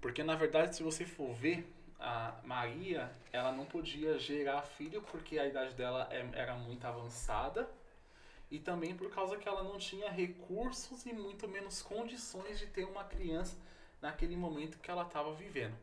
Porque 0.00 0.22
na 0.22 0.34
verdade, 0.34 0.74
se 0.74 0.82
você 0.82 1.04
for 1.04 1.32
ver, 1.34 1.70
a 2.00 2.40
Maria, 2.44 3.12
ela 3.30 3.52
não 3.52 3.66
podia 3.66 4.18
gerar 4.18 4.62
filho 4.62 5.02
porque 5.02 5.38
a 5.38 5.46
idade 5.46 5.74
dela 5.74 6.08
é, 6.10 6.26
era 6.32 6.54
muito 6.54 6.84
avançada 6.86 7.68
e 8.50 8.58
também 8.58 8.96
por 8.96 9.10
causa 9.10 9.36
que 9.36 9.46
ela 9.46 9.62
não 9.62 9.78
tinha 9.78 10.10
recursos 10.10 11.04
e 11.04 11.12
muito 11.12 11.46
menos 11.46 11.82
condições 11.82 12.58
de 12.58 12.66
ter 12.66 12.84
uma 12.84 13.04
criança 13.04 13.56
naquele 14.00 14.36
momento 14.36 14.78
que 14.78 14.90
ela 14.90 15.02
estava 15.02 15.32
vivendo. 15.34 15.76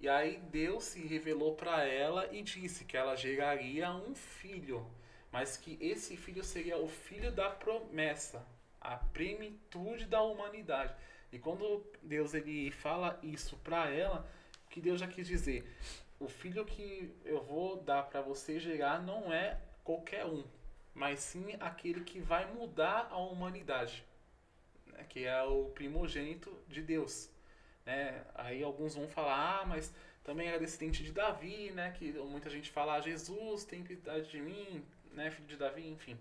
E 0.00 0.08
aí 0.08 0.38
Deus 0.50 0.84
se 0.84 1.06
revelou 1.06 1.54
para 1.54 1.84
ela 1.84 2.28
e 2.32 2.42
disse 2.42 2.84
que 2.84 2.96
ela 2.96 3.16
geraria 3.16 3.90
um 3.90 4.14
filho, 4.14 4.86
mas 5.32 5.56
que 5.56 5.78
esse 5.80 6.16
filho 6.16 6.44
seria 6.44 6.76
o 6.76 6.88
filho 6.88 7.32
da 7.32 7.48
promessa, 7.50 8.46
a 8.80 8.96
plenitude 8.96 10.06
da 10.06 10.22
humanidade. 10.22 10.94
E 11.32 11.38
quando 11.38 11.84
Deus 12.02 12.34
ele 12.34 12.70
fala 12.70 13.18
isso 13.22 13.56
para 13.58 13.88
ela, 13.90 14.28
que 14.70 14.80
Deus 14.80 15.00
já 15.00 15.06
quis 15.06 15.26
dizer, 15.26 15.64
o 16.20 16.28
filho 16.28 16.64
que 16.64 17.12
eu 17.24 17.42
vou 17.42 17.76
dar 17.82 18.04
para 18.04 18.20
você 18.20 18.60
gerar 18.60 19.02
não 19.02 19.32
é 19.32 19.58
qualquer 19.82 20.26
um, 20.26 20.44
mas 20.94 21.20
sim 21.20 21.56
aquele 21.60 22.02
que 22.02 22.20
vai 22.20 22.50
mudar 22.52 23.08
a 23.10 23.16
humanidade, 23.16 24.04
né? 24.86 25.04
que 25.08 25.24
é 25.24 25.42
o 25.42 25.66
primogênito 25.70 26.56
de 26.68 26.82
Deus. 26.82 27.33
Né? 27.84 28.22
Aí 28.34 28.62
alguns 28.62 28.94
vão 28.94 29.08
falar, 29.08 29.60
ah, 29.60 29.66
mas 29.66 29.92
também 30.22 30.48
era 30.48 30.58
descendente 30.58 31.02
de 31.02 31.12
Davi, 31.12 31.70
né? 31.72 31.92
Que 31.92 32.12
muita 32.12 32.48
gente 32.48 32.70
fala, 32.70 32.94
ah, 32.94 33.00
Jesus 33.00 33.64
tem 33.64 33.82
piedade 33.82 34.30
de 34.30 34.40
mim, 34.40 34.84
né? 35.12 35.30
Filho 35.30 35.48
de 35.48 35.56
Davi, 35.56 35.86
enfim. 35.88 36.18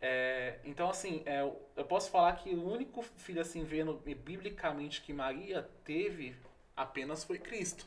É, 0.00 0.58
então, 0.64 0.90
assim, 0.90 1.22
é, 1.24 1.40
eu 1.40 1.84
posso 1.84 2.10
falar 2.10 2.34
que 2.36 2.50
o 2.50 2.70
único 2.70 3.02
filho, 3.02 3.40
assim, 3.40 3.64
vendo 3.64 3.94
biblicamente 3.94 5.00
que 5.00 5.12
Maria 5.12 5.68
teve 5.84 6.36
apenas 6.76 7.24
foi 7.24 7.38
Cristo. 7.38 7.86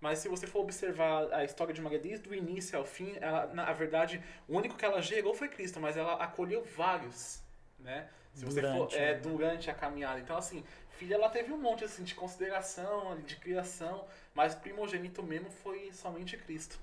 Mas 0.00 0.18
se 0.18 0.28
você 0.28 0.46
for 0.46 0.60
observar 0.60 1.32
a 1.32 1.44
história 1.44 1.72
de 1.72 1.80
Maria 1.80 1.98
desde 1.98 2.28
o 2.28 2.34
início 2.34 2.78
ao 2.78 2.84
fim, 2.84 3.16
ela, 3.20 3.46
na 3.46 3.72
verdade, 3.72 4.22
o 4.46 4.56
único 4.56 4.76
que 4.76 4.84
ela 4.84 5.00
gerou 5.00 5.34
foi 5.34 5.48
Cristo, 5.48 5.80
mas 5.80 5.96
ela 5.96 6.14
acolheu 6.22 6.62
vários, 6.62 7.42
né? 7.78 8.08
Se 8.34 8.44
você 8.44 8.60
Durante, 8.60 8.92
for 8.94 9.00
é, 9.00 9.14
né? 9.14 9.20
durante 9.20 9.70
a 9.70 9.74
caminhada. 9.74 10.18
Então, 10.20 10.36
assim, 10.36 10.64
filha 10.98 11.14
ela 11.14 11.28
teve 11.28 11.52
um 11.52 11.56
monte 11.58 11.84
assim 11.84 12.02
de 12.02 12.14
consideração, 12.14 13.16
de 13.20 13.36
criação, 13.36 14.04
mas 14.34 14.54
primogênito 14.54 15.22
mesmo 15.22 15.48
foi 15.50 15.92
somente 15.92 16.36
Cristo. 16.36 16.78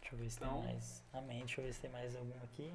Deixa 0.00 0.14
eu 0.14 0.18
ver 0.18 0.30
se 0.30 0.36
Então- 0.38 0.62
tem 0.62 0.72
mais. 0.72 1.02
Amém. 1.12 1.38
Deixa 1.40 1.60
eu 1.60 1.64
ver 1.66 1.72
se 1.74 1.80
tem 1.80 1.90
mais 1.90 2.16
algum 2.16 2.42
aqui. 2.44 2.72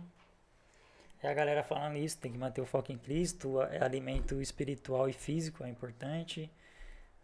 É 1.23 1.27
a 1.29 1.33
galera 1.33 1.63
falando 1.63 1.97
isso, 1.97 2.19
tem 2.19 2.31
que 2.31 2.37
manter 2.37 2.61
o 2.61 2.65
foco 2.67 2.91
em 2.91 2.97
Cristo, 2.97 3.59
é 3.63 3.83
alimento 3.83 4.39
espiritual 4.39 5.09
e 5.09 5.13
físico, 5.13 5.63
é 5.63 5.69
importante. 5.69 6.51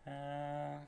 Ah, 0.07 0.81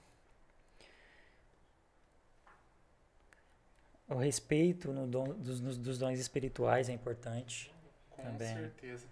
o 4.07 4.15
respeito 4.15 4.91
no 4.91 5.07
dom, 5.07 5.25
dos, 5.35 5.61
nos- 5.61 5.77
dos 5.77 5.97
dons 5.99 6.17
espirituais 6.19 6.89
é 6.89 6.93
importante. 6.93 7.71
Com 8.09 8.23
Também. 8.23 8.55
certeza. 8.55 9.05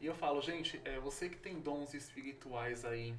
E 0.00 0.06
eu 0.06 0.14
falo, 0.14 0.40
gente, 0.40 0.80
é 0.84 0.98
você 0.98 1.28
que 1.28 1.36
tem 1.36 1.60
dons 1.60 1.92
espirituais 1.92 2.86
aí 2.86 3.14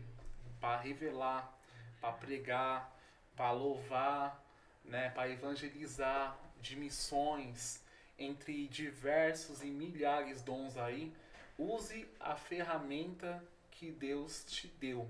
para 0.60 0.80
revelar, 0.80 1.56
para 2.00 2.14
pregar, 2.14 3.00
para 3.36 3.52
louvar, 3.52 4.44
né, 4.84 5.12
para 5.12 5.30
evangelizar, 5.30 6.36
de 6.60 6.76
missões, 6.76 7.84
entre 8.18 8.68
diversos 8.68 9.62
e 9.62 9.68
milhares 9.68 10.42
dons 10.42 10.76
aí, 10.78 11.14
use 11.58 12.08
a 12.20 12.36
ferramenta 12.36 13.44
que 13.70 13.92
Deus 13.92 14.44
te 14.46 14.68
deu. 14.68 15.08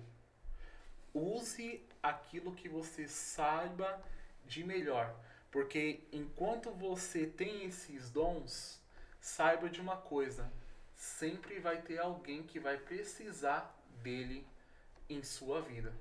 Use 1.14 1.82
aquilo 2.04 2.54
que 2.54 2.68
você 2.68 3.08
saiba 3.08 4.02
de 4.46 4.64
melhor, 4.64 5.14
porque 5.52 6.02
enquanto 6.12 6.72
você 6.72 7.28
tem 7.28 7.66
esses 7.66 8.10
dons, 8.10 8.82
saiba 9.20 9.70
de 9.70 9.82
uma 9.82 9.98
coisa: 9.98 10.52
sempre 11.02 11.60
vai 11.60 11.82
ter 11.82 11.98
alguém 11.98 12.44
que 12.44 12.60
vai 12.60 12.78
precisar 12.78 13.76
dele 14.04 14.46
em 15.10 15.24
sua 15.24 15.60
vida. 15.60 15.92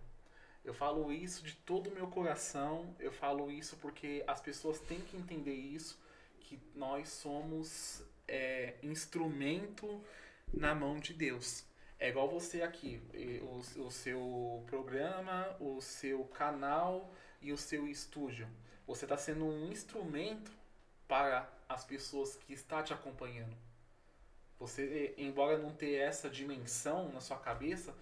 Eu 0.62 0.74
falo 0.74 1.10
isso 1.10 1.42
de 1.42 1.54
todo 1.54 1.88
o 1.88 1.94
meu 1.94 2.06
coração, 2.08 2.94
eu 3.00 3.10
falo 3.10 3.50
isso 3.50 3.78
porque 3.78 4.22
as 4.26 4.42
pessoas 4.42 4.78
têm 4.78 5.00
que 5.00 5.16
entender 5.16 5.54
isso, 5.54 5.98
que 6.40 6.60
nós 6.74 7.08
somos 7.08 8.04
é, 8.28 8.74
instrumento 8.82 10.04
na 10.52 10.74
mão 10.74 11.00
de 11.00 11.14
Deus. 11.14 11.64
É 11.98 12.10
igual 12.10 12.28
você 12.28 12.60
aqui, 12.60 13.00
o, 13.40 13.86
o 13.86 13.90
seu 13.90 14.62
programa, 14.66 15.56
o 15.58 15.80
seu 15.80 16.24
canal 16.24 17.10
e 17.40 17.52
o 17.52 17.56
seu 17.56 17.88
estúdio. 17.88 18.46
Você 18.86 19.06
está 19.06 19.16
sendo 19.16 19.46
um 19.46 19.72
instrumento 19.72 20.52
para 21.08 21.50
as 21.66 21.84
pessoas 21.84 22.36
que 22.36 22.52
está 22.52 22.82
te 22.82 22.92
acompanhando. 22.92 23.69
Você, 24.60 25.14
embora 25.16 25.58
não 25.58 25.72
ter 25.72 25.94
essa 25.94 26.28
dimensão 26.28 27.10
na 27.12 27.20
sua 27.20 27.38
cabeça, 27.38 27.94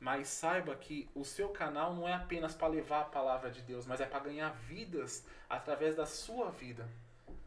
mas 0.00 0.28
saiba 0.28 0.74
que 0.74 1.08
o 1.14 1.24
seu 1.24 1.50
canal 1.50 1.94
não 1.94 2.08
é 2.08 2.14
apenas 2.14 2.54
para 2.54 2.68
levar 2.68 3.02
a 3.02 3.04
palavra 3.04 3.50
de 3.50 3.60
Deus, 3.62 3.86
mas 3.86 4.00
é 4.00 4.06
para 4.06 4.20
ganhar 4.20 4.50
vidas 4.50 5.24
através 5.48 5.94
da 5.94 6.06
sua 6.06 6.50
vida. 6.50 6.88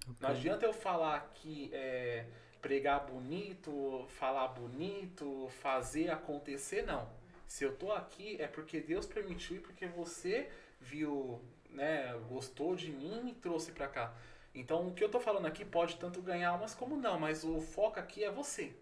Okay. 0.02 0.16
Não 0.20 0.30
adianta 0.30 0.66
eu 0.66 0.74
falar 0.74 1.32
que 1.34 1.72
é, 1.74 2.28
pregar 2.62 3.06
bonito, 3.06 4.06
falar 4.10 4.50
bonito, 4.50 5.50
fazer 5.62 6.12
acontecer, 6.12 6.84
não. 6.84 7.10
Se 7.48 7.64
eu 7.64 7.76
tô 7.76 7.92
aqui 7.92 8.40
é 8.40 8.48
porque 8.48 8.80
Deus 8.80 9.06
permitiu 9.06 9.58
e 9.58 9.60
porque 9.60 9.88
você 9.88 10.50
viu, 10.80 11.42
né, 11.70 12.14
gostou 12.30 12.76
de 12.76 12.92
mim 12.92 13.30
e 13.30 13.34
trouxe 13.34 13.72
para 13.72 13.88
cá. 13.88 14.14
Então 14.54 14.88
o 14.88 14.94
que 14.94 15.04
eu 15.04 15.10
tô 15.10 15.20
falando 15.20 15.46
aqui 15.46 15.64
pode 15.64 15.96
tanto 15.96 16.22
ganhar 16.22 16.50
almas 16.50 16.74
como 16.74 16.98
não, 16.98 17.20
mas 17.20 17.44
o 17.44 17.60
foco 17.62 18.00
aqui 18.00 18.24
é 18.24 18.32
você. 18.32 18.74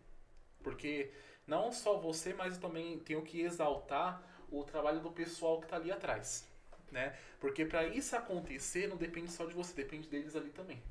Porque 0.64 1.12
não 1.46 1.72
só 1.72 1.98
você, 1.98 2.34
mas 2.34 2.56
eu 2.56 2.62
também 2.62 3.00
tenho 3.00 3.22
que 3.22 3.42
exaltar 3.42 4.22
o 4.52 4.64
trabalho 4.64 5.00
do 5.00 5.12
pessoal 5.12 5.60
que 5.60 5.66
está 5.66 5.76
ali 5.76 5.92
atrás, 5.92 6.48
né? 6.92 7.16
Porque 7.40 7.66
para 7.66 7.86
isso 7.86 8.16
acontecer 8.16 8.88
não 8.88 8.98
depende 8.98 9.32
só 9.32 9.46
de 9.46 9.54
você, 9.54 9.74
depende 9.74 10.10
deles 10.10 10.36
ali 10.36 10.50
também. 10.50 10.82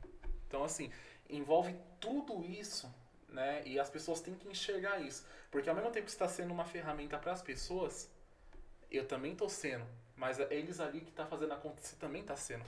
Então 0.46 0.64
assim, 0.64 0.92
envolve 1.28 1.76
tudo 2.00 2.44
isso, 2.44 2.92
né? 3.28 3.62
E 3.66 3.78
as 3.78 3.90
pessoas 3.90 4.20
têm 4.20 4.34
que 4.34 4.48
enxergar 4.48 5.00
isso, 5.00 5.26
porque 5.50 5.68
ao 5.68 5.74
mesmo 5.74 5.90
tempo 5.90 6.06
que 6.06 6.12
está 6.12 6.28
sendo 6.28 6.52
uma 6.52 6.64
ferramenta 6.64 7.18
para 7.18 7.32
as 7.32 7.42
pessoas, 7.42 8.10
eu 8.90 9.06
também 9.06 9.32
estou 9.32 9.48
sendo, 9.48 9.84
mas 10.16 10.40
é 10.40 10.46
eles 10.50 10.80
ali 10.80 11.00
que 11.00 11.10
está 11.10 11.26
fazendo 11.26 11.52
acontecer 11.52 11.96
também 11.96 12.22
está 12.22 12.36
sendo. 12.36 12.64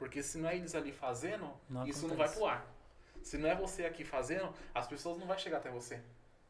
Porque 0.00 0.22
se 0.22 0.38
não 0.38 0.48
é 0.48 0.56
eles 0.56 0.74
ali 0.74 0.90
fazendo, 0.90 1.46
não 1.68 1.86
isso 1.86 2.06
acontece. 2.06 2.06
não 2.06 2.16
vai 2.16 2.28
pro 2.30 2.46
ar. 2.46 2.66
Se 3.22 3.36
não 3.36 3.50
é 3.50 3.54
você 3.54 3.84
aqui 3.84 4.02
fazendo, 4.02 4.48
as 4.74 4.86
pessoas 4.86 5.18
não 5.18 5.26
vão 5.26 5.36
chegar 5.36 5.58
até 5.58 5.70
você. 5.70 6.00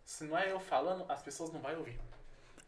Se 0.04 0.22
não 0.22 0.38
é 0.38 0.52
eu 0.52 0.60
falando, 0.60 1.04
as 1.08 1.20
pessoas 1.20 1.52
não 1.52 1.60
vão 1.60 1.76
ouvir. 1.76 1.98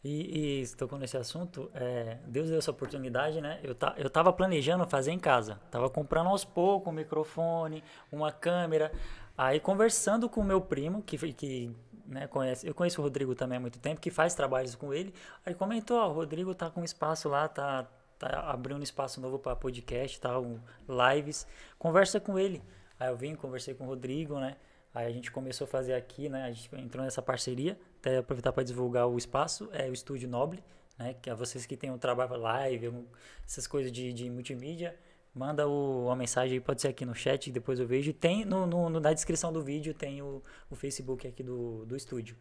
E, 0.03 0.63
e 0.63 0.69
tocou 0.77 0.99
nesse 0.99 1.17
assunto, 1.17 1.71
é, 1.73 2.19
Deus 2.27 2.49
deu 2.49 2.59
essa 2.59 2.73
oportunidade, 2.73 3.41
né? 3.41 3.61
Eu, 3.63 3.77
tá, 3.77 3.95
eu 3.97 4.11
tava 4.11 4.33
planejando 4.33 4.85
fazer 4.89 5.13
em 5.13 5.21
casa. 5.21 5.61
Tava 5.71 5.89
comprando 5.89 6.27
aos 6.27 6.45
poucos 6.45 6.93
um 6.93 6.97
microfone, 6.97 7.85
uma 8.11 8.33
câmera. 8.33 8.91
Aí 9.39 9.61
conversando 9.61 10.29
com 10.29 10.41
o 10.41 10.45
meu 10.45 10.61
primo, 10.61 11.01
que, 11.01 11.17
que 11.33 11.73
né, 12.05 12.27
conhece, 12.27 12.67
eu 12.67 12.75
conheço 12.75 13.01
o 13.01 13.05
Rodrigo 13.05 13.37
também 13.37 13.59
há 13.59 13.61
muito 13.61 13.79
tempo, 13.79 14.01
que 14.01 14.11
faz 14.11 14.35
trabalhos 14.35 14.75
com 14.75 14.93
ele. 14.93 15.15
Aí 15.47 15.55
comentou, 15.55 15.97
ó, 15.97 16.09
o 16.09 16.13
Rodrigo 16.13 16.53
tá 16.57 16.69
com 16.69 16.83
espaço 16.83 17.29
lá, 17.29 17.47
tá, 17.47 17.87
tá 18.29 18.51
abrindo 18.51 18.83
espaço 18.83 19.21
novo 19.21 19.39
para 19.39 19.57
podcast, 19.57 20.21
tá, 20.21 20.39
um, 20.39 20.59
lives. 20.89 21.47
Conversa 21.79 22.21
com 22.21 22.39
ele. 22.39 22.63
Aí 22.99 23.09
eu 23.09 23.17
vim, 23.17 23.35
conversei 23.35 23.75
com 23.75 23.85
o 23.85 23.87
Rodrigo, 23.87 24.39
né? 24.39 24.57
Aí 24.95 25.07
a 25.07 25.11
gente 25.11 25.31
começou 25.31 25.65
a 25.65 25.69
fazer 25.69 25.95
aqui, 25.95 26.29
né? 26.29 26.45
A 26.45 26.53
gente 26.53 26.71
entrou 26.77 27.05
nessa 27.05 27.23
parceria, 27.23 27.79
até 27.99 28.19
aproveitar 28.19 28.53
para 28.53 28.63
divulgar 28.63 29.09
o 29.09 29.17
espaço, 29.17 29.69
é 29.73 29.89
o 29.89 29.93
Estúdio 29.93 30.29
Noble, 30.29 30.63
né? 30.99 31.15
Que 31.21 31.31
é 31.31 31.35
vocês 31.35 31.67
que 31.67 31.77
têm 31.77 31.91
um 31.91 31.99
trabalho 31.99 32.37
live, 32.37 33.07
essas 33.45 33.67
coisas 33.67 33.91
de, 33.91 34.13
de 34.13 34.31
multimídia, 34.31 34.95
manda 35.35 35.67
o, 35.67 36.07
uma 36.07 36.17
mensagem 36.17 36.55
aí, 36.55 36.61
pode 36.61 36.83
ser 36.83 36.89
aqui 36.89 37.05
no 37.05 37.15
chat, 37.15 37.51
depois 37.51 37.81
eu 37.81 37.87
vejo. 37.87 38.13
Tem 38.13 38.45
no, 38.45 38.67
no, 38.67 39.01
na 39.01 39.13
descrição 39.13 39.53
do 39.53 39.63
vídeo, 39.63 39.95
tem 39.95 40.23
o, 40.23 40.43
o 40.71 40.77
Facebook 40.77 41.27
aqui 41.27 41.43
do, 41.43 41.85
do 41.87 41.97
estúdio. 41.97 42.37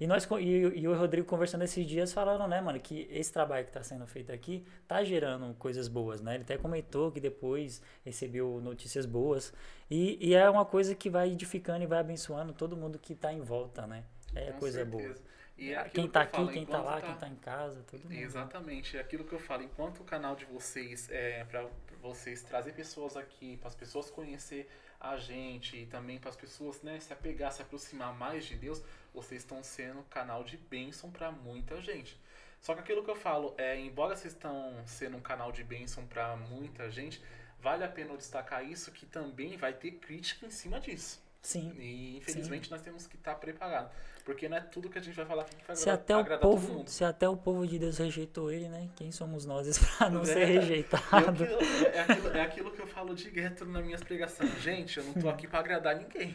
E 0.00 0.06
nós 0.06 0.28
e, 0.40 0.80
e 0.80 0.88
o 0.88 0.96
Rodrigo 0.96 1.26
conversando 1.26 1.62
esses 1.62 1.86
dias 1.86 2.12
falaram, 2.12 2.48
né, 2.48 2.60
mano, 2.60 2.80
que 2.80 3.08
esse 3.10 3.32
trabalho 3.32 3.64
que 3.64 3.70
está 3.70 3.82
sendo 3.82 4.06
feito 4.06 4.32
aqui 4.32 4.64
tá 4.86 5.04
gerando 5.04 5.54
coisas 5.54 5.88
boas, 5.88 6.20
né? 6.20 6.34
Ele 6.34 6.42
até 6.42 6.56
comentou 6.56 7.12
que 7.12 7.20
depois 7.20 7.80
recebeu 8.04 8.60
notícias 8.60 9.06
boas. 9.06 9.52
E, 9.90 10.18
e 10.20 10.34
é 10.34 10.48
uma 10.48 10.64
coisa 10.64 10.94
que 10.94 11.08
vai 11.08 11.30
edificando 11.30 11.84
e 11.84 11.86
vai 11.86 11.98
abençoando 11.98 12.52
todo 12.52 12.76
mundo 12.76 12.98
que 12.98 13.12
está 13.12 13.32
em 13.32 13.40
volta, 13.40 13.86
né? 13.86 14.04
É 14.34 14.52
Com 14.52 14.60
coisa 14.60 14.78
certeza. 14.84 15.14
boa. 15.14 15.34
E 15.56 15.72
é 15.72 15.84
quem 15.88 16.06
está 16.06 16.22
aqui, 16.22 16.36
falo, 16.36 16.48
quem 16.50 16.62
está 16.64 16.80
lá, 16.80 16.94
tá... 16.94 17.02
quem 17.02 17.14
está 17.14 17.28
em 17.28 17.36
casa, 17.36 17.82
todo 17.88 18.02
mundo. 18.02 18.12
Exatamente, 18.12 18.96
é 18.96 19.00
aquilo 19.00 19.24
que 19.24 19.32
eu 19.32 19.38
falo. 19.38 19.62
Enquanto 19.62 20.00
o 20.00 20.04
canal 20.04 20.34
de 20.34 20.44
vocês 20.46 21.08
é 21.10 21.44
para 21.44 21.68
vocês 22.02 22.42
trazer 22.42 22.72
pessoas 22.72 23.16
aqui, 23.16 23.56
para 23.58 23.68
as 23.68 23.74
pessoas 23.74 24.10
conhecer 24.10 24.68
a 25.04 25.18
gente 25.18 25.76
e 25.76 25.86
também 25.86 26.18
para 26.18 26.30
as 26.30 26.36
pessoas 26.36 26.80
né, 26.82 26.98
se 26.98 27.12
apegar, 27.12 27.52
se 27.52 27.60
aproximar 27.60 28.14
mais 28.14 28.44
de 28.46 28.56
Deus, 28.56 28.82
vocês 29.12 29.42
estão 29.42 29.62
sendo 29.62 30.02
canal 30.04 30.42
de 30.42 30.56
bênção 30.56 31.10
para 31.10 31.30
muita 31.30 31.80
gente. 31.80 32.18
Só 32.60 32.74
que 32.74 32.80
aquilo 32.80 33.04
que 33.04 33.10
eu 33.10 33.16
falo 33.16 33.54
é, 33.58 33.78
embora 33.78 34.16
vocês 34.16 34.32
estão 34.32 34.82
sendo 34.86 35.18
um 35.18 35.20
canal 35.20 35.52
de 35.52 35.62
bênção 35.62 36.06
para 36.06 36.34
muita 36.36 36.90
gente, 36.90 37.22
vale 37.60 37.84
a 37.84 37.88
pena 37.88 38.16
destacar 38.16 38.64
isso 38.64 38.90
que 38.90 39.04
também 39.04 39.56
vai 39.58 39.74
ter 39.74 39.92
crítica 39.92 40.46
em 40.46 40.50
cima 40.50 40.80
disso. 40.80 41.22
Sim. 41.42 41.74
E 41.78 42.16
infelizmente 42.16 42.68
sim. 42.68 42.70
nós 42.70 42.80
temos 42.80 43.06
que 43.06 43.16
estar 43.16 43.34
preparados. 43.34 43.92
Porque 44.24 44.48
não 44.48 44.56
é 44.56 44.60
tudo 44.60 44.88
que 44.88 44.98
a 44.98 45.02
gente 45.02 45.14
vai 45.14 45.26
falar 45.26 45.44
que 45.44 45.66
vai 45.66 45.76
se 45.76 45.90
até 45.90 46.16
o 46.16 46.38
povo 46.38 46.84
Se 46.86 47.04
até 47.04 47.28
o 47.28 47.36
povo 47.36 47.66
de 47.66 47.78
Deus 47.78 47.98
rejeitou 47.98 48.50
ele, 48.50 48.68
né? 48.68 48.88
Quem 48.96 49.12
somos 49.12 49.44
nós 49.44 49.78
para 49.98 50.08
não 50.08 50.22
é, 50.22 50.24
ser 50.24 50.44
rejeitado? 50.46 51.44
É 51.44 52.00
aquilo, 52.00 52.28
é, 52.30 52.40
aquilo, 52.40 52.70
que 52.70 52.80
eu 52.80 52.86
falo 52.86 53.14
direto 53.14 53.66
nas 53.66 53.84
minhas 53.84 54.02
pregações. 54.02 54.50
Gente, 54.62 54.96
eu 54.98 55.04
não 55.04 55.12
tô 55.12 55.28
aqui 55.28 55.46
para 55.46 55.58
agradar 55.58 55.96
ninguém. 55.96 56.34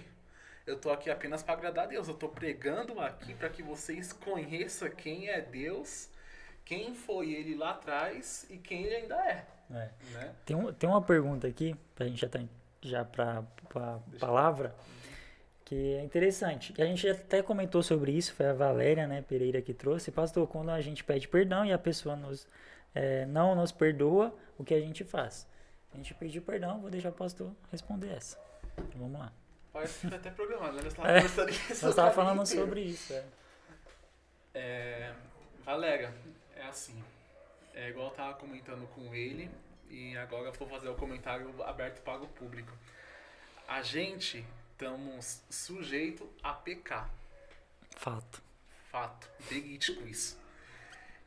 Eu 0.67 0.77
tô 0.77 0.91
aqui 0.91 1.09
apenas 1.09 1.41
para 1.41 1.55
agradar 1.55 1.85
a 1.85 1.87
Deus. 1.87 2.07
Eu 2.07 2.13
tô 2.13 2.29
pregando 2.29 2.99
aqui 2.99 3.33
para 3.33 3.49
que 3.49 3.63
vocês 3.63 4.13
conheçam 4.13 4.87
quem 4.91 5.27
é 5.27 5.41
Deus, 5.41 6.09
quem 6.63 6.93
foi 6.93 7.31
ele 7.31 7.55
lá 7.55 7.71
atrás 7.71 8.45
e 8.51 8.57
quem 8.57 8.83
ele 8.83 8.95
ainda 8.97 9.15
é. 9.15 9.47
é. 9.71 9.89
Né? 10.13 10.35
Tem, 10.45 10.55
um, 10.55 10.71
tem 10.71 10.87
uma 10.87 11.01
pergunta 11.01 11.47
aqui, 11.47 11.75
pra 11.95 12.05
gente 12.05 12.21
já 12.21 12.29
tá 12.29 12.39
já 12.81 13.03
para 13.03 13.43
a 13.75 13.99
palavra 14.19 14.75
que 15.69 15.93
é 15.93 16.03
interessante. 16.03 16.73
A 16.81 16.85
gente 16.85 17.07
até 17.07 17.43
comentou 17.43 17.83
sobre 17.83 18.11
isso, 18.11 18.33
foi 18.33 18.47
a 18.47 18.53
Valéria 18.53 19.05
né, 19.05 19.21
Pereira 19.21 19.61
que 19.61 19.71
trouxe. 19.71 20.09
Pastor, 20.09 20.47
quando 20.47 20.71
a 20.71 20.81
gente 20.81 21.03
pede 21.03 21.27
perdão 21.27 21.63
e 21.63 21.71
a 21.71 21.77
pessoa 21.77 22.15
nos, 22.15 22.47
é, 22.95 23.27
não 23.27 23.53
nos 23.53 23.71
perdoa, 23.71 24.35
o 24.57 24.63
que 24.63 24.73
a 24.73 24.79
gente 24.79 25.03
faz? 25.03 25.47
A 25.93 25.97
gente 25.97 26.11
pediu 26.15 26.41
perdão, 26.41 26.81
vou 26.81 26.89
deixar 26.89 27.09
o 27.09 27.13
pastor 27.13 27.51
responder 27.71 28.09
essa. 28.09 28.35
Então, 28.79 28.99
vamos 28.99 29.19
lá. 29.19 29.31
Parece 29.71 29.99
que 29.99 30.07
foi 30.07 30.17
até 30.17 30.31
programado, 30.31 30.77
né? 30.77 30.81
Nós 30.81 30.89
estávamos 31.69 31.83
é, 31.83 31.85
nós 31.85 32.15
falando 32.15 32.41
inteiro. 32.41 32.61
sobre 32.61 32.81
isso. 32.81 33.13
É. 33.13 33.23
É, 34.55 35.13
Valéria, 35.63 36.11
é 36.55 36.63
assim. 36.63 37.03
É 37.75 37.89
igual 37.89 38.07
eu 38.07 38.13
tava 38.15 38.33
comentando 38.33 38.87
com 38.95 39.13
ele 39.13 39.51
e 39.87 40.17
agora 40.17 40.47
eu 40.47 40.53
vou 40.53 40.67
fazer 40.67 40.89
o 40.89 40.95
comentário 40.95 41.53
aberto 41.61 42.01
para 42.01 42.23
o 42.23 42.27
público. 42.27 42.73
A 43.67 43.83
gente 43.83 44.43
estamos 44.79 45.43
sujeitos 45.49 46.25
a 46.41 46.53
pecar. 46.53 47.13
Fato. 47.97 48.41
Fato. 48.89 49.29
Verídico 49.41 50.07
isso. 50.07 50.39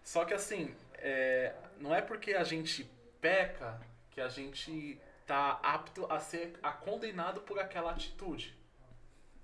Só 0.03 0.25
que 0.25 0.33
assim, 0.33 0.75
é, 0.95 1.55
não 1.79 1.95
é 1.95 2.01
porque 2.01 2.33
a 2.33 2.45
gente 2.45 2.91
peca 3.21 3.79
que 4.11 4.23
a 4.23 4.29
gente 4.31 4.99
tá 5.27 5.61
apto 5.63 6.11
a 6.11 6.19
ser 6.19 6.59
a 6.63 6.73
condenado 6.73 7.43
por 7.43 7.59
aquela 7.59 7.91
atitude. 7.91 8.57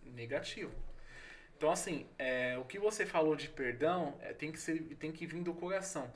Negativo. 0.03 0.73
Então 1.59 1.71
assim, 1.71 2.09
é, 2.19 2.57
o 2.57 2.65
que 2.65 2.79
você 2.79 3.05
falou 3.05 3.37
de 3.37 3.47
perdão 3.47 4.19
é, 4.23 4.33
tem, 4.33 4.51
que 4.51 4.59
ser, 4.59 4.81
tem 4.97 5.13
que 5.13 5.27
vir 5.27 5.43
do 5.43 5.53
coração. 5.53 6.11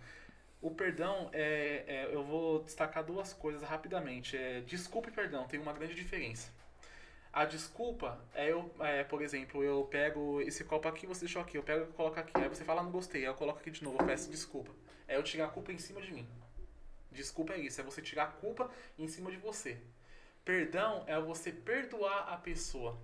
O 0.63 0.71
perdão, 0.71 1.29
é, 1.31 1.85
é, 1.87 2.09
eu 2.11 2.25
vou 2.25 2.63
destacar 2.63 3.05
duas 3.05 3.35
coisas 3.35 3.63
rapidamente. 3.63 4.35
É, 4.35 4.63
desculpa 4.63 5.11
e 5.11 5.13
perdão, 5.13 5.47
tem 5.47 5.61
uma 5.61 5.75
grande 5.75 5.95
diferença. 5.95 6.51
A 7.33 7.47
desculpa 7.47 8.23
é 8.35 8.53
eu, 8.53 8.71
é, 8.81 9.05
por 9.05 9.23
exemplo, 9.23 9.65
eu 9.65 9.85
pego 9.85 10.43
esse 10.43 10.65
copo 10.65 10.87
aqui, 10.87 11.07
você 11.07 11.21
deixou 11.21 11.41
aqui, 11.41 11.57
eu 11.57 11.63
pego 11.63 11.85
e 11.85 11.93
coloco 11.95 12.21
aqui. 12.21 12.33
Aí 12.35 12.49
você 12.49 12.63
fala, 12.63 12.83
não 12.83 12.91
gostei, 12.91 13.23
aí 13.23 13.29
eu 13.29 13.35
coloco 13.35 13.59
aqui 13.59 13.71
de 13.71 13.83
novo, 13.83 13.97
eu 14.01 14.07
peço 14.07 14.31
desculpa. 14.31 14.71
É 15.09 15.17
eu 15.17 15.23
tirar 15.23 15.47
a 15.47 15.49
culpa 15.49 15.73
em 15.73 15.79
cima 15.79 16.03
de 16.03 16.13
mim. 16.13 16.29
Desculpa 17.11 17.55
é 17.55 17.59
isso, 17.59 17.81
é 17.81 17.85
você 17.85 18.03
tirar 18.03 18.25
a 18.25 18.27
culpa 18.27 18.71
em 18.99 19.09
cima 19.09 19.31
de 19.31 19.39
você. 19.39 19.79
Perdão 20.45 21.05
é 21.07 21.19
você 21.21 21.51
perdoar 21.51 22.29
a 22.29 22.37
pessoa, 22.37 23.01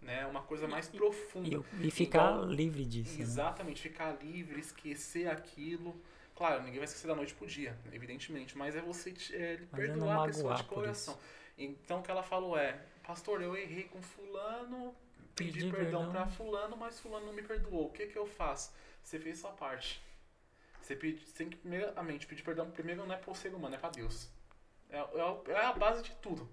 né? 0.00 0.26
Uma 0.26 0.42
coisa 0.42 0.68
mais 0.68 0.86
e, 0.86 0.96
profunda. 0.96 1.64
E, 1.80 1.88
e 1.88 1.90
ficar 1.90 2.36
então, 2.36 2.52
livre 2.52 2.84
disso. 2.84 3.16
Né? 3.16 3.22
Exatamente, 3.22 3.84
né? 3.84 3.90
ficar 3.90 4.12
livre, 4.22 4.60
esquecer 4.60 5.28
aquilo. 5.28 6.00
Claro, 6.36 6.62
ninguém 6.62 6.78
vai 6.78 6.84
esquecer 6.84 7.08
da 7.08 7.16
noite 7.16 7.34
pro 7.34 7.46
dia, 7.46 7.76
evidentemente, 7.92 8.56
mas 8.56 8.76
é 8.76 8.80
você 8.80 9.12
é, 9.32 9.58
perdoar 9.74 10.22
a 10.22 10.26
pessoa 10.26 10.54
de 10.54 10.64
coração. 10.64 11.18
Então 11.58 12.00
o 12.00 12.02
que 12.02 12.10
ela 12.10 12.22
falou 12.22 12.56
é, 12.56 12.80
pastor, 13.02 13.42
eu 13.42 13.56
errei 13.56 13.84
com 13.84 14.00
fulano, 14.02 14.94
pedi, 15.34 15.52
pedi 15.52 15.70
perdão, 15.70 16.04
perdão 16.04 16.10
para 16.10 16.26
fulano, 16.26 16.76
mas 16.76 17.00
fulano 17.00 17.26
não 17.26 17.32
me 17.32 17.42
perdoou. 17.42 17.86
O 17.86 17.92
que 17.92 18.06
que 18.06 18.16
eu 18.16 18.26
faço? 18.26 18.72
Você 19.02 19.18
fez 19.18 19.38
sua 19.38 19.50
parte. 19.50 20.02
Você 20.80 20.96
pede, 20.96 21.24
tem 21.32 21.48
que 21.48 21.56
primeiramente 21.56 22.26
pedir 22.26 22.42
perdão 22.42 22.70
primeiro 22.70 23.04
não 23.06 23.14
é 23.14 23.18
pro 23.18 23.34
ser 23.34 23.54
humano, 23.54 23.74
é 23.74 23.78
pra 23.78 23.90
Deus. 23.90 24.28
É, 24.90 24.98
é, 24.98 25.52
é 25.52 25.64
a 25.64 25.72
base 25.72 26.02
de 26.02 26.14
tudo. 26.16 26.48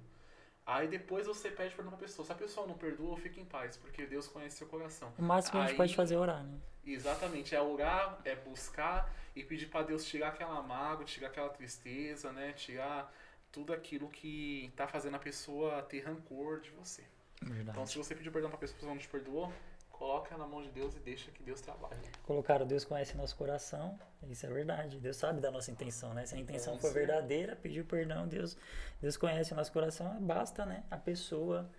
Aí 0.65 0.87
depois 0.87 1.25
você 1.25 1.49
pede 1.49 1.73
perdão 1.73 1.91
pra 1.91 1.99
pessoa. 1.99 2.25
Se 2.25 2.31
a 2.31 2.35
pessoa 2.35 2.67
não 2.67 2.77
perdoa, 2.77 3.17
fica 3.17 3.39
em 3.39 3.45
paz, 3.45 3.75
porque 3.75 4.05
Deus 4.05 4.27
conhece 4.27 4.57
seu 4.57 4.67
coração. 4.67 5.11
O 5.17 5.23
máximo 5.23 5.53
que 5.53 5.57
a 5.57 5.67
gente 5.67 5.77
pode 5.77 5.95
fazer 5.95 6.15
é 6.15 6.17
orar, 6.17 6.43
né? 6.43 6.59
Exatamente, 6.85 7.55
é 7.55 7.61
orar, 7.61 8.19
é 8.23 8.35
buscar 8.35 9.11
e 9.35 9.43
pedir 9.43 9.67
pra 9.67 9.81
Deus 9.81 10.05
tirar 10.05 10.29
aquela 10.29 10.61
mágoa, 10.61 11.05
tirar 11.05 11.27
aquela 11.27 11.49
tristeza, 11.49 12.31
né? 12.31 12.53
Tirar 12.53 13.11
tudo 13.51 13.73
aquilo 13.73 14.09
que 14.09 14.71
tá 14.75 14.87
fazendo 14.87 15.15
a 15.15 15.19
pessoa 15.19 15.81
ter 15.83 16.01
rancor 16.01 16.61
de 16.61 16.69
você. 16.71 17.03
Então, 17.41 17.53
Verdade. 17.55 17.89
se 17.89 17.97
você 17.97 18.15
pedir 18.15 18.31
perdão 18.31 18.49
pra 18.49 18.59
pessoa, 18.59 18.75
a 18.75 18.79
pessoa 18.79 18.93
não 18.93 18.99
te 19.01 19.07
perdoou, 19.07 19.51
coloca 19.89 20.37
na 20.37 20.45
mão 20.45 20.61
de 20.61 20.69
Deus 20.69 20.95
e 20.95 20.99
deixa 20.99 21.31
que 21.31 21.41
Deus 21.41 21.61
trabalhe. 21.61 21.95
Colocaram 22.23 22.65
Deus 22.67 22.83
conhece 22.85 23.15
nosso 23.17 23.35
coração, 23.35 23.97
isso 24.29 24.45
é 24.45 24.49
verdade. 24.49 24.99
Deus 24.99 25.17
sabe 25.17 25.39
da 25.41 25.49
nossa 25.51 25.71
intenção, 25.71 26.13
né? 26.13 26.25
Se 26.25 26.35
a 26.35 26.37
intenção 26.37 26.73
Com 26.75 26.79
for 26.79 26.91
certeza. 26.91 27.13
verdadeira, 27.13 27.55
pedir 27.55 27.85
perdão, 27.85 28.27
Deus, 28.27 28.57
Deus 29.01 29.17
conhece 29.17 29.53
o 29.53 29.55
nosso 29.55 29.71
coração, 29.71 30.21
basta, 30.21 30.65
né? 30.65 30.83
A 30.91 30.97
pessoa 30.97 31.69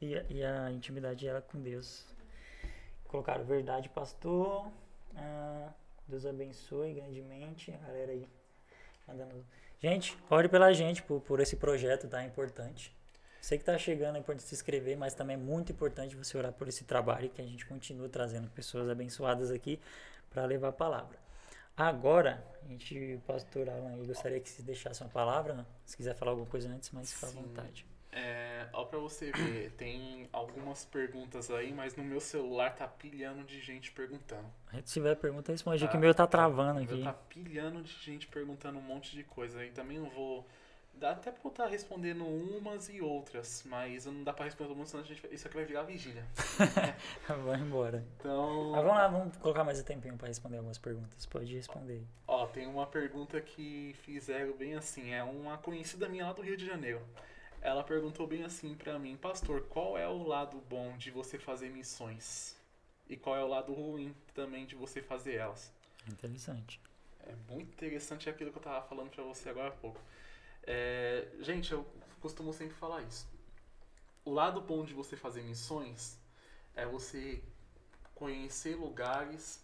e 0.00 0.16
a, 0.16 0.22
e 0.28 0.44
a 0.44 0.70
intimidade 0.70 1.24
dela 1.24 1.40
com 1.42 1.60
Deus. 1.60 2.06
Colocaram 3.08 3.44
verdade, 3.44 3.88
pastor. 3.88 4.70
Ah, 5.14 5.72
Deus 6.06 6.26
abençoe 6.26 6.92
grandemente. 6.94 7.72
A 7.72 7.78
galera 7.78 8.12
aí 8.12 8.28
mandando. 9.06 9.44
Gente, 9.88 10.18
ore 10.28 10.48
pela 10.48 10.72
gente 10.72 11.00
por, 11.00 11.20
por 11.20 11.38
esse 11.38 11.54
projeto, 11.54 12.08
tá? 12.08 12.20
É 12.20 12.26
importante. 12.26 12.92
Sei 13.40 13.56
que 13.56 13.62
tá 13.62 13.78
chegando, 13.78 14.16
é 14.16 14.18
importante 14.18 14.48
se 14.48 14.52
inscrever, 14.52 14.96
mas 14.96 15.14
também 15.14 15.34
é 15.34 15.38
muito 15.38 15.70
importante 15.70 16.16
você 16.16 16.36
orar 16.36 16.52
por 16.52 16.66
esse 16.66 16.82
trabalho 16.82 17.30
que 17.30 17.40
a 17.40 17.44
gente 17.44 17.64
continua 17.64 18.08
trazendo 18.08 18.50
pessoas 18.50 18.88
abençoadas 18.88 19.48
aqui 19.52 19.78
para 20.28 20.44
levar 20.44 20.70
a 20.70 20.72
palavra. 20.72 21.16
Agora, 21.76 22.44
a 22.64 22.68
gente, 22.68 23.14
o 23.14 23.20
pastor 23.20 23.68
Alan, 23.68 23.96
gostaria 24.04 24.40
que 24.40 24.48
se 24.48 24.60
deixasse 24.60 25.04
uma 25.04 25.08
palavra, 25.08 25.54
né? 25.54 25.64
se 25.84 25.96
quiser 25.96 26.16
falar 26.16 26.32
alguma 26.32 26.48
coisa 26.48 26.68
antes, 26.68 26.90
mas 26.90 27.12
fica 27.12 27.28
à 27.28 27.30
vontade. 27.30 27.86
É, 28.18 28.66
ó 28.72 28.82
pra 28.86 28.98
você 28.98 29.30
ver, 29.30 29.72
tem 29.76 30.26
algumas 30.32 30.86
perguntas 30.86 31.50
aí, 31.50 31.70
mas 31.70 31.94
no 31.96 32.02
meu 32.02 32.18
celular 32.18 32.74
tá 32.74 32.88
pilhando 32.88 33.44
de 33.44 33.60
gente 33.60 33.92
perguntando. 33.92 34.46
Se 34.84 34.94
tiver 34.94 35.14
pergunta, 35.16 35.52
responde, 35.52 35.84
Tá. 35.84 35.90
que 35.90 35.96
o 35.98 36.00
meu 36.00 36.14
tá 36.14 36.26
travando 36.26 36.80
aqui. 36.80 36.94
meu 36.94 37.04
tá 37.04 37.12
pilhando 37.12 37.82
de 37.82 37.92
gente 37.92 38.26
perguntando 38.26 38.78
um 38.78 38.82
monte 38.82 39.14
de 39.14 39.22
coisa. 39.22 39.60
aí 39.60 39.70
também 39.70 39.98
não 39.98 40.08
vou. 40.08 40.46
Dá 40.94 41.10
até 41.10 41.30
pra 41.30 41.40
eu 41.44 41.50
estar 41.50 41.66
respondendo 41.66 42.24
umas 42.24 42.88
e 42.88 43.02
outras, 43.02 43.62
mas 43.66 44.06
não 44.06 44.24
dá 44.24 44.32
pra 44.32 44.46
responder 44.46 44.68
todo 44.68 44.76
mundo, 44.78 44.86
senão 44.86 45.04
a 45.04 45.06
gente, 45.06 45.28
isso 45.30 45.46
aqui 45.46 45.54
vai 45.54 45.66
virar 45.66 45.82
vigília. 45.82 46.24
Vai 47.44 47.60
embora. 47.60 48.02
Então. 48.18 48.70
Mas 48.72 48.82
vamos 48.82 48.96
lá, 48.96 49.08
vamos 49.08 49.36
colocar 49.36 49.62
mais 49.62 49.78
um 49.78 49.82
tempinho 49.84 50.16
para 50.16 50.28
responder 50.28 50.56
algumas 50.56 50.78
perguntas. 50.78 51.26
Pode 51.26 51.54
responder. 51.54 52.02
Ó, 52.26 52.46
tem 52.46 52.66
uma 52.66 52.86
pergunta 52.86 53.38
que 53.42 53.94
fizeram 54.04 54.56
bem 54.56 54.74
assim. 54.74 55.12
É 55.12 55.22
uma 55.22 55.58
conhecida 55.58 56.08
minha 56.08 56.24
lá 56.28 56.32
do 56.32 56.40
Rio 56.40 56.56
de 56.56 56.64
Janeiro. 56.64 57.02
Ela 57.66 57.82
perguntou 57.82 58.28
bem 58.28 58.44
assim 58.44 58.76
pra 58.76 58.96
mim, 58.96 59.16
pastor, 59.16 59.62
qual 59.62 59.98
é 59.98 60.06
o 60.06 60.22
lado 60.22 60.56
bom 60.70 60.96
de 60.96 61.10
você 61.10 61.36
fazer 61.36 61.68
missões? 61.68 62.54
E 63.08 63.16
qual 63.16 63.34
é 63.34 63.42
o 63.42 63.48
lado 63.48 63.72
ruim 63.74 64.14
também 64.32 64.64
de 64.64 64.76
você 64.76 65.02
fazer 65.02 65.34
elas? 65.34 65.72
Interessante. 66.06 66.80
É 67.26 67.34
muito 67.50 67.72
interessante 67.72 68.30
aquilo 68.30 68.52
que 68.52 68.58
eu 68.58 68.62
tava 68.62 68.86
falando 68.86 69.10
pra 69.10 69.24
você 69.24 69.48
agora 69.48 69.66
há 69.66 69.72
pouco. 69.72 70.00
É, 70.62 71.26
gente, 71.40 71.72
eu 71.72 71.84
costumo 72.20 72.52
sempre 72.52 72.76
falar 72.76 73.02
isso. 73.02 73.26
O 74.24 74.30
lado 74.30 74.60
bom 74.60 74.84
de 74.84 74.94
você 74.94 75.16
fazer 75.16 75.42
missões 75.42 76.16
é 76.76 76.86
você 76.86 77.42
conhecer 78.14 78.76
lugares, 78.76 79.60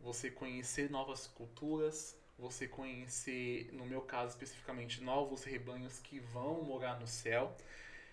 você 0.00 0.30
conhecer 0.30 0.90
novas 0.90 1.26
culturas, 1.26 2.16
você 2.42 2.66
conhecer, 2.66 3.70
no 3.72 3.86
meu 3.86 4.02
caso 4.02 4.30
especificamente, 4.30 5.00
novos 5.02 5.44
rebanhos 5.44 5.98
que 6.00 6.18
vão 6.18 6.62
morar 6.62 6.98
no 6.98 7.06
céu 7.06 7.56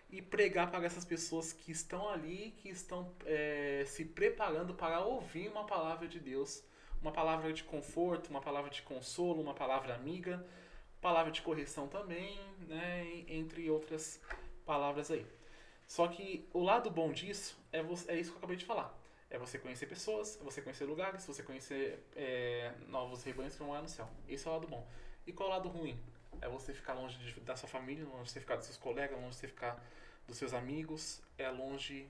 e 0.09 0.21
pregar 0.21 0.71
para 0.71 0.85
essas 0.85 1.03
pessoas 1.03 1.51
que 1.51 1.71
estão 1.71 2.07
ali, 2.09 2.53
que 2.57 2.69
estão 2.69 3.11
é, 3.25 3.83
se 3.87 4.05
preparando 4.05 4.73
para 4.73 5.01
ouvir 5.01 5.49
uma 5.49 5.65
palavra 5.65 6.07
de 6.07 6.19
Deus 6.19 6.63
uma 7.01 7.11
palavra 7.11 7.51
de 7.53 7.63
conforto, 7.63 8.29
uma 8.29 8.41
palavra 8.41 8.69
de 8.69 8.81
consolo, 8.81 9.41
uma 9.41 9.53
palavra 9.53 9.95
amiga, 9.95 10.45
palavra 11.01 11.31
de 11.31 11.41
correção 11.41 11.87
também, 11.87 12.37
né, 12.67 13.23
entre 13.27 13.69
outras 13.69 14.21
palavras 14.65 15.09
aí. 15.09 15.25
Só 15.87 16.07
que 16.07 16.47
o 16.53 16.61
lado 16.61 16.91
bom 16.91 17.11
disso 17.11 17.57
é, 17.71 17.81
você, 17.81 18.11
é 18.11 18.19
isso 18.19 18.31
que 18.31 18.35
eu 18.35 18.39
acabei 18.39 18.57
de 18.57 18.65
falar. 18.65 18.93
É 19.29 19.37
você 19.37 19.59
conhecer 19.59 19.85
pessoas, 19.85 20.39
é 20.41 20.43
você 20.43 20.61
conhecer 20.61 20.85
lugares, 20.85 21.23
você 21.25 21.43
conhecer 21.43 22.03
é, 22.15 22.73
novos 22.87 23.23
rebanhos 23.23 23.53
que 23.53 23.59
vão 23.59 23.71
lá 23.71 23.81
no 23.81 23.87
céu. 23.89 24.09
Esse 24.27 24.47
é 24.47 24.49
o 24.49 24.53
lado 24.53 24.67
bom. 24.67 24.85
E 25.27 25.31
qual 25.31 25.49
é 25.49 25.51
o 25.51 25.55
lado 25.55 25.69
ruim? 25.69 25.99
É 26.41 26.47
você 26.49 26.73
ficar 26.73 26.93
longe 26.93 27.17
de- 27.19 27.39
da 27.41 27.55
sua 27.55 27.69
família, 27.69 28.03
longe 28.05 28.23
de 28.23 28.31
você 28.31 28.39
ficar 28.39 28.55
dos 28.55 28.65
seus 28.65 28.77
colegas, 28.77 29.15
longe 29.17 29.29
de 29.31 29.35
você 29.35 29.47
ficar 29.47 29.83
dos 30.27 30.37
seus 30.37 30.53
amigos, 30.53 31.21
é 31.37 31.49
longe. 31.49 32.09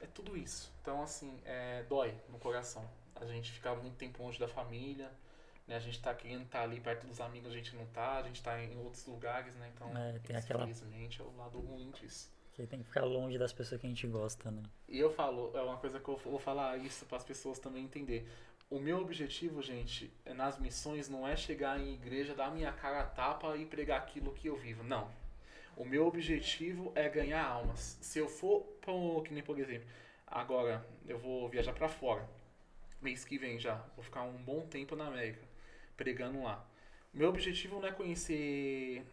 É 0.00 0.06
tudo 0.06 0.36
isso. 0.36 0.70
Então, 0.82 1.02
assim, 1.02 1.40
é, 1.46 1.82
dói 1.84 2.14
no 2.28 2.38
coração. 2.38 2.86
A 3.16 3.24
gente 3.24 3.50
ficar 3.52 3.74
muito 3.76 3.96
tempo 3.96 4.22
longe 4.22 4.38
da 4.38 4.48
família, 4.48 5.10
né? 5.66 5.76
A 5.76 5.80
gente 5.80 6.02
tá 6.02 6.12
querendo 6.14 6.44
estar 6.44 6.62
ali 6.62 6.78
perto 6.80 7.06
dos 7.06 7.20
amigos, 7.22 7.52
a 7.52 7.54
gente 7.54 7.74
não 7.74 7.86
tá, 7.86 8.18
a 8.18 8.22
gente 8.22 8.42
tá 8.42 8.62
em 8.62 8.76
outros 8.80 9.06
lugares, 9.06 9.54
né? 9.54 9.70
Então, 9.74 9.88
É, 9.96 10.18
tem 10.18 10.36
aquela- 10.36 10.64
infelizmente, 10.68 11.22
é 11.22 11.24
o 11.24 11.34
lado 11.38 11.58
ruim 11.58 11.90
disso. 11.92 12.30
Que 12.54 12.66
tem 12.66 12.78
que 12.78 12.84
ficar 12.84 13.04
longe 13.04 13.36
das 13.36 13.52
pessoas 13.52 13.80
que 13.80 13.86
a 13.86 13.90
gente 13.90 14.06
gosta, 14.06 14.50
né? 14.50 14.62
E 14.88 14.98
eu 14.98 15.10
falo, 15.10 15.50
é 15.54 15.60
uma 15.60 15.76
coisa 15.76 15.98
que 15.98 16.08
eu 16.08 16.16
vou 16.16 16.38
falar 16.38 16.76
isso 16.78 17.04
para 17.06 17.16
as 17.16 17.24
pessoas 17.24 17.58
também 17.58 17.84
entender. 17.84 18.28
O 18.70 18.78
meu 18.78 18.98
objetivo, 18.98 19.60
gente, 19.60 20.12
nas 20.24 20.58
missões 20.58 21.08
não 21.08 21.26
é 21.26 21.36
chegar 21.36 21.80
em 21.80 21.94
igreja, 21.94 22.34
dar 22.34 22.52
minha 22.52 22.72
cara 22.72 23.00
a 23.00 23.06
tapa 23.06 23.56
e 23.56 23.66
pregar 23.66 23.98
aquilo 23.98 24.32
que 24.32 24.48
eu 24.48 24.56
vivo. 24.56 24.82
Não. 24.84 25.10
O 25.76 25.84
meu 25.84 26.06
objetivo 26.06 26.92
é 26.94 27.08
ganhar 27.08 27.44
almas. 27.44 27.98
Se 28.00 28.20
eu 28.20 28.28
for, 28.28 28.62
pro, 28.80 29.22
que 29.22 29.34
nem 29.34 29.42
por 29.42 29.58
exemplo, 29.58 29.88
agora 30.26 30.86
eu 31.06 31.18
vou 31.18 31.48
viajar 31.48 31.72
para 31.72 31.88
fora. 31.88 32.28
Mês 33.02 33.24
que 33.24 33.36
vem 33.36 33.58
já. 33.58 33.76
Vou 33.96 34.04
ficar 34.04 34.22
um 34.22 34.36
bom 34.42 34.60
tempo 34.66 34.94
na 34.94 35.08
América, 35.08 35.42
pregando 35.96 36.42
lá. 36.42 36.64
Meu 37.12 37.28
objetivo 37.28 37.80
não 37.80 37.88
é 37.88 37.92
conhecer 37.92 39.04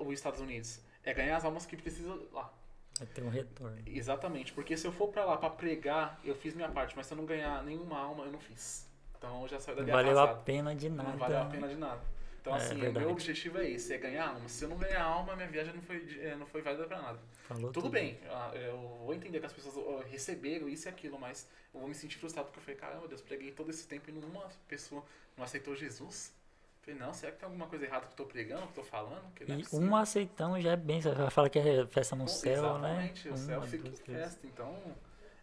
os 0.00 0.12
Estados 0.12 0.40
Unidos. 0.40 0.80
É 1.04 1.14
ganhar 1.14 1.36
as 1.36 1.44
almas 1.44 1.64
que 1.64 1.76
precisam 1.76 2.26
lá. 2.32 2.52
Vai 2.98 3.06
ter 3.08 3.22
um 3.22 3.28
retorno. 3.28 3.78
Exatamente, 3.86 4.52
porque 4.52 4.76
se 4.76 4.86
eu 4.86 4.92
for 4.92 5.08
pra 5.08 5.24
lá 5.24 5.36
pra 5.36 5.50
pregar, 5.50 6.18
eu 6.24 6.34
fiz 6.34 6.54
minha 6.54 6.68
parte, 6.68 6.96
mas 6.96 7.06
se 7.06 7.12
eu 7.14 7.16
não 7.18 7.24
ganhar 7.26 7.62
nenhuma 7.64 7.98
alma, 7.98 8.24
eu 8.24 8.32
não 8.32 8.40
fiz. 8.40 8.88
Então 9.16 9.42
eu 9.42 9.48
já 9.48 9.58
saio 9.60 9.76
Não 9.78 9.84
dali 9.84 9.96
valeu 10.04 10.18
a 10.18 10.22
arrasado. 10.22 10.44
pena 10.44 10.74
de 10.74 10.88
nada. 10.88 11.10
Não 11.10 11.18
valeu 11.18 11.38
a 11.38 11.44
pena 11.46 11.68
de 11.68 11.76
nada. 11.76 12.00
Então, 12.40 12.54
É, 12.54 12.56
assim, 12.56 12.76
o 12.76 12.80
verdade. 12.80 13.04
meu 13.04 13.10
objetivo 13.12 13.58
é 13.58 13.68
esse, 13.68 13.92
é 13.92 13.98
ganhar 13.98 14.28
alma. 14.28 14.48
Se 14.48 14.64
eu 14.64 14.68
não 14.68 14.76
ganhar 14.78 15.02
alma, 15.02 15.34
minha 15.36 15.48
viagem 15.48 15.74
não 15.74 15.82
foi, 15.82 16.06
eh, 16.20 16.36
não 16.36 16.46
foi 16.46 16.62
válida 16.62 16.84
pra 16.86 17.00
nada. 17.02 17.18
Falou 17.48 17.72
Tudo 17.72 17.88
bem, 17.90 18.18
ah, 18.30 18.52
eu 18.54 18.78
vou 19.04 19.12
entender 19.14 19.40
que 19.40 19.46
as 19.46 19.52
pessoas 19.52 20.06
receberam 20.06 20.68
isso 20.68 20.86
e 20.86 20.88
aquilo, 20.88 21.18
mas 21.18 21.48
eu 21.74 21.80
vou 21.80 21.88
me 21.88 21.94
sentir 21.94 22.16
frustrado 22.18 22.46
porque 22.46 22.60
eu 22.60 22.62
falei, 22.64 22.76
caramba, 22.78 23.08
Deus, 23.08 23.20
preguei 23.20 23.50
todo 23.50 23.70
esse 23.70 23.86
tempo 23.88 24.08
e 24.08 24.12
nenhuma 24.12 24.48
pessoa 24.68 25.04
não 25.36 25.44
aceitou 25.44 25.74
Jesus. 25.74 26.32
Falei, 26.80 26.98
não, 26.98 27.12
será 27.12 27.32
que 27.32 27.38
tem 27.38 27.46
alguma 27.46 27.66
coisa 27.66 27.84
errada 27.84 28.06
que 28.06 28.12
eu 28.12 28.16
tô 28.16 28.24
pregando, 28.26 28.62
que 28.62 28.78
eu 28.78 28.82
tô 28.82 28.84
falando? 28.84 29.32
Que 29.34 29.44
não 29.44 29.56
é 29.56 29.58
E 29.58 29.62
possível. 29.62 29.88
um 29.88 29.96
aceitão 29.96 30.60
já 30.60 30.72
é 30.72 30.76
bem. 30.76 31.00
Você 31.00 31.30
fala 31.30 31.50
que 31.50 31.58
é 31.58 31.86
festa 31.86 32.16
no 32.16 32.24
Bom, 32.24 32.28
céu, 32.28 32.78
né? 32.78 33.10
Exatamente, 33.12 33.28
o 33.28 33.36
céu 33.36 33.58
Uma, 33.58 33.66
fica 33.66 33.88
em 33.88 33.96
festa, 33.96 34.46
então... 34.46 34.74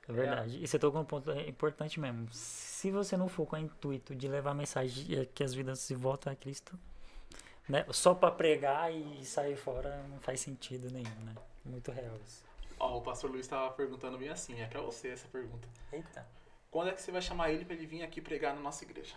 É 0.08 0.12
verdade. 0.14 0.64
E 0.64 0.68
você 0.68 0.78
tocou 0.78 1.02
um 1.02 1.06
ponto 1.06 1.32
importante 1.32 2.00
mesmo. 2.00 2.28
Se 2.32 2.92
você 2.92 3.18
não 3.18 3.28
for 3.28 3.46
com 3.48 3.56
o 3.56 3.60
intuito 3.60 4.16
de 4.16 4.28
levar 4.28 4.52
a 4.52 4.54
mensagem 4.54 5.04
de 5.04 5.26
que 5.28 5.44
as 5.44 5.54
vidas 5.54 5.80
se 5.80 5.96
voltam 5.96 6.32
a 6.32 6.36
Cristo, 6.36 6.78
né? 7.68 7.86
Só 7.90 8.14
pra 8.14 8.30
pregar 8.30 8.94
e 8.94 9.26
sair 9.26 9.56
fora 9.56 10.06
não 10.10 10.20
faz 10.20 10.40
sentido 10.42 10.92
nenhum, 10.92 11.20
né? 11.24 11.34
Muito 11.64 11.92
real 11.92 12.16
isso. 12.24 12.44
Ó, 12.80 12.98
o 12.98 13.02
pastor 13.02 13.32
Luiz 13.32 13.46
estava 13.48 13.72
perguntando 13.72 14.18
bem 14.18 14.30
assim, 14.30 14.62
é 14.62 14.68
pra 14.68 14.82
você 14.82 15.08
essa 15.08 15.28
pergunta. 15.28 15.68
Eita. 15.92 16.28
Quando 16.70 16.90
é 16.90 16.94
que 16.94 17.02
você 17.02 17.12
vai 17.12 17.22
chamar 17.22 17.50
ele 17.52 17.66
pra 17.66 17.74
ele 17.74 17.88
vir 17.88 18.04
aqui 18.04 18.22
pregar 18.22 18.54
na 18.54 18.62
nossa 18.62 18.84
igreja? 18.84 19.16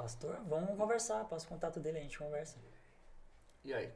Pastor, 0.00 0.38
vamos 0.46 0.76
conversar. 0.76 1.24
Passa 1.24 1.46
o 1.46 1.48
contato 1.48 1.80
dele, 1.80 1.98
a 1.98 2.02
gente 2.02 2.18
conversa. 2.18 2.58
E 3.64 3.72
aí? 3.72 3.90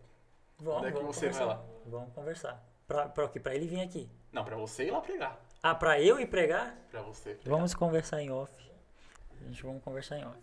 Vamos, 0.58 0.78
Onde 0.78 0.86
é 0.88 0.92
que 0.92 0.98
vamos 0.98 1.14
você 1.16 1.28
vai 1.28 1.38
conversar. 1.40 1.60
lá? 1.60 1.66
Vamos 1.86 2.14
conversar. 2.14 2.64
Pra, 2.88 3.08
pra, 3.08 3.28
pra 3.28 3.54
ele 3.54 3.66
vir 3.66 3.82
aqui. 3.82 4.10
Não, 4.32 4.42
pra 4.44 4.56
você 4.56 4.86
ir 4.86 4.90
lá 4.90 5.00
pregar. 5.00 5.38
Ah, 5.62 5.74
pra 5.74 6.00
eu 6.00 6.18
ir 6.18 6.26
pregar? 6.26 6.74
Pra 6.90 7.02
você 7.02 7.34
pregar. 7.34 7.54
Vamos 7.54 7.74
conversar 7.74 8.20
em 8.22 8.30
off. 8.30 8.50
A 9.40 9.44
gente 9.44 9.62
vamos 9.62 9.82
conversar 9.84 10.16
em 10.18 10.24
off. 10.26 10.38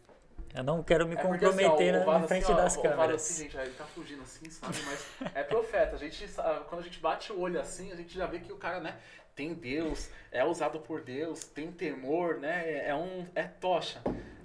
Eu 0.54 0.64
não 0.64 0.82
quero 0.84 1.08
me 1.08 1.16
É 1.16 1.22
porque, 1.22 1.44
assim, 1.46 1.58
comprometer 1.58 1.96
ó, 1.96 2.04
o 2.04 2.06
na- 2.14 2.20
na 2.20 2.28
frente 2.28 2.44
assim, 2.44 2.54
ó, 2.54 2.56
das 2.56 2.76
Vado, 2.76 2.88
câmeras. 2.90 3.16
assim, 3.22 3.44
gente, 3.44 3.58
ele 3.58 3.74
tá 3.74 3.86
fugindo 3.86 4.22
assim, 4.24 4.50
sabe? 4.50 4.78
Mas 4.86 5.36
é 5.36 5.44
profeta. 5.44 5.96
A 5.96 6.00
gente, 6.00 6.26
quando 6.70 6.80
a 6.82 6.84
gente 6.84 7.00
bate 7.00 7.34
o 7.34 7.40
olho 7.40 7.60
assim, 7.60 7.92
a 7.92 7.96
gente 7.96 8.16
já 8.16 8.26
vê 8.28 8.40
que 8.40 8.52
o 8.54 8.58
cara, 8.58 8.80
né, 8.80 8.98
tem 9.38 9.54
Deus, 9.54 10.10
é 10.32 10.44
usado 10.44 10.80
por 10.80 11.02
Deus, 11.02 11.46
tem 11.46 11.72
temor, 11.72 12.40
né? 12.40 12.86
É 12.88 12.94
um. 12.96 13.26
É 13.36 13.44
tocha. 13.44 14.02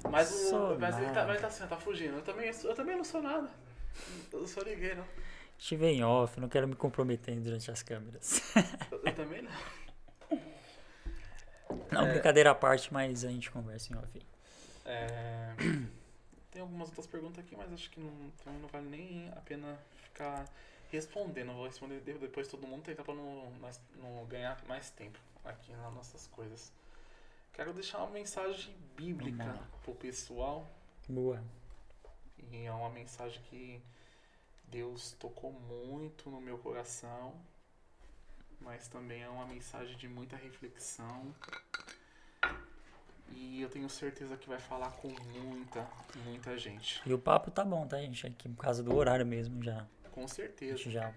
Mas, 0.08 0.30
o, 0.52 0.78
mas, 0.78 0.98
ele 0.98 1.10
tá, 1.10 1.22
mas 1.24 1.30
ele 1.30 1.38
tá 1.38 1.46
assim, 1.46 1.66
tá 1.66 1.76
fugindo. 1.76 2.16
Eu 2.16 2.22
também, 2.22 2.50
eu 2.62 2.74
também 2.74 2.96
não 2.96 3.04
sou 3.04 3.22
nada. 3.22 3.48
Eu 4.32 4.46
sou 4.46 4.64
ninguém, 4.64 4.94
não. 4.94 5.04
Estive 5.58 5.86
em 5.86 6.04
off, 6.04 6.38
não 6.38 6.48
quero 6.48 6.68
me 6.68 6.74
comprometer 6.74 7.38
durante 7.40 7.70
as 7.70 7.82
câmeras. 7.82 8.42
Eu, 8.90 9.00
eu 9.04 9.14
também 9.14 9.42
não. 9.42 9.50
Não, 11.90 12.06
É. 12.06 12.12
brincadeira 12.12 12.50
à 12.50 12.54
parte, 12.54 12.92
mas 12.92 13.24
a 13.24 13.28
gente 13.30 13.50
conversa 13.50 13.92
em 13.92 13.96
off. 13.96 14.22
É, 14.84 15.52
Tem 16.50 16.60
algumas 16.60 16.88
outras 16.88 17.06
perguntas 17.06 17.42
aqui, 17.44 17.56
mas 17.56 17.72
acho 17.72 17.88
que 17.90 18.00
não, 18.00 18.10
não 18.60 18.68
vale 18.68 18.88
nem 18.88 19.30
a 19.30 19.40
pena 19.40 19.78
ficar 20.02 20.44
respondendo. 20.92 21.48
Eu 21.48 21.54
vou 21.54 21.66
responder 21.66 22.00
depois 22.00 22.46
todo 22.46 22.66
mundo 22.66 22.84
tentar 22.84 23.02
para 23.02 23.14
não, 23.14 23.50
não 23.96 24.26
ganhar 24.26 24.62
mais 24.66 24.90
tempo 24.90 25.18
aqui 25.44 25.72
nas 25.72 25.92
nossas 25.92 26.26
coisas. 26.28 26.70
Quero 27.52 27.72
deixar 27.72 27.98
uma 27.98 28.10
mensagem 28.10 28.74
bíblica 28.96 29.58
pro 29.82 29.94
pessoal. 29.94 30.66
Boa. 31.08 31.42
E 32.50 32.64
é 32.64 32.72
uma 32.72 32.90
mensagem 32.90 33.40
que 33.44 33.82
Deus 34.68 35.12
tocou 35.18 35.52
muito 35.52 36.30
no 36.30 36.40
meu 36.40 36.58
coração, 36.58 37.34
mas 38.60 38.88
também 38.88 39.22
é 39.22 39.28
uma 39.28 39.46
mensagem 39.46 39.96
de 39.96 40.08
muita 40.08 40.36
reflexão. 40.36 41.34
E 43.30 43.62
eu 43.62 43.68
tenho 43.70 43.88
certeza 43.88 44.36
que 44.36 44.48
vai 44.48 44.58
falar 44.58 44.90
com 44.92 45.08
muita, 45.08 45.86
muita 46.24 46.58
gente. 46.58 47.02
E 47.06 47.12
o 47.12 47.18
papo 47.18 47.50
tá 47.50 47.64
bom, 47.64 47.86
tá, 47.86 47.98
gente? 47.98 48.26
Aqui 48.26 48.48
por 48.48 48.62
causa 48.62 48.82
do 48.82 48.94
horário 48.94 49.24
mesmo 49.24 49.62
já. 49.62 49.86
Com 50.12 50.28
certeza. 50.28 50.90
Já. 50.90 51.12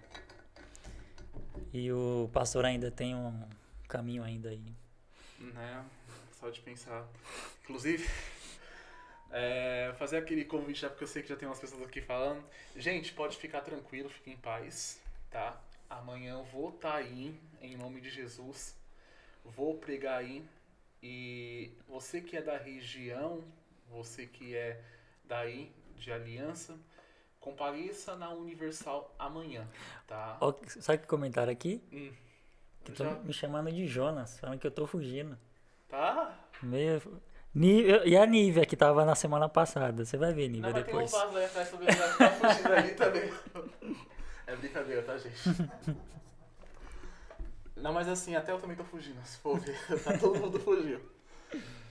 E 1.72 1.92
o 1.92 2.28
pastor 2.32 2.64
ainda 2.64 2.90
tem 2.90 3.14
um 3.14 3.48
caminho 3.86 4.24
ainda 4.24 4.48
aí. 4.48 4.74
Né? 5.38 5.84
Só 6.32 6.50
de 6.50 6.60
pensar. 6.60 7.06
Inclusive, 7.62 8.08
é, 9.30 9.94
fazer 9.98 10.16
aquele 10.16 10.44
convite 10.44 10.80
já 10.80 10.88
porque 10.88 11.04
eu 11.04 11.08
sei 11.08 11.22
que 11.22 11.28
já 11.28 11.36
tem 11.36 11.46
umas 11.46 11.60
pessoas 11.60 11.82
aqui 11.82 12.00
falando. 12.00 12.42
Gente, 12.74 13.12
pode 13.12 13.36
ficar 13.36 13.60
tranquilo, 13.60 14.08
fique 14.08 14.30
em 14.30 14.36
paz, 14.36 15.00
tá? 15.30 15.60
Amanhã 15.88 16.34
eu 16.34 16.44
vou 16.44 16.70
estar 16.70 16.92
tá 16.92 16.96
aí, 16.96 17.38
em 17.60 17.76
nome 17.76 18.00
de 18.00 18.10
Jesus. 18.10 18.74
Vou 19.44 19.76
pregar 19.76 20.18
aí. 20.18 20.44
E 21.02 21.70
você 21.86 22.20
que 22.20 22.36
é 22.36 22.42
da 22.42 22.56
região, 22.56 23.44
você 23.90 24.26
que 24.26 24.56
é 24.56 24.80
daí, 25.24 25.70
de 25.96 26.10
aliança, 26.10 26.76
compareça 27.46 28.16
na 28.16 28.30
Universal 28.30 29.14
amanhã, 29.16 29.64
tá? 30.04 30.36
Ó, 30.40 30.52
sabe 30.66 30.98
que 30.98 31.06
comentaram 31.06 31.52
aqui? 31.52 31.80
Hum, 31.92 32.10
que 32.84 32.90
estão 32.90 33.22
me 33.22 33.32
chamando 33.32 33.70
de 33.70 33.86
Jonas, 33.86 34.40
falando 34.40 34.58
que 34.58 34.66
eu 34.66 34.70
tô 34.72 34.84
fugindo. 34.84 35.38
Tá? 35.88 36.36
Meio... 36.60 37.00
E 38.04 38.16
a 38.16 38.26
Nívia, 38.26 38.66
que 38.66 38.76
tava 38.76 39.04
na 39.04 39.14
semana 39.14 39.48
passada. 39.48 40.04
Você 40.04 40.16
vai 40.16 40.34
ver, 40.34 40.48
Nívia, 40.48 40.72
Não, 40.72 40.72
depois. 40.72 41.10
Tem 41.10 41.20
um 41.20 41.22
vaso 41.22 41.38
aí 41.38 41.44
atrás 41.44 41.70
também, 41.70 41.86
tá 41.86 42.30
fugindo 42.30 42.72
ali 42.72 42.94
também. 42.94 43.32
É 44.48 44.56
brincadeira, 44.56 45.02
tá, 45.02 45.16
gente? 45.16 45.36
Não, 47.76 47.92
mas 47.92 48.08
assim, 48.08 48.34
até 48.34 48.50
eu 48.50 48.58
também 48.58 48.76
tô 48.76 48.84
fugindo, 48.84 49.24
se 49.24 49.38
for 49.38 49.58
ver. 49.60 49.78
tá 50.02 50.18
todo 50.18 50.38
mundo 50.38 50.58
fugiu. 50.58 51.00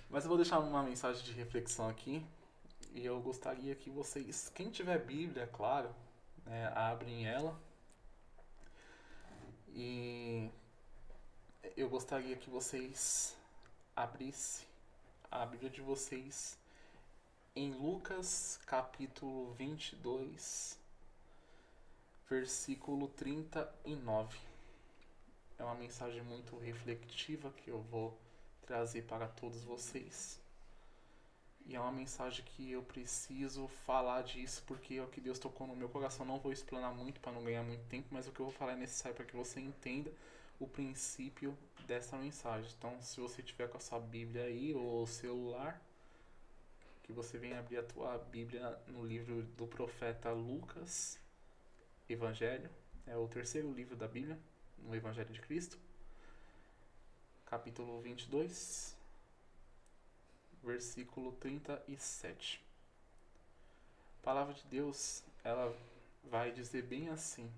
Mas 0.09 0.25
eu 0.25 0.27
vou 0.27 0.37
deixar 0.37 0.59
uma 0.59 0.83
mensagem 0.83 1.23
de 1.23 1.31
reflexão 1.31 1.87
aqui. 1.87 2.25
E 2.95 3.05
eu 3.05 3.19
gostaria 3.19 3.75
que 3.75 3.89
vocês, 3.89 4.49
quem 4.55 4.69
tiver 4.69 4.97
Bíblia, 4.97 5.47
claro, 5.47 5.93
né, 6.45 6.71
abrem 6.73 7.27
ela. 7.27 7.59
E 9.73 10.49
eu 11.75 11.89
gostaria 11.89 12.37
que 12.37 12.49
vocês 12.49 13.35
abrissem 13.93 14.65
a 15.29 15.45
Bíblia 15.45 15.69
de 15.69 15.81
vocês 15.81 16.57
em 17.53 17.73
Lucas 17.73 18.61
capítulo 18.65 19.51
22, 19.55 20.79
versículo 22.29 23.09
39. 23.09 24.39
É 25.59 25.63
uma 25.65 25.75
mensagem 25.75 26.21
muito 26.21 26.57
reflexiva 26.59 27.51
que 27.51 27.69
eu 27.69 27.81
vou 27.81 28.17
trazer 28.65 29.01
para 29.01 29.27
todos 29.27 29.65
vocês. 29.65 30.44
E 31.65 31.75
é 31.75 31.79
uma 31.79 31.91
mensagem 31.91 32.45
que 32.45 32.71
eu 32.71 32.83
preciso 32.83 33.67
falar 33.67 34.21
disso 34.21 34.63
porque 34.67 34.95
é 34.95 35.03
o 35.03 35.07
que 35.07 35.19
Deus 35.19 35.39
tocou 35.39 35.65
no 35.65 35.75
meu 35.75 35.89
coração. 35.89 36.25
Não 36.25 36.39
vou 36.39 36.51
explanar 36.51 36.93
muito 36.93 37.19
para 37.19 37.31
não 37.31 37.43
ganhar 37.43 37.63
muito 37.63 37.83
tempo, 37.87 38.07
mas 38.11 38.27
o 38.27 38.31
que 38.31 38.39
eu 38.39 38.45
vou 38.45 38.53
falar 38.53 38.73
é 38.73 38.75
necessário 38.75 39.15
para 39.15 39.25
que 39.25 39.35
você 39.35 39.59
entenda 39.59 40.11
o 40.59 40.67
princípio 40.67 41.57
dessa 41.87 42.17
mensagem. 42.17 42.69
Então, 42.77 43.01
se 43.01 43.19
você 43.19 43.41
tiver 43.41 43.67
com 43.67 43.77
a 43.77 43.79
sua 43.79 43.99
Bíblia 43.99 44.43
aí 44.43 44.73
ou 44.75 45.05
celular, 45.07 45.81
que 47.03 47.11
você 47.11 47.37
venha 47.37 47.59
abrir 47.59 47.77
a 47.77 47.83
tua 47.83 48.17
Bíblia 48.17 48.79
no 48.87 49.05
livro 49.05 49.43
do 49.57 49.67
profeta 49.67 50.31
Lucas, 50.31 51.19
Evangelho, 52.07 52.69
é 53.07 53.15
o 53.17 53.27
terceiro 53.27 53.71
livro 53.71 53.95
da 53.95 54.07
Bíblia, 54.07 54.39
no 54.79 54.95
Evangelho 54.95 55.31
de 55.31 55.41
Cristo, 55.41 55.77
capítulo 57.45 58.01
22, 58.01 58.94
versículo 60.65 61.31
37. 61.33 62.59
A 64.19 64.25
palavra 64.25 64.53
de 64.53 64.63
Deus, 64.63 65.23
ela 65.43 65.73
vai 66.23 66.51
dizer 66.51 66.81
bem 66.83 67.09
assim: 67.09 67.49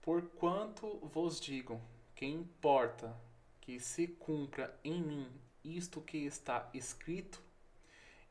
Porquanto 0.00 0.96
vos 1.12 1.38
digo 1.38 1.80
que 2.14 2.24
importa 2.24 3.14
que 3.60 3.78
se 3.78 4.06
cumpra 4.06 4.74
em 4.82 5.02
mim 5.02 5.30
isto 5.62 6.00
que 6.00 6.18
está 6.18 6.70
escrito, 6.72 7.42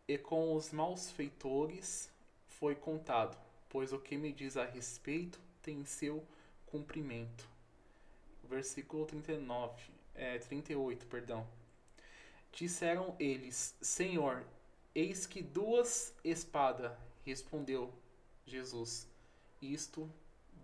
e 0.08 0.18
com 0.18 0.56
os 0.56 0.72
malfeitores 0.72 2.10
foi 2.48 2.76
contado, 2.76 3.38
pois 3.70 3.92
o 3.92 4.00
que 4.00 4.18
me 4.18 4.32
diz 4.32 4.56
a 4.56 4.66
respeito 4.66 5.40
tem 5.62 5.84
seu 5.84 6.26
cumprimento. 6.68 7.48
Versículo 8.44 9.06
39, 9.06 9.74
é, 10.14 10.38
38, 10.38 11.06
perdão. 11.08 11.46
Disseram 12.56 13.16
eles, 13.20 13.76
Senhor, 13.80 14.44
eis 14.96 15.28
que 15.28 15.44
duas 15.44 16.12
espadas, 16.24 16.92
respondeu 17.24 17.94
Jesus, 18.48 19.08
isto 19.62 20.10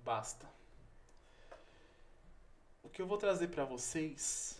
basta 0.03 0.49
o 2.83 2.89
que 2.89 3.01
eu 3.01 3.07
vou 3.07 3.17
trazer 3.17 3.47
para 3.49 3.63
vocês 3.63 4.59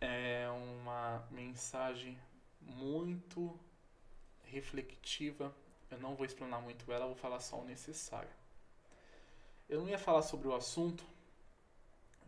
é 0.00 0.48
uma 0.50 1.22
mensagem 1.30 2.18
muito 2.60 3.58
reflexiva. 4.44 5.54
Eu 5.90 5.98
não 5.98 6.14
vou 6.14 6.26
explanar 6.26 6.60
muito 6.60 6.90
ela, 6.90 7.06
vou 7.06 7.14
falar 7.14 7.40
só 7.40 7.60
o 7.60 7.64
necessário. 7.64 8.30
Eu 9.68 9.82
não 9.82 9.88
ia 9.88 9.98
falar 9.98 10.22
sobre 10.22 10.48
o 10.48 10.54
assunto, 10.54 11.04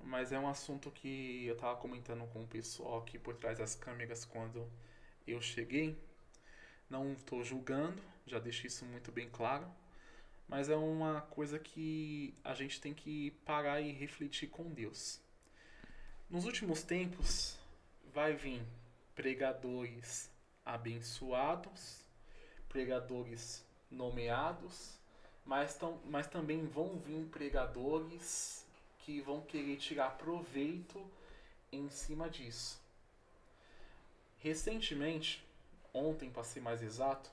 mas 0.03 0.33
é 0.33 0.39
um 0.39 0.49
assunto 0.49 0.91
que 0.91 1.47
eu 1.47 1.55
estava 1.55 1.77
comentando 1.79 2.27
com 2.33 2.43
o 2.43 2.47
pessoal 2.47 2.99
aqui 2.99 3.19
por 3.19 3.35
trás 3.37 3.59
das 3.59 3.75
câmeras 3.75 4.25
quando 4.25 4.69
eu 5.27 5.41
cheguei. 5.41 5.99
Não 6.91 7.13
estou 7.13 7.43
julgando, 7.43 8.03
já 8.27 8.39
deixei 8.39 8.67
isso 8.69 8.85
muito 8.85 9.11
bem 9.11 9.29
claro 9.31 9.67
mas 10.53 10.69
é 10.69 10.77
uma 10.77 11.23
coisa 11.23 11.59
que 11.59 12.35
a 12.45 12.53
gente 12.53 12.79
tem 12.79 12.93
que 12.93 13.31
parar 13.43 13.81
e 13.81 13.91
refletir 13.91 14.49
com 14.51 14.65
Deus. 14.71 15.19
Nos 16.29 16.45
últimos 16.45 16.83
tempos, 16.83 17.59
vai 18.13 18.35
vir 18.35 18.63
pregadores 19.15 20.31
abençoados, 20.63 22.05
pregadores 22.69 23.65
nomeados, 23.91 24.99
mas, 25.43 25.79
mas 26.05 26.27
também 26.27 26.67
vão 26.67 26.99
vir 26.99 27.25
pregadores 27.29 28.62
que 29.03 29.21
vão 29.21 29.41
querer 29.41 29.77
tirar 29.77 30.17
proveito 30.17 31.05
em 31.71 31.89
cima 31.91 32.29
disso. 32.29 32.81
Recentemente, 34.39 35.45
ontem 35.95 36.31
para 36.31 36.45
ser 36.45 36.61
mais 36.61 36.83
exato, 36.83 37.31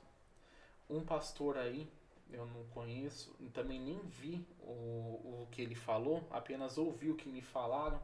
um 0.89 1.03
pastor 1.03 1.57
aí 1.57 1.87
eu 2.31 2.45
não 2.45 2.63
conheço, 2.65 3.35
também 3.53 3.79
nem 3.79 3.99
vi 3.99 4.45
o, 4.61 5.41
o 5.43 5.47
que 5.51 5.61
ele 5.61 5.73
falou, 5.73 6.27
apenas 6.29 6.77
ouvi 6.77 7.09
o 7.09 7.15
que 7.15 7.27
me 7.27 7.41
falaram 7.41 7.99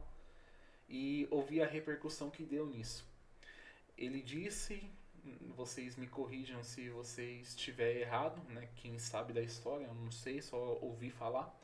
e 0.88 1.28
ouvi 1.30 1.62
a 1.62 1.66
repercussão 1.66 2.30
que 2.30 2.42
deu 2.42 2.66
nisso. 2.66 3.06
Ele 3.96 4.20
disse, 4.20 4.82
vocês 5.56 5.96
me 5.96 6.06
corrijam 6.06 6.62
se 6.62 6.88
vocês 6.90 7.48
estiver 7.48 7.96
errado, 7.96 8.42
né? 8.50 8.68
Quem 8.76 8.98
sabe 8.98 9.32
da 9.32 9.42
história, 9.42 9.86
eu 9.86 9.94
não 9.94 10.10
sei, 10.10 10.42
só 10.42 10.78
ouvi 10.80 11.10
falar. 11.10 11.54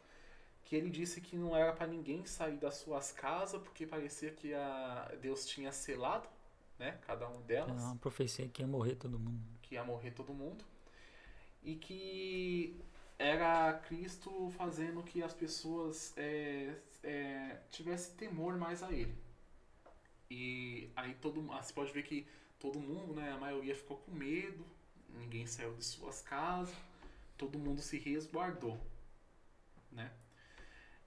Que 0.73 0.77
ele 0.77 0.89
disse 0.89 1.21
que 1.21 1.37
não 1.37 1.55
era 1.55 1.71
para 1.75 1.87
ninguém 1.87 2.25
sair 2.25 2.57
das 2.57 2.77
suas 2.77 3.13
casas 3.13 3.61
porque 3.61 3.87
parecia 3.87 4.31
que 4.31 4.55
a 4.55 5.15
Deus 5.21 5.45
tinha 5.45 5.71
selado, 5.71 6.27
né? 6.79 6.99
Cada 7.07 7.29
um 7.29 7.43
delas. 7.43 7.83
É 7.83 7.85
uma 7.85 7.97
profecia 7.97 8.49
que 8.49 8.63
ia 8.63 8.67
morrer 8.67 8.95
todo 8.95 9.19
mundo. 9.19 9.45
Que 9.61 9.75
ia 9.75 9.85
morrer 9.85 10.13
todo 10.13 10.33
mundo 10.33 10.65
e 11.63 11.75
que 11.75 12.81
era 13.19 13.75
Cristo 13.87 14.51
fazendo 14.57 15.03
que 15.03 15.23
as 15.23 15.35
pessoas 15.35 16.17
é, 16.17 16.75
é, 17.03 17.61
tivessem 17.71 18.15
temor 18.17 18.57
mais 18.57 18.83
a 18.83 18.91
Ele. 18.91 19.15
E 20.31 20.91
aí 20.97 21.15
todo 21.17 21.43
você 21.43 21.73
pode 21.75 21.93
ver 21.93 22.05
que 22.05 22.27
todo 22.59 22.81
mundo, 22.81 23.13
né, 23.13 23.31
a 23.31 23.37
maioria 23.37 23.75
ficou 23.75 23.99
com 23.99 24.11
medo, 24.11 24.65
ninguém 25.11 25.47
saiu 25.47 25.75
de 25.75 25.85
suas 25.85 26.23
casas, 26.23 26.75
todo 27.37 27.59
mundo 27.59 27.83
se 27.83 27.99
resguardou, 27.99 28.81
né? 29.91 30.11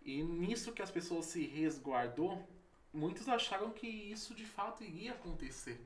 E 0.06 0.22
nisso 0.22 0.72
que 0.72 0.84
as 0.84 0.92
pessoas 0.92 1.26
se 1.26 1.44
resguardou, 1.48 2.48
muitos 2.94 3.28
acharam 3.28 3.72
que 3.72 3.88
isso 3.88 4.36
de 4.36 4.46
fato 4.46 4.84
iria 4.84 5.14
acontecer. 5.14 5.84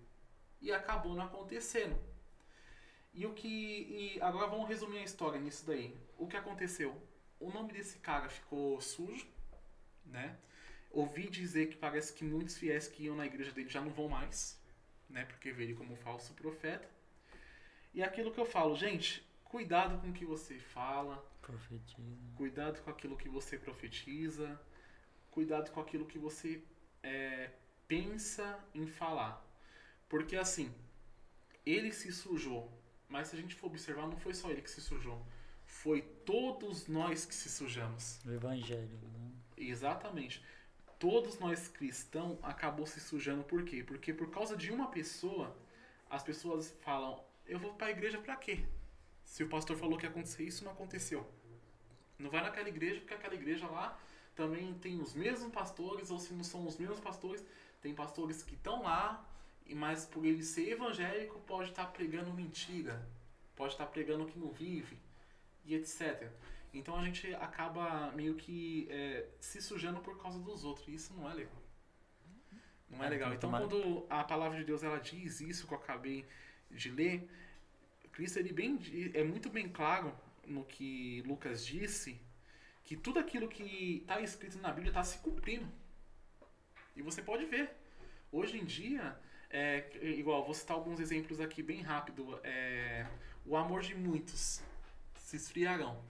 E 0.61 0.73
acabou 0.73 1.15
não 1.15 1.23
acontecendo. 1.23 1.97
E 3.13 3.25
o 3.25 3.33
que. 3.33 3.47
E 3.47 4.21
agora 4.21 4.47
vamos 4.47 4.67
resumir 4.67 4.97
a 4.99 5.03
história 5.03 5.39
nisso 5.39 5.65
daí. 5.65 5.95
O 6.17 6.27
que 6.27 6.35
aconteceu? 6.35 7.01
O 7.39 7.49
nome 7.49 7.71
desse 7.71 7.97
cara 7.99 8.27
ficou 8.27 8.81
sujo, 8.81 9.25
né? 10.05 10.37
Ouvi 10.91 11.29
dizer 11.29 11.67
que 11.69 11.77
parece 11.77 12.11
que 12.11 12.25
muitos 12.25 12.57
fiéis 12.57 12.89
que 12.89 13.03
iam 13.03 13.15
na 13.15 13.25
igreja 13.25 13.53
dele 13.53 13.69
já 13.69 13.79
não 13.79 13.91
vão 13.91 14.09
mais, 14.09 14.61
né? 15.09 15.23
Porque 15.23 15.51
veio 15.51 15.77
como 15.77 15.95
falso 15.95 16.33
profeta. 16.33 16.89
E 17.93 18.01
é 18.01 18.05
aquilo 18.05 18.31
que 18.31 18.39
eu 18.39 18.45
falo, 18.45 18.75
gente, 18.75 19.25
cuidado 19.49 19.99
com 19.99 20.09
o 20.09 20.13
que 20.13 20.25
você 20.25 20.57
fala, 20.59 21.17
Profetiza. 21.41 22.17
cuidado 22.35 22.81
com 22.83 22.89
aquilo 22.91 23.17
que 23.17 23.27
você 23.27 23.57
profetiza, 23.57 24.59
cuidado 25.31 25.71
com 25.71 25.81
aquilo 25.81 26.05
que 26.05 26.19
você 26.19 26.63
é, 27.03 27.49
pensa 27.87 28.57
em 28.73 28.85
falar. 28.85 29.43
Porque 30.07 30.35
assim, 30.35 30.73
ele 31.65 31.91
se 31.91 32.11
sujou, 32.11 32.71
mas 33.07 33.27
se 33.27 33.35
a 33.35 33.39
gente 33.39 33.55
for 33.55 33.67
observar, 33.67 34.07
não 34.07 34.17
foi 34.17 34.33
só 34.33 34.49
ele 34.51 34.61
que 34.61 34.69
se 34.69 34.81
sujou, 34.81 35.25
foi 35.65 36.01
todos 36.01 36.87
nós 36.87 37.25
que 37.25 37.33
se 37.33 37.49
sujamos. 37.49 38.23
O 38.25 38.31
evangelho. 38.31 38.99
Né? 39.01 39.31
Exatamente. 39.57 40.43
Todos 40.99 41.39
nós 41.39 41.67
cristãos 41.67 42.37
acabou 42.43 42.85
se 42.85 42.99
sujando 42.99 43.43
por 43.43 43.63
quê? 43.63 43.83
Porque 43.83 44.13
por 44.13 44.29
causa 44.29 44.55
de 44.55 44.71
uma 44.71 44.89
pessoa, 44.91 45.55
as 46.09 46.21
pessoas 46.21 46.71
falam: 46.81 47.23
"Eu 47.47 47.57
vou 47.57 47.73
para 47.73 47.87
a 47.87 47.91
igreja 47.91 48.19
para 48.19 48.35
quê?" 48.35 48.65
Se 49.29 49.43
o 49.43 49.47
pastor 49.47 49.77
falou 49.77 49.95
que 49.95 50.05
ia 50.05 50.09
acontecer 50.09 50.43
isso, 50.43 50.65
não 50.65 50.71
aconteceu. 50.71 51.25
Não 52.17 52.31
vai 52.31 52.41
naquela 52.41 52.67
igreja 52.67 52.99
porque 52.99 53.13
aquela 53.13 53.35
igreja 53.35 53.67
lá 53.67 53.97
também 54.35 54.73
tem 54.73 54.99
os 54.99 55.13
mesmos 55.13 55.53
pastores, 55.53 56.09
ou 56.09 56.17
se 56.17 56.33
não 56.33 56.43
são 56.43 56.65
os 56.65 56.77
mesmos 56.77 56.99
pastores, 56.99 57.45
tem 57.79 57.93
pastores 57.93 58.41
que 58.41 58.55
estão 58.55 58.81
lá, 58.83 59.23
e 59.67 59.75
mas 59.75 60.05
por 60.05 60.25
ele 60.25 60.43
ser 60.43 60.71
evangélico 60.71 61.39
pode 61.41 61.69
estar 61.69 61.85
pregando 61.87 62.33
mentira, 62.33 63.07
pode 63.55 63.73
estar 63.73 63.85
pregando 63.85 64.25
que 64.25 64.37
não 64.39 64.49
vive 64.49 64.97
e 65.63 65.75
etc. 65.75 66.27
Então 66.73 66.95
a 66.97 67.03
gente 67.05 67.33
acaba 67.35 68.11
meio 68.13 68.33
que 68.35 68.87
é, 68.89 69.27
se 69.39 69.61
sujando 69.61 69.99
por 70.01 70.17
causa 70.21 70.39
dos 70.39 70.63
outros. 70.65 70.87
E 70.87 70.95
isso 70.95 71.13
não 71.13 71.29
é 71.29 71.33
legal. 71.35 71.61
Não 72.89 73.03
é 73.03 73.07
É, 73.07 73.09
legal. 73.09 73.33
Então 73.33 73.51
quando 73.51 74.05
a 74.09 74.23
palavra 74.23 74.57
de 74.57 74.65
Deus 74.65 74.83
ela 74.83 74.99
diz 74.99 75.39
isso 75.39 75.67
que 75.67 75.73
eu 75.73 75.77
acabei 75.77 76.25
de 76.71 76.89
ler, 76.89 77.29
Cristo 78.19 78.37
ele 78.37 78.51
bem 78.51 78.77
é 79.13 79.23
muito 79.23 79.49
bem 79.49 79.69
claro 79.69 80.13
no 80.45 80.65
que 80.65 81.23
Lucas 81.25 81.65
disse 81.65 82.19
que 82.83 82.97
tudo 82.97 83.17
aquilo 83.17 83.47
que 83.47 83.99
está 84.01 84.19
escrito 84.19 84.59
na 84.59 84.73
Bíblia 84.73 84.89
está 84.89 85.01
se 85.05 85.19
cumprindo. 85.19 85.65
E 86.97 87.01
você 87.01 87.21
pode 87.21 87.45
ver. 87.45 87.71
Hoje 88.29 88.57
em 88.57 88.65
dia, 88.65 89.17
é, 89.49 89.89
igual, 90.01 90.43
vou 90.43 90.53
citar 90.53 90.75
alguns 90.75 90.99
exemplos 90.99 91.39
aqui 91.39 91.63
bem 91.63 91.81
rápido. 91.81 92.37
É, 92.43 93.07
o 93.45 93.55
amor 93.55 93.81
de 93.81 93.95
muitos 93.95 94.61
se 95.15 95.37
esfriarão. 95.37 96.03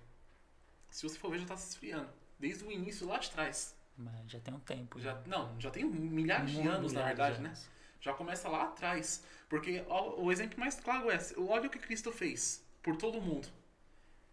Se 0.89 1.03
você 1.03 1.19
for 1.19 1.29
ver, 1.29 1.37
já 1.37 1.43
está 1.43 1.57
se 1.57 1.69
esfriando. 1.69 2.09
Desde 2.39 2.63
o 2.65 2.71
início 2.71 3.05
lá 3.05 3.19
de 3.19 3.29
trás. 3.29 3.77
Mas 3.95 4.31
já 4.31 4.39
tem 4.39 4.51
um 4.51 4.59
tempo. 4.59 4.99
Já, 4.99 5.21
não, 5.27 5.61
já 5.61 5.69
tem 5.69 5.85
milhares 5.85 6.49
de 6.49 6.67
anos, 6.67 6.91
na 6.91 7.01
milhares 7.01 7.17
verdade, 7.17 7.35
de 7.35 7.43
né? 7.43 7.53
Já 7.99 8.13
começa 8.13 8.49
lá 8.49 8.63
atrás. 8.63 9.23
Porque 9.47 9.83
ó, 9.87 10.21
o 10.21 10.31
exemplo 10.31 10.59
mais 10.59 10.79
claro 10.79 11.09
é: 11.09 11.19
olha 11.37 11.67
o 11.67 11.69
que 11.69 11.79
Cristo 11.79 12.11
fez 12.11 12.63
por 12.81 12.95
todo 12.95 13.21
mundo. 13.21 13.47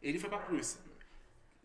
Ele 0.02 0.18
foi 0.18 0.28
pra 0.28 0.38
cruz. 0.38 0.78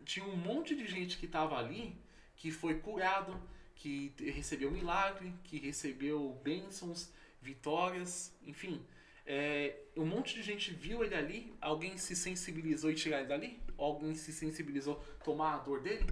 Tinha 0.04 0.26
um 0.26 0.36
monte 0.36 0.74
de 0.74 0.86
gente 0.86 1.16
que 1.18 1.26
estava 1.26 1.56
ali 1.56 1.96
que 2.36 2.50
foi 2.50 2.74
curado, 2.80 3.40
que 3.76 4.12
recebeu 4.18 4.70
milagre, 4.70 5.32
que 5.44 5.58
recebeu 5.58 6.40
bênçãos, 6.42 7.12
vitórias, 7.40 8.34
enfim. 8.44 8.84
É, 9.24 9.76
um 9.96 10.04
monte 10.04 10.34
de 10.34 10.42
gente 10.42 10.72
viu 10.72 11.04
ele 11.04 11.14
ali, 11.14 11.54
alguém 11.60 11.96
se 11.96 12.16
sensibilizou 12.16 12.90
e 12.90 12.94
tirar 12.94 13.20
ele 13.20 13.28
dali? 13.28 13.60
Alguém 13.78 14.14
se 14.16 14.32
sensibilizou 14.32 14.96
tomar 15.24 15.54
a 15.54 15.58
dor 15.58 15.80
dele? 15.80 16.04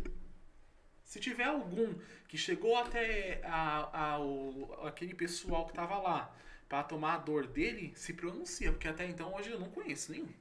Se 1.11 1.19
tiver 1.27 1.45
algum 1.57 1.89
que 2.28 2.39
chegou 2.39 2.74
até 2.85 3.41
a, 3.45 4.15
a- 4.15 4.20
o- 4.20 4.73
aquele 4.91 5.15
pessoal 5.15 5.65
que 5.66 5.73
estava 5.73 5.99
lá 5.99 6.20
para 6.69 6.82
tomar 6.85 7.15
a 7.15 7.19
dor 7.19 7.47
dele, 7.47 7.93
se 7.97 8.12
pronuncia, 8.15 8.70
porque 8.73 8.89
até 8.89 9.05
então 9.12 9.35
hoje 9.35 9.51
eu 9.51 9.59
não 9.61 9.70
conheço 9.70 10.12
nenhum. 10.12 10.32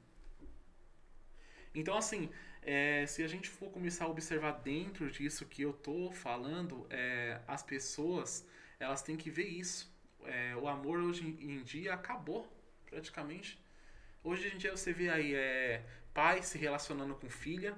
Então, 1.74 1.96
assim, 1.96 2.30
é, 2.62 3.06
se 3.06 3.22
a 3.22 3.28
gente 3.28 3.48
for 3.48 3.70
começar 3.70 4.04
a 4.04 4.08
observar 4.08 4.52
dentro 4.62 5.10
disso 5.10 5.46
que 5.46 5.62
eu 5.62 5.72
tô 5.72 6.10
falando, 6.12 6.86
é, 6.90 7.40
as 7.46 7.62
pessoas 7.62 8.46
elas 8.78 9.02
têm 9.02 9.16
que 9.16 9.30
ver 9.30 9.46
isso. 9.48 9.90
É, 10.24 10.54
o 10.56 10.68
amor 10.68 10.98
hoje 11.00 11.24
em 11.26 11.62
dia 11.62 11.94
acabou, 11.94 12.50
praticamente. 12.86 13.58
Hoje 14.24 14.54
em 14.54 14.58
dia 14.58 14.76
você 14.76 14.92
vê 14.92 15.08
aí 15.10 15.34
é, 15.34 15.84
pai 16.14 16.42
se 16.42 16.58
relacionando 16.58 17.14
com 17.14 17.28
filha, 17.30 17.76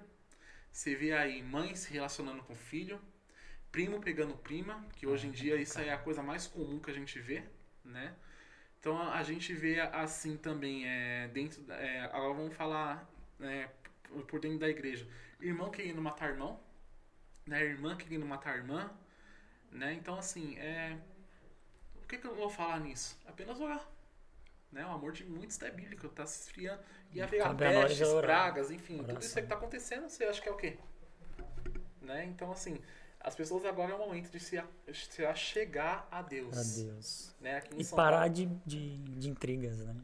você 0.72 0.94
vê 0.96 1.12
aí 1.12 1.42
mãe 1.42 1.74
se 1.76 1.92
relacionando 1.92 2.42
com 2.44 2.54
filho, 2.56 3.00
primo 3.72 4.00
pegando 4.00 4.36
prima, 4.36 4.84
que 4.96 5.06
hoje 5.06 5.28
em 5.28 5.32
dia 5.32 5.56
isso 5.56 5.78
aí 5.78 5.88
é 5.88 5.94
a 5.94 5.98
coisa 5.98 6.22
mais 6.22 6.46
comum 6.46 6.80
que 6.80 6.90
a 6.90 6.94
gente 6.94 7.18
vê, 7.20 7.44
né? 7.84 8.14
Então 8.80 8.98
a 9.12 9.22
gente 9.22 9.54
vê 9.54 9.80
assim 9.80 10.36
também, 10.36 10.86
é, 10.88 11.28
dentro, 11.28 11.62
é, 11.72 12.00
agora 12.06 12.34
vamos 12.34 12.54
falar 12.54 13.08
por- 14.04 14.24
por 14.26 14.40
dentro 14.40 14.58
da 14.58 14.68
igreja. 14.68 15.06
Irmão 15.40 15.70
querendo 15.70 16.00
matar 16.00 16.30
irmão, 16.30 16.60
né? 17.46 17.64
Irmã 17.64 17.96
querendo 17.96 18.26
matar 18.26 18.56
irmã, 18.58 18.90
né? 19.72 19.94
Então 19.94 20.18
assim, 20.18 20.58
é, 20.58 20.98
o 22.02 22.06
que, 22.06 22.18
que 22.18 22.26
eu 22.26 22.34
vou 22.34 22.50
falar 22.50 22.78
nisso? 22.80 23.18
Apenas 23.26 23.58
orar. 23.60 23.82
Né? 24.72 24.84
O 24.86 24.90
amor 24.90 25.12
de 25.12 25.24
muitos 25.24 25.60
é 25.62 25.70
bíblico, 25.70 26.08
tá 26.08 26.24
se 26.26 26.42
esfriando. 26.44 26.80
E 27.12 27.20
haverá 27.20 27.52
pestes, 27.54 28.08
pragas, 28.20 28.70
enfim, 28.70 28.96
tudo 28.96 29.10
Oração. 29.10 29.20
isso 29.28 29.38
aí 29.38 29.42
que 29.44 29.48
tá 29.50 29.54
acontecendo, 29.54 30.08
você 30.08 30.24
acha 30.24 30.40
que 30.40 30.48
é 30.48 30.52
o 30.52 30.56
quê? 30.56 30.78
Né? 32.00 32.24
Então, 32.24 32.50
assim, 32.50 32.80
as 33.20 33.34
pessoas 33.34 33.64
agora 33.66 33.92
é 33.92 33.94
o 33.94 33.98
momento 33.98 34.30
de 34.30 34.40
se, 34.40 34.58
a- 34.58 34.66
se 34.92 35.24
achegar 35.24 36.06
a 36.10 36.22
Deus. 36.22 36.56
A 36.56 36.62
Deus. 36.84 37.34
Né? 37.40 37.62
E 37.76 37.84
São 37.84 37.96
parar 37.96 38.20
Paulo, 38.20 38.32
de, 38.32 38.46
de, 38.64 38.96
de 38.98 39.28
intrigas, 39.28 39.78
né? 39.78 39.94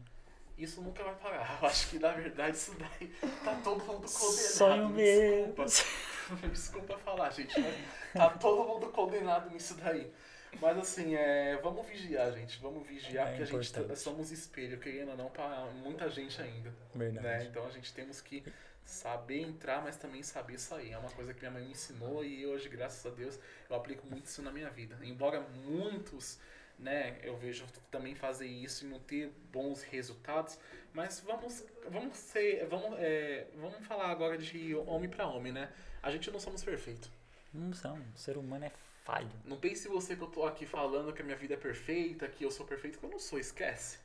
isso 0.59 0.83
nunca 0.83 1.03
vai 1.05 1.15
parar. 1.15 1.59
Eu 1.63 1.69
acho 1.69 1.89
que, 1.89 1.99
na 1.99 2.13
verdade, 2.13 2.57
isso 2.57 2.75
daí 2.79 3.09
tá 3.45 3.55
todo 3.65 3.79
mundo 3.85 4.07
condenado. 4.07 4.11
Sonho 4.11 4.89
meu. 4.91 5.53
Desculpa. 5.65 6.49
Desculpa 6.49 6.99
falar, 6.99 7.31
gente, 7.31 7.59
mas 7.59 7.75
tá 8.13 8.31
todo 8.31 8.65
mundo 8.69 8.89
condenado 8.89 9.51
nisso 9.51 9.75
daí. 9.77 10.13
Mas 10.61 10.79
assim, 10.79 11.15
é, 11.15 11.57
vamos 11.63 11.87
vigiar, 11.87 12.33
gente. 12.33 12.59
Vamos 12.61 12.87
vigiar, 12.87 13.27
É 13.27 13.31
porque 13.31 13.43
a 13.43 13.47
gente 13.47 13.73
tá- 13.73 13.81
importante. 13.81 14.01
somos 14.01 14.31
espelho, 14.33 14.79
querendo 14.79 15.11
ou 15.11 15.17
não, 15.17 15.31
pra 15.31 15.67
muita 15.83 16.09
gente 16.11 16.41
ainda. 16.41 16.73
Verdade. 16.95 17.27
Né? 17.27 17.45
Então 17.45 17.67
a 17.67 17.71
gente 17.71 17.93
temos 17.93 18.21
que 18.21 18.43
saber 18.85 19.41
entrar, 19.43 19.83
mas 19.83 19.97
também 19.97 20.23
saber 20.23 20.59
sair. 20.59 20.93
É 20.93 20.99
uma 20.99 21.11
coisa 21.11 21.35
que 21.35 21.41
minha 21.41 21.51
mãe 21.51 21.63
me 21.65 21.73
ensinou 21.73 22.25
e 22.25 22.47
hoje, 22.47 22.69
graças 22.69 23.05
a 23.05 23.15
Deus, 23.15 23.39
eu 23.69 23.77
aplico 23.77 24.07
muito 24.07 24.27
isso 24.27 24.41
na 24.43 24.51
minha 24.51 24.71
vida. 24.71 24.99
Embora 25.03 25.41
muitos, 25.41 26.39
né, 26.79 27.19
eu 27.23 27.37
vejo 27.37 27.67
também 27.91 28.15
fazer 28.15 28.47
isso 28.47 28.87
e 28.87 28.89
não 28.89 28.99
ter 29.01 29.31
bons 29.53 29.83
resultados, 29.83 30.59
mas 30.95 31.21
vamos, 31.21 31.63
vamos 31.91 32.17
ser, 32.17 32.67
vamos, 32.67 32.99
é, 32.99 33.47
vamos 33.57 33.87
falar 33.87 34.09
agora 34.11 34.39
de 34.39 34.75
homem 34.75 35.11
para 35.11 35.27
homem, 35.27 35.53
né? 35.53 35.71
A 36.03 36.11
gente 36.11 36.31
não 36.31 36.41
somos 36.41 36.65
perfeitos. 36.65 37.11
Não 37.53 37.73
são. 37.75 37.99
O 38.15 38.19
ser 38.19 38.39
humano 38.39 38.65
é 38.65 38.73
falho. 39.09 39.31
Não 39.47 39.57
pense 39.57 39.89
você 39.89 40.15
que 40.15 40.21
eu 40.21 40.27
tô 40.27 40.45
aqui 40.45 40.67
falando 40.67 41.15
que 41.15 41.23
a 41.23 41.25
minha 41.25 41.37
vida 41.37 41.55
é 41.55 41.57
perfeita, 41.57 42.29
que 42.29 42.45
eu 42.45 42.51
sou 42.51 42.67
perfeito, 42.67 42.99
que 42.99 43.05
eu 43.07 43.11
não 43.11 43.19
sou, 43.19 43.39
esquece. 43.39 43.99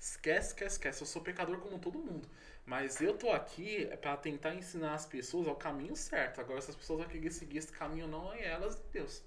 Esquece, 0.00 0.48
esquece, 0.48 0.74
esquece. 0.74 1.02
Eu 1.02 1.06
sou 1.06 1.22
pecador 1.22 1.58
como 1.60 1.78
todo 1.78 1.96
mundo. 1.96 2.28
Mas 2.66 3.00
eu 3.00 3.16
tô 3.16 3.30
aqui 3.30 3.86
para 4.00 4.16
tentar 4.16 4.52
ensinar 4.52 4.94
as 4.94 5.06
pessoas 5.06 5.46
ao 5.46 5.54
caminho 5.54 5.94
certo. 5.94 6.40
Agora, 6.40 6.60
se 6.60 6.70
as 6.70 6.76
pessoas 6.76 7.06
querer 7.06 7.30
seguir 7.30 7.58
esse 7.58 7.70
caminho 7.70 8.08
não, 8.08 8.32
é 8.32 8.44
elas 8.44 8.74
e 8.74 8.92
Deus. 8.92 9.22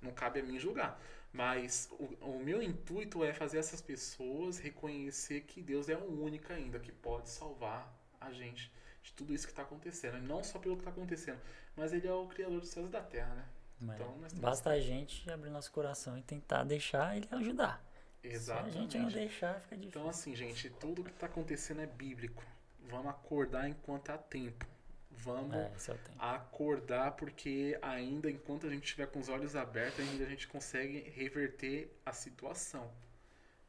Não 0.00 0.12
cabe 0.12 0.38
a 0.38 0.42
mim 0.44 0.56
julgar. 0.56 1.02
Mas 1.32 1.88
o, 1.90 2.04
o 2.36 2.38
meu 2.38 2.62
intuito 2.62 3.24
é 3.24 3.32
fazer 3.32 3.58
essas 3.58 3.80
pessoas 3.80 4.60
reconhecer 4.60 5.40
que 5.40 5.60
Deus 5.60 5.88
é 5.88 5.96
o 5.96 6.22
único 6.22 6.52
ainda 6.52 6.78
que 6.78 6.92
pode 6.92 7.28
salvar 7.28 7.92
a 8.20 8.30
gente 8.32 8.70
de 9.02 9.12
tudo 9.14 9.34
isso 9.34 9.46
que 9.48 9.52
está 9.52 9.62
acontecendo. 9.62 10.18
E 10.18 10.20
não 10.20 10.44
só 10.44 10.60
pelo 10.60 10.76
que 10.76 10.82
está 10.82 10.92
acontecendo, 10.92 11.40
mas 11.74 11.92
Ele 11.92 12.06
é 12.06 12.12
o 12.12 12.28
Criador 12.28 12.60
dos 12.60 12.68
céus 12.68 12.86
e 12.86 12.92
da 12.92 13.02
terra, 13.02 13.34
né? 13.34 13.44
Mas 13.80 14.00
Então, 14.00 14.14
basta 14.34 14.70
a 14.70 14.80
gente 14.80 15.28
abrir 15.30 15.50
nosso 15.50 15.72
coração 15.72 16.18
e 16.18 16.22
tentar 16.22 16.64
deixar 16.64 17.16
ele 17.16 17.26
ajudar. 17.30 17.82
Exatamente. 18.22 18.72
Se 18.72 18.78
a 18.78 18.82
gente 18.82 18.98
não 18.98 19.08
deixar, 19.08 19.60
fica 19.60 19.76
difícil. 19.76 20.00
Então, 20.00 20.10
assim, 20.10 20.36
gente, 20.36 20.68
tudo 20.70 21.02
que 21.02 21.10
está 21.10 21.26
acontecendo 21.26 21.80
é 21.80 21.86
bíblico. 21.86 22.42
Vamos 22.88 23.08
acordar 23.08 23.68
enquanto 23.68 24.10
há 24.10 24.18
tempo. 24.18 24.66
Vamos 25.10 25.54
É, 25.54 25.66
é 25.66 25.94
tempo. 25.94 26.16
acordar 26.18 27.12
porque 27.12 27.78
ainda 27.82 28.30
enquanto 28.30 28.66
a 28.66 28.70
gente 28.70 28.84
estiver 28.84 29.06
com 29.06 29.18
os 29.18 29.28
olhos 29.28 29.56
abertos, 29.56 30.00
ainda 30.00 30.24
a 30.24 30.28
gente 30.28 30.46
consegue 30.48 31.00
reverter 31.10 31.90
a 32.04 32.12
situação. 32.12 32.90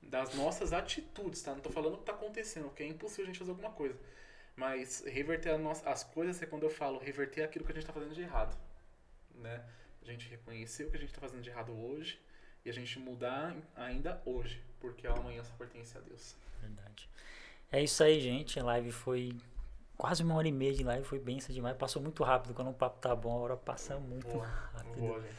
Das 0.01 0.33
nossas 0.33 0.73
atitudes, 0.73 1.41
tá? 1.41 1.53
Não 1.53 1.61
tô 1.61 1.69
falando 1.69 1.93
o 1.95 1.97
que 1.99 2.05
tá 2.05 2.11
acontecendo, 2.13 2.65
porque 2.65 2.83
é 2.83 2.88
impossível 2.88 3.25
a 3.25 3.27
gente 3.27 3.39
fazer 3.39 3.51
alguma 3.51 3.71
coisa. 3.71 3.97
Mas 4.55 5.01
reverter 5.05 5.57
nossa, 5.57 5.89
as 5.89 6.03
coisas 6.03 6.41
é 6.41 6.45
quando 6.45 6.63
eu 6.63 6.69
falo 6.69 6.99
reverter 6.99 7.43
aquilo 7.43 7.63
que 7.65 7.71
a 7.71 7.75
gente 7.75 7.85
tá 7.85 7.93
fazendo 7.93 8.13
de 8.13 8.21
errado. 8.21 8.57
Né? 9.35 9.63
A 10.02 10.06
gente 10.06 10.28
reconhecer 10.30 10.86
o 10.86 10.91
que 10.91 10.98
a 10.98 10.99
gente 10.99 11.14
tá 11.14 11.22
fazendo 11.22 11.41
de 11.41 11.49
errado 11.49 11.72
hoje 11.72 12.19
e 12.65 12.69
a 12.69 12.73
gente 12.73 12.98
mudar 12.99 13.56
ainda 13.76 14.22
hoje, 14.26 14.61
porque 14.80 15.07
o 15.07 15.14
amanhã 15.14 15.44
só 15.44 15.53
pertence 15.53 15.98
a 15.98 16.02
Deus. 16.02 16.36
Verdade. 16.61 17.10
É 17.72 17.82
isso 17.84 18.03
aí, 18.03 18.19
gente. 18.19 18.60
A 18.60 18.64
live 18.64 18.91
foi 18.91 19.38
quase 19.98 20.23
uma 20.23 20.36
hora 20.36 20.48
e 20.48 20.52
meia 20.52 20.73
de 20.73 20.84
live, 20.84 21.06
foi 21.06 21.19
benção 21.19 21.53
demais. 21.53 21.78
Passou 21.78 22.02
muito 22.02 22.23
rápido. 22.23 22.53
Quando 22.53 22.69
o 22.72 22.73
papo 22.73 22.99
tá 22.99 23.15
bom, 23.15 23.32
a 23.34 23.40
hora 23.40 23.57
passa 23.57 23.99
muito 23.99 24.28
Boa, 24.28 24.45
rápido. 24.45 24.99
boa, 24.99 25.22
gente. 25.22 25.36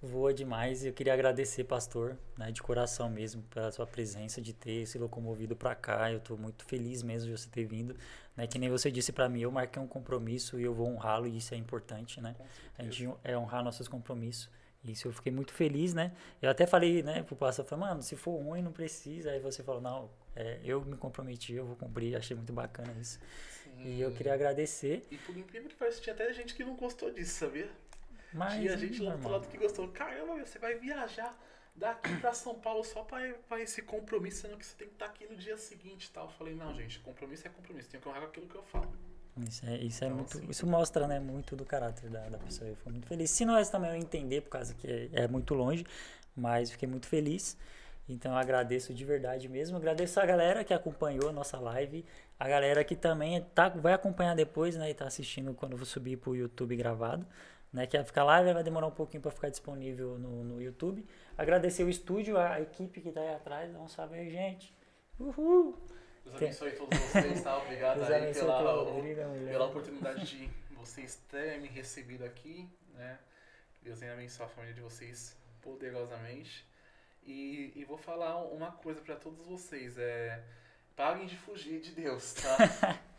Voa 0.00 0.32
demais 0.32 0.84
e 0.84 0.88
eu 0.88 0.92
queria 0.92 1.14
agradecer, 1.14 1.64
pastor, 1.64 2.18
né, 2.36 2.52
de 2.52 2.62
coração 2.62 3.08
mesmo, 3.08 3.42
pela 3.44 3.72
sua 3.72 3.86
presença, 3.86 4.42
de 4.42 4.52
ter 4.52 4.84
se 4.86 4.98
locomovido 4.98 5.56
para 5.56 5.74
cá. 5.74 6.12
Eu 6.12 6.18
estou 6.18 6.36
muito 6.36 6.66
feliz 6.66 7.02
mesmo 7.02 7.30
de 7.30 7.38
você 7.38 7.48
ter 7.48 7.64
vindo. 7.64 7.96
Né, 8.36 8.46
que 8.46 8.58
nem 8.58 8.68
você 8.68 8.90
disse 8.90 9.10
para 9.10 9.26
mim, 9.26 9.40
eu 9.40 9.50
marquei 9.50 9.80
um 9.80 9.86
compromisso 9.86 10.60
e 10.60 10.64
eu 10.64 10.74
vou 10.74 10.86
honrá-lo 10.86 11.26
e 11.26 11.38
isso 11.38 11.54
é 11.54 11.56
importante, 11.56 12.20
né? 12.20 12.36
A 12.76 12.82
gente 12.82 13.08
é 13.24 13.36
honrar 13.38 13.64
nossos 13.64 13.88
compromissos. 13.88 14.50
Isso 14.84 15.08
eu 15.08 15.12
fiquei 15.12 15.32
muito 15.32 15.52
feliz, 15.52 15.94
né? 15.94 16.12
Eu 16.42 16.50
até 16.50 16.66
falei, 16.66 17.02
né, 17.02 17.22
pro 17.22 17.34
pastor, 17.34 17.64
falei, 17.64 17.86
mano, 17.86 18.02
se 18.02 18.14
for 18.16 18.36
ruim, 18.36 18.60
não 18.60 18.72
precisa. 18.72 19.30
Aí 19.30 19.40
você 19.40 19.62
falou, 19.62 19.80
não, 19.80 20.10
é, 20.34 20.60
eu 20.62 20.84
me 20.84 20.96
comprometi, 20.98 21.54
eu 21.54 21.64
vou 21.64 21.74
cumprir. 21.74 22.14
Achei 22.14 22.36
muito 22.36 22.52
bacana 22.52 22.92
isso. 23.00 23.18
Sim. 23.64 23.70
E 23.82 24.00
eu 24.00 24.12
queria 24.12 24.34
agradecer. 24.34 25.06
E 25.10 25.16
por 25.16 25.36
incrível 25.36 25.70
que 25.70 25.74
pareça, 25.74 26.00
tinha 26.00 26.14
até 26.14 26.30
gente 26.34 26.54
que 26.54 26.62
não 26.62 26.76
gostou 26.76 27.10
disso, 27.10 27.38
sabia? 27.40 27.68
Mas, 28.36 28.54
tinha 28.60 28.76
gente 28.76 29.02
lá 29.02 29.10
do 29.10 29.14
outro 29.16 29.30
lado 29.30 29.48
que 29.48 29.56
gostou. 29.58 29.88
Caramba, 29.88 30.44
você 30.44 30.58
vai 30.58 30.74
viajar 30.76 31.36
daqui 31.74 32.14
pra 32.20 32.32
São 32.32 32.54
Paulo 32.54 32.82
só 32.84 33.02
pra, 33.02 33.18
pra 33.48 33.60
esse 33.60 33.82
compromisso, 33.82 34.42
sendo 34.42 34.56
que 34.56 34.64
você 34.66 34.76
tem 34.76 34.88
que 34.88 34.94
estar 34.94 35.06
aqui 35.06 35.26
no 35.26 35.36
dia 35.36 35.56
seguinte 35.56 36.10
tal. 36.12 36.24
Eu 36.26 36.30
falei, 36.30 36.54
não, 36.54 36.74
gente, 36.74 36.98
compromisso 37.00 37.46
é 37.46 37.50
compromisso, 37.50 37.88
tenho 37.90 38.02
que 38.02 38.08
honrar 38.08 38.24
aquilo 38.24 38.46
que 38.46 38.54
eu 38.54 38.62
falo. 38.64 38.92
Isso, 39.46 39.66
é, 39.66 39.76
isso, 39.76 40.02
é 40.02 40.06
Então, 40.06 40.16
muito, 40.16 40.38
assim- 40.38 40.50
isso 40.50 40.66
mostra 40.66 41.06
né, 41.06 41.20
muito 41.20 41.54
do 41.54 41.64
caráter 41.64 42.08
da, 42.08 42.20
da 42.28 42.38
pessoa. 42.38 42.68
Eu 42.70 42.76
fui 42.76 42.90
muito 42.92 43.06
feliz. 43.06 43.30
Se 43.30 43.44
nós 43.44 43.68
também 43.68 43.90
eu 43.90 43.96
entender, 43.96 44.40
por 44.40 44.48
causa 44.50 44.72
que 44.74 44.86
é, 45.12 45.24
é 45.24 45.28
muito 45.28 45.52
longe, 45.54 45.84
mas 46.34 46.70
fiquei 46.70 46.88
muito 46.88 47.06
feliz. 47.06 47.56
Então 48.08 48.32
eu 48.32 48.38
agradeço 48.38 48.94
de 48.94 49.04
verdade 49.04 49.48
mesmo. 49.48 49.76
Agradeço 49.76 50.18
a 50.20 50.24
galera 50.24 50.64
que 50.64 50.72
acompanhou 50.72 51.28
a 51.28 51.32
nossa 51.32 51.58
live, 51.58 52.04
a 52.38 52.48
galera 52.48 52.82
que 52.84 52.96
também 52.96 53.42
tá, 53.54 53.68
vai 53.68 53.92
acompanhar 53.92 54.34
depois, 54.34 54.74
né? 54.76 54.88
E 54.90 54.94
tá 54.94 55.06
assistindo 55.06 55.52
quando 55.52 55.76
eu 55.76 55.84
subir 55.84 56.16
pro 56.16 56.34
YouTube 56.34 56.74
gravado. 56.76 57.26
Né, 57.76 57.86
que 57.86 57.94
vai 57.94 58.06
ficar 58.06 58.24
live, 58.24 58.54
vai 58.54 58.64
demorar 58.64 58.86
um 58.86 58.90
pouquinho 58.90 59.20
para 59.22 59.30
ficar 59.30 59.50
disponível 59.50 60.18
no, 60.18 60.42
no 60.42 60.62
YouTube. 60.62 61.06
Agradecer 61.36 61.84
o 61.84 61.90
estúdio, 61.90 62.38
a 62.38 62.58
equipe 62.58 63.02
que 63.02 63.12
tá 63.12 63.20
aí 63.20 63.34
atrás. 63.34 63.70
Dá 63.70 63.78
um 63.78 63.86
salve 63.86 64.14
aí, 64.18 64.30
gente. 64.30 64.74
Uhul! 65.20 65.76
Deus 66.24 66.36
abençoe 66.36 66.70
todos 66.72 66.98
vocês, 66.98 67.42
tá? 67.42 67.58
Obrigado 67.58 67.98
Deus 67.98 68.10
aí 68.10 68.32
pela, 68.32 68.82
o- 68.82 68.98
a 68.98 69.50
pela 69.50 69.66
oportunidade 69.66 70.24
de 70.24 70.50
vocês 70.74 71.16
terem 71.28 71.60
me 71.60 71.68
recebido 71.68 72.24
aqui, 72.24 72.66
né? 72.94 73.18
Deus 73.82 74.00
venha 74.00 74.14
abençoar 74.14 74.48
a 74.48 74.52
família 74.52 74.74
de 74.74 74.80
vocês 74.80 75.36
poderosamente. 75.60 76.66
E, 77.26 77.72
e 77.76 77.84
vou 77.84 77.98
falar 77.98 78.36
uma 78.38 78.72
coisa 78.72 79.02
pra 79.02 79.16
todos 79.16 79.44
vocês, 79.46 79.98
é 79.98 80.42
parem 80.96 81.26
de 81.26 81.36
fugir 81.36 81.80
de 81.82 81.90
Deus, 81.90 82.32
tá? 82.32 82.98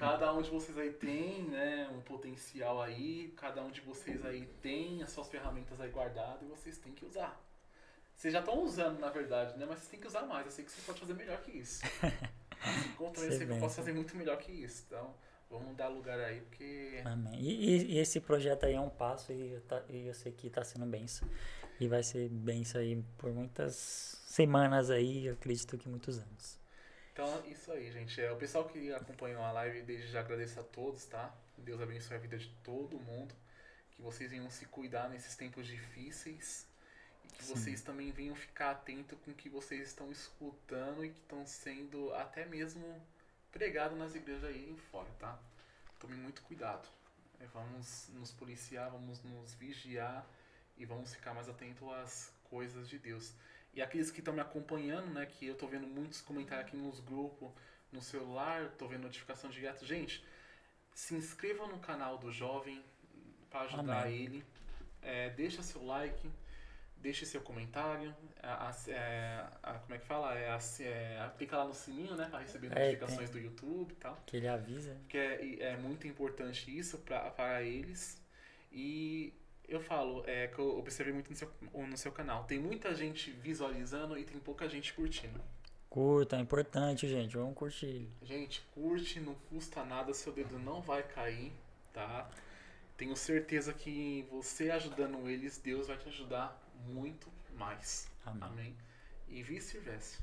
Cada 0.00 0.32
um 0.32 0.40
de 0.42 0.50
vocês 0.50 0.76
aí 0.78 0.90
tem, 0.92 1.42
né, 1.44 1.88
um 1.94 2.00
potencial 2.00 2.80
aí, 2.80 3.32
cada 3.36 3.62
um 3.62 3.70
de 3.70 3.80
vocês 3.82 4.24
aí 4.24 4.46
tem 4.62 5.02
as 5.02 5.10
suas 5.10 5.28
ferramentas 5.28 5.80
aí 5.80 5.90
guardadas 5.90 6.42
e 6.42 6.46
vocês 6.46 6.78
têm 6.78 6.92
que 6.92 7.04
usar. 7.04 7.38
Vocês 8.16 8.32
já 8.32 8.40
estão 8.40 8.62
usando, 8.62 8.98
na 8.98 9.08
verdade, 9.10 9.58
né? 9.58 9.64
Mas 9.66 9.78
vocês 9.78 9.90
têm 9.90 10.00
que 10.00 10.06
usar 10.06 10.22
mais. 10.22 10.44
Eu 10.46 10.52
sei 10.52 10.64
que 10.64 10.70
você 10.72 10.80
pode 10.82 11.00
fazer 11.00 11.14
melhor 11.14 11.40
que 11.42 11.50
isso. 11.52 11.80
Também 13.20 13.30
eu 13.32 13.38
sei 13.38 13.46
que 13.46 13.52
eu 13.52 13.60
posso 13.60 13.76
fazer 13.76 13.92
muito 13.94 14.16
melhor 14.16 14.36
que 14.38 14.52
isso. 14.52 14.84
Então, 14.86 15.14
vamos 15.50 15.74
dar 15.76 15.88
lugar 15.88 16.20
aí, 16.20 16.40
porque 16.42 17.00
Amém. 17.06 17.40
E, 17.40 17.70
e- 17.70 17.92
e 17.94 17.98
esse 17.98 18.20
projeto 18.20 18.64
aí 18.64 18.74
é 18.74 18.80
um 18.80 18.90
passo 18.90 19.32
e, 19.32 19.52
eu 19.52 19.60
tá- 19.62 19.82
e 19.88 20.06
eu 20.06 20.12
sei 20.14 20.32
que 20.32 20.48
está 20.48 20.62
sendo 20.62 20.84
benção. 20.84 21.26
E 21.80 21.88
vai 21.88 22.02
ser 22.02 22.28
benção 22.28 22.78
aí 22.82 23.02
por 23.16 23.32
muitas 23.32 23.74
semanas 24.26 24.90
aí, 24.90 25.26
eu 25.26 25.32
acredito 25.32 25.78
que 25.78 25.88
muitos 25.88 26.18
anos. 26.18 26.59
Então, 27.12 27.44
isso 27.46 27.70
aí, 27.72 27.90
gente. 27.90 28.20
É, 28.20 28.30
o 28.32 28.36
pessoal 28.36 28.68
que 28.68 28.92
acompanhou 28.92 29.42
a 29.42 29.52
live, 29.52 29.82
desde 29.82 30.08
já 30.08 30.20
agradeço 30.20 30.60
a 30.60 30.62
todos, 30.62 31.04
tá? 31.06 31.34
Deus 31.58 31.80
abençoe 31.80 32.16
a 32.16 32.20
vida 32.20 32.38
de 32.38 32.48
todo 32.64 32.98
mundo. 32.98 33.34
Que 33.92 34.02
vocês 34.02 34.30
venham 34.30 34.48
se 34.50 34.64
cuidar 34.66 35.08
nesses 35.08 35.36
tempos 35.36 35.66
difíceis. 35.66 36.66
E 37.24 37.28
que 37.28 37.44
Sim. 37.44 37.54
vocês 37.54 37.82
também 37.82 38.10
venham 38.10 38.34
ficar 38.34 38.70
atento 38.70 39.16
com 39.16 39.30
o 39.32 39.34
que 39.34 39.48
vocês 39.48 39.88
estão 39.88 40.10
escutando 40.10 41.04
e 41.04 41.10
que 41.10 41.20
estão 41.20 41.46
sendo 41.46 42.12
até 42.14 42.46
mesmo 42.46 43.00
pregado 43.52 43.96
nas 43.96 44.14
igrejas 44.14 44.44
aí 44.44 44.76
fora, 44.90 45.08
tá? 45.18 45.38
Tome 45.98 46.14
muito 46.16 46.42
cuidado. 46.42 46.88
É, 47.40 47.46
Vamos 47.46 48.08
nos 48.14 48.30
policiar, 48.32 48.90
vamos 48.90 49.22
nos 49.22 49.54
vigiar 49.54 50.26
e 50.78 50.86
vamos 50.86 51.14
ficar 51.14 51.34
mais 51.34 51.48
atentos 51.48 51.86
às 51.92 52.32
coisas 52.44 52.88
de 52.88 52.98
Deus. 52.98 53.34
E 53.72 53.80
aqueles 53.80 54.10
que 54.10 54.18
estão 54.20 54.34
me 54.34 54.40
acompanhando, 54.40 55.10
né, 55.12 55.26
que 55.26 55.46
eu 55.46 55.54
tô 55.54 55.66
vendo 55.66 55.86
muitos 55.86 56.20
comentários 56.20 56.66
aqui 56.66 56.76
nos 56.76 57.00
grupos, 57.00 57.50
no 57.92 58.00
celular, 58.02 58.68
tô 58.78 58.86
vendo 58.88 59.02
notificação 59.02 59.48
direto. 59.50 59.84
Gente, 59.86 60.24
se 60.94 61.14
inscrevam 61.14 61.68
no 61.68 61.78
canal 61.78 62.18
do 62.18 62.30
jovem 62.32 62.82
para 63.48 63.62
ajudar 63.62 64.02
Amém. 64.06 64.22
ele. 64.24 64.44
É, 65.02 65.30
deixa 65.30 65.62
seu 65.62 65.84
like, 65.84 66.30
deixe 66.96 67.24
seu 67.24 67.40
comentário. 67.40 68.14
a- 68.42 68.68
a- 68.70 68.90
é, 68.90 69.46
a- 69.62 69.74
como 69.80 69.94
é 69.94 69.98
que 69.98 70.06
fala? 70.06 70.34
É, 70.34 70.50
a- 70.50 70.58
é, 70.82 71.30
clica 71.36 71.56
lá 71.58 71.64
no 71.66 71.74
sininho, 71.74 72.16
né, 72.16 72.26
para 72.30 72.38
receber 72.40 72.68
É, 72.72 72.86
notificações 72.86 73.28
do 73.30 73.38
YouTube 73.38 73.92
e 73.92 73.96
tal 73.96 74.16
Que 74.26 74.36
ele 74.38 74.48
avisa. 74.48 74.96
que 75.08 75.18
é, 75.18 75.60
é 75.60 75.76
muito 75.76 76.06
importante 76.08 76.76
isso 76.76 76.98
para 76.98 77.62
eles. 77.62 78.18
E 78.72 79.34
eu 79.70 79.80
falo, 79.80 80.24
é 80.26 80.48
que 80.48 80.58
eu 80.58 80.76
observei 80.76 81.14
muito 81.14 81.30
no 81.30 81.36
seu, 81.36 81.48
no 81.72 81.96
seu 81.96 82.10
canal. 82.10 82.44
Tem 82.44 82.58
muita 82.58 82.94
gente 82.94 83.30
visualizando 83.30 84.18
e 84.18 84.24
tem 84.24 84.38
pouca 84.38 84.68
gente 84.68 84.92
curtindo. 84.92 85.40
Curta, 85.88 86.36
é 86.36 86.40
importante, 86.40 87.08
gente. 87.08 87.36
Vamos 87.36 87.54
curtir. 87.54 88.08
Gente, 88.22 88.62
curte, 88.74 89.20
não 89.20 89.34
custa 89.48 89.84
nada, 89.84 90.12
seu 90.12 90.32
dedo 90.32 90.58
não 90.58 90.80
vai 90.82 91.02
cair, 91.02 91.52
tá? 91.92 92.28
Tenho 92.96 93.16
certeza 93.16 93.72
que 93.72 94.26
você 94.30 94.70
ajudando 94.70 95.28
eles, 95.28 95.56
Deus 95.56 95.86
vai 95.86 95.96
te 95.96 96.08
ajudar 96.08 96.60
muito 96.88 97.28
mais. 97.56 98.10
Amém. 98.26 98.42
Amém? 98.42 98.76
E 99.28 99.42
vice-versa. 99.42 100.18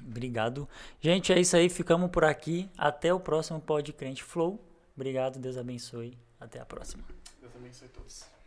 Obrigado. 0.00 0.68
Gente, 1.00 1.32
é 1.32 1.40
isso 1.40 1.56
aí. 1.56 1.68
Ficamos 1.68 2.10
por 2.10 2.24
aqui. 2.24 2.68
Até 2.76 3.12
o 3.12 3.20
próximo 3.20 3.60
Pod 3.60 3.92
Crente 3.92 4.22
Flow. 4.22 4.58
Obrigado, 4.96 5.38
Deus 5.38 5.56
abençoe. 5.56 6.18
Até 6.40 6.60
a 6.60 6.66
próxima. 6.66 7.04
Deus 7.40 7.54
abençoe 7.54 7.88
todos. 7.88 8.37